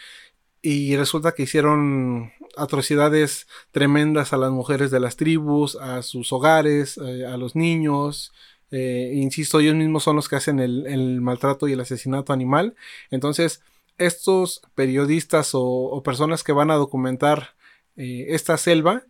Y 0.65 0.97
resulta 0.97 1.33
que 1.33 1.43
hicieron 1.43 2.31
atrocidades 2.57 3.45
tremendas 3.69 4.33
a 4.33 4.37
las 4.37 4.49
mujeres 4.49 4.89
de 4.89 4.99
las 4.99 5.15
tribus, 5.15 5.75
a 5.75 6.01
sus 6.01 6.33
hogares, 6.33 6.97
eh, 6.97 7.23
a 7.23 7.37
los 7.37 7.55
niños. 7.55 8.33
insisto, 8.71 9.59
ellos 9.59 9.75
mismos 9.75 10.01
son 10.01 10.15
los 10.15 10.27
que 10.27 10.37
hacen 10.37 10.59
el, 10.59 11.21
maltrato 11.21 11.67
y 11.67 11.73
el 11.73 11.81
asesinato 11.81 12.33
animal. 12.33 12.75
Entonces, 13.11 13.61
estos 13.99 14.63
periodistas 14.73 15.51
o, 15.53 16.01
personas 16.03 16.43
que 16.43 16.51
van 16.51 16.71
a 16.71 16.75
documentar 16.75 17.55
esta 17.95 18.57
selva 18.57 19.03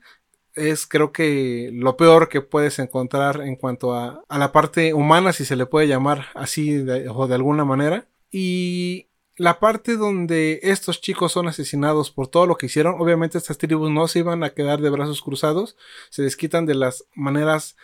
es 0.55 0.85
creo 0.85 1.13
que 1.13 1.69
lo 1.73 1.95
peor 1.95 2.27
que 2.27 2.41
puedes 2.41 2.79
encontrar 2.79 3.39
en 3.41 3.55
cuanto 3.55 3.93
a, 3.93 4.25
la 4.29 4.51
parte 4.51 4.93
humana, 4.93 5.31
si 5.31 5.45
se 5.45 5.55
le 5.55 5.65
puede 5.65 5.87
llamar 5.87 6.27
así 6.35 6.85
o 7.09 7.27
de 7.27 7.35
alguna 7.35 7.63
manera. 7.63 8.07
Y 8.29 9.07
la 9.37 9.59
parte 9.59 9.97
donde 9.97 10.59
estos 10.63 11.01
chicos 11.01 11.31
son 11.31 11.47
asesinados 11.47 12.11
por 12.11 12.27
todo 12.27 12.45
lo 12.45 12.57
que 12.57 12.67
hicieron, 12.67 12.95
obviamente 12.99 13.37
estas 13.37 13.57
tribus 13.57 13.91
no 13.91 14.07
se 14.07 14.19
iban 14.19 14.43
a 14.43 14.51
quedar 14.51 14.81
de 14.81 14.89
brazos 14.89 15.21
cruzados, 15.21 15.77
se 16.09 16.23
desquitan 16.23 16.65
de 16.65 16.75
las 16.75 17.05
maneras 17.15 17.75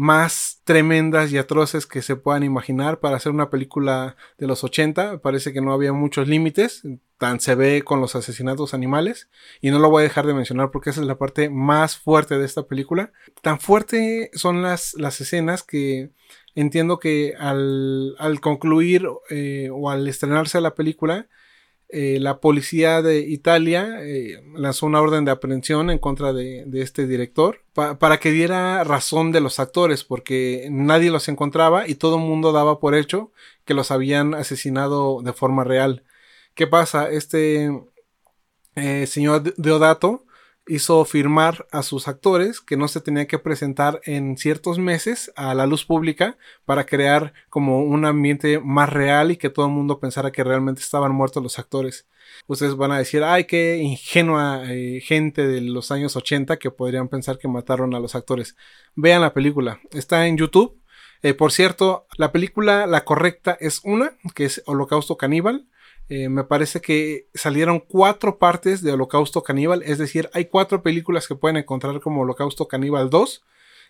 más 0.00 0.62
tremendas 0.64 1.30
y 1.30 1.36
atroces 1.36 1.84
que 1.84 2.00
se 2.00 2.16
puedan 2.16 2.42
imaginar 2.42 3.00
para 3.00 3.16
hacer 3.16 3.32
una 3.32 3.50
película 3.50 4.16
de 4.38 4.46
los 4.46 4.64
80. 4.64 5.20
Parece 5.20 5.52
que 5.52 5.60
no 5.60 5.74
había 5.74 5.92
muchos 5.92 6.26
límites, 6.26 6.82
tan 7.18 7.38
se 7.38 7.54
ve 7.54 7.82
con 7.82 8.00
los 8.00 8.14
asesinatos 8.14 8.72
animales. 8.72 9.28
Y 9.60 9.70
no 9.70 9.78
lo 9.78 9.90
voy 9.90 10.00
a 10.00 10.04
dejar 10.04 10.26
de 10.26 10.32
mencionar 10.32 10.70
porque 10.70 10.88
esa 10.88 11.02
es 11.02 11.06
la 11.06 11.18
parte 11.18 11.50
más 11.50 11.98
fuerte 11.98 12.38
de 12.38 12.46
esta 12.46 12.66
película. 12.66 13.12
Tan 13.42 13.60
fuerte 13.60 14.30
son 14.32 14.62
las, 14.62 14.94
las 14.94 15.20
escenas 15.20 15.62
que 15.62 16.12
entiendo 16.54 16.98
que 16.98 17.34
al, 17.38 18.14
al 18.18 18.40
concluir 18.40 19.06
eh, 19.30 19.68
o 19.72 19.90
al 19.90 20.06
estrenarse 20.08 20.60
la 20.60 20.74
película, 20.74 21.28
eh, 21.88 22.18
la 22.20 22.38
policía 22.40 23.02
de 23.02 23.20
Italia 23.20 23.98
eh, 24.00 24.40
lanzó 24.54 24.86
una 24.86 25.00
orden 25.00 25.24
de 25.24 25.32
aprehensión 25.32 25.90
en 25.90 25.98
contra 25.98 26.32
de, 26.32 26.64
este 26.74 27.06
director 27.08 27.64
para 27.72 28.20
que 28.20 28.30
diera 28.30 28.84
razón 28.84 29.32
de 29.32 29.40
los 29.40 29.58
actores 29.58 30.04
porque 30.04 30.68
nadie 30.70 31.10
los 31.10 31.28
encontraba 31.28 31.88
y 31.88 31.96
todo 31.96 32.16
el 32.16 32.22
mundo 32.22 32.52
daba 32.52 32.78
por 32.78 32.94
hecho 32.94 33.32
que 33.64 33.74
los 33.74 33.90
habían 33.90 34.34
asesinado 34.34 35.20
de 35.22 35.32
forma 35.32 35.64
real. 35.64 36.04
¿Qué 36.54 36.68
pasa? 36.68 37.10
Este 37.10 37.70
señor 39.06 39.54
Deodato 39.56 40.24
hizo 40.70 41.04
firmar 41.04 41.66
a 41.72 41.82
sus 41.82 42.06
actores 42.06 42.60
que 42.60 42.76
no 42.76 42.86
se 42.86 43.00
tenían 43.00 43.26
que 43.26 43.40
presentar 43.40 44.00
en 44.04 44.36
ciertos 44.36 44.78
meses 44.78 45.32
a 45.34 45.52
la 45.52 45.66
luz 45.66 45.84
pública 45.84 46.38
para 46.64 46.86
crear 46.86 47.34
como 47.48 47.82
un 47.82 48.04
ambiente 48.04 48.60
más 48.60 48.88
real 48.88 49.32
y 49.32 49.36
que 49.36 49.50
todo 49.50 49.66
el 49.66 49.72
mundo 49.72 49.98
pensara 49.98 50.30
que 50.30 50.44
realmente 50.44 50.80
estaban 50.80 51.12
muertos 51.12 51.42
los 51.42 51.58
actores. 51.58 52.06
Ustedes 52.46 52.76
van 52.76 52.92
a 52.92 52.98
decir, 52.98 53.24
ay, 53.24 53.44
qué 53.44 53.78
ingenua 53.78 54.62
eh, 54.68 55.00
gente 55.00 55.48
de 55.48 55.60
los 55.60 55.90
años 55.90 56.14
80 56.14 56.56
que 56.58 56.70
podrían 56.70 57.08
pensar 57.08 57.38
que 57.38 57.48
mataron 57.48 57.92
a 57.96 57.98
los 57.98 58.14
actores. 58.14 58.56
Vean 58.94 59.22
la 59.22 59.34
película, 59.34 59.80
está 59.90 60.28
en 60.28 60.36
YouTube. 60.36 60.78
Eh, 61.22 61.34
por 61.34 61.50
cierto, 61.50 62.06
la 62.16 62.30
película, 62.30 62.86
la 62.86 63.04
correcta 63.04 63.56
es 63.60 63.80
una, 63.82 64.12
que 64.36 64.44
es 64.44 64.62
Holocausto 64.66 65.16
Caníbal. 65.16 65.66
Eh, 66.10 66.28
me 66.28 66.42
parece 66.42 66.80
que 66.80 67.28
salieron 67.34 67.78
cuatro 67.78 68.36
partes 68.36 68.82
de 68.82 68.90
Holocausto 68.90 69.44
Caníbal, 69.44 69.84
es 69.84 69.98
decir, 69.98 70.28
hay 70.32 70.46
cuatro 70.46 70.82
películas 70.82 71.28
que 71.28 71.36
pueden 71.36 71.56
encontrar 71.56 72.00
como 72.00 72.22
Holocausto 72.22 72.66
Caníbal 72.66 73.10
2. 73.10 73.44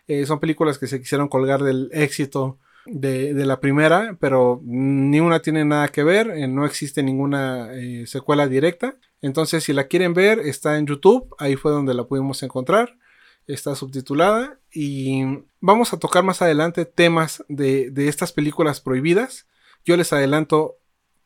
Eh, 0.06 0.26
son 0.26 0.38
películas 0.38 0.78
que 0.78 0.86
se 0.86 1.00
quisieron 1.00 1.28
colgar 1.28 1.62
del 1.62 1.88
éxito 1.94 2.58
de, 2.84 3.32
la 3.46 3.58
primera, 3.60 4.18
pero 4.20 4.60
ni 4.62 5.18
una 5.18 5.40
tiene 5.40 5.64
nada 5.64 5.88
que 5.88 6.04
ver, 6.04 6.28
eh, 6.28 6.46
no 6.46 6.66
existe 6.66 7.02
ninguna 7.02 7.70
secuela 8.04 8.46
directa. 8.48 8.96
Entonces, 9.22 9.64
si 9.64 9.72
la 9.72 9.84
quieren 9.84 10.12
ver, 10.12 10.40
está 10.40 10.76
en 10.76 10.86
YouTube, 10.86 11.34
ahí 11.38 11.56
fue 11.56 11.72
donde 11.72 11.94
la 11.94 12.04
pudimos 12.04 12.42
encontrar, 12.42 12.98
está 13.46 13.74
subtitulada 13.74 14.58
y 14.70 15.22
vamos 15.60 15.94
a 15.94 15.98
tocar 15.98 16.22
más 16.22 16.42
adelante 16.42 16.84
temas 16.84 17.42
de, 17.48 17.90
de 17.90 18.08
estas 18.08 18.32
películas 18.32 18.82
prohibidas. 18.82 19.46
Yo 19.86 19.96
les 19.96 20.12
adelanto, 20.12 20.79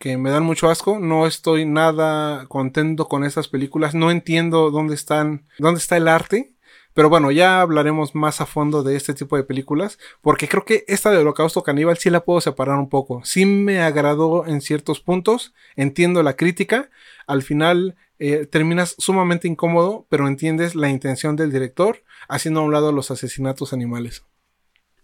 que 0.04 0.18
me 0.18 0.28
dan 0.28 0.42
mucho 0.42 0.68
asco. 0.68 0.98
No 0.98 1.26
estoy 1.26 1.64
nada 1.64 2.44
contento 2.48 3.08
con 3.08 3.24
estas 3.24 3.48
películas. 3.48 3.94
No 3.94 4.10
entiendo 4.10 4.70
dónde 4.70 4.94
están, 4.94 5.46
dónde 5.58 5.78
está 5.78 5.96
el 5.96 6.08
arte. 6.08 6.52
Pero 6.92 7.08
bueno, 7.08 7.30
ya 7.30 7.62
hablaremos 7.62 8.14
más 8.14 8.42
a 8.42 8.46
fondo 8.46 8.82
de 8.82 8.96
este 8.96 9.14
tipo 9.14 9.34
de 9.38 9.44
películas, 9.44 9.98
porque 10.20 10.46
creo 10.46 10.66
que 10.66 10.84
esta 10.88 11.10
de 11.10 11.16
Holocausto 11.16 11.62
Caníbal 11.62 11.96
sí 11.96 12.10
la 12.10 12.22
puedo 12.22 12.42
separar 12.42 12.76
un 12.76 12.90
poco. 12.90 13.22
Sí 13.24 13.46
me 13.46 13.80
agradó 13.80 14.46
en 14.46 14.60
ciertos 14.60 15.00
puntos, 15.00 15.54
entiendo 15.74 16.22
la 16.22 16.36
crítica, 16.36 16.90
al 17.26 17.42
final 17.42 17.96
eh, 18.18 18.46
terminas 18.46 18.94
sumamente 18.98 19.48
incómodo, 19.48 20.06
pero 20.10 20.28
entiendes 20.28 20.74
la 20.74 20.90
intención 20.90 21.34
del 21.34 21.50
director, 21.50 22.04
haciendo 22.28 22.60
a 22.60 22.64
un 22.64 22.72
lado 22.72 22.92
los 22.92 23.10
asesinatos 23.10 23.72
animales. 23.72 24.22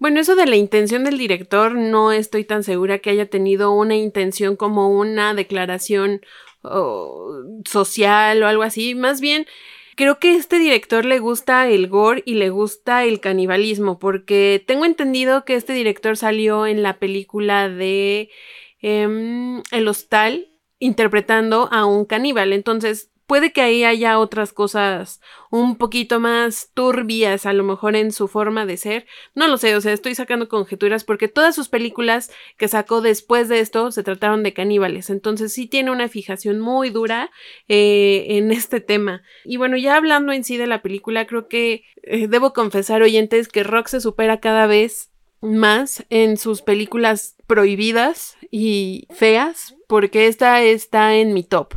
Bueno, 0.01 0.18
eso 0.18 0.35
de 0.35 0.47
la 0.47 0.56
intención 0.56 1.05
del 1.05 1.18
director 1.18 1.74
no 1.74 2.10
estoy 2.10 2.44
tan 2.44 2.64
segura 2.64 3.01
que 3.01 3.10
haya 3.10 3.27
tenido 3.27 3.70
una 3.72 3.97
intención 3.97 4.56
como 4.56 4.89
una 4.89 5.35
declaración 5.35 6.22
social 7.66 8.43
o 8.43 8.47
algo 8.47 8.62
así. 8.62 8.94
Más 8.94 9.20
bien, 9.20 9.47
creo 9.97 10.18
que 10.18 10.31
a 10.31 10.36
este 10.36 10.59
director 10.59 11.05
le 11.05 11.18
gusta 11.18 11.68
el 11.68 11.86
gore 11.86 12.22
y 12.24 12.35
le 12.35 12.48
gusta 12.48 13.05
el 13.05 13.20
canibalismo, 13.20 13.98
porque 13.98 14.64
tengo 14.66 14.86
entendido 14.86 15.44
que 15.44 15.55
este 15.55 15.74
director 15.74 16.16
salió 16.16 16.66
en 16.66 16.82
la 16.82 16.98
película 16.98 17.68
de 17.68 18.31
em, 18.81 19.62
El 19.70 19.86
Hostal 19.86 20.48
interpretando 20.78 21.68
a 21.72 21.85
un 21.85 22.06
caníbal. 22.06 22.55
Entonces, 22.55 23.10
puede 23.31 23.52
que 23.52 23.61
ahí 23.61 23.85
haya 23.85 24.19
otras 24.19 24.52
cosas 24.52 25.20
un 25.52 25.77
poquito 25.77 26.19
más 26.19 26.73
turbias, 26.74 27.47
a 27.47 27.52
lo 27.52 27.62
mejor 27.62 27.94
en 27.94 28.11
su 28.11 28.27
forma 28.27 28.66
de 28.66 28.77
ser. 28.77 29.07
No 29.36 29.47
lo 29.47 29.57
sé, 29.57 29.77
o 29.77 29.81
sea, 29.81 29.93
estoy 29.93 30.16
sacando 30.16 30.48
conjeturas 30.48 31.05
porque 31.05 31.28
todas 31.28 31.55
sus 31.55 31.69
películas 31.69 32.32
que 32.57 32.66
sacó 32.66 33.01
después 33.01 33.48
de 33.48 33.61
esto 33.61 33.93
se 33.93 34.02
trataron 34.02 34.43
de 34.43 34.52
caníbales. 34.52 35.11
Entonces 35.11 35.52
sí 35.52 35.69
tiene 35.69 35.93
una 35.93 36.09
fijación 36.09 36.59
muy 36.59 36.90
dura 36.90 37.31
eh, 37.69 38.27
en 38.31 38.51
este 38.51 38.81
tema. 38.81 39.23
Y 39.44 39.59
bueno, 39.59 39.77
ya 39.77 39.94
hablando 39.94 40.32
en 40.32 40.43
sí 40.43 40.57
de 40.57 40.66
la 40.66 40.82
película, 40.82 41.28
creo 41.28 41.47
que 41.47 41.85
eh, 42.02 42.27
debo 42.27 42.52
confesar, 42.52 43.01
oyentes, 43.01 43.47
que 43.47 43.62
Rock 43.62 43.86
se 43.86 44.01
supera 44.01 44.40
cada 44.40 44.66
vez 44.66 45.12
más 45.40 46.05
en 46.11 46.36
sus 46.36 46.62
películas 46.62 47.36
prohibidas 47.47 48.36
y 48.51 49.07
feas, 49.11 49.77
porque 49.86 50.27
esta 50.27 50.62
está 50.62 51.15
en 51.15 51.32
mi 51.32 51.44
top. 51.44 51.74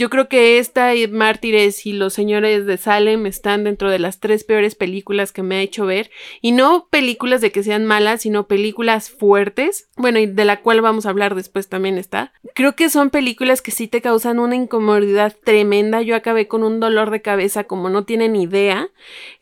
Yo 0.00 0.08
creo 0.08 0.30
que 0.30 0.58
esta 0.58 0.94
y 0.94 1.06
Mártires 1.08 1.84
y 1.84 1.92
Los 1.92 2.14
Señores 2.14 2.64
de 2.64 2.78
Salem 2.78 3.26
están 3.26 3.64
dentro 3.64 3.90
de 3.90 3.98
las 3.98 4.18
tres 4.18 4.44
peores 4.44 4.74
películas 4.74 5.30
que 5.30 5.42
me 5.42 5.56
ha 5.56 5.60
hecho 5.60 5.84
ver. 5.84 6.10
Y 6.40 6.52
no 6.52 6.88
películas 6.88 7.42
de 7.42 7.52
que 7.52 7.62
sean 7.62 7.84
malas, 7.84 8.22
sino 8.22 8.46
películas 8.46 9.10
fuertes. 9.10 9.90
Bueno, 9.98 10.18
y 10.18 10.24
de 10.24 10.46
la 10.46 10.62
cual 10.62 10.80
vamos 10.80 11.04
a 11.04 11.10
hablar 11.10 11.34
después 11.34 11.68
también 11.68 11.98
está. 11.98 12.32
Creo 12.54 12.76
que 12.76 12.88
son 12.88 13.10
películas 13.10 13.60
que 13.60 13.72
sí 13.72 13.88
te 13.88 14.00
causan 14.00 14.38
una 14.38 14.56
incomodidad 14.56 15.36
tremenda. 15.44 16.00
Yo 16.00 16.16
acabé 16.16 16.48
con 16.48 16.62
un 16.62 16.80
dolor 16.80 17.10
de 17.10 17.20
cabeza 17.20 17.64
como 17.64 17.90
no 17.90 18.04
tienen 18.06 18.36
idea. 18.36 18.88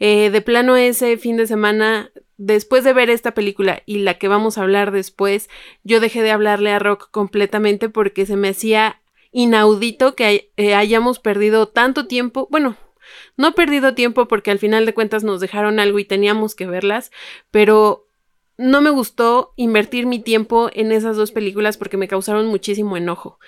Eh, 0.00 0.30
de 0.30 0.40
plano 0.40 0.74
ese 0.74 1.18
fin 1.18 1.36
de 1.36 1.46
semana 1.46 2.10
después 2.36 2.82
de 2.82 2.92
ver 2.92 3.10
esta 3.10 3.32
película 3.32 3.84
y 3.86 3.98
la 3.98 4.14
que 4.14 4.26
vamos 4.26 4.58
a 4.58 4.62
hablar 4.62 4.90
después, 4.90 5.48
yo 5.84 6.00
dejé 6.00 6.22
de 6.22 6.32
hablarle 6.32 6.72
a 6.72 6.80
Rock 6.80 7.12
completamente 7.12 7.88
porque 7.88 8.26
se 8.26 8.36
me 8.36 8.48
hacía 8.48 9.00
inaudito 9.32 10.14
que 10.14 10.50
eh, 10.56 10.74
hayamos 10.74 11.18
perdido 11.18 11.68
tanto 11.68 12.06
tiempo, 12.06 12.48
bueno, 12.50 12.76
No 13.36 13.54
perdido 13.54 13.94
tiempo 13.94 14.28
porque 14.28 14.50
al 14.50 14.58
final 14.58 14.84
de 14.84 14.94
cuentas 14.94 15.24
nos 15.24 15.40
dejaron 15.40 15.80
algo 15.80 15.98
y 15.98 16.04
teníamos 16.04 16.54
que 16.54 16.66
verlas, 16.66 17.10
pero 17.50 18.08
no 18.58 18.80
me 18.80 18.90
gustó 18.90 19.52
invertir 19.54 20.06
mi 20.06 20.18
tiempo 20.18 20.68
en 20.72 20.90
esas 20.90 21.16
dos 21.16 21.30
películas 21.30 21.78
porque 21.78 21.96
me 21.96 22.08
causaron 22.08 22.46
muchísimo 22.46 22.96
enojo. 22.96 23.38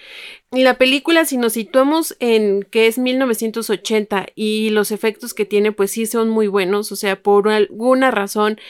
La 0.52 0.78
película, 0.78 1.24
si 1.24 1.36
nos 1.36 1.54
situamos 1.54 2.16
en 2.20 2.62
que 2.62 2.86
es 2.86 2.96
1980 2.96 4.28
y 4.36 4.70
los 4.70 4.92
efectos 4.92 5.34
que 5.34 5.44
tiene, 5.44 5.72
pues 5.72 5.90
sí 5.90 6.06
son 6.06 6.28
muy 6.28 6.46
buenos, 6.46 6.92
o 6.92 6.96
sea, 6.96 7.20
por 7.20 7.48
alguna 7.48 8.12
razón 8.12 8.60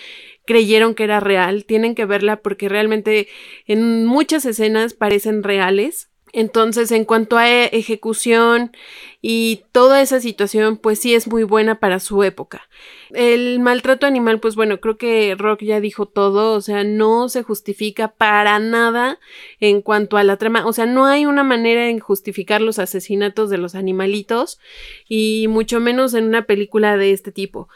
creyeron 0.47 0.95
que 0.95 1.05
era 1.05 1.21
real, 1.21 1.67
tienen 1.67 1.95
que 1.95 2.07
verla 2.07 2.41
porque 2.41 2.71
realmente 2.71 3.29
en 3.67 4.07
muchas 4.07 4.47
escenas 4.47 4.95
parecen 4.95 5.43
reales. 5.43 6.10
Entonces, 6.33 6.93
en 6.93 7.05
cuanto 7.05 7.39
a 7.39 7.49
e, 7.49 7.71
ejecución 7.73 8.73
y 9.21 9.65
toda 9.73 10.01
esa 10.01 10.21
situación, 10.21 10.77
pues 10.77 11.01
sí 11.01 11.15
es 11.15 11.29
muy 11.29 11.43
buena 11.43 11.81
para 11.81 12.01
su 12.01 12.23
época. 12.23 12.69
El 13.11 13.61
maltrato 13.61 14.07
animal, 14.07 14.41
pues 14.41 14.55
bueno, 14.55 14.81
creo 14.81 14.97
que 14.97 15.35
Rock 15.37 15.63
ya 15.63 15.81
dijo 15.81 16.07
todo, 16.07 16.55
o 16.55 16.61
sea, 16.61 16.85
no 16.85 17.29
se 17.29 17.43
justifica 17.43 18.09
para 18.09 18.59
nada 18.59 19.19
en 19.59 19.83
cuanto 19.83 20.17
a 20.17 20.25
la 20.25 20.37
trama, 20.37 20.67
o 20.67 20.73
sea, 20.73 20.87
no 20.87 21.07
hay 21.07 21.27
una 21.27 21.43
manera 21.43 21.89
en 21.89 21.99
justificar 21.99 22.61
los 22.61 22.79
asesinatos 22.79 23.51
de 23.51 23.59
los 23.59 23.75
animalitos 23.75 24.61
y 25.09 25.47
mucho 25.49 25.81
menos 25.81 26.15
en 26.15 26.25
una 26.25 26.47
película 26.47 26.97
de 26.97 27.13
este 27.13 27.33
tipo. 27.33 27.69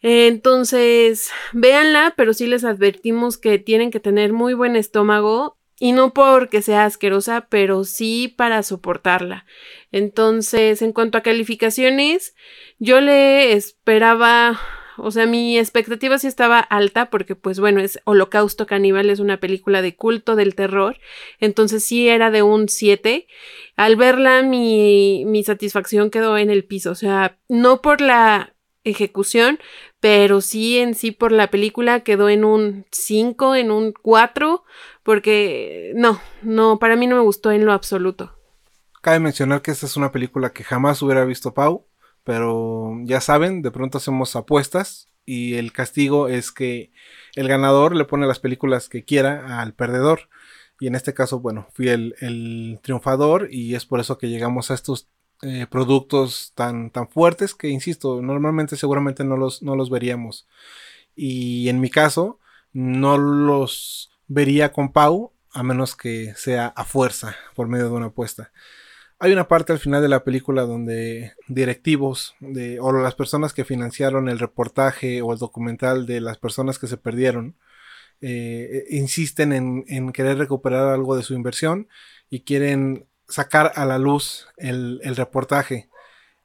Entonces, 0.00 1.30
véanla, 1.52 2.14
pero 2.16 2.32
sí 2.32 2.46
les 2.46 2.64
advertimos 2.64 3.36
que 3.36 3.58
tienen 3.58 3.90
que 3.90 4.00
tener 4.00 4.32
muy 4.32 4.54
buen 4.54 4.76
estómago 4.76 5.57
y 5.78 5.92
no 5.92 6.12
porque 6.12 6.62
sea 6.62 6.84
asquerosa, 6.84 7.46
pero 7.48 7.84
sí 7.84 8.32
para 8.36 8.62
soportarla. 8.62 9.46
Entonces, 9.92 10.82
en 10.82 10.92
cuanto 10.92 11.18
a 11.18 11.22
calificaciones, 11.22 12.34
yo 12.78 13.00
le 13.00 13.52
esperaba, 13.52 14.60
o 14.96 15.10
sea, 15.10 15.26
mi 15.26 15.58
expectativa 15.58 16.18
sí 16.18 16.26
estaba 16.26 16.58
alta 16.58 17.10
porque 17.10 17.36
pues 17.36 17.60
bueno, 17.60 17.80
es 17.80 18.00
Holocausto 18.04 18.66
Caníbal, 18.66 19.08
es 19.08 19.20
una 19.20 19.38
película 19.38 19.80
de 19.80 19.94
culto 19.94 20.36
del 20.36 20.54
terror, 20.54 20.98
entonces 21.38 21.84
sí 21.84 22.08
era 22.08 22.30
de 22.30 22.42
un 22.42 22.68
7. 22.68 23.26
Al 23.76 23.96
verla 23.96 24.42
mi, 24.42 25.24
mi 25.26 25.44
satisfacción 25.44 26.10
quedó 26.10 26.38
en 26.38 26.50
el 26.50 26.64
piso, 26.64 26.90
o 26.90 26.96
sea, 26.96 27.38
no 27.48 27.82
por 27.82 28.00
la 28.00 28.54
ejecución, 28.84 29.58
pero 30.00 30.40
sí 30.40 30.78
en 30.78 30.94
sí 30.94 31.10
por 31.10 31.32
la 31.32 31.48
película 31.48 32.00
quedó 32.00 32.28
en 32.28 32.44
un 32.44 32.86
5, 32.90 33.54
en 33.54 33.70
un 33.70 33.92
4, 33.92 34.64
porque 35.08 35.92
no, 35.94 36.20
no, 36.42 36.78
para 36.78 36.94
mí 36.94 37.06
no 37.06 37.16
me 37.16 37.22
gustó 37.22 37.50
en 37.50 37.64
lo 37.64 37.72
absoluto. 37.72 38.36
Cabe 39.00 39.20
mencionar 39.20 39.62
que 39.62 39.70
esta 39.70 39.86
es 39.86 39.96
una 39.96 40.12
película 40.12 40.52
que 40.52 40.64
jamás 40.64 41.00
hubiera 41.00 41.24
visto 41.24 41.54
Pau, 41.54 41.86
pero 42.24 42.92
ya 43.04 43.22
saben, 43.22 43.62
de 43.62 43.70
pronto 43.70 43.96
hacemos 43.96 44.36
apuestas 44.36 45.08
y 45.24 45.54
el 45.54 45.72
castigo 45.72 46.28
es 46.28 46.52
que 46.52 46.92
el 47.36 47.48
ganador 47.48 47.96
le 47.96 48.04
pone 48.04 48.26
las 48.26 48.38
películas 48.38 48.90
que 48.90 49.06
quiera 49.06 49.62
al 49.62 49.72
perdedor. 49.72 50.28
Y 50.78 50.88
en 50.88 50.94
este 50.94 51.14
caso, 51.14 51.40
bueno, 51.40 51.68
fui 51.72 51.88
el, 51.88 52.14
el 52.20 52.78
triunfador 52.82 53.48
y 53.50 53.76
es 53.76 53.86
por 53.86 54.00
eso 54.00 54.18
que 54.18 54.28
llegamos 54.28 54.70
a 54.70 54.74
estos 54.74 55.08
eh, 55.40 55.66
productos 55.70 56.52
tan, 56.54 56.90
tan 56.90 57.08
fuertes 57.08 57.54
que, 57.54 57.68
insisto, 57.68 58.20
normalmente 58.20 58.76
seguramente 58.76 59.24
no 59.24 59.38
los, 59.38 59.62
no 59.62 59.74
los 59.74 59.88
veríamos. 59.88 60.46
Y 61.16 61.70
en 61.70 61.80
mi 61.80 61.88
caso, 61.88 62.40
no 62.74 63.16
los 63.16 64.17
vería 64.28 64.72
con 64.72 64.92
Pau, 64.92 65.32
a 65.52 65.62
menos 65.62 65.96
que 65.96 66.34
sea 66.36 66.68
a 66.68 66.84
fuerza, 66.84 67.34
por 67.54 67.68
medio 67.68 67.86
de 67.86 67.92
una 67.92 68.06
apuesta. 68.06 68.52
Hay 69.18 69.32
una 69.32 69.48
parte 69.48 69.72
al 69.72 69.80
final 69.80 70.00
de 70.00 70.08
la 70.08 70.22
película 70.22 70.62
donde 70.62 71.32
directivos 71.48 72.36
o 72.80 72.92
las 72.92 73.14
personas 73.16 73.52
que 73.52 73.64
financiaron 73.64 74.28
el 74.28 74.38
reportaje 74.38 75.22
o 75.22 75.32
el 75.32 75.38
documental 75.38 76.06
de 76.06 76.20
las 76.20 76.38
personas 76.38 76.78
que 76.78 76.86
se 76.86 76.98
perdieron 76.98 77.56
eh, 78.20 78.84
insisten 78.90 79.52
en, 79.52 80.12
querer 80.12 80.38
recuperar 80.38 80.88
algo 80.92 81.16
de 81.16 81.22
su 81.22 81.34
inversión 81.34 81.88
y 82.30 82.40
quieren 82.40 83.06
sacar 83.28 83.72
a 83.74 83.84
la 83.84 83.98
luz 83.98 84.46
el, 84.56 85.00
reportaje. 85.16 85.88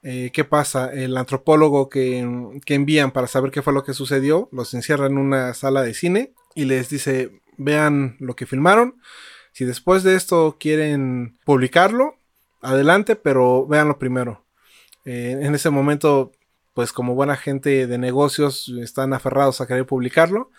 Eh, 0.01 0.31
¿Qué 0.33 0.43
pasa? 0.43 0.91
El 0.93 1.15
antropólogo 1.17 1.89
que, 1.89 2.19
envían 2.67 3.11
para 3.11 3.27
saber 3.27 3.51
qué 3.51 3.61
fue 3.61 3.73
lo 3.73 3.83
que 3.83 3.93
sucedió, 3.93 4.49
los 4.51 4.73
encierra 4.73 5.07
en 5.07 5.17
una 5.17 5.53
sala 5.53 5.81
de 5.83 5.93
cine 5.93 6.33
y 6.55 6.65
les 6.65 6.89
dice, 6.89 7.41
vean 7.63 8.17
lo 8.19 8.35
que 8.35 8.45
filmaron. 8.45 8.99
Si 9.51 9.65
después 9.65 10.03
de 10.03 10.15
esto 10.15 10.57
quieren 10.59 11.37
publicarlo, 11.45 12.15
adelante, 12.61 13.15
pero 13.15 13.67
véanlo 13.67 13.99
primero. 13.99 14.45
Eh, 15.05 15.37
en 15.41 15.53
ese 15.55 15.69
momento, 15.69 16.31
pues 16.73 16.91
como 16.91 17.15
buena 17.15 17.35
gente 17.35 17.87
de 17.87 17.97
negocios, 17.97 18.71
están 18.81 19.13
aferrados 19.13 19.61
a 19.61 19.67
querer 19.67 19.85
publicarlo. 19.85 20.51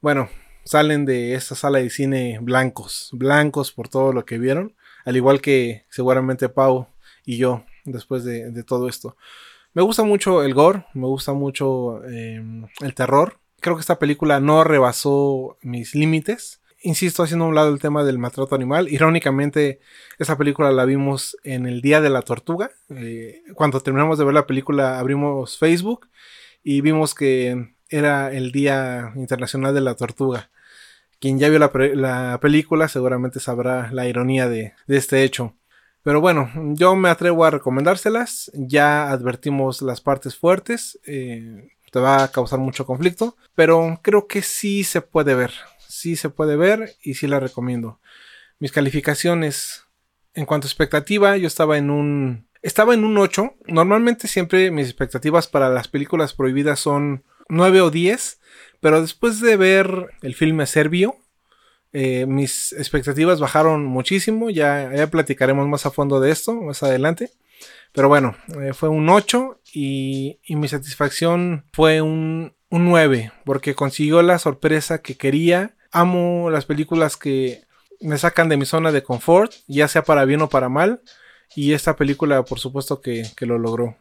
Bueno, 0.00 0.28
salen 0.64 1.04
de 1.04 1.34
esa 1.34 1.54
sala 1.54 1.78
de 1.78 1.90
cine 1.90 2.38
blancos, 2.42 3.10
blancos 3.12 3.72
por 3.72 3.88
todo 3.88 4.12
lo 4.12 4.24
que 4.24 4.38
vieron 4.38 4.74
al 5.04 5.16
igual 5.16 5.40
que 5.40 5.84
seguramente 5.90 6.48
Pau 6.48 6.88
y 7.24 7.36
yo 7.36 7.64
después 7.84 8.24
de, 8.24 8.62
todo 8.64 8.88
esto. 8.88 9.16
Me 9.74 9.82
gusta 9.82 10.02
mucho 10.02 10.42
el 10.42 10.54
gore, 10.54 10.86
me 10.94 11.06
gusta 11.06 11.32
mucho 11.32 12.02
em, 12.04 12.66
el 12.80 12.94
terror. 12.94 13.38
Creo 13.64 13.76
que 13.76 13.80
esta 13.80 13.98
película 13.98 14.40
no 14.40 14.62
rebasó 14.62 15.56
mis 15.62 15.94
límites. 15.94 16.60
Insisto, 16.82 17.22
haciendo 17.22 17.46
un 17.46 17.54
lado 17.54 17.72
el 17.72 17.80
tema 17.80 18.04
del 18.04 18.18
maltrato 18.18 18.54
animal. 18.54 18.90
Irónicamente, 18.90 19.80
esa 20.18 20.36
película 20.36 20.70
la 20.70 20.84
vimos 20.84 21.38
en 21.44 21.64
el 21.64 21.80
Día 21.80 22.02
de 22.02 22.10
la 22.10 22.20
Tortuga. 22.20 22.72
Eh, 22.90 23.40
cuando 23.54 23.80
terminamos 23.80 24.18
de 24.18 24.26
ver 24.26 24.34
la 24.34 24.46
película, 24.46 24.98
abrimos 24.98 25.56
Facebook 25.56 26.10
y 26.62 26.82
vimos 26.82 27.14
que 27.14 27.74
era 27.88 28.30
el 28.34 28.52
Día 28.52 29.14
Internacional 29.16 29.72
de 29.72 29.80
la 29.80 29.94
Tortuga. 29.94 30.50
Quien 31.18 31.38
ya 31.38 31.48
vio 31.48 31.58
la, 31.58 32.38
película 32.42 32.88
seguramente 32.88 33.40
sabrá 33.40 33.90
la 33.92 34.06
ironía 34.06 34.46
de, 34.46 34.74
este 34.88 35.24
hecho. 35.24 35.56
Pero 36.02 36.20
bueno, 36.20 36.50
yo 36.74 36.96
me 36.96 37.08
atrevo 37.08 37.46
a 37.46 37.50
recomendárselas. 37.50 38.50
Ya 38.52 39.10
advertimos 39.10 39.80
las 39.80 40.02
partes 40.02 40.36
fuertes. 40.36 41.00
Eh, 41.06 41.70
te 41.94 42.00
va 42.00 42.24
a 42.24 42.32
causar 42.32 42.58
mucho 42.58 42.86
conflicto. 42.86 43.36
Pero 43.54 44.00
creo 44.02 44.26
que 44.26 44.42
sí 44.42 44.82
se 44.82 45.00
puede 45.00 45.36
ver. 45.36 45.52
Sí 45.88 46.16
se 46.16 46.28
puede 46.28 46.56
ver 46.56 46.96
y 47.00 47.14
sí 47.14 47.28
la 47.28 47.38
recomiendo. 47.38 48.00
Mis 48.58 48.72
calificaciones. 48.72 49.84
En 50.34 50.44
cuanto 50.44 50.66
a 50.66 50.70
expectativa, 50.70 51.36
yo 51.36 51.46
estaba 51.46 51.78
en 51.78 51.90
un. 51.90 52.48
Estaba 52.62 52.94
en 52.94 53.04
un 53.04 53.16
8. 53.16 53.54
Normalmente 53.68 54.26
siempre 54.26 54.72
mis 54.72 54.88
expectativas 54.88 55.46
para 55.46 55.68
las 55.68 55.86
películas 55.86 56.32
prohibidas 56.32 56.80
son 56.80 57.22
9 57.48 57.82
o 57.82 57.90
10. 57.92 58.40
Pero 58.80 59.00
después 59.00 59.40
de 59.40 59.56
ver 59.56 60.10
el 60.22 60.34
filme 60.34 60.66
serbio, 60.66 61.16
eh, 61.92 62.26
mis 62.26 62.72
expectativas 62.72 63.38
bajaron 63.38 63.84
muchísimo. 63.84 64.50
Ya, 64.50 64.90
platicaremos 65.12 65.68
más 65.68 65.86
a 65.86 65.92
fondo 65.92 66.18
de 66.18 66.32
esto 66.32 66.54
más 66.54 66.82
adelante. 66.82 67.30
Pero 67.92 68.08
bueno, 68.08 68.36
eh, 68.60 68.72
fue 68.72 68.88
un 68.88 69.08
8 69.08 69.60
y, 69.74 70.38
mi 70.48 70.68
satisfacción 70.68 71.64
fue 71.72 72.00
un, 72.00 72.54
un 72.70 72.84
9 72.84 73.32
porque 73.44 73.74
consiguió 73.74 74.22
la 74.22 74.38
sorpresa 74.38 75.02
que 75.02 75.16
quería. 75.16 75.76
Amo 75.90 76.48
las 76.48 76.64
películas 76.64 77.16
que 77.16 77.64
me 78.00 78.16
sacan 78.16 78.48
de 78.48 78.56
mi 78.56 78.66
zona 78.66 78.92
de 78.92 79.02
confort, 79.02 79.52
ya 79.66 79.88
sea 79.88 80.02
para 80.04 80.24
bien 80.24 80.42
o 80.42 80.48
para 80.48 80.68
mal. 80.68 81.02
Y 81.56 81.72
esta 81.72 81.96
película, 81.96 82.44
por 82.44 82.60
supuesto, 82.60 83.00
que, 83.00 83.24
que 83.36 83.46
lo 83.46 83.58
logró. 83.58 83.96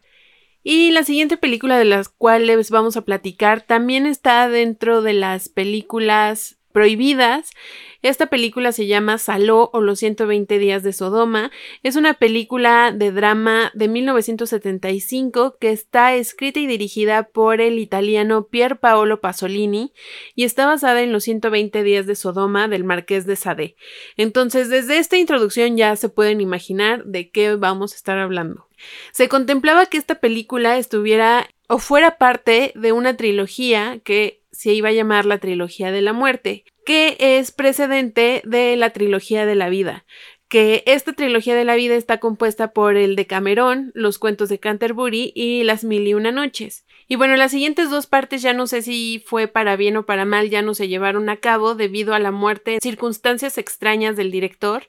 Y 0.61 0.91
la 0.91 1.03
siguiente 1.03 1.37
película 1.37 1.77
de 1.79 1.85
las 1.85 2.07
cuales 2.07 2.69
vamos 2.69 2.95
a 2.95 3.01
platicar 3.01 3.61
también 3.61 4.05
está 4.05 4.47
dentro 4.49 5.01
de 5.01 5.13
las 5.13 5.49
películas 5.49 6.57
prohibidas. 6.71 7.49
Esta 8.03 8.25
película 8.25 8.73
se 8.73 8.85
llama 8.85 9.17
Saló 9.17 9.69
o 9.71 9.79
los 9.79 9.99
120 9.99 10.59
días 10.59 10.83
de 10.83 10.91
Sodoma. 10.91 11.51
Es 11.83 11.95
una 11.95 12.15
película 12.15 12.91
de 12.91 13.13
drama 13.13 13.71
de 13.73 13.87
1975 13.87 15.55
que 15.57 15.71
está 15.71 16.13
escrita 16.13 16.59
y 16.59 16.67
dirigida 16.67 17.29
por 17.29 17.61
el 17.61 17.79
italiano 17.79 18.47
Pier 18.47 18.81
Paolo 18.81 19.21
Pasolini 19.21 19.93
y 20.35 20.43
está 20.43 20.65
basada 20.65 21.01
en 21.01 21.13
los 21.13 21.23
120 21.23 21.81
días 21.81 22.05
de 22.05 22.15
Sodoma 22.15 22.67
del 22.67 22.83
Marqués 22.83 23.25
de 23.25 23.37
Sade. 23.37 23.77
Entonces, 24.17 24.67
desde 24.67 24.97
esta 24.97 25.15
introducción 25.15 25.77
ya 25.77 25.95
se 25.95 26.09
pueden 26.09 26.41
imaginar 26.41 27.05
de 27.05 27.31
qué 27.31 27.55
vamos 27.55 27.93
a 27.93 27.95
estar 27.95 28.17
hablando. 28.17 28.67
Se 29.13 29.29
contemplaba 29.29 29.85
que 29.85 29.97
esta 29.97 30.15
película 30.15 30.77
estuviera 30.77 31.47
o 31.69 31.77
fuera 31.77 32.17
parte 32.17 32.73
de 32.75 32.91
una 32.91 33.15
trilogía 33.15 34.01
que 34.03 34.43
se 34.51 34.73
iba 34.73 34.89
a 34.89 34.93
llamar 34.93 35.25
la 35.25 35.37
trilogía 35.37 35.91
de 35.91 36.01
la 36.01 36.11
muerte, 36.11 36.65
que 36.85 37.17
es 37.19 37.51
precedente 37.51 38.41
de 38.45 38.75
la 38.75 38.91
trilogía 38.91 39.45
de 39.45 39.55
la 39.55 39.69
vida 39.69 40.05
que 40.53 40.83
esta 40.85 41.13
trilogía 41.13 41.55
de 41.55 41.65
la 41.65 41.73
vida 41.73 41.95
está 41.95 42.19
compuesta 42.19 42.73
por 42.73 42.95
el 42.95 43.15
de 43.15 43.25
Camerón, 43.25 43.91
los 43.95 44.19
cuentos 44.19 44.49
de 44.49 44.59
Canterbury 44.59 45.31
y 45.33 45.63
las 45.63 45.83
mil 45.83 46.07
y 46.07 46.13
una 46.13 46.31
noches. 46.31 46.85
Y 47.07 47.15
bueno, 47.15 47.35
las 47.37 47.49
siguientes 47.49 47.89
dos 47.89 48.05
partes 48.05 48.43
ya 48.43 48.53
no 48.53 48.67
sé 48.67 48.83
si 48.83 49.23
fue 49.25 49.47
para 49.47 49.75
bien 49.75 49.97
o 49.97 50.05
para 50.05 50.25
mal, 50.25 50.51
ya 50.51 50.61
no 50.61 50.75
se 50.75 50.87
llevaron 50.87 51.27
a 51.29 51.37
cabo 51.37 51.73
debido 51.73 52.13
a 52.13 52.19
la 52.19 52.29
muerte 52.29 52.77
circunstancias 52.83 53.57
extrañas 53.57 54.15
del 54.15 54.29
director 54.29 54.87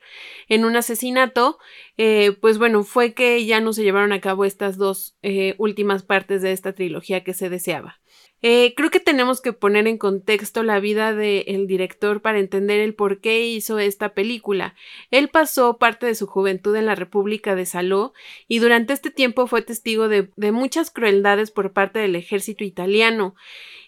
en 0.49 0.67
un 0.67 0.77
asesinato. 0.77 1.59
Eh, 1.97 2.33
pues 2.43 2.59
bueno, 2.59 2.85
fue 2.85 3.15
que 3.15 3.47
ya 3.47 3.61
no 3.61 3.73
se 3.73 3.85
llevaron 3.85 4.13
a 4.13 4.21
cabo 4.21 4.45
estas 4.45 4.77
dos 4.77 5.17
eh, 5.23 5.55
últimas 5.57 6.03
partes 6.03 6.43
de 6.43 6.53
esta 6.53 6.75
trilogía 6.75 7.25
que 7.25 7.33
se 7.33 7.49
deseaba. 7.49 8.01
Eh, 8.47 8.75
creo 8.77 8.91
que 8.91 9.01
tenemos 9.01 9.41
que 9.41 9.55
poner 9.55 9.87
en 9.87 9.97
contexto 9.97 10.63
la 10.63 10.79
vida 10.79 11.15
del 11.15 11.67
director 11.67 12.21
para 12.21 12.39
entender 12.39 12.81
el 12.81 12.95
por 12.95 13.23
qué 13.23 13.47
hizo 13.47 13.79
esta 13.79 14.13
película. 14.13 14.75
Él 15.11 15.31
pasó 15.31 15.79
parte 15.79 16.05
de 16.05 16.15
su 16.15 16.27
juventud 16.27 16.77
en 16.77 16.85
la 16.85 16.95
República 16.95 17.55
de 17.55 17.65
Saló 17.65 18.13
y 18.47 18.59
durante 18.59 18.93
este 18.93 19.11
tiempo 19.11 19.47
fue 19.47 19.63
testigo 19.63 20.09
de, 20.09 20.31
de 20.37 20.53
muchas 20.53 20.91
crueldades 20.91 21.51
por 21.51 21.73
parte 21.73 22.01
del 22.01 22.17
ejército 22.17 22.65
italiano. 22.65 23.35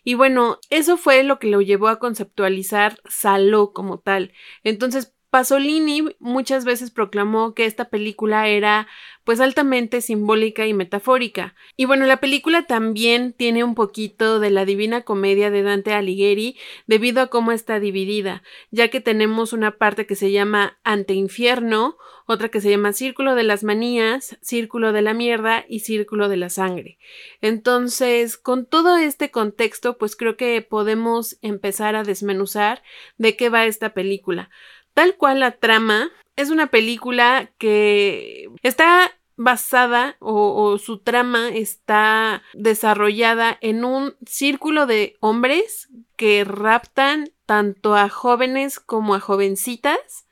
Y 0.05 0.15
bueno, 0.15 0.59
eso 0.71 0.97
fue 0.97 1.23
lo 1.23 1.39
que 1.39 1.49
lo 1.49 1.61
llevó 1.61 1.89
a 1.89 1.99
conceptualizar 1.99 2.99
Saló 3.11 3.75
como 3.75 3.99
tal. 3.99 4.33
Entonces, 4.65 5.16
Pasolini 5.31 6.05
muchas 6.19 6.65
veces 6.65 6.91
proclamó 6.91 7.55
que 7.55 7.67
esta 7.67 7.89
película 7.89 8.49
era 8.49 8.87
pues 9.27 9.41
altamente 9.41 10.01
simbólica 10.03 10.67
y 10.67 10.73
metafórica. 10.73 11.57
Y 11.77 11.85
bueno, 11.85 12.07
la 12.07 12.21
película 12.21 12.63
también 12.63 13.33
tiene 13.33 13.65
un 13.65 13.75
poquito 13.75 14.39
de 14.39 14.51
la 14.51 14.65
Divina 14.65 15.03
Comedia 15.03 15.51
de 15.51 15.65
Dante 15.65 15.93
Alighieri 15.93 16.57
debido 16.87 17.21
a 17.21 17.27
cómo 17.27 17.51
está 17.51 17.81
dividida, 17.81 18.45
ya 18.71 18.87
que 18.87 19.01
tenemos 19.01 19.53
una 19.53 19.79
parte 19.79 20.07
que 20.07 20.15
se 20.15 20.31
llama 20.31 20.79
Anteinfierno, 20.85 21.97
otra 22.27 22.51
que 22.51 22.61
se 22.61 22.71
llama 22.71 22.93
Círculo 22.93 23.35
de 23.35 23.43
las 23.43 23.65
Manías, 23.65 24.37
Círculo 24.43 24.93
de 24.93 25.03
la 25.03 25.13
Mierda 25.13 25.65
y 25.69 25.81
Círculo 25.81 26.29
de 26.29 26.37
la 26.37 26.49
Sangre. 26.49 26.99
Entonces, 27.41 28.37
con 28.37 28.65
todo 28.65 28.97
este 28.97 29.33
contexto, 29.33 29.99
pues 29.99 30.15
creo 30.15 30.37
que 30.37 30.63
podemos 30.63 31.37
empezar 31.43 31.97
a 31.97 32.05
desmenuzar 32.05 32.83
de 33.17 33.37
qué 33.37 33.49
va 33.49 33.67
esta 33.67 33.93
película. 33.93 34.51
Tal 34.97 35.15
cual 35.17 35.41
la 35.41 35.51
trama 35.51 36.09
es 36.37 36.49
una 36.49 36.69
película 36.69 37.51
que 37.59 38.49
está 38.63 39.13
basada 39.37 40.17
o, 40.21 40.79
su 40.79 41.01
trama 41.01 41.51
está 41.51 42.43
desarrollada 42.55 43.59
en 43.61 43.85
un 43.85 44.17
círculo 44.27 44.87
de 44.87 45.19
hombres 45.21 45.91
que 46.17 46.45
raptan 46.45 47.29
tanto 47.45 47.95
a 47.95 48.09
jóvenes 48.09 48.81
como 48.81 49.15
a 49.15 49.21
jovencitas 49.21 50.26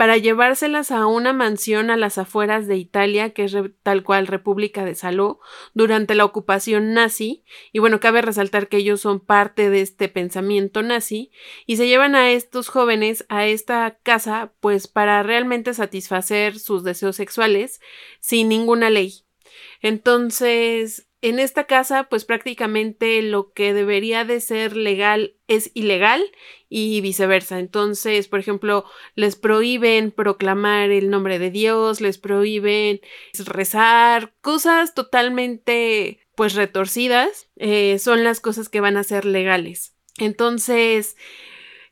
para 0.00 0.16
llevárselas 0.16 0.92
a 0.92 1.04
una 1.04 1.34
mansión 1.34 1.90
a 1.90 1.96
las 1.98 2.16
afueras 2.16 2.66
de 2.66 2.78
Italia, 2.78 3.34
que 3.34 3.44
es 3.44 3.54
tal 3.82 4.02
cual 4.02 4.28
República 4.28 4.82
de 4.82 4.94
Saló, 4.94 5.40
durante 5.74 6.14
la 6.14 6.24
ocupación 6.24 6.94
nazi, 6.94 7.44
y 7.70 7.80
bueno, 7.80 8.00
cabe 8.00 8.22
resaltar 8.22 8.68
que 8.68 8.78
ellos 8.78 9.02
son 9.02 9.20
parte 9.20 9.68
de 9.68 9.82
este 9.82 10.08
pensamiento 10.08 10.82
nazi, 10.82 11.32
y 11.66 11.76
se 11.76 11.86
llevan 11.86 12.14
a 12.14 12.30
estos 12.30 12.70
jóvenes 12.70 13.26
a 13.28 13.46
esta 13.46 13.98
casa, 14.02 14.54
pues 14.60 14.88
para 14.88 15.22
realmente 15.22 15.74
satisfacer 15.74 16.58
sus 16.58 16.82
deseos 16.82 17.16
sexuales 17.16 17.82
sin 18.20 18.48
ninguna 18.48 18.88
ley. 18.88 19.26
Entonces, 19.82 21.09
en 21.22 21.38
esta 21.38 21.64
casa, 21.64 22.04
pues 22.04 22.24
prácticamente 22.24 23.20
lo 23.22 23.52
que 23.52 23.74
debería 23.74 24.24
de 24.24 24.40
ser 24.40 24.76
legal 24.76 25.34
es 25.48 25.70
ilegal 25.74 26.22
y 26.68 27.00
viceversa. 27.00 27.58
Entonces, 27.58 28.28
por 28.28 28.40
ejemplo, 28.40 28.84
les 29.16 29.36
prohíben 29.36 30.12
proclamar 30.12 30.90
el 30.90 31.10
nombre 31.10 31.38
de 31.38 31.50
Dios, 31.50 32.00
les 32.00 32.18
prohíben 32.18 33.00
rezar, 33.44 34.32
cosas 34.40 34.94
totalmente 34.94 36.20
pues 36.34 36.54
retorcidas, 36.54 37.50
eh, 37.56 37.98
son 37.98 38.24
las 38.24 38.40
cosas 38.40 38.70
que 38.70 38.80
van 38.80 38.96
a 38.96 39.04
ser 39.04 39.26
legales. 39.26 39.94
Entonces, 40.18 41.16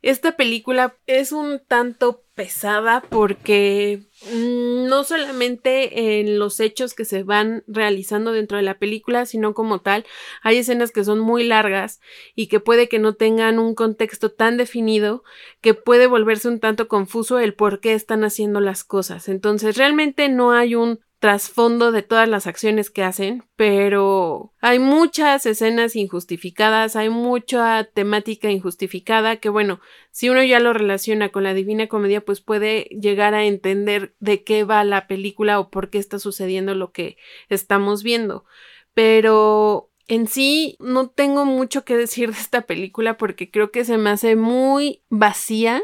esta 0.01 0.37
película 0.37 0.95
es 1.07 1.31
un 1.31 1.61
tanto 1.67 2.23
pesada 2.39 3.01
porque 3.01 4.07
mm, 4.31 4.87
no 4.87 5.03
solamente 5.03 6.21
en 6.21 6.39
los 6.39 6.61
hechos 6.61 6.93
que 6.93 7.03
se 7.03 7.23
van 7.23 7.65
realizando 7.67 8.31
dentro 8.31 8.55
de 8.55 8.63
la 8.63 8.79
película, 8.79 9.25
sino 9.25 9.53
como 9.53 9.81
tal, 9.81 10.05
hay 10.41 10.59
escenas 10.59 10.91
que 10.91 11.03
son 11.03 11.19
muy 11.19 11.43
largas 11.43 11.99
y 12.35 12.47
que 12.47 12.61
puede 12.61 12.87
que 12.87 12.97
no 12.97 13.15
tengan 13.15 13.59
un 13.59 13.75
contexto 13.75 14.31
tan 14.31 14.55
definido 14.55 15.25
que 15.59 15.73
puede 15.73 16.07
volverse 16.07 16.47
un 16.47 16.61
tanto 16.61 16.87
confuso 16.87 17.39
el 17.39 17.55
por 17.55 17.81
qué 17.81 17.93
están 17.93 18.23
haciendo 18.23 18.61
las 18.61 18.85
cosas. 18.85 19.27
Entonces, 19.27 19.75
realmente 19.75 20.29
no 20.29 20.53
hay 20.53 20.75
un 20.75 21.01
trasfondo 21.19 21.91
de 21.91 22.01
todas 22.01 22.29
las 22.29 22.47
acciones 22.47 22.89
que 22.89 23.03
hacen, 23.03 23.43
pero 23.57 24.53
hay 24.61 24.79
muchas 24.79 25.45
escenas 25.45 25.97
injustificadas, 25.97 26.95
hay 26.95 27.09
mucha 27.09 27.83
temática 27.83 28.49
injustificada 28.49 29.35
que 29.35 29.49
bueno, 29.49 29.81
si 30.11 30.29
uno 30.29 30.41
ya 30.43 30.61
lo 30.61 30.71
relaciona 30.71 31.29
con 31.29 31.43
la 31.43 31.53
Divina 31.53 31.87
Comedia, 31.87 32.21
pues 32.21 32.39
puede 32.39 32.83
llegar 32.85 33.33
a 33.33 33.43
entender 33.43 34.15
de 34.19 34.43
qué 34.45 34.63
va 34.63 34.83
la 34.85 35.07
película 35.07 35.59
o 35.59 35.69
por 35.69 35.89
qué 35.89 35.97
está 35.97 36.19
sucediendo 36.19 36.73
lo 36.73 36.93
que 36.93 37.17
estamos 37.49 38.01
viendo. 38.01 38.45
Pero 38.93 39.91
en 40.07 40.27
sí 40.27 40.77
no 40.79 41.09
tengo 41.09 41.43
mucho 41.43 41.83
que 41.83 41.97
decir 41.97 42.31
de 42.33 42.39
esta 42.39 42.61
película 42.61 43.17
porque 43.17 43.51
creo 43.51 43.71
que 43.71 43.83
se 43.83 43.97
me 43.97 44.09
hace 44.09 44.37
muy 44.37 45.03
vacía. 45.09 45.81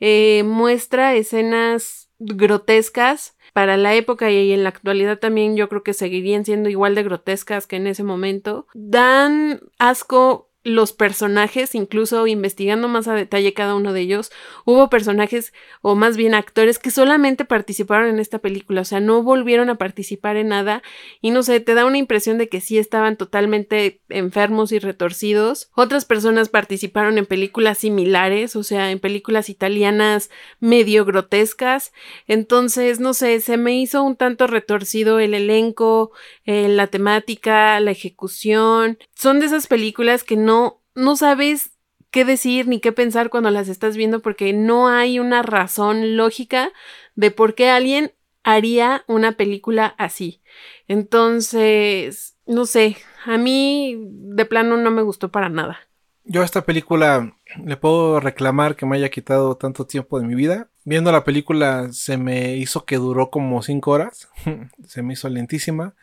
Eh, 0.00 0.42
muestra 0.44 1.14
escenas 1.14 2.10
grotescas 2.18 3.35
para 3.56 3.78
la 3.78 3.94
época 3.94 4.30
y 4.30 4.52
en 4.52 4.64
la 4.64 4.68
actualidad 4.68 5.18
también 5.18 5.56
yo 5.56 5.70
creo 5.70 5.82
que 5.82 5.94
seguirían 5.94 6.44
siendo 6.44 6.68
igual 6.68 6.94
de 6.94 7.02
grotescas 7.02 7.66
que 7.66 7.76
en 7.76 7.86
ese 7.86 8.02
momento. 8.02 8.66
Dan 8.74 9.62
asco 9.78 10.50
los 10.66 10.92
personajes, 10.92 11.76
incluso 11.76 12.26
investigando 12.26 12.88
más 12.88 13.06
a 13.06 13.14
detalle 13.14 13.54
cada 13.54 13.76
uno 13.76 13.92
de 13.92 14.00
ellos, 14.00 14.32
hubo 14.64 14.90
personajes 14.90 15.52
o 15.80 15.94
más 15.94 16.16
bien 16.16 16.34
actores 16.34 16.80
que 16.80 16.90
solamente 16.90 17.44
participaron 17.44 18.08
en 18.08 18.18
esta 18.18 18.40
película, 18.40 18.80
o 18.80 18.84
sea, 18.84 18.98
no 18.98 19.22
volvieron 19.22 19.70
a 19.70 19.76
participar 19.76 20.36
en 20.36 20.48
nada 20.48 20.82
y 21.20 21.30
no 21.30 21.44
sé, 21.44 21.60
te 21.60 21.74
da 21.74 21.86
una 21.86 21.98
impresión 21.98 22.36
de 22.36 22.48
que 22.48 22.60
sí 22.60 22.78
estaban 22.78 23.16
totalmente 23.16 24.00
enfermos 24.08 24.72
y 24.72 24.80
retorcidos. 24.80 25.70
Otras 25.76 26.04
personas 26.04 26.48
participaron 26.48 27.16
en 27.16 27.26
películas 27.26 27.78
similares, 27.78 28.56
o 28.56 28.64
sea, 28.64 28.90
en 28.90 28.98
películas 28.98 29.48
italianas 29.48 30.30
medio 30.58 31.04
grotescas, 31.04 31.92
entonces, 32.26 32.98
no 32.98 33.14
sé, 33.14 33.38
se 33.38 33.56
me 33.56 33.78
hizo 33.78 34.02
un 34.02 34.16
tanto 34.16 34.48
retorcido 34.48 35.20
el 35.20 35.32
elenco, 35.32 36.10
eh, 36.44 36.66
la 36.68 36.88
temática, 36.88 37.78
la 37.78 37.92
ejecución. 37.92 38.98
Son 39.14 39.38
de 39.38 39.46
esas 39.46 39.68
películas 39.68 40.24
que 40.24 40.36
no 40.36 40.55
no, 40.94 41.16
sabes 41.16 41.72
qué 42.10 42.24
decir 42.24 42.66
ni 42.68 42.80
qué 42.80 42.92
pensar 42.92 43.30
cuando 43.30 43.50
las 43.50 43.68
estás 43.68 43.96
viendo 43.96 44.20
porque 44.20 44.52
no 44.52 44.88
hay 44.88 45.18
una 45.18 45.42
razón 45.42 46.16
lógica 46.16 46.72
de 47.14 47.30
por 47.30 47.54
qué 47.54 47.70
alguien 47.70 48.12
haría 48.42 49.04
una 49.08 49.32
película 49.32 49.94
así. 49.98 50.40
Entonces, 50.88 52.36
no 52.46 52.64
sé, 52.64 52.96
a 53.24 53.38
mí 53.38 53.96
de 54.08 54.44
plano 54.44 54.76
no 54.76 54.90
me 54.90 55.02
gustó 55.02 55.30
para 55.30 55.48
nada. 55.48 55.80
Yo 56.28 56.42
a 56.42 56.44
esta 56.44 56.64
película 56.64 57.36
le 57.64 57.76
puedo 57.76 58.18
reclamar 58.18 58.74
que 58.74 58.84
me 58.84 58.96
haya 58.96 59.10
quitado 59.10 59.56
tanto 59.56 59.86
tiempo 59.86 60.18
de 60.18 60.26
mi 60.26 60.34
vida. 60.34 60.68
Viendo 60.84 61.12
la 61.12 61.22
película 61.22 61.92
se 61.92 62.16
me 62.16 62.56
hizo 62.56 62.84
que 62.84 62.96
duró 62.96 63.30
como 63.30 63.62
cinco 63.62 63.92
horas. 63.92 64.28
se 64.86 65.02
me 65.02 65.12
hizo 65.12 65.28
lentísima. 65.28 65.94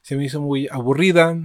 Se 0.00 0.16
me 0.16 0.24
hizo 0.24 0.40
muy 0.40 0.68
aburrida. 0.70 1.36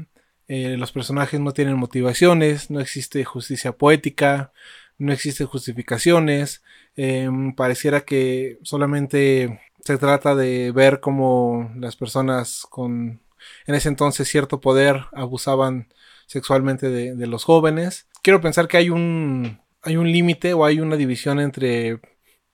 Eh, 0.50 0.78
los 0.78 0.92
personajes 0.92 1.40
no 1.40 1.54
tienen 1.54 1.78
motivaciones, 1.78 2.72
no 2.72 2.80
existe 2.80 3.24
justicia 3.24 3.74
poética, 3.74 4.52
no 4.98 5.14
existen 5.14 5.46
justificaciones, 5.48 6.64
em, 6.96 7.54
pareciera 7.56 8.02
que 8.02 8.58
solamente 8.64 9.62
se 9.86 9.98
trata 10.00 10.36
de 10.36 10.72
ver 10.72 11.02
cómo 11.02 11.72
las 11.78 11.96
personas 11.96 12.66
con 12.70 13.22
en 13.68 13.76
ese 13.76 13.90
entonces 13.90 14.28
cierto 14.28 14.60
poder 14.60 15.06
abusaban 15.14 15.88
sexualmente 16.28 16.90
de, 16.90 17.28
los 17.28 17.44
jóvenes. 17.44 18.08
Quiero 18.24 18.42
pensar 18.42 18.68
que 18.68 18.78
hay 18.78 18.90
un, 18.90 19.62
hay 19.84 19.98
un 19.98 20.12
límite 20.12 20.54
o 20.54 20.66
hay 20.66 20.80
una 20.80 20.96
división 20.98 21.40
entre 21.40 22.00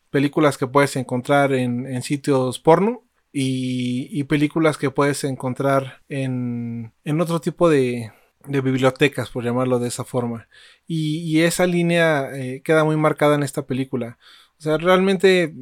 películas 0.10 0.58
que 0.58 0.68
puedes 0.68 0.96
encontrar 0.98 1.54
en, 1.54 1.88
en 1.88 2.02
sitios 2.04 2.60
porno 2.60 3.05
y, 3.38 4.24
películas 4.24 4.78
que 4.78 4.92
puedes 4.92 5.26
encontrar 5.26 6.02
en, 6.08 6.94
en 7.04 7.20
otro 7.20 7.42
tipo 7.42 7.70
de, 7.70 8.14
de, 8.48 8.62
bibliotecas, 8.62 9.30
por 9.30 9.44
llamarlo 9.44 9.78
de 9.78 9.90
esa 9.90 10.06
forma. 10.06 10.48
Y, 10.88 11.42
esa 11.42 11.68
línea 11.68 12.30
eh, 12.34 12.62
queda 12.64 12.86
muy 12.86 12.96
marcada 12.96 13.36
en 13.36 13.44
esta 13.44 13.66
película. 13.66 14.18
O 14.58 14.62
sea, 14.62 14.78
realmente 14.78 15.54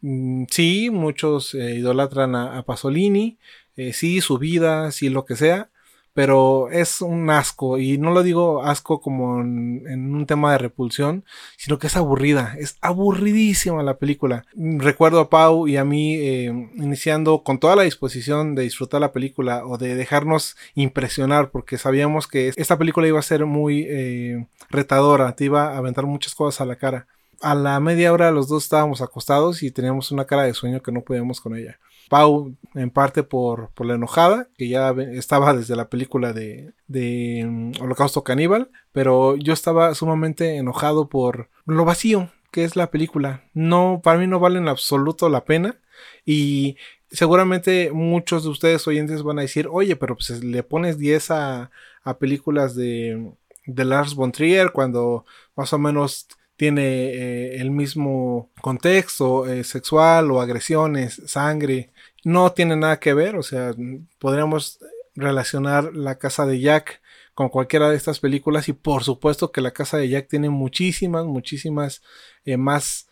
mm, 0.00 0.46
sí, 0.50 0.90
muchos 0.90 1.54
eh, 1.54 1.76
idolatran 1.76 2.34
a, 2.34 2.64
Pasolini, 2.64 3.38
eh, 3.76 3.92
sí, 3.92 4.20
su 4.20 4.38
vida, 4.38 4.90
sí, 4.90 5.08
lo 5.08 5.24
que 5.24 5.36
sea, 5.36 5.70
pero 6.12 6.70
es 6.70 7.00
un 7.00 7.30
asco 7.30 7.78
y 7.78 7.98
no 7.98 8.10
lo 8.10 8.22
digo 8.22 8.62
asco 8.62 9.00
como 9.00 9.40
en, 9.40 10.14
un 10.14 10.26
tema 10.26 10.52
de 10.52 10.58
repulsión, 10.58 11.24
sino 11.56 11.78
que 11.78 11.86
es 11.86 11.96
aburrida, 11.96 12.56
es 12.58 12.76
aburridísima 12.80 13.82
la 13.82 13.98
película. 13.98 14.44
Recuerdo 14.54 15.20
a 15.20 15.30
Pau 15.30 15.68
y 15.68 15.76
a 15.76 15.84
mí 15.84 16.16
eh, 16.16 16.70
iniciando 16.76 17.42
con 17.42 17.58
toda 17.58 17.76
la 17.76 17.82
disposición 17.82 18.54
de 18.54 18.62
disfrutar 18.62 19.00
la 19.00 19.12
película 19.12 19.64
o 19.64 19.78
de 19.78 19.94
dejarnos 19.94 20.56
impresionar 20.74 21.50
porque 21.50 21.78
sabíamos 21.78 22.26
que 22.26 22.52
esta 22.56 22.78
película 22.78 23.06
iba 23.06 23.18
a 23.18 23.22
ser 23.22 23.46
muy 23.46 23.86
eh, 23.88 24.46
retadora, 24.68 25.34
te 25.36 25.44
iba 25.44 25.68
a 25.68 25.78
aventar 25.78 26.06
muchas 26.06 26.34
cosas 26.34 26.60
a 26.60 26.66
la 26.66 26.76
cara. 26.76 27.06
A 27.40 27.54
la 27.54 27.80
media 27.80 28.12
hora 28.12 28.30
los 28.32 28.48
dos 28.48 28.64
estábamos 28.64 29.00
acostados 29.00 29.62
y 29.62 29.70
teníamos 29.70 30.10
una 30.10 30.26
cara 30.26 30.42
de 30.42 30.54
sueño 30.54 30.82
que 30.82 30.92
no 30.92 31.02
podíamos 31.02 31.40
con 31.40 31.56
ella. 31.56 31.78
Pau 32.10 32.54
en 32.74 32.90
parte 32.90 33.22
por, 33.22 33.70
por 33.70 33.86
la 33.86 33.94
enojada, 33.94 34.48
que 34.58 34.68
ya 34.68 34.90
estaba 34.90 35.54
desde 35.54 35.76
la 35.76 35.88
película 35.88 36.32
de, 36.34 36.74
de 36.88 37.46
mm, 37.48 37.72
Holocausto 37.80 38.24
Caníbal, 38.24 38.70
pero 38.92 39.36
yo 39.36 39.52
estaba 39.52 39.94
sumamente 39.94 40.56
enojado 40.56 41.08
por 41.08 41.48
lo 41.64 41.84
vacío 41.84 42.30
que 42.50 42.64
es 42.64 42.74
la 42.74 42.90
película. 42.90 43.44
No, 43.54 44.00
para 44.02 44.18
mí 44.18 44.26
no 44.26 44.40
vale 44.40 44.58
en 44.58 44.68
absoluto 44.68 45.28
la 45.28 45.44
pena 45.44 45.78
y 46.26 46.76
seguramente 47.10 47.90
muchos 47.92 48.42
de 48.42 48.50
ustedes 48.50 48.86
oyentes 48.88 49.22
van 49.22 49.38
a 49.38 49.42
decir, 49.42 49.68
oye, 49.70 49.96
pero 49.96 50.16
pues 50.16 50.42
le 50.42 50.62
pones 50.64 50.98
10 50.98 51.30
a, 51.30 51.70
a 52.02 52.18
películas 52.18 52.74
de, 52.74 53.32
de 53.66 53.84
Lars 53.84 54.14
von 54.14 54.32
Trier 54.32 54.72
cuando 54.72 55.24
más 55.56 55.72
o 55.72 55.78
menos 55.78 56.26
tiene 56.56 56.82
eh, 56.82 57.56
el 57.60 57.70
mismo 57.70 58.50
contexto 58.60 59.46
eh, 59.46 59.64
sexual 59.64 60.30
o 60.30 60.42
agresiones, 60.42 61.22
sangre, 61.24 61.90
no 62.24 62.52
tiene 62.52 62.76
nada 62.76 62.98
que 63.00 63.14
ver, 63.14 63.36
o 63.36 63.42
sea, 63.42 63.74
podríamos 64.18 64.78
relacionar 65.14 65.94
la 65.94 66.18
casa 66.18 66.46
de 66.46 66.60
Jack 66.60 67.00
con 67.34 67.48
cualquiera 67.48 67.90
de 67.90 67.96
estas 67.96 68.20
películas 68.20 68.68
y 68.68 68.72
por 68.72 69.04
supuesto 69.04 69.52
que 69.52 69.60
la 69.60 69.72
casa 69.72 69.96
de 69.96 70.08
Jack 70.08 70.28
tiene 70.28 70.50
muchísimas, 70.50 71.24
muchísimas 71.24 72.02
eh, 72.44 72.56
más 72.56 73.08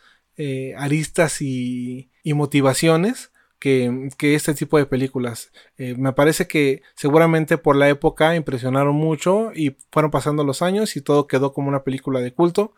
aristas 0.76 1.42
y, 1.42 2.10
y 2.22 2.32
motivaciones 2.34 3.32
que, 3.58 4.08
este 4.20 4.54
tipo 4.54 4.78
de 4.78 4.86
películas. 4.86 5.50
Eh, 5.76 5.94
me 5.96 6.12
parece 6.12 6.46
que 6.46 6.82
seguramente 6.94 7.58
por 7.58 7.76
la 7.76 7.88
época 7.88 8.36
impresionaron 8.36 8.94
mucho 8.94 9.52
y 9.54 9.76
fueron 9.90 10.10
pasando 10.10 10.44
los 10.44 10.62
años 10.62 10.96
y 10.96 11.00
todo 11.00 11.26
quedó 11.26 11.52
como 11.52 11.68
una 11.68 11.84
película 11.84 12.20
de 12.20 12.32
culto, 12.32 12.74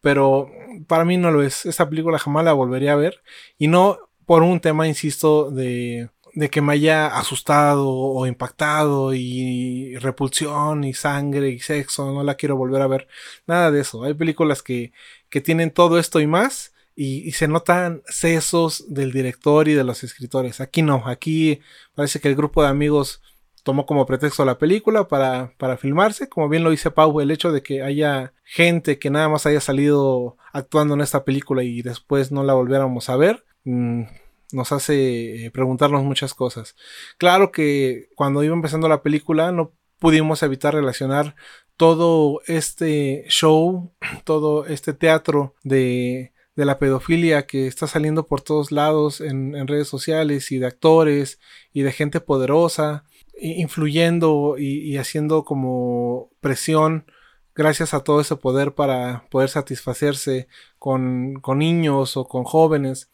pero 0.00 0.50
para 0.86 1.04
mí 1.04 1.16
no 1.16 1.30
lo 1.30 1.42
es. 1.42 1.66
Esta 1.66 1.88
película 1.88 2.18
jamás 2.18 2.44
la 2.44 2.52
volvería 2.52 2.92
a 2.92 2.96
ver 2.96 3.22
y 3.58 3.68
no 3.68 3.98
por 4.32 4.44
un 4.44 4.60
tema, 4.60 4.88
insisto, 4.88 5.50
de, 5.50 6.08
de 6.32 6.48
que 6.48 6.62
me 6.62 6.72
haya 6.72 7.06
asustado 7.18 7.86
o 7.86 8.26
impactado 8.26 9.12
y 9.12 9.94
repulsión 9.98 10.84
y 10.84 10.94
sangre 10.94 11.50
y 11.50 11.58
sexo, 11.58 12.10
no 12.14 12.22
la 12.22 12.36
quiero 12.36 12.56
volver 12.56 12.80
a 12.80 12.86
ver. 12.86 13.08
Nada 13.46 13.70
de 13.70 13.82
eso. 13.82 14.04
Hay 14.04 14.14
películas 14.14 14.62
que, 14.62 14.94
que 15.28 15.42
tienen 15.42 15.70
todo 15.70 15.98
esto 15.98 16.18
y 16.18 16.26
más 16.26 16.72
y, 16.96 17.30
se 17.32 17.46
notan 17.46 18.02
sesos 18.06 18.86
del 18.88 19.12
director 19.12 19.68
y 19.68 19.74
de 19.74 19.84
los 19.84 20.02
escritores. 20.02 20.62
Aquí 20.62 20.80
no, 20.80 21.02
aquí 21.04 21.60
parece 21.94 22.18
que 22.18 22.28
el 22.28 22.34
grupo 22.34 22.62
de 22.62 22.70
amigos 22.70 23.20
tomó 23.64 23.84
como 23.84 24.06
pretexto 24.06 24.46
la 24.46 24.56
película 24.56 25.08
para, 25.08 25.52
para 25.58 25.76
filmarse. 25.76 26.30
Como 26.30 26.48
bien 26.48 26.64
lo 26.64 26.70
dice 26.70 26.90
Pau, 26.90 27.20
el 27.20 27.30
hecho 27.30 27.52
de 27.52 27.62
que 27.62 27.82
haya 27.82 28.32
gente 28.44 28.98
que 28.98 29.10
nada 29.10 29.28
más 29.28 29.44
haya 29.44 29.60
salido 29.60 30.38
actuando 30.54 30.94
en 30.94 31.02
esta 31.02 31.22
película 31.22 31.62
y 31.64 31.82
después 31.82 32.32
no 32.32 32.42
la 32.44 32.54
volviéramos 32.54 33.10
a 33.10 33.16
ver, 33.16 33.44
mm, 33.64 34.04
nos 34.52 34.72
hace 34.72 35.46
eh, 35.46 35.50
preguntarnos 35.50 36.04
muchas 36.04 36.34
cosas. 36.34 36.76
Claro 37.18 37.52
que 37.52 38.08
cuando 38.14 38.42
iba 38.42 38.54
empezando 38.54 38.88
la 38.88 39.02
película 39.02 39.52
no 39.52 39.72
pudimos 39.98 40.42
evitar 40.42 40.74
relacionar 40.74 41.34
todo 41.76 42.40
este 42.46 43.24
show, 43.28 43.92
todo 44.24 44.66
este 44.66 44.92
teatro 44.92 45.54
de 45.62 46.32
de 46.54 46.64
la 46.64 46.78
pedofilia 46.78 47.46
que 47.46 47.66
está 47.66 47.86
saliendo 47.86 48.26
por 48.26 48.42
todos 48.42 48.72
lados 48.72 49.20
en, 49.20 49.66
redes 49.66 49.88
sociales 49.88 50.52
y 50.52 50.58
de 50.58 50.66
actores 50.66 51.38
y 51.72 51.82
de 51.82 51.92
gente 51.92 52.20
poderosa, 52.20 53.04
influyendo 53.40 54.56
y, 54.58 54.96
haciendo 54.98 55.44
como 55.44 56.30
presión 56.40 57.06
gracias 57.54 57.92
a 57.94 58.00
todo 58.00 58.20
ese 58.20 58.36
poder 58.36 58.74
para 58.74 59.26
poder 59.30 59.48
satisfacerse 59.50 60.48
con, 60.78 61.34
con 61.40 61.58
niños 61.58 62.16
o 62.16 62.26
con 62.26 62.44
jóvenes. 62.44 63.10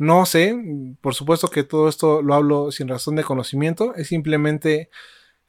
No 0.00 0.24
sé, 0.24 0.56
por 1.02 1.14
supuesto 1.14 1.48
que 1.48 1.62
todo 1.62 1.86
esto 1.86 2.22
lo 2.22 2.32
hablo 2.32 2.72
sin 2.72 2.88
razón 2.88 3.16
de 3.16 3.22
conocimiento, 3.22 3.94
es 3.96 4.08
simplemente 4.08 4.88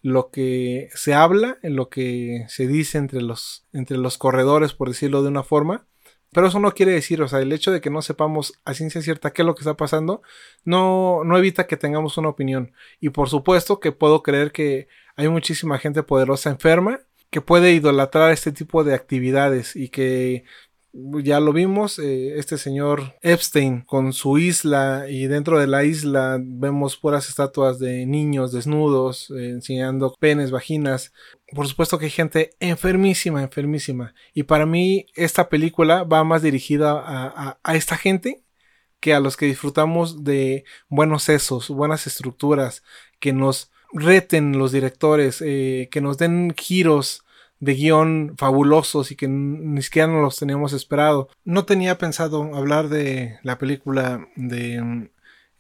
lo 0.02 0.30
que 0.30 0.90
se 0.94 1.14
habla, 1.14 1.58
lo 1.64 1.88
que 1.88 2.44
se 2.50 2.68
dice 2.68 2.98
entre 2.98 3.22
los, 3.22 3.66
entre 3.72 3.98
los 3.98 4.18
corredores, 4.18 4.74
por 4.74 4.90
decirlo 4.90 5.22
de 5.24 5.30
una 5.30 5.44
forma, 5.44 5.88
pero 6.34 6.48
eso 6.48 6.60
no 6.60 6.74
quiere 6.74 6.92
decir, 6.92 7.22
o 7.22 7.30
sea, 7.30 7.40
el 7.40 7.54
hecho 7.54 7.72
de 7.72 7.80
que 7.80 7.90
no 7.90 8.02
sepamos 8.02 8.60
a 8.66 8.74
ciencia 8.74 9.02
cierta 9.02 9.32
qué 9.32 9.44
es 9.44 9.46
lo 9.46 9.56
que 9.56 9.62
está 9.62 9.78
pasando, 9.78 10.22
no, 10.66 11.24
no 11.24 11.38
evita 11.38 11.66
que 11.66 11.78
tengamos 11.78 12.18
una 12.18 12.28
opinión. 12.28 12.74
Y 13.00 13.12
por 13.12 13.30
supuesto 13.30 13.80
que 13.80 13.94
puedo 13.94 14.22
creer 14.22 14.52
que 14.52 14.90
hay 15.16 15.30
muchísima 15.30 15.78
gente 15.78 16.04
poderosa 16.04 16.50
enferma 16.50 17.00
que 17.30 17.40
puede 17.40 17.72
idolatrar 17.72 18.32
este 18.34 18.52
tipo 18.52 18.84
de 18.84 18.96
actividades 18.96 19.78
y 19.78 19.88
que 19.88 20.44
ya 20.94 21.40
lo 21.40 21.54
vimos, 21.54 22.00
eh, 22.00 22.38
este 22.38 22.58
señor 22.58 23.16
Epstein 23.22 23.82
con 23.82 24.12
su 24.12 24.38
isla 24.38 25.06
y 25.10 25.28
dentro 25.28 25.58
de 25.58 25.68
la 25.68 25.86
isla 25.86 26.38
vemos 26.42 26.98
puras 26.98 27.30
estatuas 27.30 27.80
de 27.80 28.06
niños 28.06 28.52
desnudos 28.52 29.32
eh, 29.32 29.52
enseñando 29.52 30.14
penes, 30.20 30.52
vaginas. 30.52 31.14
Por 31.54 31.68
supuesto 31.68 31.98
que 31.98 32.06
hay 32.06 32.12
gente 32.12 32.52
enfermísima, 32.60 33.42
enfermísima. 33.42 34.14
Y 34.34 34.44
para 34.44 34.66
mí 34.66 35.06
esta 35.16 35.48
película 35.48 36.04
va 36.04 36.24
más 36.24 36.42
dirigida 36.42 36.92
a, 37.64 37.76
esta 37.76 37.96
gente 37.98 38.44
que 39.00 39.14
a 39.14 39.20
los 39.20 39.38
que 39.38 39.46
disfrutamos 39.46 40.24
de 40.24 40.66
buenos 40.90 41.24
sesos, 41.24 41.70
buenas 41.70 42.06
estructuras, 42.06 42.84
que 43.20 43.34
nos 43.34 43.72
reten 43.94 44.58
los 44.58 44.72
directores, 44.72 45.42
eh, 45.42 45.90
que 45.92 46.02
nos 46.02 46.18
den 46.18 46.54
giros 46.56 47.24
de 47.62 47.76
guion 47.76 48.34
fabulosos 48.38 49.12
y 49.12 49.16
que 49.16 49.28
ni 49.28 49.82
siquiera 49.84 50.08
nos 50.08 50.22
los 50.22 50.38
teníamos 50.38 50.74
esperado. 50.74 51.30
No 51.46 51.64
tenía 51.64 51.98
pensado 51.98 52.56
hablar 52.56 52.90
de 52.90 53.40
la 53.44 53.60
película 53.60 54.28
de 54.36 54.82
mm, 54.82 55.10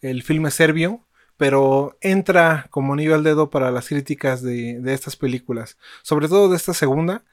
el 0.01 0.23
filme 0.23 0.49
serbio, 0.51 1.05
pero 1.37 1.97
entra 2.01 2.67
como 2.71 2.93
anillo 2.93 3.15
al 3.15 3.23
dedo 3.23 3.51
para 3.51 3.71
las 3.71 3.87
críticas 3.87 4.41
de, 4.41 4.79
de 4.81 4.93
estas 4.93 5.15
películas, 5.15 5.77
sobre 6.01 6.27
todo 6.27 6.49
de 6.49 6.57
esta 6.57 6.73
segunda, 6.73 7.23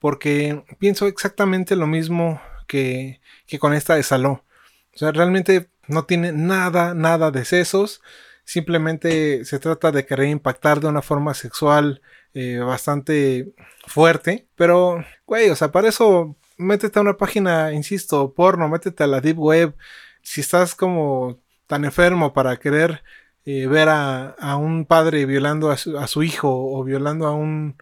porque 0.00 0.64
pienso 0.78 1.06
exactamente 1.06 1.76
lo 1.76 1.86
mismo 1.86 2.40
que, 2.66 3.20
que 3.46 3.60
con 3.60 3.74
esta 3.74 3.94
de 3.94 4.02
Saló. 4.02 4.44
O 4.92 4.98
sea, 4.98 5.12
realmente 5.12 5.68
no 5.86 6.04
tiene 6.04 6.32
nada, 6.32 6.94
nada 6.94 7.30
de 7.30 7.44
sesos. 7.44 8.02
Simplemente 8.44 9.44
se 9.44 9.58
trata 9.60 9.92
de 9.92 10.04
querer 10.04 10.28
impactar 10.28 10.80
de 10.80 10.88
una 10.88 11.02
forma 11.02 11.34
sexual 11.34 12.02
eh, 12.36 12.58
bastante 12.58 13.54
fuerte. 13.86 14.46
Pero, 14.56 15.02
güey, 15.26 15.48
o 15.48 15.56
sea, 15.56 15.72
para 15.72 15.88
eso 15.88 16.36
métete 16.58 16.98
a 16.98 17.02
una 17.02 17.16
página, 17.16 17.72
insisto, 17.72 18.34
porno, 18.34 18.68
métete 18.68 19.04
a 19.04 19.06
la 19.06 19.22
deep 19.22 19.38
web. 19.38 19.74
Si 20.22 20.42
estás 20.42 20.74
como 20.74 21.40
tan 21.66 21.86
enfermo 21.86 22.34
para 22.34 22.58
querer 22.58 23.02
eh, 23.46 23.66
ver 23.68 23.88
a, 23.88 24.56
un 24.58 24.84
padre 24.84 25.24
violando 25.24 25.70
a 25.70 25.76
su, 25.78 26.22
hijo 26.22 26.50
o 26.50 26.84
violando 26.84 27.26
a 27.26 27.32
un, 27.32 27.76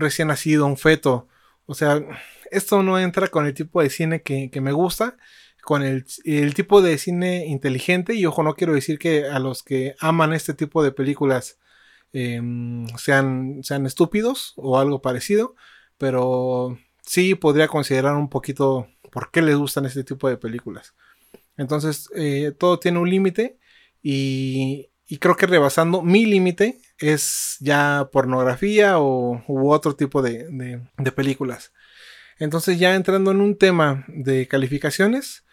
recién 0.00 0.28
nacido, 0.28 0.66
un 0.66 0.76
feto. 0.76 1.26
O 1.66 1.74
sea, 1.74 2.00
esto 2.52 2.82
no 2.84 3.00
entra 3.00 3.26
con 3.28 3.44
el 3.46 3.54
tipo 3.54 3.82
de 3.82 3.90
cine 3.90 4.22
que, 4.22 4.50
que 4.50 4.60
me 4.60 4.70
gusta, 4.70 5.16
con 5.62 5.82
el, 5.82 6.06
el, 6.24 6.54
tipo 6.54 6.80
de 6.80 6.96
cine 6.98 7.46
inteligente. 7.46 8.14
Y 8.14 8.24
ojo, 8.26 8.44
no 8.44 8.54
quiero 8.54 8.74
decir 8.74 9.00
que 9.00 9.26
a 9.26 9.40
los 9.40 9.64
que 9.64 9.96
aman 9.98 10.32
este 10.32 10.54
tipo 10.54 10.84
de 10.84 10.92
películas 10.92 11.58
Em, 12.16 12.86
sean, 12.96 13.64
sean 13.64 13.86
estúpidos 13.86 14.52
o 14.54 14.78
algo 14.78 15.02
parecido, 15.02 15.56
pero 15.98 16.78
sí 17.02 17.34
podría 17.34 17.66
considerar 17.66 18.14
un 18.14 18.30
poquito 18.30 18.86
por 19.10 19.32
qué 19.32 19.42
les 19.42 19.56
gustan 19.56 19.84
este 19.84 20.04
tipo 20.04 20.28
de 20.28 20.36
películas. 20.36 20.94
Entonces, 21.56 22.08
eh, 22.14 22.52
todo 22.56 22.78
tiene 22.78 23.00
un 23.00 23.10
límite 23.10 23.58
y, 24.00 24.90
creo 25.18 25.36
que 25.36 25.46
rebasando 25.46 26.02
mi 26.02 26.24
límite 26.24 26.80
es 26.98 27.56
ya 27.60 28.08
pornografía 28.12 29.00
o 29.00 29.42
u 29.48 29.70
otro 29.72 29.96
tipo 29.96 30.22
de, 30.22 30.46
de, 30.96 31.12
películas. 31.12 31.72
Entonces, 32.38 32.78
ya 32.78 32.94
entrando 32.94 33.32
en 33.32 33.40
un 33.40 33.58
tema 33.58 34.04
de 34.06 34.46
calificaciones, 34.46 35.44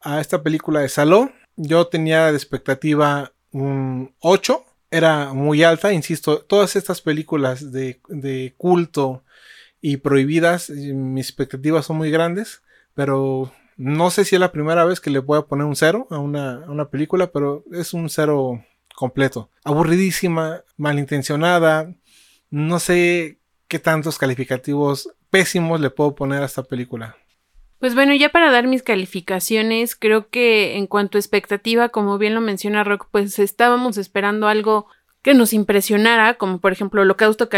a 0.00 0.20
esta 0.20 0.44
película 0.44 0.80
de 0.80 0.88
Saló, 0.88 1.32
yo 1.56 1.88
tenía 1.88 2.30
de 2.30 2.36
expectativa 2.36 3.32
un 3.50 4.14
8 4.20 4.64
era 4.90 5.32
muy 5.32 5.62
alta, 5.62 5.92
insisto, 5.92 6.40
todas 6.40 6.76
estas 6.76 7.00
películas 7.00 7.72
de, 7.72 8.00
de 8.08 8.54
culto 8.56 9.24
y 9.80 9.98
prohibidas, 9.98 10.70
mis 10.70 11.28
expectativas 11.28 11.86
son 11.86 11.96
muy 11.96 12.10
grandes, 12.10 12.62
pero 12.94 13.52
no 13.76 14.10
sé 14.10 14.24
si 14.24 14.36
es 14.36 14.40
la 14.40 14.52
primera 14.52 14.84
vez 14.84 15.00
que 15.00 15.10
le 15.10 15.18
voy 15.18 15.38
a 15.38 15.42
poner 15.42 15.66
un 15.66 15.76
cero 15.76 16.06
a 16.10 16.18
una, 16.18 16.64
a 16.64 16.70
una 16.70 16.88
película, 16.88 17.30
pero 17.30 17.64
es 17.72 17.92
un 17.92 18.08
cero 18.08 18.64
completo. 18.94 19.50
Aburridísima, 19.64 20.62
malintencionada, 20.76 21.94
no 22.50 22.78
sé 22.78 23.38
qué 23.68 23.78
tantos 23.78 24.18
calificativos 24.18 25.10
pésimos 25.30 25.80
le 25.80 25.90
puedo 25.90 26.14
poner 26.14 26.42
a 26.42 26.46
esta 26.46 26.62
película. 26.62 27.16
Pues 27.78 27.94
bueno, 27.94 28.14
ya 28.14 28.30
para 28.30 28.50
dar 28.50 28.66
mis 28.66 28.82
calificaciones, 28.82 29.96
creo 29.96 30.30
que 30.30 30.76
en 30.76 30.86
cuanto 30.86 31.18
a 31.18 31.20
expectativa, 31.20 31.90
como 31.90 32.16
bien 32.16 32.34
lo 32.34 32.40
menciona 32.40 32.84
Rock, 32.84 33.08
pues 33.10 33.38
estábamos 33.38 33.98
esperando 33.98 34.48
algo 34.48 34.86
que 35.22 35.34
nos 35.34 35.52
impresionara, 35.52 36.34
como 36.34 36.60
por 36.60 36.72
ejemplo 36.72 37.02
Holocausto 37.02 37.48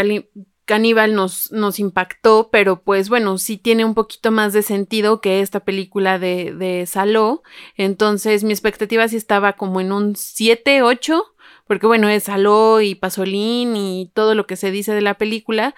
Caníbal 0.65 1.15
nos, 1.15 1.51
nos 1.51 1.79
impactó, 1.79 2.49
pero 2.51 2.83
pues 2.83 3.07
bueno, 3.07 3.37
sí 3.37 3.57
tiene 3.57 3.85
un 3.85 3.93
poquito 3.93 4.31
más 4.31 4.51
de 4.53 4.61
sentido 4.61 5.21
que 5.21 5.39
esta 5.39 5.61
película 5.61 6.19
de, 6.19 6.53
de 6.53 6.85
Saló. 6.85 7.41
Entonces 7.75 8.43
mi 8.43 8.51
expectativa 8.51 9.07
sí 9.07 9.15
estaba 9.15 9.53
como 9.53 9.79
en 9.79 9.91
un 9.91 10.15
7, 10.15 10.81
8, 10.81 11.25
porque 11.65 11.87
bueno, 11.87 12.09
es 12.09 12.23
Saló 12.23 12.81
y 12.81 12.95
Pasolín 12.95 13.75
y 13.77 14.11
todo 14.13 14.35
lo 14.35 14.47
que 14.47 14.57
se 14.57 14.71
dice 14.71 14.93
de 14.93 15.01
la 15.01 15.13
película, 15.13 15.75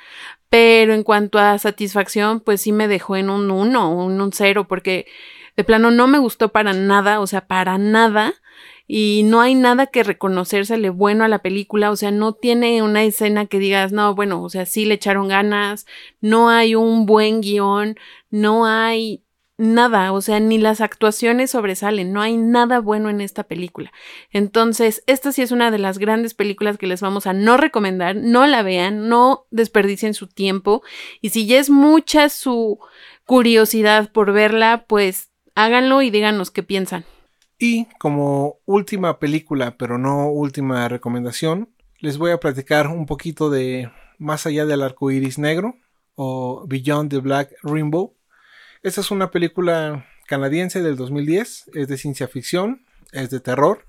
pero 0.52 0.94
en 0.94 1.04
cuanto 1.04 1.40
a 1.40 1.58
satisfacción, 1.60 2.42
pues 2.42 2.62
sí 2.64 2.74
me 2.74 2.90
dejó 2.90 3.16
en 3.16 3.30
un 3.30 3.50
1, 3.50 4.12
en 4.12 4.20
un 4.20 4.34
0, 4.34 4.68
porque 4.68 5.06
de 5.56 5.64
plano 5.64 5.92
no 5.92 6.08
me 6.08 6.18
gustó 6.18 6.50
para 6.52 6.74
nada, 6.74 7.22
o 7.22 7.28
sea, 7.28 7.48
para 7.48 7.78
nada. 7.78 8.34
Y 8.86 9.24
no 9.24 9.40
hay 9.40 9.56
nada 9.56 9.88
que 9.88 10.04
reconocérsele 10.04 10.90
bueno 10.90 11.24
a 11.24 11.30
la 11.30 11.40
película, 11.40 11.90
o 11.90 11.96
sea, 11.96 12.12
no 12.12 12.34
tiene 12.34 12.84
una 12.84 13.02
escena 13.06 13.46
que 13.46 13.60
digas, 13.60 13.94
no, 13.94 14.14
bueno, 14.14 14.44
o 14.44 14.50
sea, 14.50 14.66
sí 14.66 14.84
le 14.84 14.96
echaron 14.96 15.30
ganas, 15.30 15.86
no 16.20 16.50
hay 16.50 16.76
un 16.76 17.06
buen 17.06 17.40
guion, 17.40 17.98
no 18.30 18.66
hay 18.66 19.24
nada, 19.62 20.12
o 20.12 20.22
sea, 20.22 20.40
ni 20.40 20.58
las 20.58 20.82
actuaciones 20.82 21.52
sobresalen, 21.52 22.12
no 22.12 22.22
hay 22.22 22.36
nada 22.36 22.80
bueno 22.80 23.10
en 23.10 23.22
esta 23.22 23.44
película. 23.44 23.92
Entonces, 24.32 25.04
esta 25.06 25.32
sí 25.32 25.42
es 25.42 25.52
una 25.52 25.72
de 25.72 25.78
las 25.78 26.00
grandes 26.00 26.34
películas 26.34 26.78
que 26.78 26.88
les 26.88 27.02
vamos 27.02 27.28
a 27.28 27.34
no 27.34 27.58
recomendar, 27.58 28.16
no 28.16 28.48
la 28.48 28.64
vean, 28.64 29.08
no 29.08 29.46
desperdicien 29.52 30.14
su 30.14 30.28
tiempo 30.28 30.82
y 31.22 31.30
si 31.30 31.46
ya 31.46 31.60
es 31.60 31.70
mucha 31.70 32.30
su 32.30 32.80
curiosidad 33.26 34.12
por 34.12 34.34
verla, 34.34 34.86
pues 34.88 35.30
háganlo 35.56 36.02
y 36.02 36.10
díganos 36.10 36.50
qué 36.50 36.64
piensan. 36.64 37.06
Y 37.60 37.86
como 38.00 38.58
última 38.66 39.20
película, 39.20 39.78
pero 39.78 40.00
no 40.00 40.32
última 40.32 40.88
recomendación, 40.88 41.70
les 42.00 42.18
voy 42.18 42.32
a 42.32 42.40
platicar 42.40 42.88
un 42.88 43.06
poquito 43.06 43.52
de 43.52 43.92
Más 44.18 44.46
allá 44.46 44.66
del 44.66 44.82
arco 44.82 45.12
iris 45.12 45.38
negro 45.38 45.76
o 46.16 46.66
Beyond 46.68 47.12
the 47.12 47.20
Black 47.20 47.54
Rainbow 47.64 48.16
esta 48.84 49.02
es 49.02 49.12
una 49.12 49.32
película 49.32 50.06
canadiense 50.28 50.82
del 50.82 50.96
2010, 50.96 51.72
es 51.74 51.88
de 51.88 51.98
ciencia 51.98 52.28
ficción, 52.28 52.86
es 53.12 53.30
de 53.30 53.40
terror. 53.40 53.86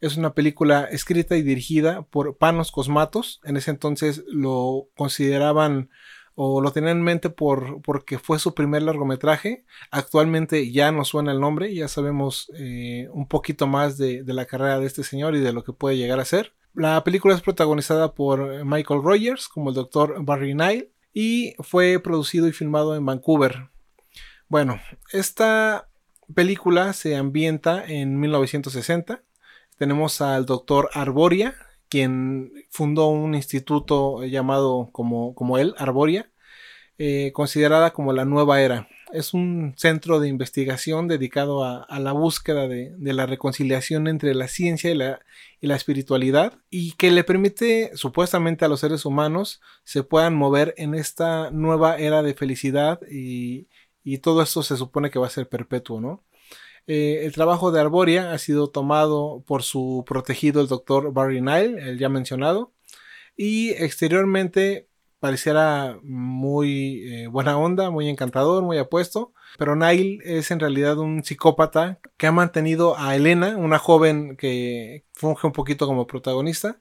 Es 0.00 0.16
una 0.16 0.34
película 0.34 0.84
escrita 0.84 1.36
y 1.36 1.42
dirigida 1.42 2.02
por 2.02 2.36
Panos 2.36 2.72
Cosmatos. 2.72 3.40
En 3.44 3.56
ese 3.56 3.70
entonces 3.70 4.24
lo 4.26 4.88
consideraban 4.96 5.90
o 6.34 6.60
lo 6.60 6.72
tenían 6.72 6.96
en 6.96 7.04
mente 7.04 7.30
por, 7.30 7.82
porque 7.82 8.18
fue 8.18 8.40
su 8.40 8.52
primer 8.52 8.82
largometraje. 8.82 9.64
Actualmente 9.92 10.72
ya 10.72 10.90
no 10.90 11.04
suena 11.04 11.30
el 11.30 11.40
nombre, 11.40 11.72
ya 11.72 11.86
sabemos 11.86 12.50
eh, 12.58 13.08
un 13.12 13.28
poquito 13.28 13.68
más 13.68 13.96
de, 13.96 14.24
de, 14.24 14.32
la 14.32 14.46
carrera 14.46 14.80
de 14.80 14.86
este 14.86 15.04
señor 15.04 15.36
y 15.36 15.40
de 15.40 15.52
lo 15.52 15.62
que 15.62 15.72
puede 15.72 15.96
llegar 15.96 16.18
a 16.18 16.24
ser. 16.24 16.52
La 16.74 17.04
película 17.04 17.34
es 17.34 17.42
protagonizada 17.42 18.14
por 18.14 18.64
Michael 18.64 19.02
Rogers 19.04 19.46
como 19.46 19.68
el 19.68 19.76
doctor 19.76 20.16
Barry 20.24 20.54
Nile 20.54 20.90
y 21.12 21.54
fue 21.60 22.00
producido 22.00 22.48
y 22.48 22.52
filmado 22.52 22.96
en 22.96 23.04
Vancouver, 23.04 23.68
bueno, 24.52 24.82
esta 25.12 25.88
película 26.34 26.92
se 26.92 27.16
ambienta 27.16 27.82
en 27.86 28.20
1960. 28.20 29.22
Tenemos 29.78 30.20
al 30.20 30.44
doctor 30.44 30.90
Arboria, 30.92 31.54
quien 31.88 32.52
fundó 32.68 33.06
un 33.06 33.34
instituto 33.34 34.22
llamado 34.24 34.90
como, 34.92 35.34
como 35.34 35.56
él, 35.56 35.74
Arboria, 35.78 36.30
eh, 36.98 37.32
considerada 37.32 37.94
como 37.94 38.12
la 38.12 38.26
nueva 38.26 38.60
era. 38.60 38.88
Es 39.10 39.32
un 39.32 39.72
centro 39.78 40.20
de 40.20 40.28
investigación 40.28 41.08
dedicado 41.08 41.64
a, 41.64 41.86
la 41.98 42.12
búsqueda 42.12 42.68
de, 42.68 42.94
la 42.98 43.24
reconciliación 43.24 44.06
entre 44.06 44.34
la 44.34 44.48
ciencia 44.48 44.90
y 44.90 44.94
la, 44.94 45.20
y 45.62 45.66
la 45.66 45.76
espiritualidad 45.76 46.58
y 46.68 46.92
que 46.92 47.10
le 47.10 47.24
permite 47.24 47.92
supuestamente 47.94 48.66
a 48.66 48.68
los 48.68 48.80
seres 48.80 49.06
humanos 49.06 49.62
se 49.84 50.02
puedan 50.02 50.34
mover 50.34 50.74
en 50.76 50.94
esta 50.94 51.50
nueva 51.50 51.96
era 51.96 52.22
de 52.22 52.34
felicidad 52.34 53.00
y, 53.10 53.66
y 54.04 54.18
todo 54.18 54.42
esto 54.42 54.62
se 54.62 54.76
supone 54.76 55.10
que 55.10 55.18
va 55.18 55.26
a 55.26 55.30
ser 55.30 55.48
perpetuo, 55.48 56.00
¿no? 56.00 56.24
Eh, 56.86 57.20
el 57.24 57.32
trabajo 57.32 57.70
de 57.70 57.80
Arboria 57.80 58.32
ha 58.32 58.38
sido 58.38 58.68
tomado 58.68 59.44
por 59.46 59.62
su 59.62 60.04
protegido, 60.06 60.60
el 60.60 60.66
doctor 60.68 61.12
Barry 61.12 61.40
Nile, 61.40 61.90
el 61.90 61.98
ya 61.98 62.08
mencionado, 62.08 62.72
y 63.36 63.70
exteriormente 63.70 64.88
pareciera 65.20 66.00
muy 66.02 67.04
eh, 67.04 67.26
buena 67.28 67.56
onda, 67.56 67.90
muy 67.90 68.08
encantador, 68.08 68.64
muy 68.64 68.78
apuesto, 68.78 69.32
pero 69.56 69.76
Nile 69.76 70.18
es 70.24 70.50
en 70.50 70.58
realidad 70.58 70.98
un 70.98 71.22
psicópata 71.22 72.00
que 72.16 72.26
ha 72.26 72.32
mantenido 72.32 72.98
a 72.98 73.14
Elena, 73.14 73.56
una 73.56 73.78
joven 73.78 74.36
que 74.36 75.04
funge 75.12 75.46
un 75.46 75.52
poquito 75.52 75.86
como 75.86 76.08
protagonista, 76.08 76.80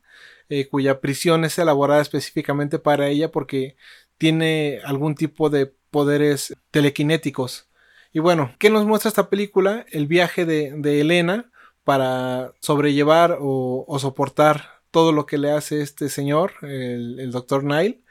eh, 0.49 0.67
cuya 0.67 1.01
prisión 1.01 1.45
es 1.45 1.59
elaborada 1.59 2.01
específicamente 2.01 2.79
para 2.79 3.07
ella 3.09 3.31
porque 3.31 3.75
tiene 4.17 4.79
algún 4.85 5.13
tipo 5.13 5.51
de 5.51 5.73
poderes 5.91 6.55
telequinéticos. 6.71 7.67
Y 8.13 8.19
bueno, 8.19 8.53
¿qué 8.59 8.69
nos 8.69 8.85
muestra 8.85 9.09
esta 9.09 9.29
película? 9.29 9.85
El 9.91 10.07
viaje 10.07 10.45
de, 10.45 11.01
Elena 11.01 11.51
para 11.83 12.53
sobrellevar 12.59 13.37
o, 13.39 13.97
soportar 13.99 14.81
todo 14.91 15.11
lo 15.11 15.25
que 15.25 15.37
le 15.37 15.51
hace 15.51 15.81
este 15.81 16.09
señor, 16.09 16.53
el, 16.61 17.31
doctor 17.31 17.63
Nile, 17.63 18.01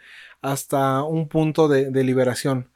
hasta 0.41 1.03
un 1.03 1.29
punto 1.29 1.69
de, 1.69 2.05
liberación. 2.05 2.71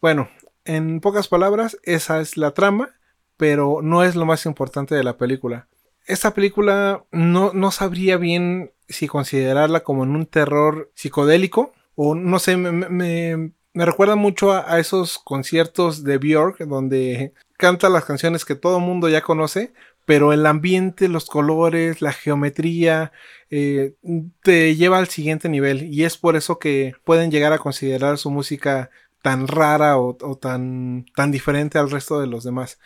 Bueno, 0.00 0.28
en 0.64 1.00
pocas 1.00 1.28
palabras, 1.28 1.76
esa 1.82 2.20
es 2.20 2.36
la 2.36 2.52
trama, 2.52 2.90
pero 3.36 3.80
no 3.82 4.04
es 4.04 4.14
lo 4.14 4.24
más 4.24 4.46
importante 4.46 4.94
de 4.94 5.04
la 5.04 5.18
película. 5.18 5.68
Esta 6.06 6.34
película 6.34 7.04
no, 7.12 7.52
no 7.52 7.70
sabría 7.70 8.16
bien 8.16 8.72
si 8.88 9.08
considerarla 9.08 9.80
como 9.80 10.04
en 10.04 10.16
un 10.16 10.26
terror 10.26 10.90
psicodélico 10.94 11.72
o 11.94 12.14
no 12.14 12.38
sé, 12.38 12.56
me 12.56 13.52
recuerda 13.74 14.16
mucho 14.16 14.52
a, 14.52 14.78
esos 14.78 15.18
conciertos 15.18 16.04
de 16.04 16.18
Björk 16.18 16.58
donde 16.66 17.32
canta 17.56 17.88
las 17.88 18.04
canciones 18.04 18.44
que 18.44 18.54
todo 18.54 18.78
el 18.78 18.84
mundo 18.84 19.08
ya 19.08 19.22
conoce, 19.22 19.72
pero 20.04 20.32
el 20.32 20.44
ambiente, 20.46 21.08
los 21.08 21.26
colores, 21.26 22.02
la 22.02 22.12
geometría 22.12 23.12
eh, 23.50 23.94
te 24.42 24.74
lleva 24.76 24.98
al 24.98 25.08
siguiente 25.08 25.48
nivel 25.48 25.84
y 25.92 26.04
es 26.04 26.16
por 26.16 26.36
eso 26.36 26.58
que 26.58 26.94
pueden 27.04 27.30
llegar 27.30 27.52
a 27.52 27.58
considerar 27.58 28.18
su 28.18 28.30
música 28.30 28.90
tan 29.22 29.46
rara 29.46 29.96
o, 29.96 30.16
tan, 30.36 31.06
tan 31.14 31.30
diferente 31.30 31.78
al 31.78 31.90
resto 31.90 32.20
de 32.20 32.26
los 32.26 32.44
demás. 32.44 32.78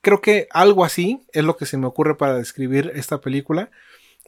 Creo 0.00 0.20
que 0.20 0.48
algo 0.50 0.84
así 0.84 1.20
es 1.32 1.44
lo 1.44 1.56
que 1.56 1.66
se 1.66 1.76
me 1.76 1.86
ocurre 1.86 2.16
para 2.16 2.36
describir 2.36 2.90
esta 2.94 3.20
película. 3.20 3.70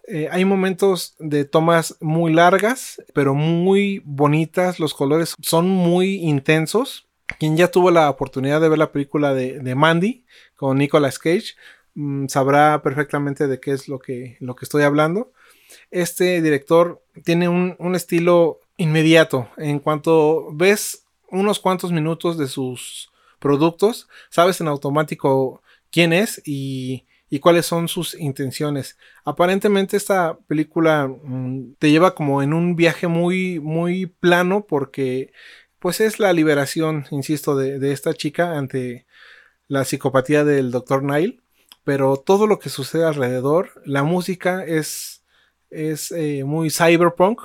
Eh, 0.06 0.28
hay 0.30 0.44
momentos 0.44 1.14
de 1.18 1.44
tomas 1.44 1.96
muy 2.00 2.32
largas, 2.32 3.02
pero 3.14 3.34
muy 3.34 4.02
bonitas. 4.04 4.78
Los 4.78 4.94
colores 4.94 5.34
son 5.40 5.68
muy 5.68 6.16
intensos. 6.16 7.06
Quien 7.38 7.56
ya 7.56 7.70
tuvo 7.70 7.90
la 7.90 8.10
oportunidad 8.10 8.60
de 8.60 8.68
ver 8.68 8.78
la 8.78 8.92
película 8.92 9.32
de, 9.32 9.74
Mandy 9.74 10.26
con 10.56 10.76
Nicolas 10.76 11.18
Cage 11.18 11.54
mm, 11.94 12.26
sabrá 12.28 12.82
perfectamente 12.82 13.46
de 13.46 13.60
qué 13.60 13.72
es 13.72 13.88
lo 13.88 13.98
que, 13.98 14.36
lo 14.40 14.54
que 14.56 14.66
estoy 14.66 14.82
hablando. 14.82 15.32
Este 15.90 16.42
director 16.42 17.02
tiene 17.24 17.48
un, 17.48 17.76
un 17.78 17.94
estilo 17.94 18.60
inmediato. 18.76 19.48
En 19.56 19.78
cuanto 19.78 20.48
ves 20.52 21.06
unos 21.30 21.60
cuantos 21.60 21.92
minutos 21.92 22.36
de 22.36 22.46
sus 22.46 23.10
productos, 23.38 24.08
sabes 24.28 24.60
en 24.60 24.68
automático 24.68 25.62
quién 25.90 26.12
es 26.12 26.42
y 26.44 27.04
y 27.34 27.40
cuáles 27.40 27.66
son 27.66 27.88
sus 27.88 28.14
intenciones. 28.14 28.96
Aparentemente 29.24 29.96
esta 29.96 30.38
película 30.46 31.08
mm, 31.08 31.74
te 31.80 31.90
lleva 31.90 32.14
como 32.14 32.42
en 32.42 32.54
un 32.54 32.76
viaje 32.76 33.08
muy, 33.08 33.58
muy 33.58 34.06
plano 34.06 34.66
porque 34.68 35.32
pues 35.80 36.00
es 36.00 36.20
la 36.20 36.32
liberación, 36.32 37.06
insisto, 37.10 37.56
de, 37.56 37.90
esta 37.90 38.14
chica 38.14 38.56
ante 38.56 39.04
la 39.66 39.84
psicopatía 39.84 40.44
del 40.44 40.70
Dr. 40.70 41.02
Nile, 41.02 41.40
pero 41.82 42.18
todo 42.18 42.46
lo 42.46 42.60
que 42.60 42.68
sucede 42.68 43.04
alrededor, 43.04 43.82
la 43.84 44.04
música 44.04 44.64
es, 44.64 45.24
es 45.70 46.12
eh, 46.12 46.44
muy 46.44 46.70
cyberpunk, 46.70 47.40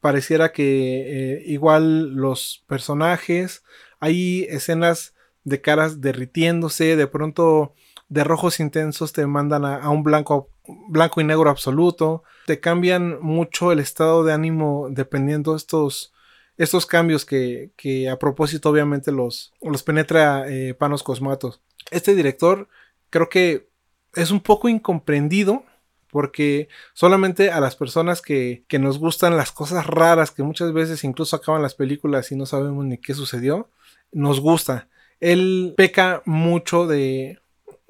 pareciera 0.00 0.50
que 0.50 1.34
eh, 1.36 1.42
igual 1.46 2.14
los 2.16 2.64
personajes, 2.66 3.62
hay 4.00 4.48
escenas 4.50 5.14
de 5.44 5.60
caras 5.60 6.00
derritiéndose, 6.00 6.96
de 6.96 7.06
pronto 7.06 7.76
de 8.10 8.24
rojos 8.24 8.60
intensos 8.60 9.12
te 9.12 9.24
mandan 9.26 9.64
a, 9.64 9.88
un 9.88 10.02
blanco, 10.02 10.50
blanco 10.88 11.20
y 11.20 11.24
negro 11.24 11.48
absoluto, 11.48 12.24
te 12.44 12.60
cambian 12.60 13.20
mucho 13.22 13.70
el 13.72 13.78
estado 13.78 14.24
de 14.24 14.32
ánimo 14.32 14.88
dependiendo 14.90 15.54
estos, 15.54 16.12
estos 16.58 16.86
cambios 16.86 17.24
que, 17.24 18.08
a 18.10 18.18
propósito 18.18 18.68
obviamente 18.68 19.12
los, 19.12 19.52
los 19.62 19.84
penetra 19.84 20.44
eh, 20.48 20.74
Panos 20.74 21.04
Cosmatos. 21.04 21.62
Este 21.92 22.16
director 22.16 22.68
creo 23.10 23.28
que 23.28 23.70
es 24.14 24.32
un 24.32 24.40
poco 24.40 24.68
incomprendido 24.68 25.64
porque 26.10 26.68
solamente 26.94 27.52
a 27.52 27.60
las 27.60 27.76
personas 27.76 28.20
que, 28.20 28.64
que 28.66 28.80
nos 28.80 28.98
gustan 28.98 29.36
las 29.36 29.52
cosas 29.52 29.86
raras, 29.86 30.32
que 30.32 30.42
muchas 30.42 30.72
veces 30.72 31.04
incluso 31.04 31.36
acaban 31.36 31.62
las 31.62 31.76
películas 31.76 32.32
y 32.32 32.36
no 32.36 32.44
sabemos 32.44 32.84
ni 32.84 32.98
qué 32.98 33.14
sucedió, 33.14 33.70
nos 34.10 34.40
gusta. 34.40 34.88
Él 35.20 35.74
peca 35.76 36.22
mucho 36.24 36.88
de, 36.88 37.38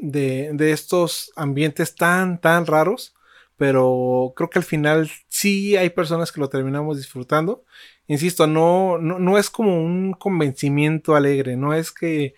de, 0.00 0.50
de 0.54 0.72
estos 0.72 1.32
ambientes 1.36 1.94
tan, 1.94 2.40
tan 2.40 2.66
raros, 2.66 3.14
pero 3.56 4.32
creo 4.36 4.48
que 4.50 4.58
al 4.58 4.64
final 4.64 5.10
sí 5.28 5.76
hay 5.76 5.90
personas 5.90 6.32
que 6.32 6.40
lo 6.40 6.48
terminamos 6.48 6.96
disfrutando. 6.96 7.64
Insisto, 8.06 8.46
no, 8.46 8.98
no, 8.98 9.18
no 9.18 9.38
es 9.38 9.50
como 9.50 9.76
un 9.84 10.14
convencimiento 10.14 11.14
alegre, 11.14 11.56
no 11.56 11.74
es 11.74 11.92
que 11.92 12.34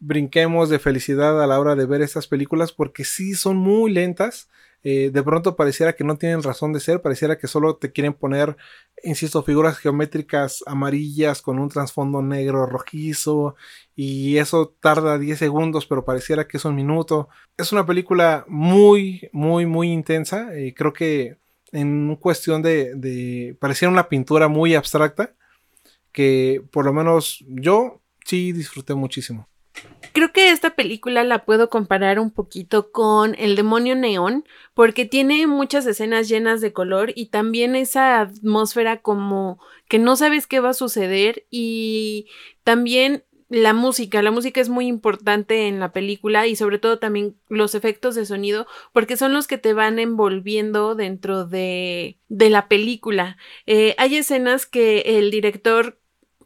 brinquemos 0.00 0.68
de 0.68 0.80
felicidad 0.80 1.40
a 1.42 1.46
la 1.46 1.60
hora 1.60 1.76
de 1.76 1.86
ver 1.86 2.02
estas 2.02 2.26
películas 2.26 2.72
porque 2.72 3.04
sí 3.04 3.34
son 3.34 3.56
muy 3.56 3.92
lentas. 3.92 4.48
Eh, 4.84 5.10
de 5.12 5.22
pronto 5.22 5.54
pareciera 5.54 5.94
que 5.94 6.04
no 6.04 6.16
tienen 6.16 6.42
razón 6.42 6.72
de 6.72 6.80
ser, 6.80 7.00
pareciera 7.02 7.38
que 7.38 7.46
solo 7.46 7.76
te 7.76 7.92
quieren 7.92 8.14
poner, 8.14 8.56
insisto, 9.04 9.42
figuras 9.42 9.78
geométricas 9.78 10.64
amarillas 10.66 11.40
con 11.40 11.58
un 11.60 11.68
trasfondo 11.68 12.20
negro 12.22 12.66
rojizo 12.66 13.54
y 13.94 14.38
eso 14.38 14.74
tarda 14.80 15.18
10 15.18 15.38
segundos, 15.38 15.86
pero 15.86 16.04
pareciera 16.04 16.48
que 16.48 16.56
es 16.56 16.64
un 16.64 16.74
minuto. 16.74 17.28
Es 17.56 17.72
una 17.72 17.86
película 17.86 18.44
muy, 18.48 19.28
muy, 19.32 19.66
muy 19.66 19.92
intensa. 19.92 20.54
Eh, 20.56 20.74
creo 20.76 20.92
que 20.92 21.38
en 21.72 22.16
cuestión 22.16 22.62
de, 22.62 22.94
de, 22.96 23.56
pareciera 23.60 23.90
una 23.92 24.08
pintura 24.08 24.48
muy 24.48 24.74
abstracta 24.74 25.34
que 26.12 26.62
por 26.70 26.84
lo 26.84 26.92
menos 26.92 27.44
yo 27.48 28.00
sí 28.24 28.52
disfruté 28.52 28.94
muchísimo. 28.94 29.48
Creo 30.12 30.30
que 30.32 30.50
esta 30.50 30.74
película 30.74 31.24
la 31.24 31.44
puedo 31.44 31.70
comparar 31.70 32.18
un 32.18 32.30
poquito 32.30 32.92
con 32.92 33.34
El 33.38 33.56
demonio 33.56 33.94
neón, 33.96 34.44
porque 34.74 35.06
tiene 35.06 35.46
muchas 35.46 35.86
escenas 35.86 36.28
llenas 36.28 36.60
de 36.60 36.72
color 36.72 37.12
y 37.14 37.26
también 37.26 37.74
esa 37.76 38.20
atmósfera 38.20 39.00
como 39.00 39.58
que 39.88 39.98
no 39.98 40.16
sabes 40.16 40.46
qué 40.46 40.60
va 40.60 40.70
a 40.70 40.74
suceder 40.74 41.46
y 41.50 42.26
también 42.62 43.24
la 43.48 43.74
música, 43.74 44.22
la 44.22 44.30
música 44.30 44.60
es 44.60 44.70
muy 44.70 44.86
importante 44.86 45.68
en 45.68 45.78
la 45.78 45.92
película 45.92 46.46
y 46.46 46.56
sobre 46.56 46.78
todo 46.78 46.98
también 46.98 47.36
los 47.48 47.74
efectos 47.74 48.14
de 48.14 48.24
sonido 48.24 48.66
porque 48.92 49.18
son 49.18 49.34
los 49.34 49.46
que 49.46 49.58
te 49.58 49.74
van 49.74 49.98
envolviendo 49.98 50.94
dentro 50.94 51.44
de, 51.44 52.18
la 52.28 52.68
película. 52.68 53.36
Eh, 53.66 53.94
hay 53.98 54.16
escenas 54.16 54.64
que 54.64 55.18
el 55.18 55.30
director 55.30 56.01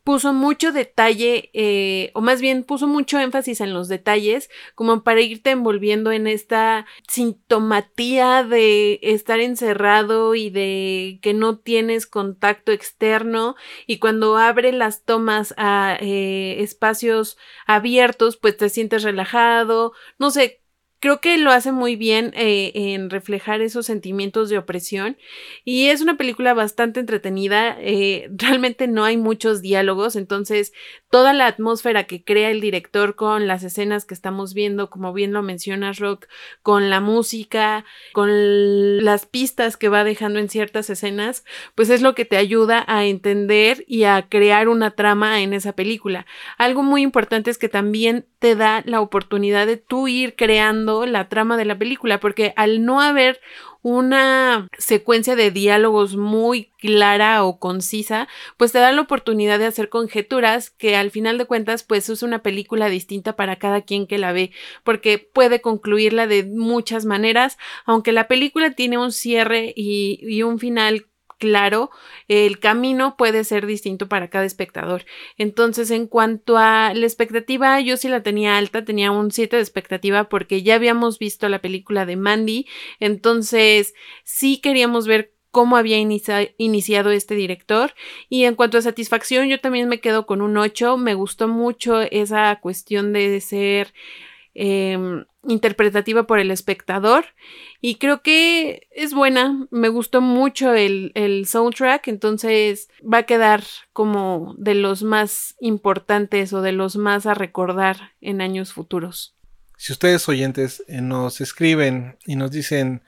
puso 0.06 0.32
mucho 0.32 0.70
detalle, 0.70 1.50
eh, 1.52 2.12
o 2.14 2.20
más 2.20 2.40
bien 2.40 2.62
puso 2.62 2.86
mucho 2.86 3.18
énfasis 3.18 3.60
en 3.60 3.74
los 3.74 3.88
detalles, 3.88 4.48
como 4.76 5.02
para 5.02 5.20
irte 5.20 5.50
envolviendo 5.50 6.12
en 6.12 6.28
esta 6.28 6.86
sintomatía 7.08 8.44
de 8.44 9.00
estar 9.02 9.40
encerrado 9.40 10.36
y 10.36 10.48
de 10.50 11.18
que 11.22 11.34
no 11.34 11.58
tienes 11.58 12.06
contacto 12.06 12.70
externo. 12.70 13.56
Y 13.88 13.98
cuando 13.98 14.36
abre 14.36 14.70
las 14.70 15.02
tomas 15.02 15.54
a 15.56 15.98
eh, 16.00 16.62
espacios 16.62 17.36
abiertos, 17.66 18.36
pues 18.36 18.56
te 18.56 18.68
sientes 18.68 19.02
relajado, 19.02 19.92
no 20.20 20.30
sé, 20.30 20.60
creo 21.06 21.20
que 21.20 21.38
lo 21.38 21.52
hace 21.52 21.70
muy 21.70 21.94
bien 21.94 22.32
eh, 22.34 22.72
en 22.74 23.10
reflejar 23.10 23.60
esos 23.60 23.86
sentimientos 23.86 24.48
de 24.48 24.58
opresión 24.58 25.16
y 25.64 25.86
es 25.86 26.00
una 26.00 26.16
película 26.16 26.52
bastante 26.52 26.98
entretenida 26.98 27.76
eh, 27.78 28.28
realmente 28.36 28.88
no 28.88 29.04
hay 29.04 29.16
muchos 29.16 29.62
diálogos 29.62 30.16
entonces 30.16 30.72
toda 31.08 31.32
la 31.32 31.46
atmósfera 31.46 32.08
que 32.08 32.24
crea 32.24 32.50
el 32.50 32.60
director 32.60 33.14
con 33.14 33.46
las 33.46 33.62
escenas 33.62 34.04
que 34.04 34.14
estamos 34.14 34.52
viendo 34.52 34.90
como 34.90 35.12
bien 35.12 35.32
lo 35.32 35.44
mencionas 35.44 36.00
Rock 36.00 36.26
con 36.64 36.90
la 36.90 36.98
música 36.98 37.84
con 38.12 39.04
las 39.04 39.26
pistas 39.26 39.76
que 39.76 39.88
va 39.88 40.02
dejando 40.02 40.40
en 40.40 40.48
ciertas 40.48 40.90
escenas 40.90 41.44
pues 41.76 41.88
es 41.88 42.02
lo 42.02 42.16
que 42.16 42.24
te 42.24 42.36
ayuda 42.36 42.84
a 42.88 43.04
entender 43.04 43.84
y 43.86 44.04
a 44.04 44.26
crear 44.28 44.68
una 44.68 44.90
trama 44.90 45.40
en 45.40 45.52
esa 45.52 45.72
película. 45.72 46.26
Algo 46.58 46.82
muy 46.82 47.02
importante 47.02 47.50
es 47.50 47.58
que 47.58 47.68
también 47.68 48.26
te 48.46 48.54
da 48.54 48.80
la 48.86 49.00
oportunidad 49.00 49.66
de 49.66 49.76
tú 49.76 50.06
ir 50.06 50.36
creando 50.36 51.04
la 51.04 51.28
trama 51.28 51.56
de 51.56 51.64
la 51.64 51.76
película, 51.76 52.20
porque 52.20 52.52
al 52.54 52.84
no 52.84 53.00
haber 53.00 53.40
una 53.82 54.68
secuencia 54.78 55.34
de 55.34 55.50
diálogos 55.50 56.14
muy 56.14 56.70
clara 56.78 57.42
o 57.42 57.58
concisa, 57.58 58.28
pues 58.56 58.70
te 58.70 58.78
da 58.78 58.92
la 58.92 59.00
oportunidad 59.00 59.58
de 59.58 59.66
hacer 59.66 59.88
conjeturas 59.88 60.70
que 60.70 60.94
al 60.94 61.10
final 61.10 61.38
de 61.38 61.46
cuentas 61.46 61.82
pues 61.82 62.08
es 62.08 62.22
una 62.22 62.44
película 62.44 62.88
distinta 62.88 63.34
para 63.34 63.56
cada 63.56 63.80
quien 63.80 64.06
que 64.06 64.16
la 64.16 64.30
ve, 64.30 64.52
porque 64.84 65.18
puede 65.18 65.60
concluirla 65.60 66.28
de 66.28 66.44
muchas 66.44 67.04
maneras, 67.04 67.58
aunque 67.84 68.12
la 68.12 68.28
película 68.28 68.70
tiene 68.70 68.96
un 68.96 69.10
cierre 69.10 69.72
y, 69.74 70.20
y 70.22 70.44
un 70.44 70.60
final 70.60 71.08
claro, 71.38 71.90
el 72.28 72.58
camino 72.58 73.16
puede 73.16 73.44
ser 73.44 73.66
distinto 73.66 74.08
para 74.08 74.28
cada 74.30 74.44
espectador. 74.44 75.04
Entonces, 75.36 75.90
en 75.90 76.06
cuanto 76.06 76.58
a 76.58 76.92
la 76.94 77.06
expectativa, 77.06 77.80
yo 77.80 77.96
sí 77.96 78.08
la 78.08 78.22
tenía 78.22 78.56
alta, 78.58 78.84
tenía 78.84 79.10
un 79.10 79.30
7 79.30 79.56
de 79.56 79.62
expectativa 79.62 80.28
porque 80.28 80.62
ya 80.62 80.74
habíamos 80.74 81.18
visto 81.18 81.48
la 81.48 81.60
película 81.60 82.06
de 82.06 82.16
Mandy, 82.16 82.66
entonces 83.00 83.94
sí 84.24 84.58
queríamos 84.58 85.06
ver 85.06 85.32
cómo 85.56 85.78
había 85.78 85.96
iniciado 85.98 87.10
este 87.10 87.34
director. 87.34 87.94
Y 88.28 88.44
en 88.44 88.56
cuanto 88.56 88.76
a 88.76 88.82
satisfacción, 88.82 89.48
yo 89.48 89.58
también 89.58 89.88
me 89.88 90.00
quedo 90.00 90.26
con 90.26 90.42
un 90.42 90.58
8. 90.58 90.98
Me 90.98 91.14
gustó 91.14 91.48
mucho 91.48 92.02
esa 92.02 92.58
cuestión 92.60 93.14
de 93.14 93.40
ser 93.40 93.94
Em, 94.58 95.26
interpretativa 95.46 96.26
por 96.26 96.38
el 96.38 96.50
espectador 96.50 97.26
y 97.82 97.96
creo 97.96 98.22
que 98.22 98.88
es 98.90 99.12
buena, 99.12 99.68
me 99.70 99.90
gustó 99.90 100.22
mucho 100.22 100.72
el, 100.72 101.12
el, 101.14 101.46
soundtrack, 101.46 102.08
entonces 102.08 102.88
va 103.02 103.18
a 103.18 103.22
quedar 103.24 103.62
como 103.92 104.54
de 104.56 104.74
los 104.74 105.02
más 105.02 105.56
importantes 105.60 106.54
o 106.54 106.62
de 106.62 106.72
los 106.72 106.96
más 106.96 107.26
a 107.26 107.34
recordar 107.34 108.14
en 108.22 108.40
años 108.40 108.72
futuros. 108.72 109.36
Si 109.76 109.92
ustedes 109.92 110.26
oyentes 110.26 110.82
eh, 110.88 111.02
nos 111.02 111.42
escriben 111.42 112.16
y 112.24 112.36
nos 112.36 112.50
dicen, 112.50 113.02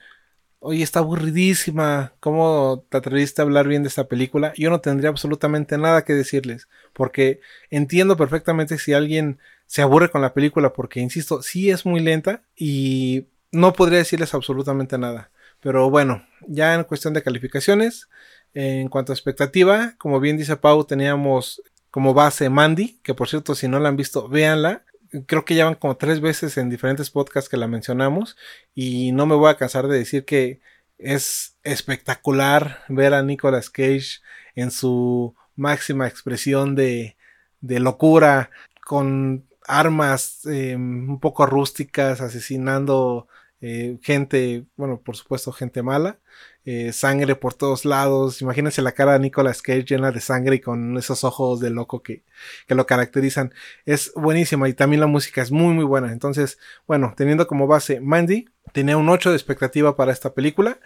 oye, 0.59 0.83
está 0.83 0.99
aburridísima, 0.99 2.13
¿cómo 2.19 2.85
te 2.89 2.97
atreviste 2.97 3.41
a 3.41 3.45
hablar 3.45 3.67
bien 3.67 3.81
de 3.81 3.89
esta 3.89 4.07
película? 4.07 4.53
Yo 4.55 4.69
no 4.69 4.81
tendría 4.81 5.09
absolutamente 5.09 5.79
nada 5.79 6.05
que 6.05 6.13
decirles, 6.13 6.69
porque 6.93 7.41
entiendo 7.71 8.17
perfectamente 8.17 8.77
si 8.77 8.93
alguien 8.93 9.39
se 9.69 9.83
aburre 9.83 10.09
con 10.09 10.23
la 10.23 10.33
película 10.33 10.73
porque, 10.73 10.99
insisto, 10.99 11.43
sí 11.43 11.69
es 11.69 11.85
muy 11.85 11.99
lenta 11.99 12.41
y 12.55 13.27
no 13.51 13.71
podría 13.73 13.99
decirles 13.99 14.33
absolutamente 14.33 14.97
nada. 14.97 15.29
Pero 15.59 15.91
bueno, 15.91 16.25
ya 16.47 16.73
en 16.73 16.83
cuestión 16.85 17.13
de 17.13 17.21
calificaciones, 17.21 18.09
en 18.55 18.87
cuanto 18.89 19.11
a 19.11 19.15
expectativa, 19.15 19.93
como 19.99 20.19
bien 20.19 20.37
dice 20.37 20.57
Pau, 20.57 20.85
teníamos 20.85 21.61
como 21.91 22.15
base 22.15 22.49
Mandy, 22.49 22.99
que 23.03 23.13
por 23.13 23.29
cierto, 23.29 23.53
si 23.53 23.67
no 23.67 23.79
la 23.79 23.89
han 23.89 23.95
visto, 23.95 24.27
véanla. 24.27 24.85
Creo 25.27 25.45
que 25.45 25.53
ya 25.53 25.65
van 25.65 25.75
como 25.75 25.97
tres 25.97 26.19
veces 26.19 26.57
en 26.57 26.71
diferentes 26.71 27.11
podcasts 27.11 27.47
que 27.47 27.57
la 27.57 27.67
mencionamos 27.67 28.37
y 28.73 29.11
no 29.11 29.27
me 29.27 29.35
voy 29.35 29.51
a 29.51 29.57
cansar 29.57 29.87
de 29.87 29.99
decir 29.99 30.25
que 30.25 30.61
es 30.97 31.57
espectacular 31.61 32.83
ver 32.89 33.13
a 33.13 33.21
Nicolas 33.21 33.69
Cage 33.69 34.21
en 34.55 34.71
su 34.71 35.35
máxima 35.55 36.07
expresión 36.07 36.73
de, 36.73 37.17
de 37.61 37.79
locura, 37.79 38.49
con 38.83 39.48
armas 39.69 40.45
eh, 40.47 40.75
un 40.75 41.19
poco 41.19 41.45
rústicas, 41.45 42.21
asesinando 42.21 43.27
eh, 43.61 43.99
gente, 44.01 44.65
bueno, 44.77 45.01
por 45.01 45.15
supuesto, 45.15 45.51
gente 45.51 45.83
mala, 45.83 46.19
eh, 46.65 46.91
sangre 46.93 47.35
por 47.35 47.53
todos 47.53 47.85
lados. 47.85 48.41
Imagínense 48.41 48.81
la 48.81 48.93
cara 48.93 49.13
de 49.13 49.19
Nicolas 49.19 49.61
Cage 49.61 49.83
llena 49.83 50.11
de 50.11 50.21
sangre 50.21 50.55
y 50.57 50.59
con 50.59 50.97
esos 50.97 51.23
ojos 51.23 51.59
de 51.59 51.69
loco 51.69 52.01
que, 52.01 52.23
que 52.67 52.75
lo 52.75 52.85
caracterizan. 52.85 53.53
Es 53.85 54.11
buenísima 54.15 54.67
y 54.69 54.73
también 54.73 55.01
la 55.01 55.07
música 55.07 55.41
es 55.41 55.51
muy, 55.51 55.73
muy 55.73 55.85
buena. 55.85 56.11
Entonces, 56.11 56.57
bueno, 56.87 57.13
teniendo 57.15 57.47
como 57.47 57.67
base 57.67 57.99
Mandy, 57.99 58.45
tenía 58.71 58.97
un 58.97 59.09
8 59.09 59.29
de 59.29 59.35
expectativa 59.35 59.95
para 59.95 60.11
esta 60.11 60.33
película. 60.33 60.79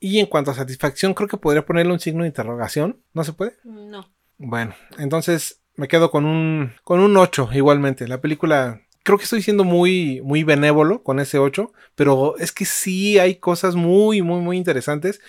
Y 0.00 0.20
en 0.20 0.26
cuanto 0.26 0.52
a 0.52 0.54
satisfacción, 0.54 1.12
creo 1.12 1.28
que 1.28 1.36
podría 1.36 1.66
ponerle 1.66 1.92
un 1.92 2.00
signo 2.00 2.22
de 2.22 2.28
interrogación. 2.28 3.02
¿No 3.12 3.24
se 3.24 3.32
puede? 3.32 3.56
No. 3.64 4.08
Bueno, 4.38 4.74
entonces 4.98 5.62
me 5.78 5.86
quedo 5.86 6.10
con 6.10 6.24
un, 6.24 6.72
con 6.82 6.98
un 6.98 7.16
8 7.16 7.50
igualmente. 7.52 8.08
La 8.08 8.20
película, 8.20 8.82
creo 9.04 9.16
que 9.16 9.24
estoy 9.24 9.42
siendo 9.42 9.62
muy, 9.62 10.20
muy 10.22 10.42
benévolo 10.42 11.04
con 11.04 11.20
ese 11.20 11.38
8, 11.38 11.72
pero 11.94 12.36
es 12.36 12.50
que 12.50 12.64
sí 12.64 13.20
hay 13.20 13.36
cosas 13.36 13.76
muy, 13.76 14.20
muy, 14.20 14.40
muy 14.40 14.56
interesantes 14.56 15.20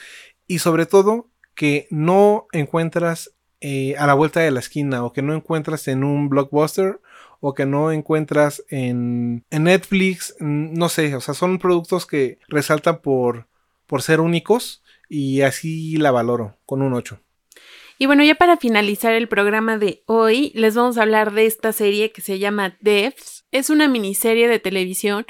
y 0.47 0.57
sobre 0.57 0.87
todo 0.87 1.29
que 1.53 1.87
no 1.91 2.47
encuentras 2.51 3.35
eh, 3.61 3.95
a 3.99 4.07
la 4.07 4.15
vuelta 4.15 4.39
de 4.39 4.49
la 4.49 4.59
esquina 4.59 5.05
o 5.05 5.13
que 5.13 5.21
no 5.21 5.35
encuentras 5.35 5.87
en 5.87 6.03
un 6.03 6.29
blockbuster 6.29 6.99
o 7.39 7.53
que 7.53 7.67
no 7.67 7.91
encuentras 7.91 8.63
en, 8.69 9.45
en 9.51 9.63
Netflix, 9.65 10.35
no 10.39 10.89
sé, 10.89 11.13
o 11.15 11.21
sea, 11.21 11.35
son 11.35 11.59
productos 11.59 12.07
que 12.07 12.39
resaltan 12.47 13.01
por, 13.01 13.47
por 13.85 14.01
ser 14.01 14.19
únicos 14.19 14.81
y 15.07 15.41
así 15.41 15.97
la 15.97 16.09
valoro 16.09 16.57
con 16.65 16.81
un 16.81 16.93
8. 16.95 17.21
Y 18.01 18.05
bueno, 18.05 18.23
ya 18.23 18.35
para 18.35 18.55
finalizar 18.55 19.13
el 19.13 19.27
programa 19.27 19.77
de 19.77 20.03
hoy, 20.05 20.53
les 20.55 20.73
vamos 20.73 20.97
a 20.97 21.01
hablar 21.01 21.33
de 21.33 21.45
esta 21.45 21.73
serie 21.73 22.13
que 22.13 22.21
se 22.21 22.39
llama 22.39 22.77
Devs. 22.79 23.38
Es 23.51 23.71
una 23.71 23.87
miniserie 23.87 24.47
de 24.47 24.59
televisión 24.59 25.25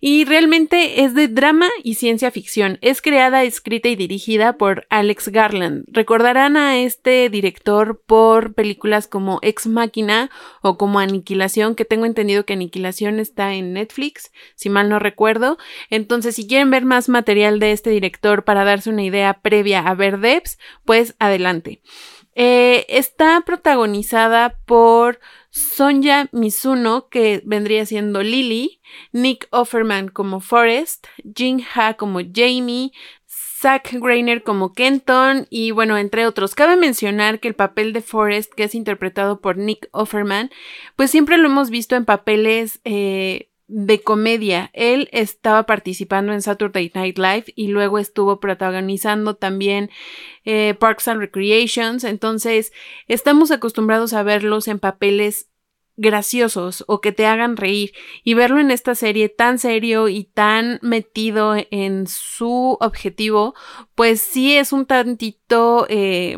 y 0.00 0.24
realmente 0.24 1.04
es 1.04 1.14
de 1.14 1.28
drama 1.28 1.68
y 1.84 1.94
ciencia 1.94 2.32
ficción. 2.32 2.78
Es 2.80 3.00
creada, 3.00 3.44
escrita 3.44 3.88
y 3.88 3.94
dirigida 3.94 4.54
por 4.54 4.88
Alex 4.90 5.28
Garland. 5.28 5.84
Recordarán 5.86 6.56
a 6.56 6.80
este 6.80 7.28
director 7.28 8.02
por 8.04 8.54
películas 8.54 9.06
como 9.06 9.38
Ex 9.42 9.68
Máquina 9.68 10.30
o 10.62 10.78
como 10.78 10.98
Aniquilación, 10.98 11.76
que 11.76 11.84
tengo 11.84 12.06
entendido 12.06 12.44
que 12.44 12.54
Aniquilación 12.54 13.20
está 13.20 13.54
en 13.54 13.72
Netflix, 13.74 14.32
si 14.56 14.68
mal 14.68 14.88
no 14.88 14.98
recuerdo. 14.98 15.56
Entonces, 15.90 16.34
si 16.34 16.48
quieren 16.48 16.72
ver 16.72 16.84
más 16.84 17.08
material 17.08 17.60
de 17.60 17.70
este 17.70 17.90
director 17.90 18.42
para 18.42 18.64
darse 18.64 18.90
una 18.90 19.04
idea 19.04 19.42
previa 19.42 19.78
a 19.78 19.94
ver 19.94 20.18
Debs, 20.18 20.58
pues 20.84 21.14
adelante. 21.20 21.82
Eh, 22.34 22.86
está 22.88 23.42
protagonizada 23.44 24.58
por 24.64 25.20
Sonja 25.50 26.28
Mizuno, 26.32 27.08
que 27.08 27.42
vendría 27.44 27.84
siendo 27.86 28.22
Lily, 28.22 28.80
Nick 29.12 29.48
Offerman 29.50 30.08
como 30.08 30.40
Forrest, 30.40 31.06
Jin 31.34 31.64
Ha 31.74 31.94
como 31.94 32.20
Jamie, 32.20 32.92
Zack 33.60 33.92
Greiner 33.92 34.42
como 34.42 34.72
Kenton 34.72 35.46
y 35.50 35.72
bueno, 35.72 35.98
entre 35.98 36.26
otros. 36.26 36.54
Cabe 36.54 36.76
mencionar 36.76 37.40
que 37.40 37.48
el 37.48 37.54
papel 37.54 37.92
de 37.92 38.00
Forrest, 38.00 38.52
que 38.54 38.64
es 38.64 38.74
interpretado 38.74 39.40
por 39.40 39.58
Nick 39.58 39.88
Offerman, 39.92 40.50
pues 40.96 41.10
siempre 41.10 41.36
lo 41.36 41.48
hemos 41.48 41.68
visto 41.68 41.94
en 41.94 42.06
papeles 42.06 42.80
eh, 42.84 43.49
de 43.70 44.02
comedia. 44.02 44.70
Él 44.72 45.08
estaba 45.12 45.64
participando 45.64 46.32
en 46.32 46.42
Saturday 46.42 46.90
Night 46.94 47.18
Live 47.18 47.44
y 47.54 47.68
luego 47.68 47.98
estuvo 47.98 48.40
protagonizando 48.40 49.34
también 49.34 49.90
eh, 50.44 50.74
Parks 50.78 51.08
and 51.08 51.20
Recreations. 51.20 52.04
Entonces, 52.04 52.72
estamos 53.06 53.50
acostumbrados 53.50 54.12
a 54.12 54.24
verlos 54.24 54.66
en 54.66 54.80
papeles 54.80 55.48
graciosos 55.96 56.82
o 56.88 57.00
que 57.00 57.12
te 57.12 57.26
hagan 57.26 57.56
reír 57.56 57.92
y 58.24 58.34
verlo 58.34 58.58
en 58.58 58.70
esta 58.70 58.94
serie 58.94 59.28
tan 59.28 59.58
serio 59.58 60.08
y 60.08 60.24
tan 60.24 60.78
metido 60.82 61.54
en 61.70 62.06
su 62.06 62.76
objetivo, 62.80 63.54
pues 63.94 64.20
sí 64.20 64.56
es 64.56 64.72
un 64.72 64.86
tantito 64.86 65.86
eh, 65.90 66.36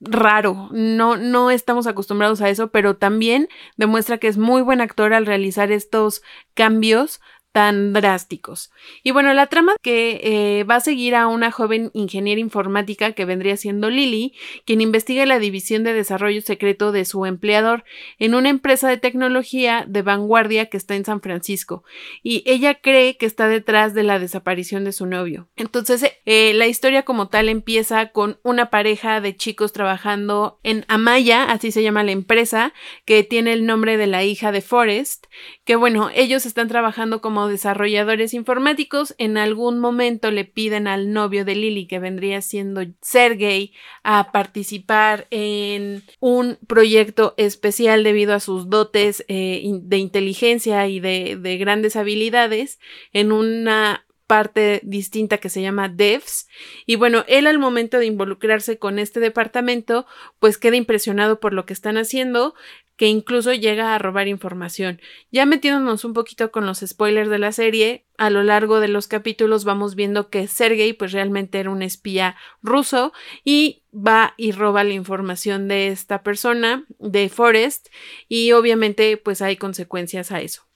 raro, 0.00 0.68
no, 0.72 1.16
no 1.16 1.50
estamos 1.50 1.86
acostumbrados 1.86 2.40
a 2.40 2.48
eso, 2.48 2.70
pero 2.70 2.96
también 2.96 3.48
demuestra 3.76 4.18
que 4.18 4.28
es 4.28 4.38
muy 4.38 4.62
buen 4.62 4.80
actor 4.80 5.12
al 5.12 5.26
realizar 5.26 5.70
estos 5.70 6.22
cambios 6.54 7.20
tan 7.52 7.92
drásticos. 7.92 8.70
Y 9.02 9.10
bueno, 9.10 9.32
la 9.34 9.48
trama 9.48 9.74
que 9.82 10.20
eh, 10.22 10.64
va 10.64 10.76
a 10.76 10.80
seguir 10.80 11.14
a 11.14 11.26
una 11.26 11.50
joven 11.50 11.90
ingeniera 11.94 12.40
informática 12.40 13.12
que 13.12 13.24
vendría 13.24 13.56
siendo 13.56 13.90
Lily, 13.90 14.34
quien 14.64 14.80
investiga 14.80 15.26
la 15.26 15.38
división 15.38 15.82
de 15.82 15.92
desarrollo 15.92 16.42
secreto 16.42 16.92
de 16.92 17.04
su 17.04 17.26
empleador 17.26 17.84
en 18.18 18.34
una 18.34 18.50
empresa 18.50 18.88
de 18.88 18.98
tecnología 18.98 19.84
de 19.88 20.02
vanguardia 20.02 20.66
que 20.66 20.76
está 20.76 20.94
en 20.94 21.04
San 21.04 21.20
Francisco. 21.20 21.82
Y 22.22 22.44
ella 22.46 22.74
cree 22.74 23.16
que 23.16 23.26
está 23.26 23.48
detrás 23.48 23.94
de 23.94 24.04
la 24.04 24.18
desaparición 24.18 24.84
de 24.84 24.92
su 24.92 25.06
novio. 25.06 25.48
Entonces, 25.56 26.04
eh, 26.26 26.52
la 26.54 26.68
historia 26.68 27.04
como 27.04 27.28
tal 27.28 27.48
empieza 27.48 28.10
con 28.10 28.38
una 28.44 28.70
pareja 28.70 29.20
de 29.20 29.36
chicos 29.36 29.72
trabajando 29.72 30.60
en 30.62 30.84
Amaya, 30.88 31.44
así 31.44 31.72
se 31.72 31.82
llama 31.82 32.04
la 32.04 32.12
empresa, 32.12 32.72
que 33.04 33.24
tiene 33.24 33.52
el 33.52 33.66
nombre 33.66 33.96
de 33.96 34.06
la 34.06 34.22
hija 34.22 34.52
de 34.52 34.60
Forrest, 34.60 35.26
que 35.64 35.76
bueno, 35.76 36.10
ellos 36.14 36.46
están 36.46 36.68
trabajando 36.68 37.20
como 37.20 37.39
desarrolladores 37.48 38.34
informáticos, 38.34 39.14
en 39.18 39.36
algún 39.36 39.78
momento 39.78 40.30
le 40.30 40.44
piden 40.44 40.86
al 40.86 41.12
novio 41.12 41.44
de 41.44 41.54
Lily, 41.54 41.86
que 41.86 41.98
vendría 41.98 42.42
siendo 42.42 42.82
Sergey, 43.00 43.72
a 44.02 44.32
participar 44.32 45.26
en 45.30 46.02
un 46.20 46.58
proyecto 46.66 47.34
especial 47.36 48.04
debido 48.04 48.34
a 48.34 48.40
sus 48.40 48.68
dotes 48.68 49.24
eh, 49.28 49.62
de 49.82 49.98
inteligencia 49.98 50.86
y 50.88 51.00
de, 51.00 51.36
de 51.40 51.56
grandes 51.58 51.96
habilidades 51.96 52.78
en 53.12 53.32
una 53.32 54.04
parte 54.30 54.78
distinta 54.84 55.38
que 55.38 55.48
se 55.48 55.60
llama 55.60 55.88
Devs. 55.88 56.46
Y 56.86 56.94
bueno, 56.94 57.24
él 57.26 57.48
al 57.48 57.58
momento 57.58 57.98
de 57.98 58.06
involucrarse 58.06 58.78
con 58.78 59.00
este 59.00 59.18
departamento, 59.18 60.06
pues 60.38 60.56
queda 60.56 60.76
impresionado 60.76 61.40
por 61.40 61.52
lo 61.52 61.66
que 61.66 61.72
están 61.72 61.96
haciendo, 61.96 62.54
que 63.00 63.06
incluso 63.06 63.54
llega 63.54 63.94
a 63.94 63.98
robar 63.98 64.28
información. 64.28 65.00
Ya 65.32 65.46
metiéndonos 65.46 66.04
un 66.04 66.12
poquito 66.12 66.52
con 66.52 66.66
los 66.66 66.80
spoilers 66.86 67.30
de 67.30 67.38
la 67.38 67.50
serie, 67.50 68.04
a 68.18 68.28
lo 68.28 68.42
largo 68.42 68.78
de 68.78 68.88
los 68.88 69.06
capítulos 69.06 69.64
vamos 69.64 69.94
viendo 69.94 70.28
que 70.28 70.46
Sergei 70.46 70.92
pues 70.92 71.12
realmente 71.12 71.58
era 71.60 71.70
un 71.70 71.80
espía 71.80 72.36
ruso 72.62 73.14
y 73.42 73.84
va 73.90 74.34
y 74.36 74.52
roba 74.52 74.84
la 74.84 74.92
información 74.92 75.66
de 75.66 75.88
esta 75.88 76.22
persona, 76.22 76.84
de 76.98 77.30
Forrest, 77.30 77.88
y 78.28 78.52
obviamente 78.52 79.16
pues 79.16 79.40
hay 79.40 79.56
consecuencias 79.56 80.30
a 80.30 80.42
eso. 80.42 80.66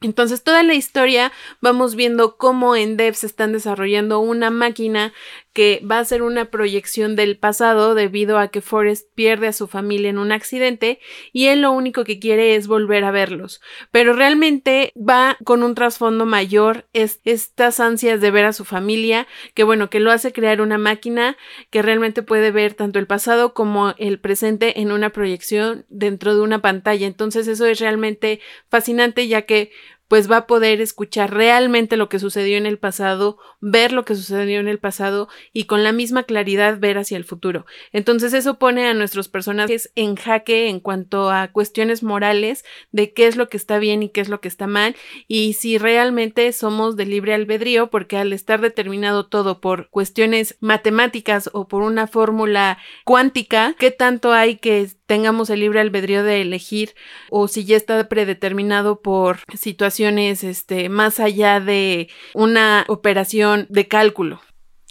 Entonces, 0.00 0.42
toda 0.42 0.62
la 0.64 0.74
historia 0.74 1.32
vamos 1.60 1.94
viendo 1.94 2.36
cómo 2.36 2.76
en 2.76 2.96
Dev 2.96 3.14
se 3.14 3.26
están 3.26 3.52
desarrollando 3.52 4.18
una 4.18 4.50
máquina 4.50 5.14
que 5.54 5.80
va 5.88 6.00
a 6.00 6.04
ser 6.04 6.22
una 6.22 6.46
proyección 6.46 7.14
del 7.14 7.38
pasado 7.38 7.94
debido 7.94 8.38
a 8.38 8.48
que 8.48 8.60
Forrest 8.60 9.08
pierde 9.14 9.46
a 9.46 9.52
su 9.52 9.68
familia 9.68 10.10
en 10.10 10.18
un 10.18 10.32
accidente 10.32 10.98
y 11.32 11.46
él 11.46 11.62
lo 11.62 11.70
único 11.70 12.04
que 12.04 12.18
quiere 12.18 12.56
es 12.56 12.66
volver 12.66 13.04
a 13.04 13.12
verlos. 13.12 13.62
Pero 13.92 14.12
realmente 14.14 14.92
va 14.96 15.38
con 15.44 15.62
un 15.62 15.76
trasfondo 15.76 16.26
mayor, 16.26 16.86
es 16.92 17.20
estas 17.24 17.78
ansias 17.78 18.20
de 18.20 18.32
ver 18.32 18.44
a 18.44 18.52
su 18.52 18.64
familia, 18.64 19.28
que 19.54 19.62
bueno, 19.62 19.90
que 19.90 20.00
lo 20.00 20.10
hace 20.10 20.32
crear 20.32 20.60
una 20.60 20.76
máquina 20.76 21.36
que 21.70 21.82
realmente 21.82 22.22
puede 22.22 22.50
ver 22.50 22.74
tanto 22.74 22.98
el 22.98 23.06
pasado 23.06 23.54
como 23.54 23.94
el 23.96 24.18
presente 24.18 24.80
en 24.80 24.90
una 24.90 25.10
proyección 25.10 25.86
dentro 25.88 26.34
de 26.34 26.40
una 26.40 26.60
pantalla. 26.62 27.06
Entonces 27.06 27.46
eso 27.46 27.64
es 27.66 27.78
realmente 27.78 28.40
fascinante 28.68 29.28
ya 29.28 29.42
que 29.42 29.70
pues 30.08 30.30
va 30.30 30.38
a 30.38 30.46
poder 30.46 30.80
escuchar 30.80 31.32
realmente 31.32 31.96
lo 31.96 32.08
que 32.08 32.18
sucedió 32.18 32.58
en 32.58 32.66
el 32.66 32.78
pasado, 32.78 33.38
ver 33.60 33.92
lo 33.92 34.04
que 34.04 34.14
sucedió 34.14 34.60
en 34.60 34.68
el 34.68 34.78
pasado 34.78 35.28
y 35.52 35.64
con 35.64 35.82
la 35.82 35.92
misma 35.92 36.24
claridad 36.24 36.78
ver 36.78 36.98
hacia 36.98 37.16
el 37.16 37.24
futuro. 37.24 37.64
Entonces 37.92 38.34
eso 38.34 38.58
pone 38.58 38.86
a 38.86 38.94
nuestros 38.94 39.28
personajes 39.28 39.90
en 39.94 40.16
jaque 40.16 40.68
en 40.68 40.80
cuanto 40.80 41.30
a 41.30 41.48
cuestiones 41.48 42.02
morales 42.02 42.64
de 42.92 43.12
qué 43.12 43.26
es 43.26 43.36
lo 43.36 43.48
que 43.48 43.56
está 43.56 43.78
bien 43.78 44.02
y 44.02 44.10
qué 44.10 44.20
es 44.20 44.28
lo 44.28 44.40
que 44.40 44.48
está 44.48 44.66
mal 44.66 44.94
y 45.26 45.54
si 45.54 45.78
realmente 45.78 46.52
somos 46.52 46.96
de 46.96 47.06
libre 47.06 47.34
albedrío 47.34 47.88
porque 47.88 48.18
al 48.18 48.32
estar 48.32 48.60
determinado 48.60 49.26
todo 49.26 49.60
por 49.60 49.88
cuestiones 49.88 50.56
matemáticas 50.60 51.48
o 51.52 51.66
por 51.66 51.82
una 51.82 52.06
fórmula 52.06 52.78
cuántica, 53.04 53.74
¿qué 53.78 53.90
tanto 53.90 54.32
hay 54.32 54.56
que 54.56 54.88
tengamos 55.06 55.50
el 55.50 55.60
libre 55.60 55.80
albedrío 55.80 56.22
de 56.22 56.40
elegir 56.40 56.94
o 57.30 57.48
si 57.48 57.64
ya 57.64 57.76
está 57.76 58.08
predeterminado 58.08 59.00
por 59.00 59.38
situaciones 59.54 59.93
este, 60.00 60.88
más 60.88 61.20
allá 61.20 61.60
de 61.60 62.08
una 62.34 62.84
operación 62.88 63.66
de 63.68 63.88
cálculo. 63.88 64.40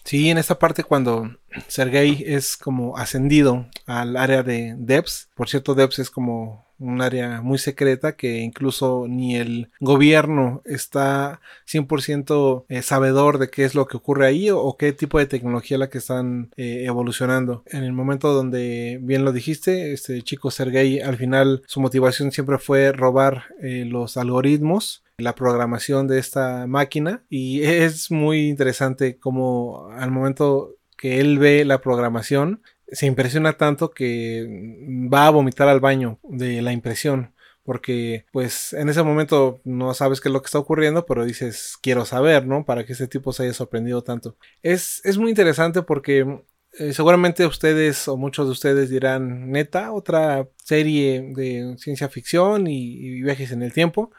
Sí, 0.04 0.30
en 0.30 0.38
esta 0.38 0.60
parte 0.60 0.84
cuando 0.84 1.38
Sergei 1.68 2.24
es 2.28 2.58
como 2.58 2.98
ascendido 2.98 3.68
al 3.86 4.18
área 4.18 4.44
de 4.44 4.76
DEPS, 4.78 5.30
por 5.36 5.50
cierto, 5.50 5.76
DEPS 5.76 6.00
es 6.00 6.10
como 6.10 6.73
un 6.84 7.02
área 7.02 7.42
muy 7.42 7.58
secreta 7.58 8.16
que 8.16 8.40
incluso 8.40 9.06
ni 9.08 9.36
el 9.38 9.70
gobierno 9.80 10.62
está 10.66 11.40
100% 11.68 12.66
eh, 12.68 12.82
sabedor 12.82 13.38
de 13.38 13.50
qué 13.50 13.64
es 13.64 13.74
lo 13.74 13.88
que 13.88 13.98
ocurre 13.98 14.28
ahí 14.28 14.50
o, 14.50 14.76
qué 14.78 14.92
tipo 14.92 15.20
de 15.20 15.26
tecnología 15.26 15.78
la 15.78 15.90
que 15.90 16.00
están 16.00 16.52
eh, 16.58 16.84
evolucionando. 16.86 17.64
En 17.68 17.84
el 17.84 17.94
momento 17.94 18.34
donde 18.34 19.00
bien 19.02 19.24
lo 19.24 19.32
dijiste, 19.32 19.94
este 19.94 20.22
chico 20.22 20.52
Sergei 20.52 21.00
al 21.00 21.18
final 21.18 21.64
su 21.68 21.80
motivación 21.80 22.32
siempre 22.32 22.58
fue 22.58 22.92
robar 22.92 23.46
eh, 23.62 23.86
los 23.86 24.18
algoritmos 24.18 25.04
la 25.18 25.36
programación 25.36 26.08
de 26.08 26.18
esta 26.20 26.66
máquina 26.68 27.24
y 27.30 27.64
es 27.64 28.12
muy 28.12 28.50
interesante 28.50 29.18
como 29.18 29.90
al 29.92 30.12
momento 30.12 30.76
que 30.98 31.20
él 31.20 31.38
ve 31.38 31.66
la 31.66 31.82
programación 31.82 32.62
se 32.94 33.06
impresiona 33.08 33.54
tanto 33.54 33.92
que 33.92 34.48
va 35.14 35.28
a 35.28 35.32
vomitar 35.32 35.68
al 35.68 35.80
baño 35.80 36.20
de 36.24 36.62
la 36.62 36.74
impresión. 36.74 37.34
Porque 37.64 38.26
pues 38.34 38.74
en 38.74 38.90
ese 38.90 39.04
momento 39.04 39.62
no 39.64 39.94
sabes 39.94 40.20
qué 40.20 40.28
es 40.28 40.34
lo 40.34 40.42
que 40.42 40.48
está 40.48 40.60
ocurriendo, 40.60 41.06
pero 41.06 41.26
dices 41.26 41.78
quiero 41.82 42.06
saber, 42.06 42.46
¿no? 42.46 42.66
Para 42.66 42.86
que 42.86 42.94
ese 42.94 43.08
tipo 43.08 43.32
se 43.32 43.44
haya 43.44 43.54
sorprendido 43.54 44.04
tanto. 44.04 44.38
Es, 44.62 45.02
es 45.06 45.18
muy 45.18 45.30
interesante 45.30 45.82
porque 45.82 46.42
eh, 46.74 46.94
seguramente 46.94 47.46
ustedes 47.46 48.08
o 48.08 48.18
muchos 48.18 48.48
de 48.48 48.52
ustedes 48.52 48.90
dirán, 48.90 49.52
neta, 49.52 49.94
otra 49.94 50.50
serie 50.58 51.22
de 51.36 51.76
ciencia 51.78 52.10
ficción 52.10 52.68
y, 52.68 52.96
y, 52.98 53.22
viajes 53.22 53.52
en 53.52 53.62
el 53.64 53.72
tiempo. 53.72 54.12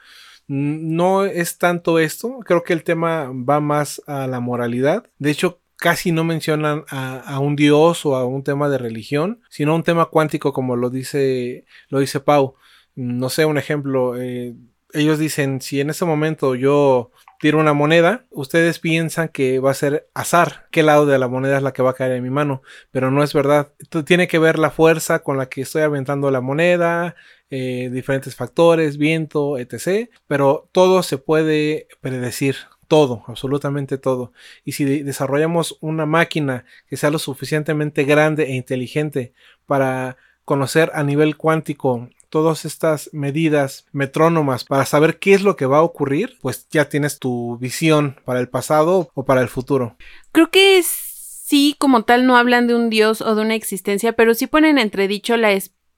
No 0.46 1.24
es 1.24 1.59
tanto 1.59 1.98
esto, 1.98 2.38
creo 2.44 2.62
que 2.62 2.74
el 2.74 2.84
tema 2.84 3.30
va 3.32 3.60
más 3.60 4.02
a 4.06 4.26
la 4.26 4.40
moralidad. 4.40 5.10
De 5.18 5.30
hecho, 5.30 5.60
casi 5.76 6.12
no 6.12 6.24
mencionan 6.24 6.84
a, 6.88 7.38
un 7.40 7.56
dios 7.56 8.06
o 8.06 8.16
a 8.16 8.24
un 8.24 8.42
tema 8.42 8.68
de 8.68 8.78
religión, 8.78 9.40
sino 9.48 9.74
un 9.74 9.82
tema 9.82 10.06
cuántico 10.06 10.52
como 10.52 10.76
lo 10.76 10.90
dice, 10.90 11.66
lo 11.88 11.98
dice 11.98 12.20
Pau. 12.20 12.56
No 12.94 13.28
sé, 13.28 13.44
un 13.44 13.59
ejemplo, 13.59 14.16
eh, 14.16 14.55
ellos 14.92 15.18
dicen, 15.18 15.60
si 15.60 15.80
en 15.80 15.90
ese 15.90 16.05
momento 16.05 16.55
yo 16.55 17.10
tiro 17.40 17.59
una 17.59 17.74
moneda, 17.74 18.24
ustedes 18.30 18.78
piensan 18.78 19.28
que 19.28 19.59
va 19.59 19.72
a 19.72 19.74
ser 19.74 20.09
azar, 20.14 20.66
qué 20.70 20.82
lado 20.82 21.05
de 21.05 21.18
la 21.18 21.28
moneda 21.28 21.56
es 21.56 21.62
la 21.62 21.72
que 21.72 21.82
va 21.82 21.90
a 21.90 21.94
caer 21.94 22.12
en 22.12 22.22
mi 22.22 22.30
mano, 22.30 22.62
pero 22.90 23.10
no 23.10 23.22
es 23.22 23.34
verdad. 23.34 23.72
tiene 24.06 24.28
que 24.28 24.38
ver 24.38 24.59
la 24.59 24.70
fuerza 24.70 25.18
con 25.18 25.36
la 25.36 25.48
que 25.48 25.62
estoy 25.62 25.82
aventando 25.82 26.30
la 26.30 26.40
moneda, 26.40 27.16
eh, 27.51 27.90
diferentes 27.92 28.34
factores, 28.36 28.96
viento, 28.96 29.59
etc. 29.59 30.09
Pero 30.26 30.70
todo 30.72 31.02
se 31.02 31.18
puede 31.18 31.88
predecir, 32.01 32.56
todo, 32.94 33.24
absolutamente 33.26 33.98
todo. 33.98 34.32
Y 34.64 34.70
si 34.70 34.84
desarrollamos 35.02 35.78
una 35.80 36.06
máquina 36.06 36.64
que 36.88 36.96
sea 36.96 37.10
lo 37.10 37.18
suficientemente 37.18 38.04
grande 38.04 38.44
e 38.44 38.54
inteligente 38.54 39.34
para 39.66 40.16
conocer 40.44 40.92
a 40.94 41.02
nivel 41.02 41.36
cuántico 41.36 42.08
todas 42.28 42.64
estas 42.64 43.10
medidas 43.12 43.86
metrónomas 43.90 44.62
para 44.62 44.86
saber 44.86 45.18
qué 45.18 45.34
es 45.34 45.42
lo 45.42 45.56
que 45.56 45.66
va 45.66 45.78
a 45.78 45.82
ocurrir, 45.82 46.38
pues 46.40 46.68
ya 46.70 46.88
tienes 46.88 47.18
tu 47.18 47.58
visión 47.58 48.20
para 48.24 48.38
el 48.38 48.48
pasado 48.48 49.10
o 49.12 49.24
para 49.24 49.40
el 49.40 49.48
futuro. 49.48 49.96
Creo 50.30 50.52
que 50.52 50.80
sí, 50.84 51.74
como 51.76 52.04
tal, 52.04 52.28
no 52.28 52.36
hablan 52.36 52.68
de 52.68 52.76
un 52.76 52.90
dios 52.90 53.22
o 53.22 53.34
de 53.34 53.42
una 53.42 53.56
existencia, 53.56 54.12
pero 54.12 54.34
sí 54.34 54.46
ponen 54.46 54.78
entredicho 54.78 55.36
la 55.36 55.50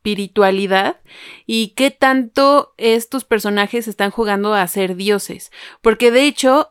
espiritualidad 0.07 1.01
y 1.47 1.69
qué 1.71 1.91
tanto 1.91 2.75
estos 2.77 3.25
personajes 3.25 3.89
están 3.89 4.13
jugando 4.13 4.55
a 4.55 4.67
ser 4.69 4.95
dioses. 4.95 5.51
Porque 5.83 6.13
de 6.13 6.27
hecho, 6.27 6.71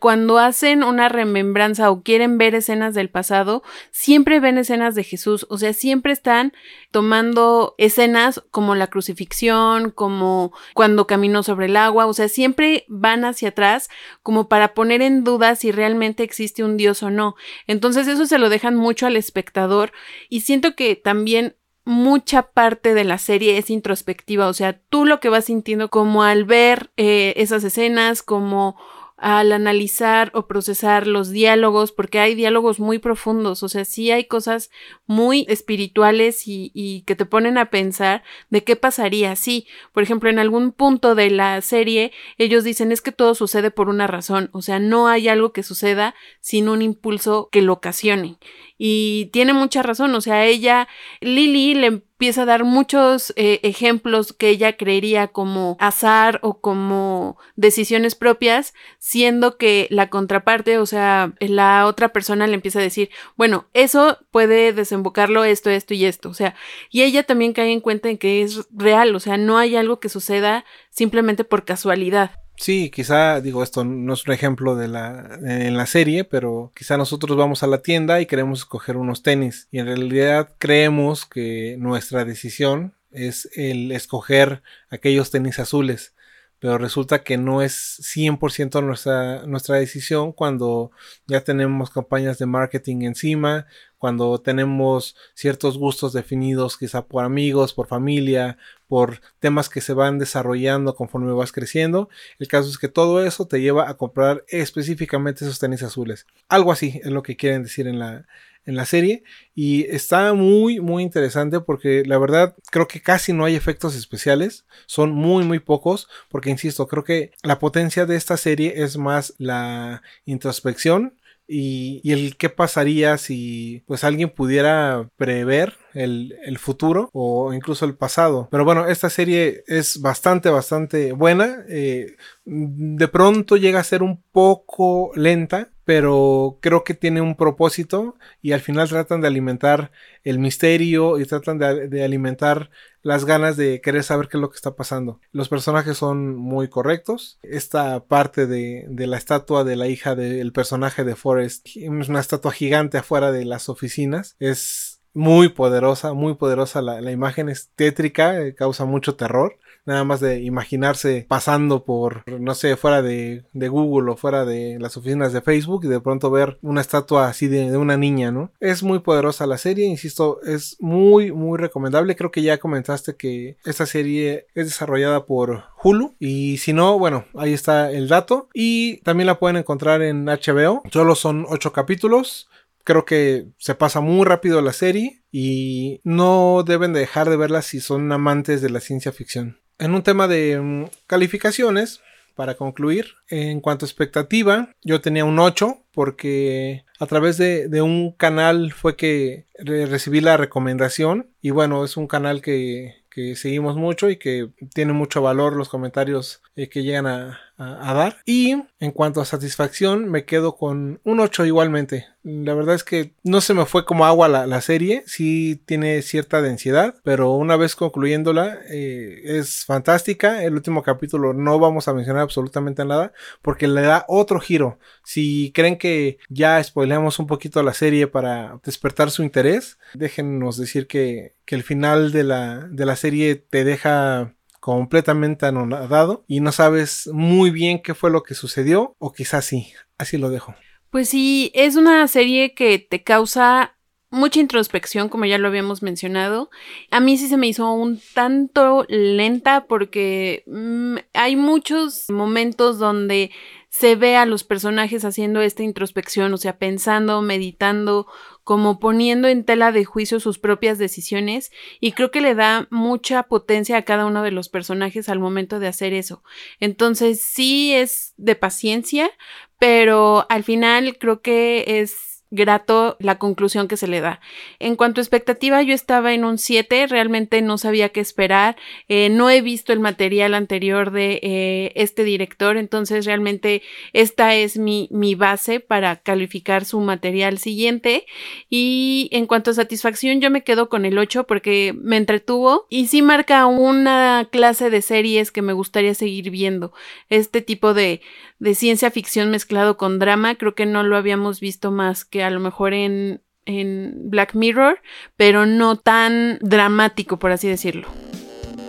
cuando 0.00 0.38
hacen 0.38 0.82
una 0.82 1.08
remembranza 1.08 1.92
o 1.92 2.02
quieren 2.02 2.38
ver 2.38 2.56
escenas 2.56 2.94
del 2.94 3.08
pasado, 3.08 3.62
siempre 3.92 4.40
ven 4.40 4.58
escenas 4.58 4.96
de 4.96 5.04
Jesús. 5.04 5.46
O 5.48 5.58
sea, 5.58 5.72
siempre 5.72 6.12
están 6.12 6.52
tomando 6.90 7.76
escenas 7.78 8.42
como 8.50 8.74
la 8.74 8.88
crucifixión, 8.88 9.92
como 9.92 10.52
cuando 10.74 11.06
caminó 11.06 11.44
sobre 11.44 11.66
el 11.66 11.76
agua. 11.76 12.06
O 12.06 12.14
sea, 12.14 12.28
siempre 12.28 12.84
van 12.88 13.24
hacia 13.24 13.50
atrás 13.50 13.88
como 14.24 14.48
para 14.48 14.74
poner 14.74 15.02
en 15.02 15.22
duda 15.22 15.54
si 15.54 15.70
realmente 15.70 16.24
existe 16.24 16.64
un 16.64 16.76
Dios 16.76 17.04
o 17.04 17.10
no. 17.10 17.36
Entonces 17.68 18.08
eso 18.08 18.26
se 18.26 18.38
lo 18.38 18.48
dejan 18.48 18.74
mucho 18.74 19.06
al 19.06 19.14
espectador 19.14 19.92
y 20.28 20.40
siento 20.40 20.74
que 20.74 20.96
también 20.96 21.54
mucha 21.86 22.42
parte 22.42 22.94
de 22.94 23.04
la 23.04 23.16
serie 23.16 23.56
es 23.58 23.70
introspectiva, 23.70 24.48
o 24.48 24.52
sea, 24.52 24.78
tú 24.90 25.06
lo 25.06 25.20
que 25.20 25.28
vas 25.28 25.44
sintiendo 25.46 25.88
como 25.88 26.24
al 26.24 26.44
ver 26.44 26.90
eh, 26.96 27.32
esas 27.36 27.62
escenas, 27.62 28.22
como 28.22 28.76
al 29.16 29.52
analizar 29.52 30.30
o 30.34 30.46
procesar 30.46 31.06
los 31.06 31.30
diálogos, 31.30 31.90
porque 31.90 32.18
hay 32.18 32.34
diálogos 32.34 32.78
muy 32.78 32.98
profundos, 32.98 33.62
o 33.62 33.68
sea, 33.68 33.86
sí 33.86 34.10
hay 34.10 34.24
cosas 34.24 34.70
muy 35.06 35.46
espirituales 35.48 36.46
y, 36.46 36.70
y, 36.74 37.02
que 37.02 37.16
te 37.16 37.24
ponen 37.24 37.56
a 37.56 37.70
pensar 37.70 38.22
de 38.50 38.62
qué 38.62 38.76
pasaría 38.76 39.34
si, 39.34 39.66
por 39.92 40.02
ejemplo, 40.02 40.28
en 40.28 40.38
algún 40.38 40.70
punto 40.72 41.14
de 41.14 41.30
la 41.30 41.60
serie 41.62 42.12
ellos 42.36 42.62
dicen 42.62 42.92
es 42.92 43.00
que 43.00 43.12
todo 43.12 43.34
sucede 43.34 43.70
por 43.70 43.88
una 43.88 44.06
razón, 44.06 44.50
o 44.52 44.60
sea, 44.60 44.78
no 44.78 45.08
hay 45.08 45.28
algo 45.28 45.52
que 45.52 45.62
suceda 45.62 46.14
sin 46.40 46.68
un 46.68 46.82
impulso 46.82 47.48
que 47.50 47.62
lo 47.62 47.72
ocasione. 47.72 48.38
Y 48.78 49.30
tiene 49.32 49.54
mucha 49.54 49.82
razón, 49.82 50.14
o 50.14 50.20
sea, 50.20 50.44
ella, 50.44 50.88
Lily 51.20 51.74
le 51.74 52.02
empieza 52.16 52.42
a 52.42 52.46
dar 52.46 52.64
muchos 52.64 53.34
eh, 53.36 53.60
ejemplos 53.62 54.32
que 54.32 54.48
ella 54.48 54.78
creería 54.78 55.28
como 55.28 55.76
azar 55.78 56.40
o 56.42 56.62
como 56.62 57.36
decisiones 57.56 58.14
propias, 58.14 58.72
siendo 58.98 59.58
que 59.58 59.86
la 59.90 60.08
contraparte, 60.08 60.78
o 60.78 60.86
sea, 60.86 61.34
la 61.40 61.84
otra 61.84 62.14
persona 62.14 62.46
le 62.46 62.54
empieza 62.54 62.78
a 62.78 62.82
decir, 62.82 63.10
bueno, 63.36 63.68
eso 63.74 64.16
puede 64.30 64.72
desembocarlo 64.72 65.44
esto, 65.44 65.68
esto 65.68 65.92
y 65.92 66.06
esto, 66.06 66.30
o 66.30 66.34
sea, 66.34 66.54
y 66.90 67.02
ella 67.02 67.22
también 67.22 67.52
cae 67.52 67.70
en 67.70 67.80
cuenta 67.80 68.08
en 68.08 68.16
que 68.16 68.40
es 68.40 68.66
real, 68.74 69.14
o 69.14 69.20
sea, 69.20 69.36
no 69.36 69.58
hay 69.58 69.76
algo 69.76 70.00
que 70.00 70.08
suceda 70.08 70.64
simplemente 70.88 71.44
por 71.44 71.66
casualidad. 71.66 72.45
Sí, 72.58 72.90
quizá, 72.90 73.40
digo, 73.40 73.62
esto 73.62 73.84
no 73.84 74.14
es 74.14 74.26
un 74.26 74.32
ejemplo 74.32 74.76
de 74.76 74.88
la, 74.88 75.38
en 75.44 75.76
la 75.76 75.86
serie, 75.86 76.24
pero 76.24 76.72
quizá 76.74 76.96
nosotros 76.96 77.36
vamos 77.36 77.62
a 77.62 77.66
la 77.66 77.82
tienda 77.82 78.20
y 78.20 78.26
queremos 78.26 78.60
escoger 78.60 78.96
unos 78.96 79.22
tenis. 79.22 79.68
Y 79.70 79.78
en 79.78 79.86
realidad 79.86 80.54
creemos 80.58 81.26
que 81.26 81.76
nuestra 81.78 82.24
decisión 82.24 82.94
es 83.10 83.48
el 83.54 83.92
escoger 83.92 84.62
aquellos 84.90 85.30
tenis 85.30 85.58
azules 85.58 86.14
pero 86.58 86.78
resulta 86.78 87.22
que 87.22 87.36
no 87.36 87.62
es 87.62 88.00
100% 88.00 88.82
nuestra, 88.82 89.46
nuestra 89.46 89.76
decisión 89.76 90.32
cuando 90.32 90.90
ya 91.26 91.42
tenemos 91.42 91.90
campañas 91.90 92.38
de 92.38 92.46
marketing 92.46 93.02
encima, 93.02 93.66
cuando 93.98 94.38
tenemos 94.40 95.16
ciertos 95.34 95.78
gustos 95.78 96.12
definidos 96.12 96.76
quizá 96.76 97.06
por 97.06 97.24
amigos, 97.24 97.74
por 97.74 97.86
familia, 97.86 98.58
por 98.88 99.20
temas 99.38 99.68
que 99.68 99.80
se 99.80 99.92
van 99.92 100.18
desarrollando 100.18 100.94
conforme 100.94 101.32
vas 101.32 101.52
creciendo. 101.52 102.08
El 102.38 102.48
caso 102.48 102.68
es 102.68 102.78
que 102.78 102.88
todo 102.88 103.24
eso 103.24 103.46
te 103.46 103.60
lleva 103.60 103.88
a 103.88 103.96
comprar 103.96 104.44
específicamente 104.48 105.44
esos 105.44 105.58
tenis 105.58 105.82
azules. 105.82 106.26
Algo 106.48 106.72
así 106.72 107.00
es 107.02 107.10
lo 107.10 107.22
que 107.22 107.36
quieren 107.36 107.62
decir 107.62 107.86
en 107.86 107.98
la, 107.98 108.26
en 108.66 108.76
la 108.76 108.84
serie 108.84 109.22
y 109.54 109.84
está 109.84 110.34
muy 110.34 110.80
muy 110.80 111.02
interesante 111.02 111.60
porque 111.60 112.02
la 112.04 112.18
verdad 112.18 112.54
creo 112.70 112.86
que 112.88 113.00
casi 113.00 113.32
no 113.32 113.44
hay 113.44 113.54
efectos 113.54 113.94
especiales 113.94 114.66
son 114.86 115.12
muy 115.12 115.44
muy 115.44 115.60
pocos 115.60 116.08
porque 116.28 116.50
insisto 116.50 116.86
creo 116.86 117.04
que 117.04 117.30
la 117.42 117.58
potencia 117.58 118.06
de 118.06 118.16
esta 118.16 118.36
serie 118.36 118.74
es 118.82 118.98
más 118.98 119.34
la 119.38 120.02
introspección 120.24 121.14
y, 121.48 122.00
el 122.12 122.36
qué 122.36 122.48
pasaría 122.50 123.18
si 123.18 123.84
pues 123.86 124.04
alguien 124.04 124.30
pudiera 124.30 125.08
prever 125.16 125.74
el, 125.96 126.58
futuro 126.58 127.10
o 127.12 127.52
incluso 127.52 127.84
el 127.84 127.94
pasado. 127.94 128.48
Pero 128.50 128.64
bueno, 128.64 128.86
esta 128.86 129.10
serie 129.10 129.64
es 129.66 130.00
bastante, 130.00 130.50
bastante 130.50 131.12
buena. 131.12 131.64
Eh, 131.68 132.16
de 132.44 133.08
pronto 133.08 133.56
llega 133.56 133.80
a 133.80 133.84
ser 133.84 134.02
un 134.02 134.22
poco 134.32 135.10
lenta, 135.14 135.70
pero 135.84 136.58
creo 136.60 136.82
que 136.84 136.94
tiene 136.94 137.20
un 137.20 137.36
propósito 137.36 138.16
y 138.42 138.52
al 138.52 138.60
final 138.60 138.88
tratan 138.88 139.20
de 139.20 139.28
alimentar 139.28 139.92
el 140.24 140.38
misterio 140.38 141.18
y 141.18 141.24
tratan 141.24 141.58
de, 141.58 142.04
alimentar 142.04 142.70
las 143.02 143.24
ganas 143.24 143.56
de 143.56 143.80
querer 143.80 144.02
saber 144.02 144.26
qué 144.26 144.36
es 144.36 144.40
lo 144.40 144.50
que 144.50 144.56
está 144.56 144.74
pasando. 144.74 145.20
Los 145.30 145.48
personajes 145.48 145.96
son 145.96 146.34
muy 146.34 146.68
correctos. 146.68 147.38
Esta 147.42 148.04
parte 148.04 148.48
de, 148.48 148.86
la 148.88 149.16
estatua 149.16 149.62
de 149.62 149.76
la 149.76 149.86
hija 149.86 150.16
del 150.16 150.52
personaje 150.52 151.04
de 151.04 151.14
Forrest, 151.14 151.68
es 151.76 152.08
una 152.08 152.20
estatua 152.20 152.50
gigante 152.50 152.98
afuera 152.98 153.30
de 153.30 153.44
las 153.44 153.68
oficinas, 153.68 154.34
es 154.40 154.95
muy 155.16 155.48
poderosa, 155.48 156.12
muy 156.12 156.34
poderosa. 156.34 156.82
La, 156.82 157.00
la 157.00 157.10
imagen 157.10 157.48
es 157.48 157.70
tétrica, 157.74 158.40
eh, 158.40 158.54
causa 158.54 158.84
mucho 158.84 159.16
terror 159.16 159.58
nada 159.86 160.04
más 160.04 160.20
de 160.20 160.42
imaginarse 160.42 161.24
pasando 161.28 161.84
por, 161.84 162.24
no 162.26 162.54
sé, 162.54 162.76
fuera 162.76 163.00
de, 163.02 163.44
Google 163.54 164.12
o 164.12 164.16
fuera 164.16 164.44
de 164.44 164.78
las 164.78 164.96
oficinas 164.96 165.32
de 165.32 165.40
Facebook 165.40 165.84
y 165.84 165.88
de 165.88 166.00
pronto 166.00 166.30
ver 166.30 166.58
una 166.60 166.80
estatua 166.80 167.28
así 167.28 167.48
de, 167.48 167.70
de, 167.70 167.76
una 167.76 167.96
niña, 167.96 168.30
¿no? 168.30 168.50
Es 168.60 168.82
muy 168.82 168.98
poderosa 168.98 169.46
la 169.46 169.58
serie, 169.58 169.86
insisto, 169.86 170.40
es 170.42 170.76
muy, 170.80 171.32
muy 171.32 171.58
recomendable. 171.58 172.16
Creo 172.16 172.30
que 172.30 172.42
ya 172.42 172.58
comentaste 172.58 173.16
que 173.16 173.56
esta 173.64 173.86
serie 173.86 174.46
es 174.54 174.66
desarrollada 174.66 175.24
por 175.24 175.64
Hulu 175.82 176.14
y 176.18 176.58
si 176.58 176.72
no, 176.72 176.98
bueno, 176.98 177.24
ahí 177.36 177.52
está 177.52 177.90
el 177.90 178.08
dato 178.08 178.48
y 178.52 178.98
también 178.98 179.26
la 179.26 179.38
pueden 179.38 179.56
encontrar 179.56 180.02
en 180.02 180.26
HBO. 180.26 180.82
Solo 180.92 181.14
son 181.14 181.46
8 181.48 181.72
capítulos. 181.72 182.48
Creo 182.86 183.04
que 183.04 183.48
se 183.58 183.74
pasa 183.74 184.00
muy 184.00 184.24
rápido 184.24 184.62
la 184.62 184.72
serie 184.72 185.24
y 185.32 186.00
no 186.04 186.62
deben 186.64 186.92
dejar 186.92 187.28
de 187.28 187.36
verla 187.36 187.60
si 187.60 187.80
son 187.80 188.12
amantes 188.12 188.62
de 188.62 188.70
la 188.70 188.78
ciencia 188.78 189.10
ficción. 189.10 189.58
En 189.78 189.92
un 189.92 190.04
tema 190.04 190.28
de 190.28 190.60
mm, 190.60 190.84
calificaciones, 191.08 192.00
para 192.36 192.54
concluir, 192.54 193.14
en 193.28 193.60
cuanto 193.60 193.84
a 193.84 193.88
expectativa, 193.88 194.70
yo 194.84 195.00
tenía 195.00 195.24
un 195.24 195.40
8 195.40 195.82
porque 195.90 196.84
a 197.00 197.06
través 197.06 197.38
de, 197.38 197.66
de 197.66 197.82
un 197.82 198.12
canal 198.12 198.72
fue 198.72 198.94
que 198.94 199.46
recibí 199.58 200.20
la 200.20 200.36
recomendación 200.36 201.30
y 201.42 201.50
bueno, 201.50 201.84
es 201.84 201.96
un 201.96 202.06
canal 202.06 202.40
que, 202.40 202.94
que 203.10 203.34
seguimos 203.34 203.76
mucho 203.76 204.10
y 204.10 204.16
que 204.16 204.50
tiene 204.74 204.92
mucho 204.92 205.22
valor 205.22 205.56
los 205.56 205.70
comentarios 205.70 206.42
eh, 206.54 206.68
que 206.68 206.82
llegan 206.82 207.06
a, 207.06 207.40
dar. 207.58 208.18
Y 208.24 208.62
en 208.80 208.90
cuanto 208.92 209.20
a 209.20 209.24
satisfacción, 209.24 210.10
me 210.10 210.24
quedo 210.24 210.56
con 210.56 211.00
un 211.04 211.20
8 211.20 211.46
igualmente. 211.46 212.06
La 212.22 212.54
verdad 212.54 212.74
es 212.74 212.82
que 212.82 213.12
no 213.22 213.40
se 213.40 213.54
me 213.54 213.66
fue 213.66 213.84
como 213.84 214.04
agua 214.04 214.28
la, 214.28 214.60
serie, 214.60 215.04
sí 215.06 215.62
tiene 215.64 216.02
cierta 216.02 216.42
densidad, 216.42 216.96
pero 217.04 217.32
una 217.32 217.56
vez 217.56 217.76
concluyéndola 217.76 218.58
eh, 218.68 219.20
es 219.24 219.64
fantástica. 219.64 220.42
El 220.42 220.54
último 220.54 220.82
capítulo 220.82 221.32
no 221.32 221.58
vamos 221.60 221.86
a 221.86 221.94
mencionar 221.94 222.22
absolutamente 222.22 222.84
nada 222.84 223.12
porque 223.42 223.68
le 223.68 223.82
da 223.82 224.04
otro 224.08 224.40
giro. 224.40 224.78
Si 225.04 225.52
creen 225.54 225.78
que 225.78 226.18
ya 226.28 226.62
spoileamos 226.62 227.20
un 227.20 227.28
poquito 227.28 227.62
la 227.62 227.74
serie 227.74 228.08
para 228.08 228.58
despertar 228.64 229.10
su 229.12 229.22
interés, 229.22 229.78
déjenos 229.94 230.58
decir 230.58 230.88
que, 230.88 231.36
que 231.44 231.54
el 231.54 231.62
final 231.62 232.10
de 232.10 232.24
la, 232.24 232.66
de 232.68 232.86
la 232.86 232.96
serie 232.96 233.36
te 233.36 233.64
deja 233.64 234.34
completamente 234.66 235.46
anonadado 235.46 236.24
y 236.26 236.40
no 236.40 236.50
sabes 236.50 237.08
muy 237.12 237.50
bien 237.50 237.80
qué 237.80 237.94
fue 237.94 238.10
lo 238.10 238.24
que 238.24 238.34
sucedió 238.34 238.96
o 238.98 239.12
quizás 239.12 239.44
sí, 239.44 239.72
así 239.96 240.18
lo 240.18 240.28
dejo. 240.28 240.56
Pues 240.90 241.08
sí, 241.08 241.52
es 241.54 241.76
una 241.76 242.08
serie 242.08 242.52
que 242.52 242.80
te 242.80 243.04
causa 243.04 243.76
mucha 244.10 244.40
introspección, 244.40 245.08
como 245.08 245.24
ya 245.24 245.38
lo 245.38 245.46
habíamos 245.46 245.84
mencionado. 245.84 246.50
A 246.90 246.98
mí 246.98 247.16
sí 247.16 247.28
se 247.28 247.36
me 247.36 247.46
hizo 247.46 247.72
un 247.74 248.00
tanto 248.12 248.84
lenta 248.88 249.66
porque 249.68 250.42
mm, 250.48 250.96
hay 251.14 251.36
muchos 251.36 252.10
momentos 252.10 252.80
donde 252.80 253.30
se 253.68 253.94
ve 253.94 254.16
a 254.16 254.26
los 254.26 254.42
personajes 254.42 255.04
haciendo 255.04 255.42
esta 255.42 255.62
introspección, 255.62 256.34
o 256.34 256.38
sea, 256.38 256.58
pensando, 256.58 257.22
meditando, 257.22 258.08
como 258.46 258.78
poniendo 258.78 259.26
en 259.26 259.42
tela 259.42 259.72
de 259.72 259.84
juicio 259.84 260.20
sus 260.20 260.38
propias 260.38 260.78
decisiones 260.78 261.50
y 261.80 261.90
creo 261.90 262.12
que 262.12 262.20
le 262.20 262.36
da 262.36 262.68
mucha 262.70 263.24
potencia 263.24 263.76
a 263.76 263.82
cada 263.82 264.06
uno 264.06 264.22
de 264.22 264.30
los 264.30 264.48
personajes 264.48 265.08
al 265.08 265.18
momento 265.18 265.58
de 265.58 265.66
hacer 265.66 265.92
eso. 265.92 266.22
Entonces 266.60 267.20
sí 267.20 267.74
es 267.74 268.14
de 268.18 268.36
paciencia, 268.36 269.10
pero 269.58 270.26
al 270.28 270.44
final 270.44 270.96
creo 270.96 271.22
que 271.22 271.80
es 271.80 272.05
grato 272.30 272.96
la 272.98 273.18
conclusión 273.18 273.68
que 273.68 273.76
se 273.76 273.86
le 273.86 274.00
da. 274.00 274.20
En 274.58 274.76
cuanto 274.76 275.00
a 275.00 275.02
expectativa, 275.02 275.62
yo 275.62 275.74
estaba 275.74 276.12
en 276.12 276.24
un 276.24 276.38
7, 276.38 276.86
realmente 276.86 277.42
no 277.42 277.58
sabía 277.58 277.90
qué 277.90 278.00
esperar, 278.00 278.56
eh, 278.88 279.08
no 279.08 279.30
he 279.30 279.42
visto 279.42 279.72
el 279.72 279.80
material 279.80 280.34
anterior 280.34 280.90
de 280.90 281.20
eh, 281.22 281.72
este 281.76 282.04
director, 282.04 282.56
entonces 282.56 283.04
realmente 283.04 283.62
esta 283.92 284.34
es 284.34 284.58
mi, 284.58 284.88
mi 284.90 285.14
base 285.14 285.60
para 285.60 285.96
calificar 285.96 286.64
su 286.64 286.80
material 286.80 287.38
siguiente. 287.38 288.06
Y 288.50 289.08
en 289.12 289.26
cuanto 289.26 289.50
a 289.50 289.54
satisfacción, 289.54 290.20
yo 290.20 290.30
me 290.30 290.42
quedo 290.42 290.68
con 290.68 290.84
el 290.84 290.98
8 290.98 291.26
porque 291.26 291.74
me 291.76 291.96
entretuvo 291.96 292.66
y 292.70 292.86
sí 292.86 293.02
marca 293.02 293.46
una 293.46 294.28
clase 294.30 294.70
de 294.70 294.82
series 294.82 295.30
que 295.30 295.42
me 295.42 295.52
gustaría 295.52 295.94
seguir 295.94 296.30
viendo. 296.30 296.72
Este 297.08 297.40
tipo 297.40 297.74
de, 297.74 298.00
de 298.38 298.54
ciencia 298.54 298.90
ficción 298.90 299.30
mezclado 299.30 299.76
con 299.76 299.98
drama, 299.98 300.34
creo 300.34 300.54
que 300.54 300.66
no 300.66 300.82
lo 300.82 300.96
habíamos 300.96 301.40
visto 301.40 301.70
más 301.70 302.04
que 302.04 302.22
a 302.22 302.30
lo 302.30 302.40
mejor 302.40 302.74
en, 302.74 303.22
en 303.44 303.94
Black 304.10 304.34
Mirror, 304.34 304.80
pero 305.16 305.46
no 305.46 305.76
tan 305.76 306.38
dramático, 306.40 307.18
por 307.18 307.32
así 307.32 307.48
decirlo. 307.48 307.88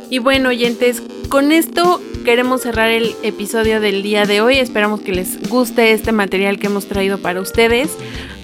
Y 0.10 0.19
bueno, 0.19 0.49
oyentes, 0.49 1.03
con 1.27 1.52
esto 1.52 2.02
queremos 2.23 2.61
cerrar 2.61 2.89
el 2.89 3.14
episodio 3.23 3.81
del 3.81 4.03
día 4.03 4.26
de 4.26 4.39
hoy. 4.39 4.57
Esperamos 4.57 5.02
que 5.02 5.11
les 5.11 5.49
guste 5.49 5.91
este 5.91 6.14
material 6.14 6.60
que 6.60 6.68
hemos 6.68 6.88
traído 6.88 7.18
para 7.18 7.41
ustedes. 7.41 7.89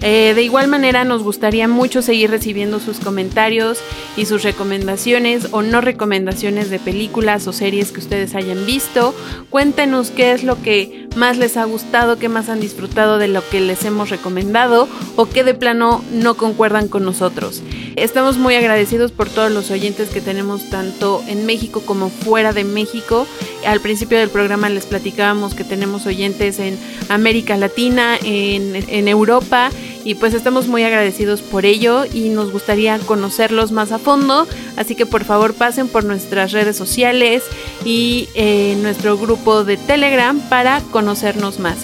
Eh, 0.06 0.34
de 0.34 0.42
igual 0.42 0.68
manera, 0.68 1.02
nos 1.04 1.22
gustaría 1.22 1.66
mucho 1.66 2.02
seguir 2.02 2.30
recibiendo 2.30 2.78
sus 2.78 3.00
comentarios 3.00 3.78
y 4.18 4.26
sus 4.26 4.42
recomendaciones 4.42 5.48
o 5.50 5.62
no 5.62 5.80
recomendaciones 5.80 6.68
de 6.68 6.78
películas 6.78 7.46
o 7.46 7.54
series 7.54 7.90
que 7.90 8.00
ustedes 8.00 8.34
hayan 8.34 8.66
visto. 8.66 9.14
Cuéntenos 9.48 10.10
qué 10.10 10.32
es 10.32 10.44
lo 10.44 10.60
que 10.60 11.08
más 11.16 11.38
les 11.38 11.56
ha 11.56 11.64
gustado, 11.64 12.18
qué 12.18 12.28
más 12.28 12.50
han 12.50 12.60
disfrutado 12.60 13.16
de 13.16 13.28
lo 13.28 13.48
que 13.48 13.62
les 13.62 13.82
hemos 13.86 14.10
recomendado 14.10 14.88
o 15.16 15.24
qué 15.24 15.42
de 15.42 15.54
plano 15.54 16.04
no 16.12 16.34
concuerdan 16.34 16.88
con 16.88 17.02
nosotros. 17.06 17.62
Estamos 17.96 18.36
muy 18.36 18.56
agradecidos 18.56 19.10
por 19.10 19.30
todos 19.30 19.52
los 19.52 19.70
oyentes 19.70 20.10
que 20.10 20.20
tenemos 20.20 20.68
tanto 20.68 21.22
en 21.28 21.46
México 21.46 21.80
como 21.86 22.10
fuera 22.10 22.52
de 22.52 22.64
México. 22.64 23.26
Al 23.64 23.80
principio 23.80 24.18
del 24.18 24.28
programa 24.28 24.68
les 24.68 24.84
platicábamos 24.84 25.54
que 25.54 25.64
tenemos 25.64 26.04
oyentes 26.04 26.58
en 26.58 26.76
América 27.08 27.56
Latina, 27.56 28.18
en, 28.22 28.74
en 28.74 29.08
Europa 29.08 29.70
y 30.04 30.14
pues 30.16 30.34
estamos 30.34 30.68
muy 30.68 30.84
agradecidos 30.84 31.40
por 31.40 31.64
ello 31.64 32.04
y 32.04 32.28
nos 32.28 32.52
gustaría 32.52 32.98
conocerlos 32.98 33.72
más 33.72 33.90
a 33.90 33.98
fondo. 33.98 34.46
Así 34.76 34.94
que 34.94 35.06
por 35.06 35.24
favor 35.24 35.54
pasen 35.54 35.88
por 35.88 36.04
nuestras 36.04 36.52
redes 36.52 36.76
sociales 36.76 37.42
y 37.84 38.28
eh, 38.34 38.76
nuestro 38.82 39.16
grupo 39.16 39.64
de 39.64 39.78
Telegram 39.78 40.38
para 40.48 40.80
conocernos 40.92 41.58
más. 41.58 41.78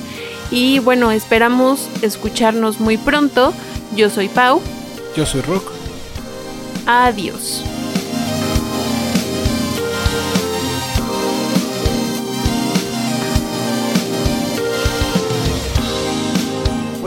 Y 0.51 0.81
bueno, 0.81 1.11
esperamos 1.11 1.89
escucharnos 2.03 2.79
muy 2.79 2.99
pronto. 2.99 3.55
Yo 3.97 4.11
soy 4.11 4.29
Pau. 4.29 4.61
Yo 5.17 5.25
soy 5.25 5.41
Rock. 5.41 5.73
Adiós. 6.87 7.65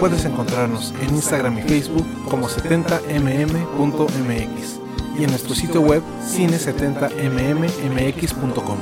Puedes 0.04 0.26
encontrarnos 0.26 0.94
en 1.02 1.16
Instagram 1.16 1.60
y 1.60 1.62
Facebook 1.62 2.06
como 2.30 2.50
70mm.mx 2.50 4.80
y 5.18 5.24
en 5.24 5.30
nuestro 5.30 5.56
sitio 5.56 5.80
web 5.80 6.04
cine70mmx.com. 6.30 8.78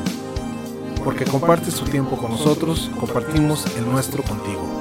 Porque 1.03 1.25
compartes 1.25 1.75
tu 1.75 1.85
tiempo 1.85 2.17
con 2.17 2.31
nosotros, 2.31 2.89
compartimos 2.99 3.67
el 3.77 3.87
nuestro 3.87 4.23
contigo. 4.23 4.80